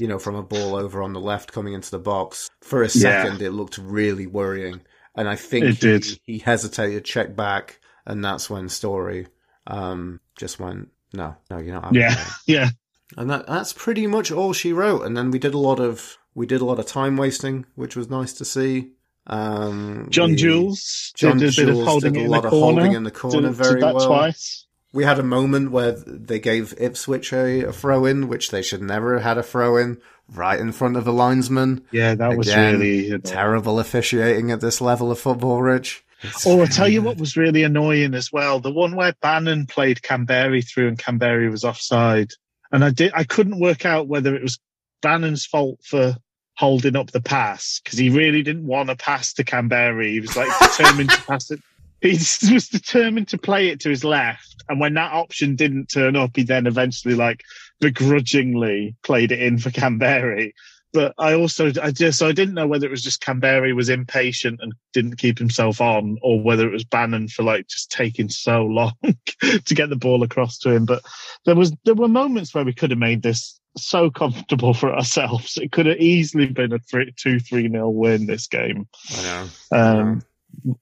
you 0.00 0.08
know, 0.08 0.18
from 0.18 0.34
a 0.34 0.42
ball 0.42 0.74
over 0.74 1.02
on 1.02 1.12
the 1.12 1.20
left 1.20 1.52
coming 1.52 1.74
into 1.74 1.90
the 1.90 1.98
box, 1.98 2.48
for 2.62 2.80
a 2.82 2.86
Yeah. 2.86 3.22
second 3.22 3.42
it 3.42 3.50
looked 3.50 3.76
really 3.76 4.26
worrying. 4.26 4.80
And 5.14 5.28
I 5.28 5.36
think 5.36 5.64
It 5.66 5.70
he, 5.74 5.76
did. 5.76 6.20
he 6.24 6.38
hesitated, 6.38 7.04
checked 7.04 7.36
back, 7.36 7.80
and 8.06 8.24
that's 8.24 8.48
when 8.48 8.68
Storey 8.70 9.26
um, 9.66 10.20
just 10.36 10.58
went, 10.58 10.88
no, 11.12 11.36
no, 11.50 11.58
you're 11.58 11.80
not 11.80 11.94
Yeah. 11.94 12.14
that." 12.14 12.32
Yeah. 12.46 12.70
And 13.16 13.28
that, 13.30 13.46
that's 13.46 13.72
pretty 13.74 14.06
much 14.06 14.32
all 14.32 14.52
she 14.54 14.72
wrote. 14.72 15.02
And 15.02 15.14
then 15.16 15.30
we 15.30 15.38
did 15.38 15.54
a 15.54 15.58
lot 15.58 15.80
of, 15.80 16.16
we 16.34 16.46
did 16.46 16.60
a 16.62 16.64
lot 16.64 16.78
of 16.78 16.86
time 16.86 17.16
wasting, 17.16 17.66
which 17.74 17.94
was 17.94 18.08
nice 18.10 18.32
to 18.34 18.44
see. 18.44 18.92
Um, 19.26 20.08
John 20.10 20.30
we- 20.30 20.36
Jules 20.36 21.12
John 21.16 21.38
did 21.38 21.52
a 21.54 21.56
bit 21.56 21.68
of 21.68 21.74
Jules 21.76 21.88
holding 21.88 22.12
did 22.12 22.26
a 22.26 22.28
lot 22.28 22.42
the 22.42 22.48
of 22.48 22.50
corner. 22.52 22.80
holding 22.82 22.96
in 22.96 23.04
the 23.04 23.10
corner 23.10 23.48
did, 23.48 23.56
very 23.56 23.74
did 23.74 23.82
that 23.82 23.94
well. 23.94 24.06
twice. 24.06 24.66
We 24.92 25.04
had 25.04 25.18
a 25.18 25.22
moment 25.24 25.70
where 25.72 25.92
they 25.92 26.38
gave 26.38 26.72
Ipswich 26.78 27.32
a, 27.32 27.64
a 27.68 27.72
throw 27.72 28.04
in, 28.04 28.28
which 28.28 28.50
they 28.50 28.62
should 28.62 28.82
never 28.82 29.14
have 29.14 29.22
had 29.24 29.38
a 29.38 29.42
throw 29.42 29.76
in, 29.76 29.98
right 30.32 30.60
in 30.60 30.70
front 30.72 30.96
of 30.96 31.04
the 31.04 31.12
linesman. 31.12 31.82
Yeah, 31.90 32.14
that 32.14 32.36
was 32.36 32.54
really. 32.54 33.18
Terrible 33.18 33.80
officiating 33.80 34.52
at 34.52 34.60
this 34.60 34.80
level 34.80 35.10
of 35.10 35.18
football, 35.18 35.60
Rich. 35.62 36.04
It's- 36.22 36.46
Oh, 36.46 36.60
I'll 36.60 36.66
tell 36.68 36.88
you 36.88 37.02
what 37.02 37.18
was 37.18 37.36
really 37.36 37.64
annoying 37.64 38.14
as 38.14 38.30
well. 38.32 38.60
The 38.60 38.70
one 38.72 38.94
where 38.94 39.14
Bannan 39.20 39.66
played 39.66 40.00
Kamberi 40.00 40.64
through 40.66 40.88
and 40.88 40.98
Kamberi 40.98 41.50
was 41.50 41.64
offside. 41.64 42.30
And 42.70 42.84
I 42.84 42.90
did 42.90 43.10
I 43.14 43.24
couldn't 43.24 43.58
work 43.60 43.84
out 43.84 44.06
whether 44.08 44.34
it 44.36 44.42
was 44.42 44.58
Bannan's 45.02 45.44
fault 45.44 45.80
for 45.84 46.16
holding 46.56 46.96
up 46.96 47.10
the 47.10 47.20
pass 47.20 47.80
because 47.82 47.98
he 47.98 48.10
really 48.10 48.42
didn't 48.42 48.66
want 48.66 48.88
to 48.88 48.96
pass 48.96 49.32
to 49.34 49.44
Kamberi. 49.44 50.12
He 50.12 50.20
was 50.20 50.36
like 50.36 50.50
determined 50.60 51.10
to 51.10 51.22
pass 51.22 51.50
it. 51.50 51.60
He 52.00 52.10
was 52.52 52.68
determined 52.68 53.28
to 53.28 53.38
play 53.38 53.68
it 53.68 53.80
to 53.80 53.90
his 53.90 54.04
left. 54.04 54.62
And 54.68 54.80
when 54.80 54.94
that 54.94 55.12
option 55.12 55.56
didn't 55.56 55.86
turn 55.86 56.16
up, 56.16 56.36
he 56.36 56.44
then 56.44 56.66
eventually 56.66 57.14
like 57.14 57.42
begrudgingly 57.80 58.94
played 59.02 59.32
it 59.32 59.40
in 59.40 59.58
for 59.58 59.70
Kamberi. 59.70 60.52
But 60.94 61.12
I 61.18 61.34
also, 61.34 61.72
I 61.82 61.90
just, 61.90 62.22
I 62.22 62.30
didn't 62.30 62.54
know 62.54 62.68
whether 62.68 62.86
it 62.86 62.90
was 62.90 63.02
just 63.02 63.20
Canberry 63.20 63.72
was 63.72 63.88
impatient 63.88 64.60
and 64.62 64.72
didn't 64.92 65.18
keep 65.18 65.40
himself 65.40 65.80
on, 65.80 66.18
or 66.22 66.40
whether 66.40 66.68
it 66.68 66.72
was 66.72 66.84
Bannan 66.84 67.26
for 67.26 67.42
like 67.42 67.66
just 67.66 67.90
taking 67.90 68.28
so 68.28 68.62
long 68.66 68.94
to 69.40 69.74
get 69.74 69.90
the 69.90 69.96
ball 69.96 70.22
across 70.22 70.56
to 70.58 70.70
him. 70.70 70.84
But 70.84 71.02
there 71.46 71.56
was, 71.56 71.72
there 71.84 71.96
were 71.96 72.06
moments 72.06 72.54
where 72.54 72.64
we 72.64 72.72
could 72.72 72.90
have 72.90 72.98
made 72.98 73.22
this 73.22 73.58
so 73.76 74.10
comfortable 74.10 74.74
for 74.74 74.94
ourselves. 74.94 75.56
It 75.56 75.72
could 75.72 75.86
have 75.86 75.98
easily 75.98 76.46
been 76.46 76.72
a 76.72 76.78
three, 76.78 77.12
two, 77.16 77.40
three 77.40 77.68
nil 77.68 77.92
win 77.92 78.26
this 78.26 78.46
game. 78.46 78.88
I 79.16 79.22
know. 79.22 79.48
Um, 79.72 80.22
know. 80.64 80.76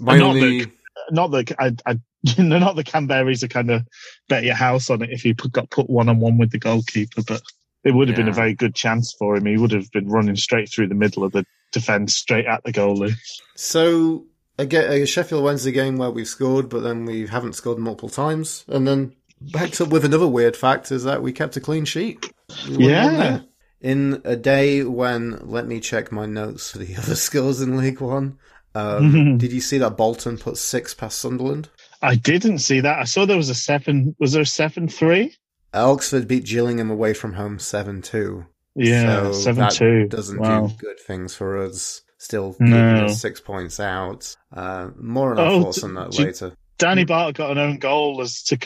My 0.00 0.16
not 0.16 0.36
only, 0.36 0.66
not 1.10 1.30
that 1.32 1.52
I, 1.58 1.74
I, 1.86 1.98
not 2.38 2.76
the 2.76 2.84
Kamberi's 2.84 3.42
are 3.42 3.48
kind 3.48 3.70
of 3.70 3.82
bet 4.28 4.44
your 4.44 4.54
house 4.54 4.90
on 4.90 5.02
it 5.02 5.10
if 5.10 5.22
he 5.22 5.34
put, 5.34 5.52
got 5.52 5.70
put 5.70 5.90
one 5.90 6.08
on 6.08 6.20
one 6.20 6.38
with 6.38 6.50
the 6.50 6.58
goalkeeper, 6.58 7.22
but 7.26 7.42
it 7.84 7.94
would 7.94 8.08
have 8.08 8.16
been 8.16 8.28
a 8.28 8.32
very 8.32 8.54
good 8.54 8.74
chance 8.74 9.14
for 9.18 9.36
him. 9.36 9.46
He 9.46 9.56
would 9.56 9.72
have 9.72 9.90
been 9.92 10.08
running 10.08 10.36
straight 10.36 10.68
through 10.68 10.88
the 10.88 10.94
middle 10.94 11.24
of 11.24 11.32
the 11.32 11.44
defence, 11.72 12.16
straight 12.16 12.46
at 12.46 12.62
the 12.64 12.72
goalie. 12.72 13.14
so 13.56 14.26
again, 14.58 14.90
a 14.90 15.06
Sheffield 15.06 15.44
Wednesday 15.44 15.72
game 15.72 15.96
where 15.96 16.10
we've 16.10 16.28
scored, 16.28 16.68
but 16.68 16.80
then 16.80 17.04
we 17.04 17.26
haven't 17.26 17.54
scored 17.54 17.78
multiple 17.78 18.08
times. 18.08 18.64
And 18.68 18.86
then 18.86 19.14
backed 19.40 19.80
up 19.80 19.88
with 19.88 20.04
another 20.04 20.26
weird 20.26 20.56
fact 20.56 20.90
is 20.92 21.04
that 21.04 21.22
we 21.22 21.32
kept 21.32 21.56
a 21.56 21.60
clean 21.60 21.84
sheet. 21.84 22.30
We 22.68 22.88
Yeah. 22.88 23.40
In 23.80 24.20
a 24.24 24.34
day 24.34 24.82
when, 24.82 25.38
let 25.44 25.66
me 25.66 25.78
check 25.80 26.10
my 26.10 26.26
notes 26.26 26.70
for 26.72 26.78
the 26.78 26.96
other 26.98 27.14
skills 27.14 27.60
in 27.60 27.76
League 27.76 28.00
One. 28.00 28.38
Um, 28.74 29.38
did 29.38 29.52
you 29.52 29.60
see 29.60 29.78
that 29.78 29.96
Bolton 29.96 30.36
put 30.38 30.56
six 30.56 30.94
past 30.94 31.18
Sunderland? 31.18 31.68
I 32.02 32.14
didn't 32.16 32.58
see 32.58 32.80
that. 32.80 32.98
I 32.98 33.04
saw 33.04 33.24
there 33.24 33.36
was 33.36 33.50
a 33.50 33.54
seven. 33.54 34.14
Was 34.18 34.32
there 34.32 34.42
a 34.42 34.46
seven 34.46 34.88
three? 34.88 35.34
Oxford 35.74 36.26
beat 36.26 36.44
Gillingham 36.46 36.90
away 36.90 37.12
from 37.12 37.34
home 37.34 37.58
7 37.58 38.00
2. 38.00 38.44
Yeah, 38.74 39.24
So 39.24 39.32
seven 39.32 39.60
that 39.60 39.72
two. 39.72 40.06
Doesn't 40.08 40.38
Wow. 40.40 40.68
do 40.68 40.74
good 40.78 40.98
things 41.00 41.34
for 41.34 41.58
us. 41.58 42.02
Still 42.18 42.56
No. 42.58 43.04
us 43.04 43.20
six 43.20 43.40
points 43.40 43.78
out. 43.78 44.34
Uh, 44.52 44.90
more 44.98 45.32
on 45.32 45.38
our 45.38 45.46
Oh, 45.46 45.62
thoughts 45.64 45.80
d- 45.80 45.84
on 45.86 45.94
that 45.94 46.10
do- 46.12 46.24
later. 46.24 46.52
Danny 46.78 47.04
Batth 47.04 47.34
got 47.34 47.50
an 47.50 47.58
own 47.58 47.78
goal 47.78 48.20
as 48.20 48.42
to 48.44 48.56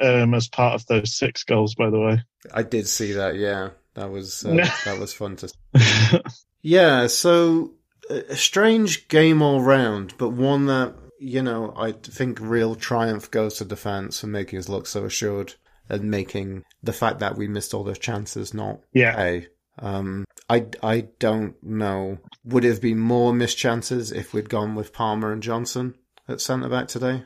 um, 0.00 0.34
as 0.34 0.48
part 0.48 0.74
of 0.74 0.86
those 0.86 1.14
six 1.14 1.44
goals. 1.44 1.74
By 1.74 1.90
the 1.90 2.00
way, 2.00 2.22
I 2.52 2.62
did 2.62 2.88
see 2.88 3.12
that. 3.12 3.36
Yeah, 3.36 3.70
that 3.94 4.10
was 4.10 4.44
uh, 4.44 4.54
that 4.84 4.98
was 4.98 5.12
fun 5.12 5.36
to. 5.36 5.52
Yeah, 6.62 7.06
so 7.06 7.72
a 8.08 8.36
strange 8.36 9.08
game 9.08 9.42
all 9.42 9.60
round, 9.62 10.14
but 10.18 10.30
one 10.30 10.66
that 10.66 10.94
you 11.18 11.42
know 11.42 11.72
I 11.76 11.92
think 11.92 12.38
real 12.40 12.74
triumph 12.74 13.30
goes 13.30 13.56
to 13.56 13.64
defense 13.64 14.20
for 14.20 14.26
making 14.26 14.58
us 14.58 14.68
look 14.68 14.86
so 14.86 15.04
assured 15.04 15.54
and 15.88 16.10
making 16.10 16.64
the 16.82 16.92
fact 16.92 17.18
that 17.20 17.36
we 17.36 17.48
missed 17.48 17.74
all 17.74 17.84
those 17.84 17.98
chances 17.98 18.54
not 18.54 18.80
yeah, 18.92 19.14
pay. 19.14 19.48
Um, 19.78 20.24
I 20.48 20.66
I 20.82 21.08
don't 21.18 21.60
know. 21.62 22.18
Would 22.44 22.64
it 22.64 22.68
have 22.68 22.82
been 22.82 22.98
more 22.98 23.32
missed 23.32 23.58
chances 23.58 24.12
if 24.12 24.34
we'd 24.34 24.50
gone 24.50 24.74
with 24.74 24.92
Palmer 24.92 25.32
and 25.32 25.42
Johnson 25.42 25.94
at 26.28 26.40
centre 26.40 26.68
back 26.68 26.88
today, 26.88 27.24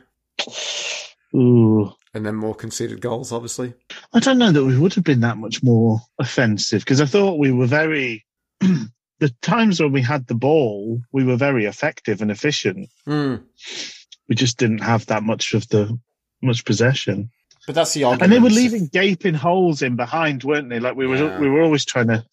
ooh. 1.35 1.91
and 2.13 2.25
then 2.25 2.35
more 2.35 2.55
conceded 2.55 3.01
goals, 3.01 3.31
obviously? 3.31 3.73
I 4.13 4.19
don't 4.19 4.37
know 4.37 4.51
that 4.51 4.63
we 4.65 4.77
would 4.77 4.93
have 4.93 5.03
been 5.03 5.21
that 5.21 5.37
much 5.37 5.63
more 5.63 5.99
offensive 6.19 6.81
because 6.81 7.01
I 7.01 7.05
thought 7.05 7.39
we 7.39 7.51
were 7.51 7.67
very. 7.67 8.25
the 9.19 9.29
times 9.41 9.79
when 9.81 9.91
we 9.91 10.01
had 10.01 10.27
the 10.27 10.35
ball, 10.35 11.01
we 11.11 11.23
were 11.23 11.37
very 11.37 11.65
effective 11.65 12.21
and 12.21 12.31
efficient. 12.31 12.89
Hmm. 13.05 13.35
We 14.27 14.35
just 14.35 14.57
didn't 14.57 14.79
have 14.79 15.05
that 15.07 15.23
much 15.23 15.53
of 15.53 15.67
the 15.69 15.97
much 16.41 16.65
possession, 16.65 17.29
But 17.65 17.75
that's 17.75 17.93
the 17.93 18.03
argument. 18.05 18.23
and 18.23 18.31
they 18.33 18.43
were 18.43 18.53
leaving 18.53 18.87
gaping 18.87 19.33
holes 19.35 19.81
in 19.81 19.95
behind, 19.95 20.43
weren't 20.43 20.69
they? 20.69 20.79
Like 20.79 20.95
we 20.95 21.07
were, 21.07 21.17
Yeah. 21.17 21.39
we 21.39 21.49
were 21.49 21.61
always 21.61 21.85
trying 21.85 22.07
to 22.07 22.25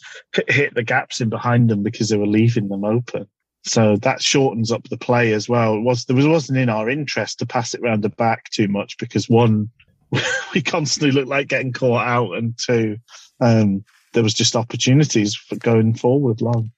hit 0.48 0.74
the 0.74 0.82
gaps 0.82 1.20
in 1.20 1.28
behind 1.28 1.68
them 1.70 1.82
because 1.82 2.08
they 2.08 2.16
were 2.16 2.26
leaving 2.26 2.68
them 2.68 2.84
open. 2.84 3.26
So 3.64 3.96
that 3.98 4.22
shortens 4.22 4.72
up 4.72 4.88
the 4.88 4.96
play 4.96 5.32
as 5.32 5.48
well. 5.48 5.74
It 5.74 5.82
was 5.82 6.04
there 6.04 6.16
was 6.16 6.26
wasn't 6.26 6.58
in 6.58 6.68
our 6.68 6.90
interest 6.90 7.38
to 7.38 7.46
pass 7.46 7.74
it 7.74 7.82
round 7.82 8.02
the 8.02 8.08
back 8.08 8.50
too 8.50 8.68
much 8.68 8.96
because 8.98 9.28
one, 9.28 9.70
we 10.54 10.62
constantly 10.62 11.12
looked 11.12 11.28
like 11.28 11.48
getting 11.48 11.72
caught 11.72 12.06
out, 12.06 12.32
and 12.32 12.58
two, 12.58 12.96
um, 13.40 13.84
there 14.12 14.22
was 14.22 14.34
just 14.34 14.56
opportunities 14.56 15.36
for 15.36 15.56
going 15.56 15.94
forward 15.94 16.40
long. 16.40 16.72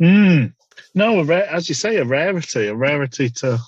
Mm. 0.00 0.54
No, 0.94 1.22
rare, 1.22 1.46
as 1.46 1.68
you 1.68 1.74
say, 1.74 1.96
a 1.96 2.04
rarity, 2.04 2.68
a 2.68 2.74
rarity 2.74 3.28
to 3.28 3.58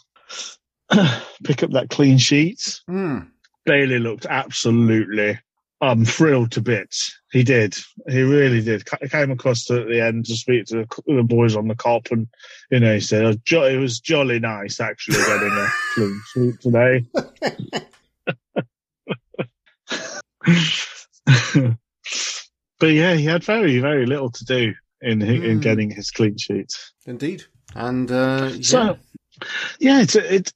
pick 1.44 1.62
up 1.62 1.70
that 1.72 1.90
clean 1.90 2.18
sheet. 2.18 2.80
Hmm. 2.88 3.20
Bailey 3.64 3.98
looked 3.98 4.26
absolutely 4.26 5.38
um 5.82 6.04
thrilled 6.06 6.52
to 6.52 6.60
bits. 6.62 7.14
He 7.32 7.42
did. 7.42 7.74
He 8.08 8.22
really 8.22 8.62
did. 8.62 8.86
Ca- 8.86 9.08
Came 9.10 9.30
across 9.32 9.64
to, 9.66 9.80
at 9.82 9.88
the 9.88 10.00
end 10.00 10.24
to 10.26 10.36
speak 10.36 10.66
to 10.66 10.86
the, 10.86 11.02
the 11.16 11.22
boys 11.24 11.56
on 11.56 11.66
the 11.68 11.74
Kop, 11.74 12.10
and 12.12 12.28
you 12.70 12.78
know, 12.80 12.94
he 12.94 13.00
said 13.00 13.24
"Oh, 13.24 13.34
jo- 13.44 13.64
it 13.64 13.76
was 13.78 13.98
jolly 14.00 14.38
nice 14.38 14.78
actually 14.80 15.16
getting 15.18 15.52
a 15.52 15.68
clean 15.94 16.22
sheet 16.32 16.60
today. 16.60 17.04
but 22.78 22.88
yeah, 22.88 23.14
he 23.14 23.24
had 23.24 23.44
very, 23.44 23.78
very 23.78 24.06
little 24.06 24.30
to 24.30 24.44
do 24.44 24.74
in 25.00 25.20
hi- 25.20 25.26
in 25.32 25.58
Mm. 25.58 25.62
getting 25.62 25.90
his 25.90 26.10
clean 26.10 26.36
sheet. 26.38 26.70
Indeed. 27.06 27.44
And 27.74 28.10
uh, 28.10 28.50
yeah. 28.54 28.62
So, 28.62 28.98
yeah, 29.80 30.02
it's 30.02 30.16
it. 30.16 30.52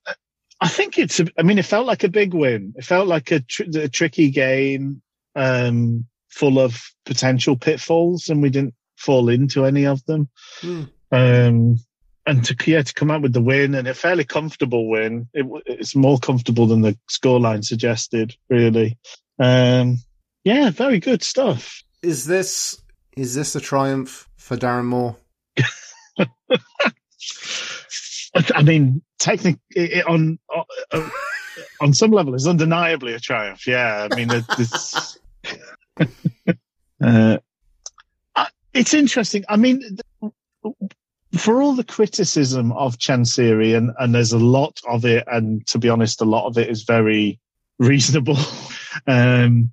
I 0.61 0.69
think 0.69 0.99
it's. 0.99 1.21
A, 1.21 1.27
I 1.39 1.43
mean, 1.43 1.59
it 1.59 1.65
felt 1.67 1.87
like 1.87 2.05
a 2.05 2.09
big 2.09 2.35
win. 2.35 2.75
It 2.77 2.85
felt 2.85 3.09
like 3.09 3.31
a, 3.31 3.41
tr- 3.41 3.65
a 3.75 3.89
tricky 3.89 4.31
game, 4.31 5.03
um, 5.37 6.07
full 6.29 6.59
of 6.59 6.83
potential 7.05 7.57
pitfalls, 7.57 8.29
and 8.29 8.43
we 8.43 8.51
didn't 8.51 8.75
fall 8.97 9.29
into 9.29 9.65
any 9.65 9.87
of 9.87 10.05
them. 10.07 10.29
Mm. 10.63 10.91
Um, 11.13 11.79
and 12.27 12.45
to 12.45 12.57
yeah, 12.67 12.83
to 12.83 12.95
come 12.95 13.11
out 13.13 13.23
with 13.23 13.33
the 13.33 13.41
win 13.41 13.75
and 13.77 13.87
a 13.87 13.95
fairly 13.95 14.25
comfortable 14.25 14.91
win. 14.91 15.29
It, 15.33 15.47
it's 15.67 15.95
more 15.95 16.19
comfortable 16.19 16.67
than 16.67 16.81
the 16.81 16.99
scoreline 17.09 17.65
suggested, 17.65 18.35
really. 18.51 18.99
Um, 19.39 19.99
yeah, 20.43 20.71
very 20.71 20.99
good 20.99 21.23
stuff. 21.23 21.85
Is 22.03 22.25
this 22.25 22.83
is 23.17 23.35
this 23.35 23.55
a 23.55 23.61
triumph 23.61 24.29
for 24.37 24.57
Darren 24.57 24.87
Moore? 24.87 25.17
I 28.55 28.63
mean, 28.63 29.03
technically, 29.19 30.03
on 30.03 30.39
uh, 30.93 31.09
on 31.81 31.95
some 31.95 32.11
level, 32.11 32.35
it's 32.35 32.47
undeniably 32.47 33.15
a 33.15 33.21
triumph. 33.21 33.67
Yeah, 33.67 34.09
I 34.11 34.15
mean, 34.15 34.29
it's 34.31 35.19
uh, 37.03 37.39
it's 38.75 38.95
interesting. 38.95 39.45
I 39.49 39.57
mean, 39.57 39.99
for 41.37 41.63
all 41.63 41.75
the 41.75 41.85
criticism 41.85 42.73
of 42.73 42.99
Chansiri, 42.99 43.77
and 43.77 43.93
and 43.99 44.15
there's 44.15 44.33
a 44.33 44.39
lot 44.39 44.81
of 44.89 45.05
it, 45.05 45.25
and 45.27 45.67
to 45.69 45.79
be 45.79 45.89
honest, 45.89 46.21
a 46.21 46.27
lot 46.27 46.47
of 46.47 46.59
it 46.59 46.69
is 46.69 46.83
very 46.85 47.41
reasonable. 47.79 48.39
um, 49.07 49.71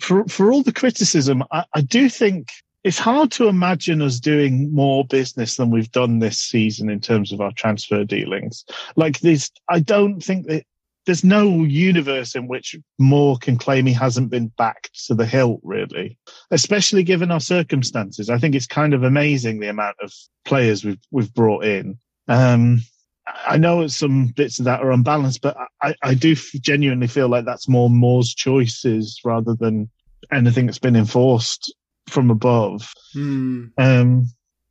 for 0.00 0.24
for 0.26 0.52
all 0.52 0.62
the 0.62 0.72
criticism, 0.72 1.44
I, 1.50 1.64
I 1.74 1.80
do 1.80 2.08
think 2.08 2.48
it's 2.84 2.98
hard 2.98 3.30
to 3.32 3.48
imagine 3.48 4.00
us 4.00 4.20
doing 4.20 4.72
more 4.72 5.04
business 5.04 5.56
than 5.56 5.70
we've 5.70 5.90
done 5.90 6.20
this 6.20 6.38
season 6.38 6.88
in 6.88 7.00
terms 7.00 7.32
of 7.32 7.40
our 7.40 7.52
transfer 7.52 8.04
dealings. 8.04 8.64
Like 8.96 9.20
this, 9.20 9.50
I 9.68 9.80
don't 9.80 10.20
think 10.20 10.46
that 10.46 10.64
there's 11.08 11.24
no 11.24 11.64
universe 11.64 12.34
in 12.34 12.48
which 12.48 12.76
Moore 12.98 13.38
can 13.38 13.56
claim 13.56 13.86
he 13.86 13.94
hasn't 13.94 14.28
been 14.28 14.48
backed 14.58 15.06
to 15.06 15.14
the 15.14 15.24
hilt, 15.24 15.58
really, 15.62 16.18
especially 16.50 17.02
given 17.02 17.30
our 17.30 17.40
circumstances. 17.40 18.28
I 18.28 18.36
think 18.36 18.54
it's 18.54 18.66
kind 18.66 18.92
of 18.92 19.04
amazing 19.04 19.58
the 19.58 19.70
amount 19.70 19.96
of 20.02 20.12
players 20.44 20.84
we've, 20.84 21.00
we've 21.10 21.32
brought 21.32 21.64
in. 21.64 21.98
Um, 22.28 22.82
I 23.26 23.56
know 23.56 23.86
some 23.86 24.26
bits 24.26 24.58
of 24.58 24.66
that 24.66 24.82
are 24.82 24.90
unbalanced, 24.90 25.40
but 25.40 25.56
I, 25.80 25.94
I 26.02 26.12
do 26.12 26.34
genuinely 26.34 27.06
feel 27.06 27.28
like 27.28 27.46
that's 27.46 27.70
more 27.70 27.88
Moore's 27.88 28.34
choices 28.34 29.18
rather 29.24 29.54
than 29.54 29.88
anything 30.30 30.66
that's 30.66 30.78
been 30.78 30.94
enforced 30.94 31.74
from 32.10 32.30
above. 32.30 32.92
Hmm. 33.14 33.68
Um, 33.78 34.26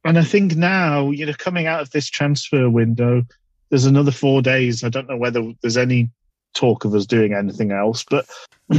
and 0.05 0.19
I 0.19 0.23
think 0.23 0.55
now, 0.55 1.09
you 1.09 1.25
know, 1.25 1.33
coming 1.35 1.65
out 1.65 1.81
of 1.81 1.89
this 1.89 2.07
transfer 2.07 2.69
window, 2.69 3.23
there's 3.71 3.85
another 3.85 4.11
four 4.11 4.43
days. 4.43 4.83
I 4.83 4.89
don't 4.89 5.09
know 5.09 5.17
whether 5.17 5.41
there's 5.63 5.77
any 5.77 6.11
talk 6.57 6.85
of 6.85 6.93
us 6.95 7.05
doing 7.05 7.33
anything 7.33 7.71
else, 7.71 8.03
but 8.09 8.27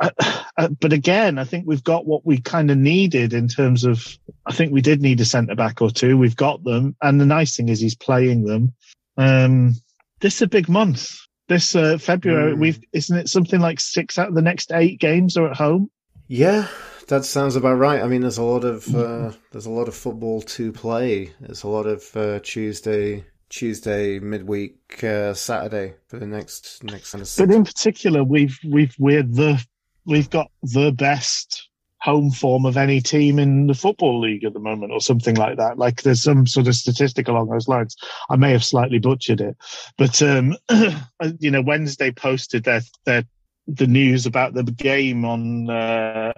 uh, 0.00 0.68
but 0.80 0.92
again, 0.92 1.38
I 1.38 1.44
think 1.44 1.66
we've 1.66 1.84
got 1.84 2.06
what 2.06 2.24
we 2.24 2.40
kind 2.40 2.70
of 2.70 2.78
needed 2.78 3.32
in 3.34 3.48
terms 3.48 3.84
of. 3.84 4.18
I 4.46 4.52
think 4.52 4.72
we 4.72 4.80
did 4.80 5.02
need 5.02 5.20
a 5.20 5.24
centre 5.24 5.54
back 5.54 5.82
or 5.82 5.90
two. 5.90 6.16
We've 6.16 6.36
got 6.36 6.64
them, 6.64 6.96
and 7.02 7.20
the 7.20 7.26
nice 7.26 7.56
thing 7.56 7.68
is 7.68 7.80
he's 7.80 7.94
playing 7.96 8.44
them. 8.44 8.72
Um, 9.16 9.74
this 10.20 10.36
is 10.36 10.42
a 10.42 10.46
big 10.48 10.68
month. 10.68 11.16
This 11.48 11.74
uh, 11.74 11.98
February, 11.98 12.54
Mm. 12.54 12.58
we've 12.60 12.80
isn't 12.92 13.16
it 13.18 13.28
something 13.28 13.60
like 13.60 13.80
six 13.80 14.18
out 14.18 14.28
of 14.28 14.34
the 14.34 14.42
next 14.42 14.72
eight 14.72 15.00
games 15.00 15.36
are 15.36 15.50
at 15.50 15.56
home? 15.56 15.90
Yeah, 16.28 16.68
that 17.08 17.24
sounds 17.24 17.56
about 17.56 17.74
right. 17.74 18.00
I 18.00 18.06
mean, 18.06 18.20
there's 18.22 18.38
a 18.38 18.42
lot 18.42 18.64
of 18.64 18.94
uh, 18.94 19.32
there's 19.52 19.66
a 19.66 19.70
lot 19.70 19.88
of 19.88 19.94
football 19.94 20.40
to 20.42 20.72
play. 20.72 21.32
There's 21.40 21.64
a 21.64 21.68
lot 21.68 21.86
of 21.86 22.16
uh, 22.16 22.38
Tuesday, 22.40 23.24
Tuesday 23.50 24.20
midweek, 24.20 25.02
uh, 25.02 25.34
Saturday 25.34 25.94
for 26.06 26.18
the 26.18 26.26
next 26.26 26.82
next 26.84 27.10
kind 27.10 27.22
of. 27.22 27.34
But 27.36 27.54
in 27.54 27.64
particular, 27.64 28.24
we've 28.24 28.58
we've 28.64 28.94
we're 28.98 29.24
the 29.24 29.62
we've 30.06 30.30
got 30.30 30.50
the 30.62 30.92
best 30.92 31.68
home 32.00 32.30
form 32.30 32.64
of 32.64 32.78
any 32.78 33.00
team 33.00 33.38
in 33.38 33.66
the 33.66 33.74
football 33.74 34.20
league 34.20 34.44
at 34.44 34.54
the 34.54 34.60
moment, 34.60 34.92
or 34.92 35.00
something 35.00 35.34
like 35.34 35.58
that. 35.58 35.78
Like 35.78 36.02
there's 36.02 36.22
some 36.22 36.46
sort 36.46 36.68
of 36.68 36.76
statistic 36.76 37.28
along 37.28 37.50
those 37.50 37.68
lines. 37.68 37.96
I 38.30 38.36
may 38.36 38.52
have 38.52 38.64
slightly 38.64 39.00
butchered 39.00 39.40
it, 39.40 39.56
but 39.98 40.22
um, 40.22 40.56
you 41.40 41.50
know, 41.50 41.62
Wednesday 41.62 42.12
posted 42.12 42.64
their 42.64 42.82
their 43.04 43.24
the 43.66 43.86
news 43.86 44.26
about 44.26 44.54
the 44.54 44.62
game 44.62 45.24
on 45.24 45.68
uh, 45.68 46.32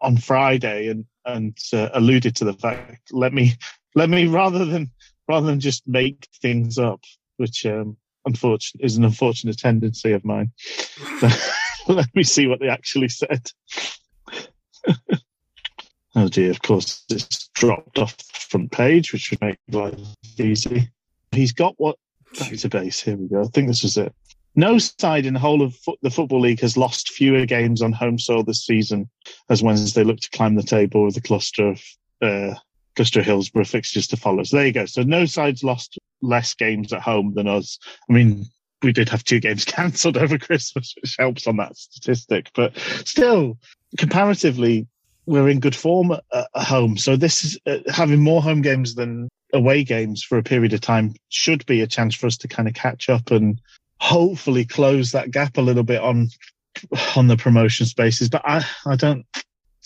on 0.00 0.16
Friday 0.16 0.88
and 0.88 1.04
and 1.24 1.56
uh, 1.72 1.88
alluded 1.94 2.36
to 2.36 2.44
the 2.44 2.54
fact. 2.54 3.12
Let 3.12 3.32
me 3.32 3.54
let 3.94 4.08
me 4.08 4.26
rather 4.26 4.64
than 4.64 4.90
rather 5.32 5.46
than 5.46 5.60
just 5.60 5.82
make 5.88 6.28
things 6.42 6.76
up, 6.76 7.00
which 7.38 7.64
um, 7.64 7.96
unfortunate 8.26 8.84
is 8.84 8.98
an 8.98 9.04
unfortunate 9.04 9.56
tendency 9.56 10.12
of 10.12 10.22
mine. 10.26 10.52
Let 11.88 12.14
me 12.14 12.22
see 12.22 12.46
what 12.46 12.60
they 12.60 12.68
actually 12.68 13.08
said. 13.08 13.50
oh 16.16 16.28
dear, 16.28 16.50
of 16.50 16.60
course 16.60 17.04
it's 17.10 17.48
dropped 17.54 17.98
off 17.98 18.14
the 18.18 18.24
front 18.50 18.72
page, 18.72 19.14
which 19.14 19.30
would 19.30 19.40
make 19.40 19.56
life 19.70 19.98
easy. 20.38 20.90
He's 21.30 21.52
got 21.52 21.76
what 21.78 21.96
database? 22.34 23.00
Here 23.00 23.16
we 23.16 23.26
go. 23.28 23.40
I 23.40 23.46
think 23.46 23.68
this 23.68 23.82
was 23.82 23.96
it. 23.96 24.14
No 24.54 24.76
side 24.76 25.24
in 25.24 25.32
the 25.32 25.40
whole 25.40 25.62
of 25.62 25.74
fo- 25.76 25.96
the 26.02 26.10
Football 26.10 26.40
League 26.40 26.60
has 26.60 26.76
lost 26.76 27.08
fewer 27.08 27.46
games 27.46 27.80
on 27.80 27.92
home 27.92 28.18
soil 28.18 28.42
this 28.42 28.66
season 28.66 29.08
as 29.48 29.62
Wednesday 29.62 30.04
look 30.04 30.20
to 30.20 30.30
climb 30.30 30.56
the 30.56 30.62
table 30.62 31.06
with 31.06 31.16
a 31.16 31.22
cluster 31.22 31.68
of 31.68 31.82
uh, 32.20 32.54
of 32.98 33.24
Hillsborough 33.24 33.64
fixtures 33.64 34.06
to 34.08 34.16
follow. 34.16 34.42
So 34.44 34.56
there 34.56 34.66
you 34.66 34.72
go. 34.72 34.86
So 34.86 35.02
no 35.02 35.26
side's 35.26 35.64
lost 35.64 35.98
less 36.20 36.54
games 36.54 36.92
at 36.92 37.02
home 37.02 37.34
than 37.34 37.48
us. 37.48 37.78
I 38.08 38.12
mean, 38.12 38.46
we 38.82 38.92
did 38.92 39.08
have 39.08 39.24
two 39.24 39.40
games 39.40 39.64
cancelled 39.66 40.16
over 40.16 40.38
Christmas, 40.38 40.94
which 41.00 41.16
helps 41.18 41.46
on 41.46 41.56
that 41.56 41.76
statistic. 41.76 42.50
But 42.54 42.76
still, 43.04 43.58
comparatively, 43.98 44.86
we're 45.26 45.48
in 45.48 45.60
good 45.60 45.76
form 45.76 46.12
at, 46.12 46.24
at 46.32 46.64
home. 46.64 46.96
So 46.96 47.16
this 47.16 47.44
is 47.44 47.58
uh, 47.66 47.78
having 47.92 48.20
more 48.20 48.42
home 48.42 48.62
games 48.62 48.94
than 48.94 49.28
away 49.52 49.84
games 49.84 50.22
for 50.22 50.38
a 50.38 50.42
period 50.42 50.72
of 50.72 50.80
time 50.80 51.14
should 51.28 51.64
be 51.66 51.80
a 51.82 51.86
chance 51.86 52.14
for 52.14 52.26
us 52.26 52.36
to 52.38 52.48
kind 52.48 52.68
of 52.68 52.74
catch 52.74 53.08
up 53.08 53.30
and 53.30 53.60
hopefully 54.00 54.64
close 54.64 55.12
that 55.12 55.30
gap 55.30 55.56
a 55.58 55.60
little 55.60 55.84
bit 55.84 56.00
on 56.00 56.28
on 57.16 57.28
the 57.28 57.36
promotion 57.36 57.86
spaces. 57.86 58.28
But 58.28 58.42
I, 58.44 58.64
I 58.86 58.96
don't. 58.96 59.24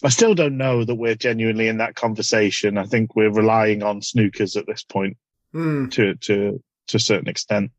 I 0.05 0.09
still 0.10 0.35
don't 0.35 0.56
know 0.59 0.85
that 0.85 0.94
we're 0.94 1.14
genuinely 1.14 1.68
in 1.68 1.78
that 1.78 1.94
conversation. 1.94 2.77
I 2.78 2.85
think 2.85 3.16
we're 3.16 3.32
relying 3.32 3.82
on 3.82 4.01
snookers 4.01 4.56
at 4.56 4.66
this 4.66 4.82
point 4.85 5.16
Hmm, 5.52 5.89
to 5.90 6.14
to 6.16 6.62
to 6.89 6.97
a 6.97 7.01
certain 7.01 7.28
extent. 7.28 7.70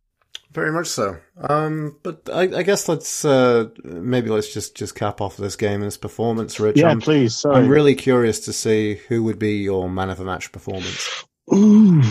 very 0.51 0.71
much 0.71 0.87
so. 0.87 1.17
Um, 1.39 1.97
but 2.01 2.27
I, 2.33 2.41
I 2.41 2.63
guess 2.63 2.87
let's 2.89 3.23
uh, 3.23 3.65
maybe 3.83 4.29
let's 4.29 4.51
just 4.53 4.75
just 4.75 4.95
cap 4.95 5.21
off 5.21 5.37
this 5.37 5.55
game 5.55 5.75
and 5.81 5.83
this 5.83 5.97
performance, 5.97 6.59
Rich. 6.59 6.77
Yeah, 6.77 6.89
I'm, 6.89 7.01
please. 7.01 7.35
Sorry. 7.35 7.55
I'm 7.57 7.67
really 7.69 7.93
curious 7.95 8.39
to 8.41 8.53
see 8.53 8.95
who 9.07 9.21
would 9.23 9.37
be 9.37 9.57
your 9.57 9.89
man 9.89 10.09
of 10.09 10.17
the 10.17 10.25
match 10.25 10.51
performance. 10.51 11.23
Ooh, 11.53 12.01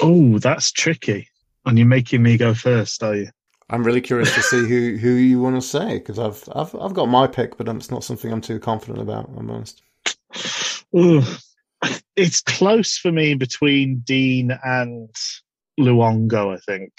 oh, 0.00 0.38
that's 0.38 0.70
tricky. 0.72 1.28
And 1.66 1.76
you're 1.78 1.86
making 1.86 2.22
me 2.22 2.36
go 2.36 2.54
first, 2.54 3.02
are 3.02 3.14
you? 3.16 3.28
I'm 3.72 3.84
really 3.84 4.02
curious 4.02 4.34
to 4.34 4.42
see 4.42 4.68
who, 4.68 4.98
who 4.98 5.12
you 5.12 5.40
want 5.40 5.56
to 5.56 5.66
say 5.66 5.94
because 5.98 6.18
I've 6.18 6.46
I've 6.54 6.74
I've 6.74 6.94
got 6.94 7.06
my 7.06 7.26
pick, 7.26 7.56
but 7.56 7.68
it's 7.68 7.90
not 7.90 8.04
something 8.04 8.30
I'm 8.30 8.42
too 8.42 8.60
confident 8.60 9.00
about. 9.00 9.30
I'm 9.36 9.50
honest. 9.50 9.82
Ooh, 10.94 11.22
it's 12.14 12.42
close 12.42 12.98
for 12.98 13.10
me 13.10 13.34
between 13.34 14.00
Dean 14.00 14.56
and 14.62 15.08
Luongo. 15.80 16.54
I 16.54 16.58
think 16.58 16.92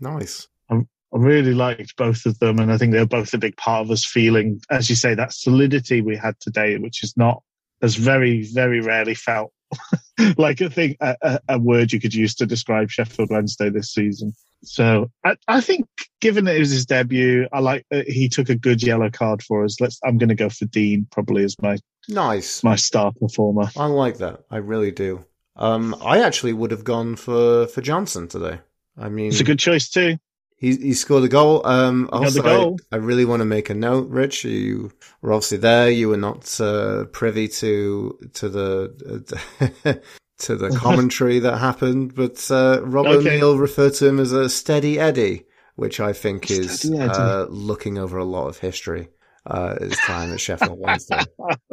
Nice. 0.00 0.46
I 0.70 1.18
really 1.18 1.54
liked 1.54 1.96
both 1.96 2.26
of 2.26 2.38
them, 2.38 2.58
and 2.58 2.72
I 2.72 2.78
think 2.78 2.92
they're 2.92 3.06
both 3.06 3.32
a 3.32 3.38
big 3.38 3.56
part 3.56 3.84
of 3.84 3.90
us 3.90 4.04
feeling, 4.04 4.60
as 4.70 4.90
you 4.90 4.96
say, 4.96 5.14
that 5.14 5.32
solidity 5.32 6.02
we 6.02 6.16
had 6.16 6.38
today, 6.40 6.76
which 6.78 7.02
is 7.02 7.16
not 7.16 7.42
has 7.82 7.94
very 7.96 8.42
very 8.42 8.80
rarely 8.80 9.14
felt 9.14 9.52
like 10.38 10.60
a 10.60 10.70
thing 10.70 10.96
a, 11.00 11.16
a, 11.20 11.40
a 11.48 11.58
word 11.58 11.92
you 11.92 12.00
could 12.00 12.14
use 12.14 12.34
to 12.36 12.46
describe 12.46 12.90
Sheffield 12.90 13.30
Wednesday 13.30 13.70
this 13.70 13.92
season. 13.92 14.34
So 14.66 15.10
I, 15.24 15.36
I 15.48 15.60
think, 15.60 15.86
given 16.20 16.44
that 16.44 16.56
it 16.56 16.60
was 16.60 16.70
his 16.70 16.86
debut, 16.86 17.48
I 17.52 17.60
like 17.60 17.86
that 17.90 18.08
he 18.08 18.28
took 18.28 18.48
a 18.48 18.54
good 18.56 18.82
yellow 18.82 19.10
card 19.10 19.42
for 19.42 19.64
us. 19.64 19.80
Let's. 19.80 19.98
I'm 20.04 20.18
going 20.18 20.28
to 20.28 20.34
go 20.34 20.48
for 20.48 20.64
Dean 20.66 21.06
probably 21.10 21.44
as 21.44 21.54
my 21.62 21.78
Nice. 22.08 22.62
my 22.62 22.76
star 22.76 23.12
performer. 23.12 23.70
I 23.76 23.86
like 23.86 24.18
that. 24.18 24.40
I 24.50 24.58
really 24.58 24.90
do. 24.92 25.24
Um, 25.56 25.96
I 26.04 26.22
actually 26.22 26.52
would 26.52 26.70
have 26.70 26.84
gone 26.84 27.16
for 27.16 27.66
for 27.68 27.80
Johnson 27.80 28.28
today. 28.28 28.58
I 28.98 29.08
mean, 29.08 29.28
It's 29.28 29.40
a 29.40 29.44
good 29.44 29.58
choice 29.58 29.88
too. 29.88 30.16
he 30.56 30.76
he 30.76 30.94
scored 30.94 31.24
a 31.24 31.28
goal. 31.28 31.66
Um, 31.66 32.08
also, 32.12 32.42
goal. 32.42 32.78
I, 32.92 32.96
I 32.96 32.98
really 32.98 33.24
want 33.24 33.40
to 33.40 33.44
make 33.46 33.70
a 33.70 33.74
note, 33.74 34.08
Rich. 34.08 34.44
You 34.44 34.92
were 35.22 35.32
obviously 35.32 35.58
there. 35.58 35.90
You 35.90 36.08
were 36.10 36.16
not 36.16 36.60
uh, 36.60 37.04
privy 37.06 37.48
to 37.48 38.18
to 38.34 38.48
the 38.48 39.74
uh, 39.84 39.92
to 40.38 40.56
the 40.56 40.70
commentary 40.76 41.38
that 41.40 41.58
happened, 41.58 42.14
but 42.14 42.50
uh, 42.50 42.80
Rob 42.82 43.06
Okay. 43.06 43.28
O'Neill 43.28 43.58
referred 43.58 43.94
to 43.94 44.06
him 44.08 44.18
as 44.20 44.32
a 44.32 44.48
steady 44.48 44.98
Eddie, 44.98 45.44
which 45.76 46.00
I 46.00 46.12
think 46.12 46.50
is 46.50 46.90
uh, 46.90 47.46
looking 47.48 47.98
over 47.98 48.18
a 48.18 48.24
lot 48.24 48.48
of 48.48 48.58
history. 48.58 49.08
Uh, 49.46 49.78
his 49.78 49.96
time 49.98 50.32
at 50.32 50.40
Sheffield 50.40 50.76
Wednesday. 50.76 51.20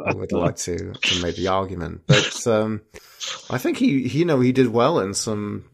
I 0.06 0.14
would 0.14 0.30
like 0.44 0.54
to, 0.58 0.92
to 0.92 1.22
make 1.22 1.34
the 1.34 1.48
argument, 1.48 2.02
but 2.06 2.46
um, 2.46 2.82
I 3.50 3.58
think 3.58 3.78
he, 3.78 4.06
he, 4.06 4.20
you 4.20 4.24
know, 4.24 4.38
he 4.38 4.52
did 4.52 4.68
well 4.68 5.00
in 5.00 5.12
some 5.12 5.64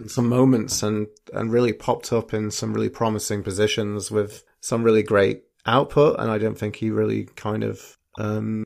in 0.00 0.08
some 0.08 0.26
moments 0.26 0.82
and 0.82 1.06
and 1.34 1.52
really 1.52 1.74
popped 1.74 2.14
up 2.14 2.32
in 2.32 2.50
some 2.50 2.72
really 2.72 2.88
promising 2.88 3.42
positions 3.42 4.10
with 4.10 4.42
some 4.60 4.82
really 4.82 5.02
great 5.02 5.42
output. 5.66 6.18
And 6.18 6.30
I 6.30 6.38
don't 6.38 6.56
think 6.56 6.76
he 6.76 6.90
really 6.90 7.24
kind 7.36 7.62
of, 7.62 7.98
um, 8.16 8.64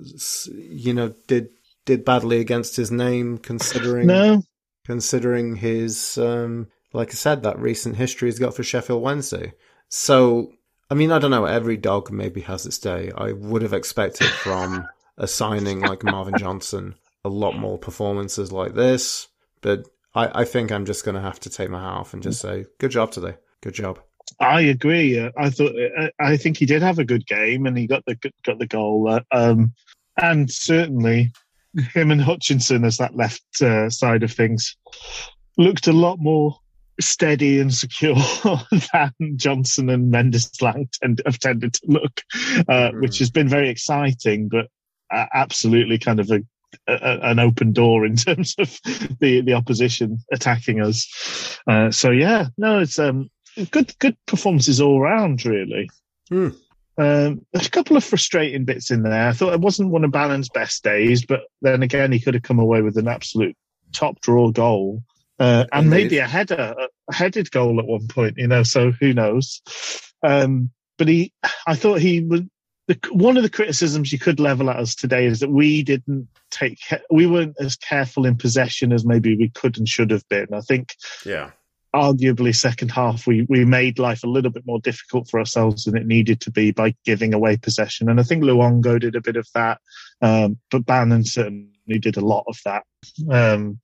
you 0.52 0.94
know, 0.94 1.14
did 1.26 1.48
did 1.84 2.04
badly 2.04 2.40
against 2.40 2.76
his 2.76 2.90
name, 2.90 3.38
considering 3.38 4.06
No, 4.06 4.42
considering 4.86 5.56
his 5.56 6.18
um, 6.18 6.68
like 6.92 7.10
I 7.10 7.14
said, 7.14 7.42
that 7.42 7.58
recent 7.58 7.96
history 7.96 8.28
he's 8.28 8.38
got 8.38 8.54
for 8.54 8.62
Sheffield 8.62 9.02
Wednesday. 9.02 9.52
So, 9.88 10.52
I 10.90 10.94
mean, 10.94 11.10
I 11.12 11.18
don't 11.18 11.30
know. 11.30 11.44
Every 11.44 11.76
dog 11.76 12.10
maybe 12.10 12.40
has 12.42 12.64
its 12.64 12.78
day. 12.78 13.12
I 13.16 13.32
would 13.32 13.62
have 13.62 13.72
expected 13.72 14.28
from 14.28 14.86
a 15.18 15.26
signing 15.26 15.80
like 15.80 16.02
Marvin 16.04 16.38
Johnson 16.38 16.94
a 17.24 17.28
lot 17.28 17.56
more 17.56 17.78
performances 17.78 18.52
like 18.52 18.74
this, 18.74 19.28
but 19.60 19.88
I, 20.14 20.42
I 20.42 20.44
think 20.44 20.70
I'm 20.70 20.84
just 20.84 21.04
going 21.04 21.14
to 21.14 21.20
have 21.20 21.40
to 21.40 21.50
take 21.50 21.70
my 21.70 21.80
hat 21.80 21.98
off 21.98 22.14
and 22.14 22.22
just 22.22 22.40
say, 22.40 22.66
good 22.78 22.90
job 22.90 23.10
today. 23.10 23.36
Good 23.62 23.74
job. 23.74 23.98
I 24.40 24.62
agree. 24.62 25.30
I 25.36 25.50
thought 25.50 25.72
I 26.20 26.36
think 26.36 26.56
he 26.56 26.66
did 26.66 26.82
have 26.82 26.98
a 26.98 27.04
good 27.04 27.26
game, 27.26 27.66
and 27.66 27.76
he 27.76 27.86
got 27.86 28.04
the 28.06 28.16
got 28.44 28.58
the 28.58 28.66
goal. 28.66 29.08
Uh, 29.08 29.20
um, 29.32 29.74
and 30.16 30.50
certainly, 30.50 31.32
him 31.94 32.10
and 32.10 32.20
Hutchinson 32.22 32.84
as 32.84 32.96
that 32.98 33.16
left 33.16 33.42
uh, 33.62 33.90
side 33.90 34.22
of 34.22 34.32
things 34.32 34.76
looked 35.58 35.86
a 35.86 35.92
lot 35.92 36.18
more 36.18 36.56
steady 37.00 37.58
and 37.60 37.72
secure 37.74 38.14
than 38.92 39.12
Johnson 39.36 39.90
and 39.90 40.10
Mendes 40.10 40.50
Lang 40.62 40.88
tend, 40.92 41.20
have 41.26 41.38
tended 41.38 41.74
to 41.74 41.80
look, 41.88 42.20
uh, 42.68 42.90
Mhm. 42.90 43.00
which 43.00 43.18
has 43.18 43.30
been 43.30 43.48
very 43.48 43.68
exciting, 43.68 44.48
but 44.48 44.68
uh, 45.12 45.26
absolutely 45.34 45.98
kind 45.98 46.20
of 46.20 46.30
a, 46.30 46.40
a, 46.88 47.18
an 47.30 47.38
open 47.38 47.72
door 47.72 48.06
in 48.06 48.16
terms 48.26 48.54
of 48.58 48.78
the 49.20 49.40
the 49.42 49.54
opposition 49.54 50.18
attacking 50.32 50.80
us. 50.80 51.58
Uh, 51.68 51.90
so 51.90 52.10
yeah, 52.10 52.46
no, 52.58 52.78
it's 52.80 52.98
um 52.98 53.28
good 53.70 53.92
good 53.98 54.16
performances 54.26 54.80
all 54.80 55.00
round 55.00 55.44
really. 55.44 55.88
Hmm. 56.28 56.50
Um, 56.96 57.44
there's 57.52 57.66
a 57.66 57.70
couple 57.70 57.96
of 57.96 58.04
frustrating 58.04 58.64
bits 58.64 58.90
in 58.90 59.02
there. 59.02 59.28
I 59.28 59.32
thought 59.32 59.52
it 59.52 59.60
wasn't 59.60 59.90
one 59.90 60.04
of 60.04 60.12
Bannan's 60.12 60.48
best 60.48 60.84
days, 60.84 61.26
but 61.26 61.42
then 61.60 61.82
again, 61.82 62.12
he 62.12 62.20
could 62.20 62.34
have 62.34 62.42
come 62.42 62.58
away 62.58 62.82
with 62.82 62.96
an 62.96 63.08
absolute 63.08 63.56
top 63.92 64.20
draw 64.20 64.50
goal. 64.50 65.02
Uh, 65.38 65.64
and 65.72 65.86
Indeed. 65.86 66.04
maybe 66.04 66.18
a 66.18 66.28
header, 66.28 66.74
a 67.10 67.14
headed 67.14 67.50
goal 67.50 67.80
at 67.80 67.86
one 67.86 68.06
point, 68.06 68.34
you 68.36 68.46
know, 68.46 68.62
so 68.62 68.92
who 68.92 69.12
knows? 69.12 69.60
Um, 70.22 70.70
but 70.96 71.08
he, 71.08 71.32
I 71.66 71.74
thought 71.74 72.00
he 72.00 72.20
was, 72.20 72.42
the, 72.86 72.98
one 73.10 73.36
of 73.36 73.42
the 73.42 73.50
criticisms 73.50 74.12
you 74.12 74.18
could 74.18 74.38
level 74.38 74.70
at 74.70 74.76
us 74.76 74.94
today 74.94 75.26
is 75.26 75.40
that 75.40 75.50
we 75.50 75.82
didn't 75.82 76.28
take, 76.50 76.78
we 77.10 77.26
weren't 77.26 77.56
as 77.58 77.76
careful 77.76 78.26
in 78.26 78.36
possession 78.36 78.92
as 78.92 79.04
maybe 79.04 79.36
we 79.36 79.48
could 79.48 79.78
and 79.78 79.88
should 79.88 80.10
have 80.10 80.28
been. 80.28 80.48
I 80.52 80.60
think 80.60 80.94
Yeah. 81.24 81.50
Arguably 81.94 82.54
second 82.54 82.90
half 82.90 83.24
we 83.24 83.46
we 83.48 83.64
made 83.64 84.00
life 84.00 84.24
a 84.24 84.28
little 84.28 84.50
bit 84.50 84.66
more 84.66 84.80
difficult 84.80 85.28
for 85.28 85.38
ourselves 85.38 85.84
than 85.84 85.96
it 85.96 86.06
needed 86.06 86.40
to 86.40 86.50
be 86.50 86.72
by 86.72 86.94
giving 87.04 87.32
away 87.32 87.56
possession 87.56 88.10
and 88.10 88.18
i 88.18 88.22
think 88.24 88.42
luongo 88.42 88.98
did 88.98 89.14
a 89.14 89.20
bit 89.20 89.36
of 89.36 89.46
that 89.54 89.80
um, 90.20 90.58
but 90.72 90.84
Bannan 90.84 91.24
certainly 91.24 92.00
did 92.00 92.16
a 92.16 92.24
lot 92.24 92.44
of 92.48 92.58
that 92.64 92.82
um, 93.30 93.78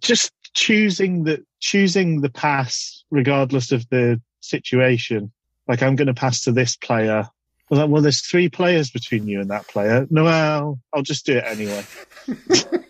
just 0.00 0.32
choosing 0.54 1.22
the 1.22 1.44
choosing 1.60 2.22
the 2.22 2.30
pass 2.30 3.04
regardless 3.12 3.70
of 3.70 3.88
the 3.90 4.20
situation 4.40 5.30
like 5.68 5.80
i'm 5.80 5.94
going 5.94 6.08
to 6.08 6.14
pass 6.14 6.42
to 6.42 6.50
this 6.50 6.76
player 6.76 7.28
well, 7.70 8.02
there's 8.02 8.20
three 8.20 8.50
players 8.50 8.90
between 8.90 9.26
you 9.26 9.40
and 9.40 9.50
that 9.50 9.66
player. 9.66 10.06
No, 10.10 10.78
I'll 10.92 11.02
just 11.02 11.24
do 11.24 11.38
it 11.38 11.44
anyway. 11.46 11.82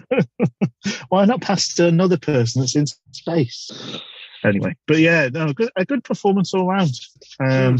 Why 1.08 1.24
not 1.24 1.40
pass 1.40 1.74
to 1.74 1.86
another 1.86 2.18
person 2.18 2.60
that's 2.60 2.76
in 2.76 2.86
space? 2.86 3.70
Anyway, 4.44 4.74
but 4.86 4.98
yeah, 4.98 5.28
no, 5.32 5.48
a 5.48 5.54
good, 5.54 5.70
a 5.76 5.84
good 5.84 6.04
performance 6.04 6.52
all 6.52 6.68
round. 6.68 6.92
Um, 7.38 7.78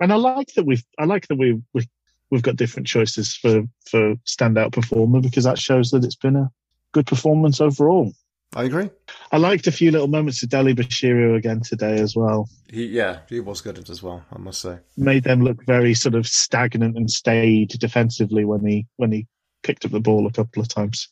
and 0.00 0.12
I 0.12 0.16
like 0.16 0.54
that 0.54 0.64
we've, 0.64 0.84
I 0.98 1.04
like 1.04 1.26
that 1.28 1.38
we, 1.38 1.60
we, 1.72 1.88
we've 2.30 2.42
got 2.42 2.56
different 2.56 2.86
choices 2.86 3.34
for, 3.34 3.62
for 3.90 4.14
standout 4.26 4.72
performer 4.72 5.20
because 5.20 5.44
that 5.44 5.58
shows 5.58 5.90
that 5.90 6.04
it's 6.04 6.16
been 6.16 6.36
a 6.36 6.50
good 6.92 7.06
performance 7.06 7.60
overall. 7.60 8.12
I 8.56 8.64
agree. 8.64 8.90
I 9.32 9.38
liked 9.38 9.66
a 9.66 9.72
few 9.72 9.90
little 9.90 10.06
moments 10.06 10.42
of 10.44 10.48
Dele-Bashiru 10.48 11.36
again 11.36 11.60
today 11.60 12.00
as 12.00 12.14
well. 12.14 12.48
He, 12.70 12.86
yeah, 12.86 13.20
he 13.28 13.40
was 13.40 13.60
good 13.60 13.90
as 13.90 14.00
well, 14.00 14.24
I 14.32 14.38
must 14.38 14.60
say. 14.60 14.78
Made 14.96 15.24
them 15.24 15.42
look 15.42 15.64
very 15.66 15.94
sort 15.94 16.14
of 16.14 16.28
stagnant 16.28 16.96
and 16.96 17.10
stayed 17.10 17.70
defensively 17.70 18.44
when 18.44 18.64
he, 18.64 18.86
when 18.96 19.10
he 19.10 19.26
picked 19.64 19.84
up 19.84 19.90
the 19.90 20.00
ball 20.00 20.26
a 20.26 20.32
couple 20.32 20.62
of 20.62 20.68
times. 20.68 21.08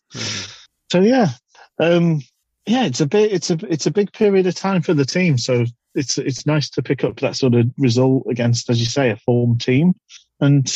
So 0.90 1.00
yeah, 1.00 1.30
um, 1.80 2.20
yeah, 2.66 2.84
it's 2.84 3.00
a 3.00 3.06
bit, 3.06 3.32
it's 3.32 3.50
a, 3.50 3.58
it's 3.68 3.86
a 3.86 3.90
big 3.90 4.12
period 4.12 4.46
of 4.46 4.54
time 4.54 4.82
for 4.82 4.94
the 4.94 5.04
team. 5.04 5.38
So 5.38 5.64
it's, 5.94 6.18
it's 6.18 6.46
nice 6.46 6.70
to 6.70 6.82
pick 6.82 7.02
up 7.02 7.18
that 7.20 7.34
sort 7.36 7.54
of 7.54 7.66
result 7.78 8.24
against, 8.30 8.70
as 8.70 8.78
you 8.78 8.86
say, 8.86 9.10
a 9.10 9.16
form 9.16 9.58
team, 9.58 9.94
and 10.40 10.70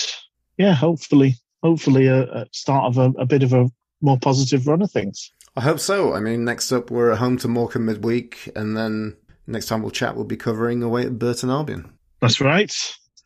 yeah, 0.56 0.74
hopefully, 0.74 1.36
hopefully 1.62 2.06
a, 2.06 2.22
a 2.22 2.46
start 2.52 2.84
of 2.86 2.98
a, 2.98 3.20
a 3.20 3.26
bit 3.26 3.42
of 3.42 3.52
a 3.52 3.70
more 4.00 4.18
positive 4.18 4.66
run 4.66 4.82
of 4.82 4.90
things. 4.90 5.30
I 5.54 5.60
hope 5.60 5.80
so. 5.80 6.14
I 6.14 6.20
mean, 6.20 6.44
next 6.44 6.72
up, 6.72 6.90
we're 6.90 7.12
at 7.12 7.18
home 7.18 7.38
to 7.38 7.48
Morecambe 7.48 7.86
midweek, 7.86 8.50
and 8.56 8.76
then 8.76 9.16
next 9.46 9.66
time 9.66 9.82
we'll 9.82 9.90
chat, 9.90 10.16
we'll 10.16 10.24
be 10.24 10.36
covering 10.36 10.82
away 10.82 11.06
at 11.06 11.18
Burton 11.18 11.50
Albion. 11.50 11.92
That's 12.20 12.40
right. 12.40 12.74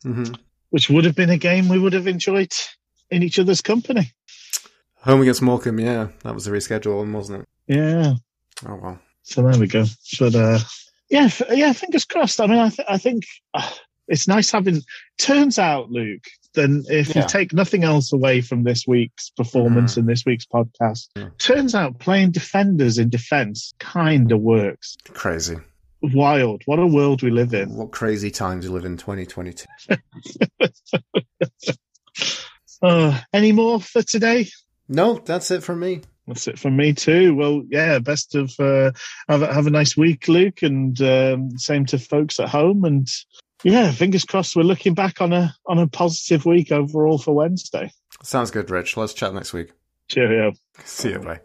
hmm 0.02 0.32
Which 0.70 0.90
would 0.90 1.05
have 1.05 1.16
been 1.16 1.31
a 1.31 1.39
game 1.39 1.68
we 1.68 1.78
would 1.78 1.93
have 1.93 2.06
enjoyed 2.06 2.52
in 3.10 3.22
each 3.22 3.39
other's 3.39 3.60
company. 3.60 4.12
Home 5.02 5.22
against 5.22 5.43
Morecambe, 5.43 5.81
yeah. 5.81 6.09
That 6.24 6.35
was 6.35 6.44
the 6.44 6.51
reschedule 6.51 6.98
one, 6.98 7.12
wasn't 7.12 7.43
it? 7.43 7.48
Yeah. 7.74 8.14
Oh, 8.68 8.78
well. 8.82 8.98
So 9.22 9.43
there 9.43 9.59
we 9.59 9.66
go. 9.66 9.85
But 10.18 10.35
uh, 10.35 10.59
yeah, 11.09 11.24
f- 11.24 11.43
yeah. 11.51 11.72
Fingers 11.72 12.05
crossed. 12.05 12.40
I 12.40 12.47
mean, 12.47 12.59
I, 12.59 12.68
th- 12.68 12.86
I 12.89 12.98
think 12.98 13.24
uh, 13.55 13.70
it's 14.09 14.28
nice 14.28 14.51
having. 14.51 14.82
Turns 15.18 15.59
out, 15.59 15.90
Luke, 15.90 16.24
then 16.55 16.85
if 16.89 17.14
Yeah. 17.14 17.22
you 17.22 17.28
take 17.28 17.52
nothing 17.55 17.85
else 17.85 18.12
away 18.12 18.40
from 18.43 18.64
this 18.64 18.86
week's 18.86 19.31
performance 19.31 19.97
and 19.97 20.06
this 20.09 20.24
week's 20.27 20.44
podcast, 20.47 21.09
Yeah. 21.16 21.28
turns 21.39 21.74
out 21.74 21.98
playing 21.98 22.32
defenders 22.32 22.98
in 22.98 23.09
defence 23.09 23.72
kind 23.78 24.31
of 24.32 24.40
works. 24.40 24.97
Crazy. 25.10 25.56
Wild. 26.02 26.62
What 26.66 26.78
a 26.78 26.86
world 26.86 27.22
we 27.22 27.31
live 27.31 27.55
in. 27.55 27.74
What 27.74 27.93
crazy 27.93 28.31
times 28.31 28.64
you 28.64 28.72
live 28.72 28.85
in 28.85 28.97
2022. 28.97 29.66
Uh, 32.82 33.20
any 33.35 33.52
more 33.52 33.78
for 33.78 34.02
today? 34.02 34.48
No, 34.91 35.23
that's 35.25 35.53
it 35.53 35.62
for 35.62 35.77
me. 35.77 36.03
That's 36.27 36.49
it 36.49 36.59
from 36.59 36.77
me 36.77 36.93
too. 36.93 37.35
Well, 37.35 37.62
yeah, 37.71 38.01
best 38.01 38.35
of 38.35 38.53
uh, 38.59 38.91
have 39.29 39.43
a, 39.43 39.55
have 39.55 39.67
a 39.69 39.71
nice 39.71 39.97
week, 39.97 40.27
Luke, 40.27 40.62
and 40.62 41.01
um, 41.01 41.57
same 41.59 41.87
to 41.87 41.99
folks 41.99 42.41
at 42.41 42.49
home. 42.49 42.85
And 42.85 43.09
yeah, 43.62 43.93
fingers 43.93 44.25
crossed. 44.25 44.57
We're 44.57 44.62
looking 44.62 44.95
back 44.95 45.21
on 45.21 45.33
a 45.33 45.55
on 45.67 45.79
a 45.79 45.87
positive 45.87 46.45
week 46.45 46.73
overall 46.73 47.19
for 47.19 47.35
Wednesday. 47.35 47.93
Sounds 48.25 48.51
good, 48.51 48.69
Rich. 48.69 48.97
Let's 48.97 49.15
chat 49.15 49.33
next 49.33 49.53
week. 49.53 49.71
Cheerio. 50.09 50.53
See 50.85 51.11
you, 51.11 51.21
bye. 51.21 51.41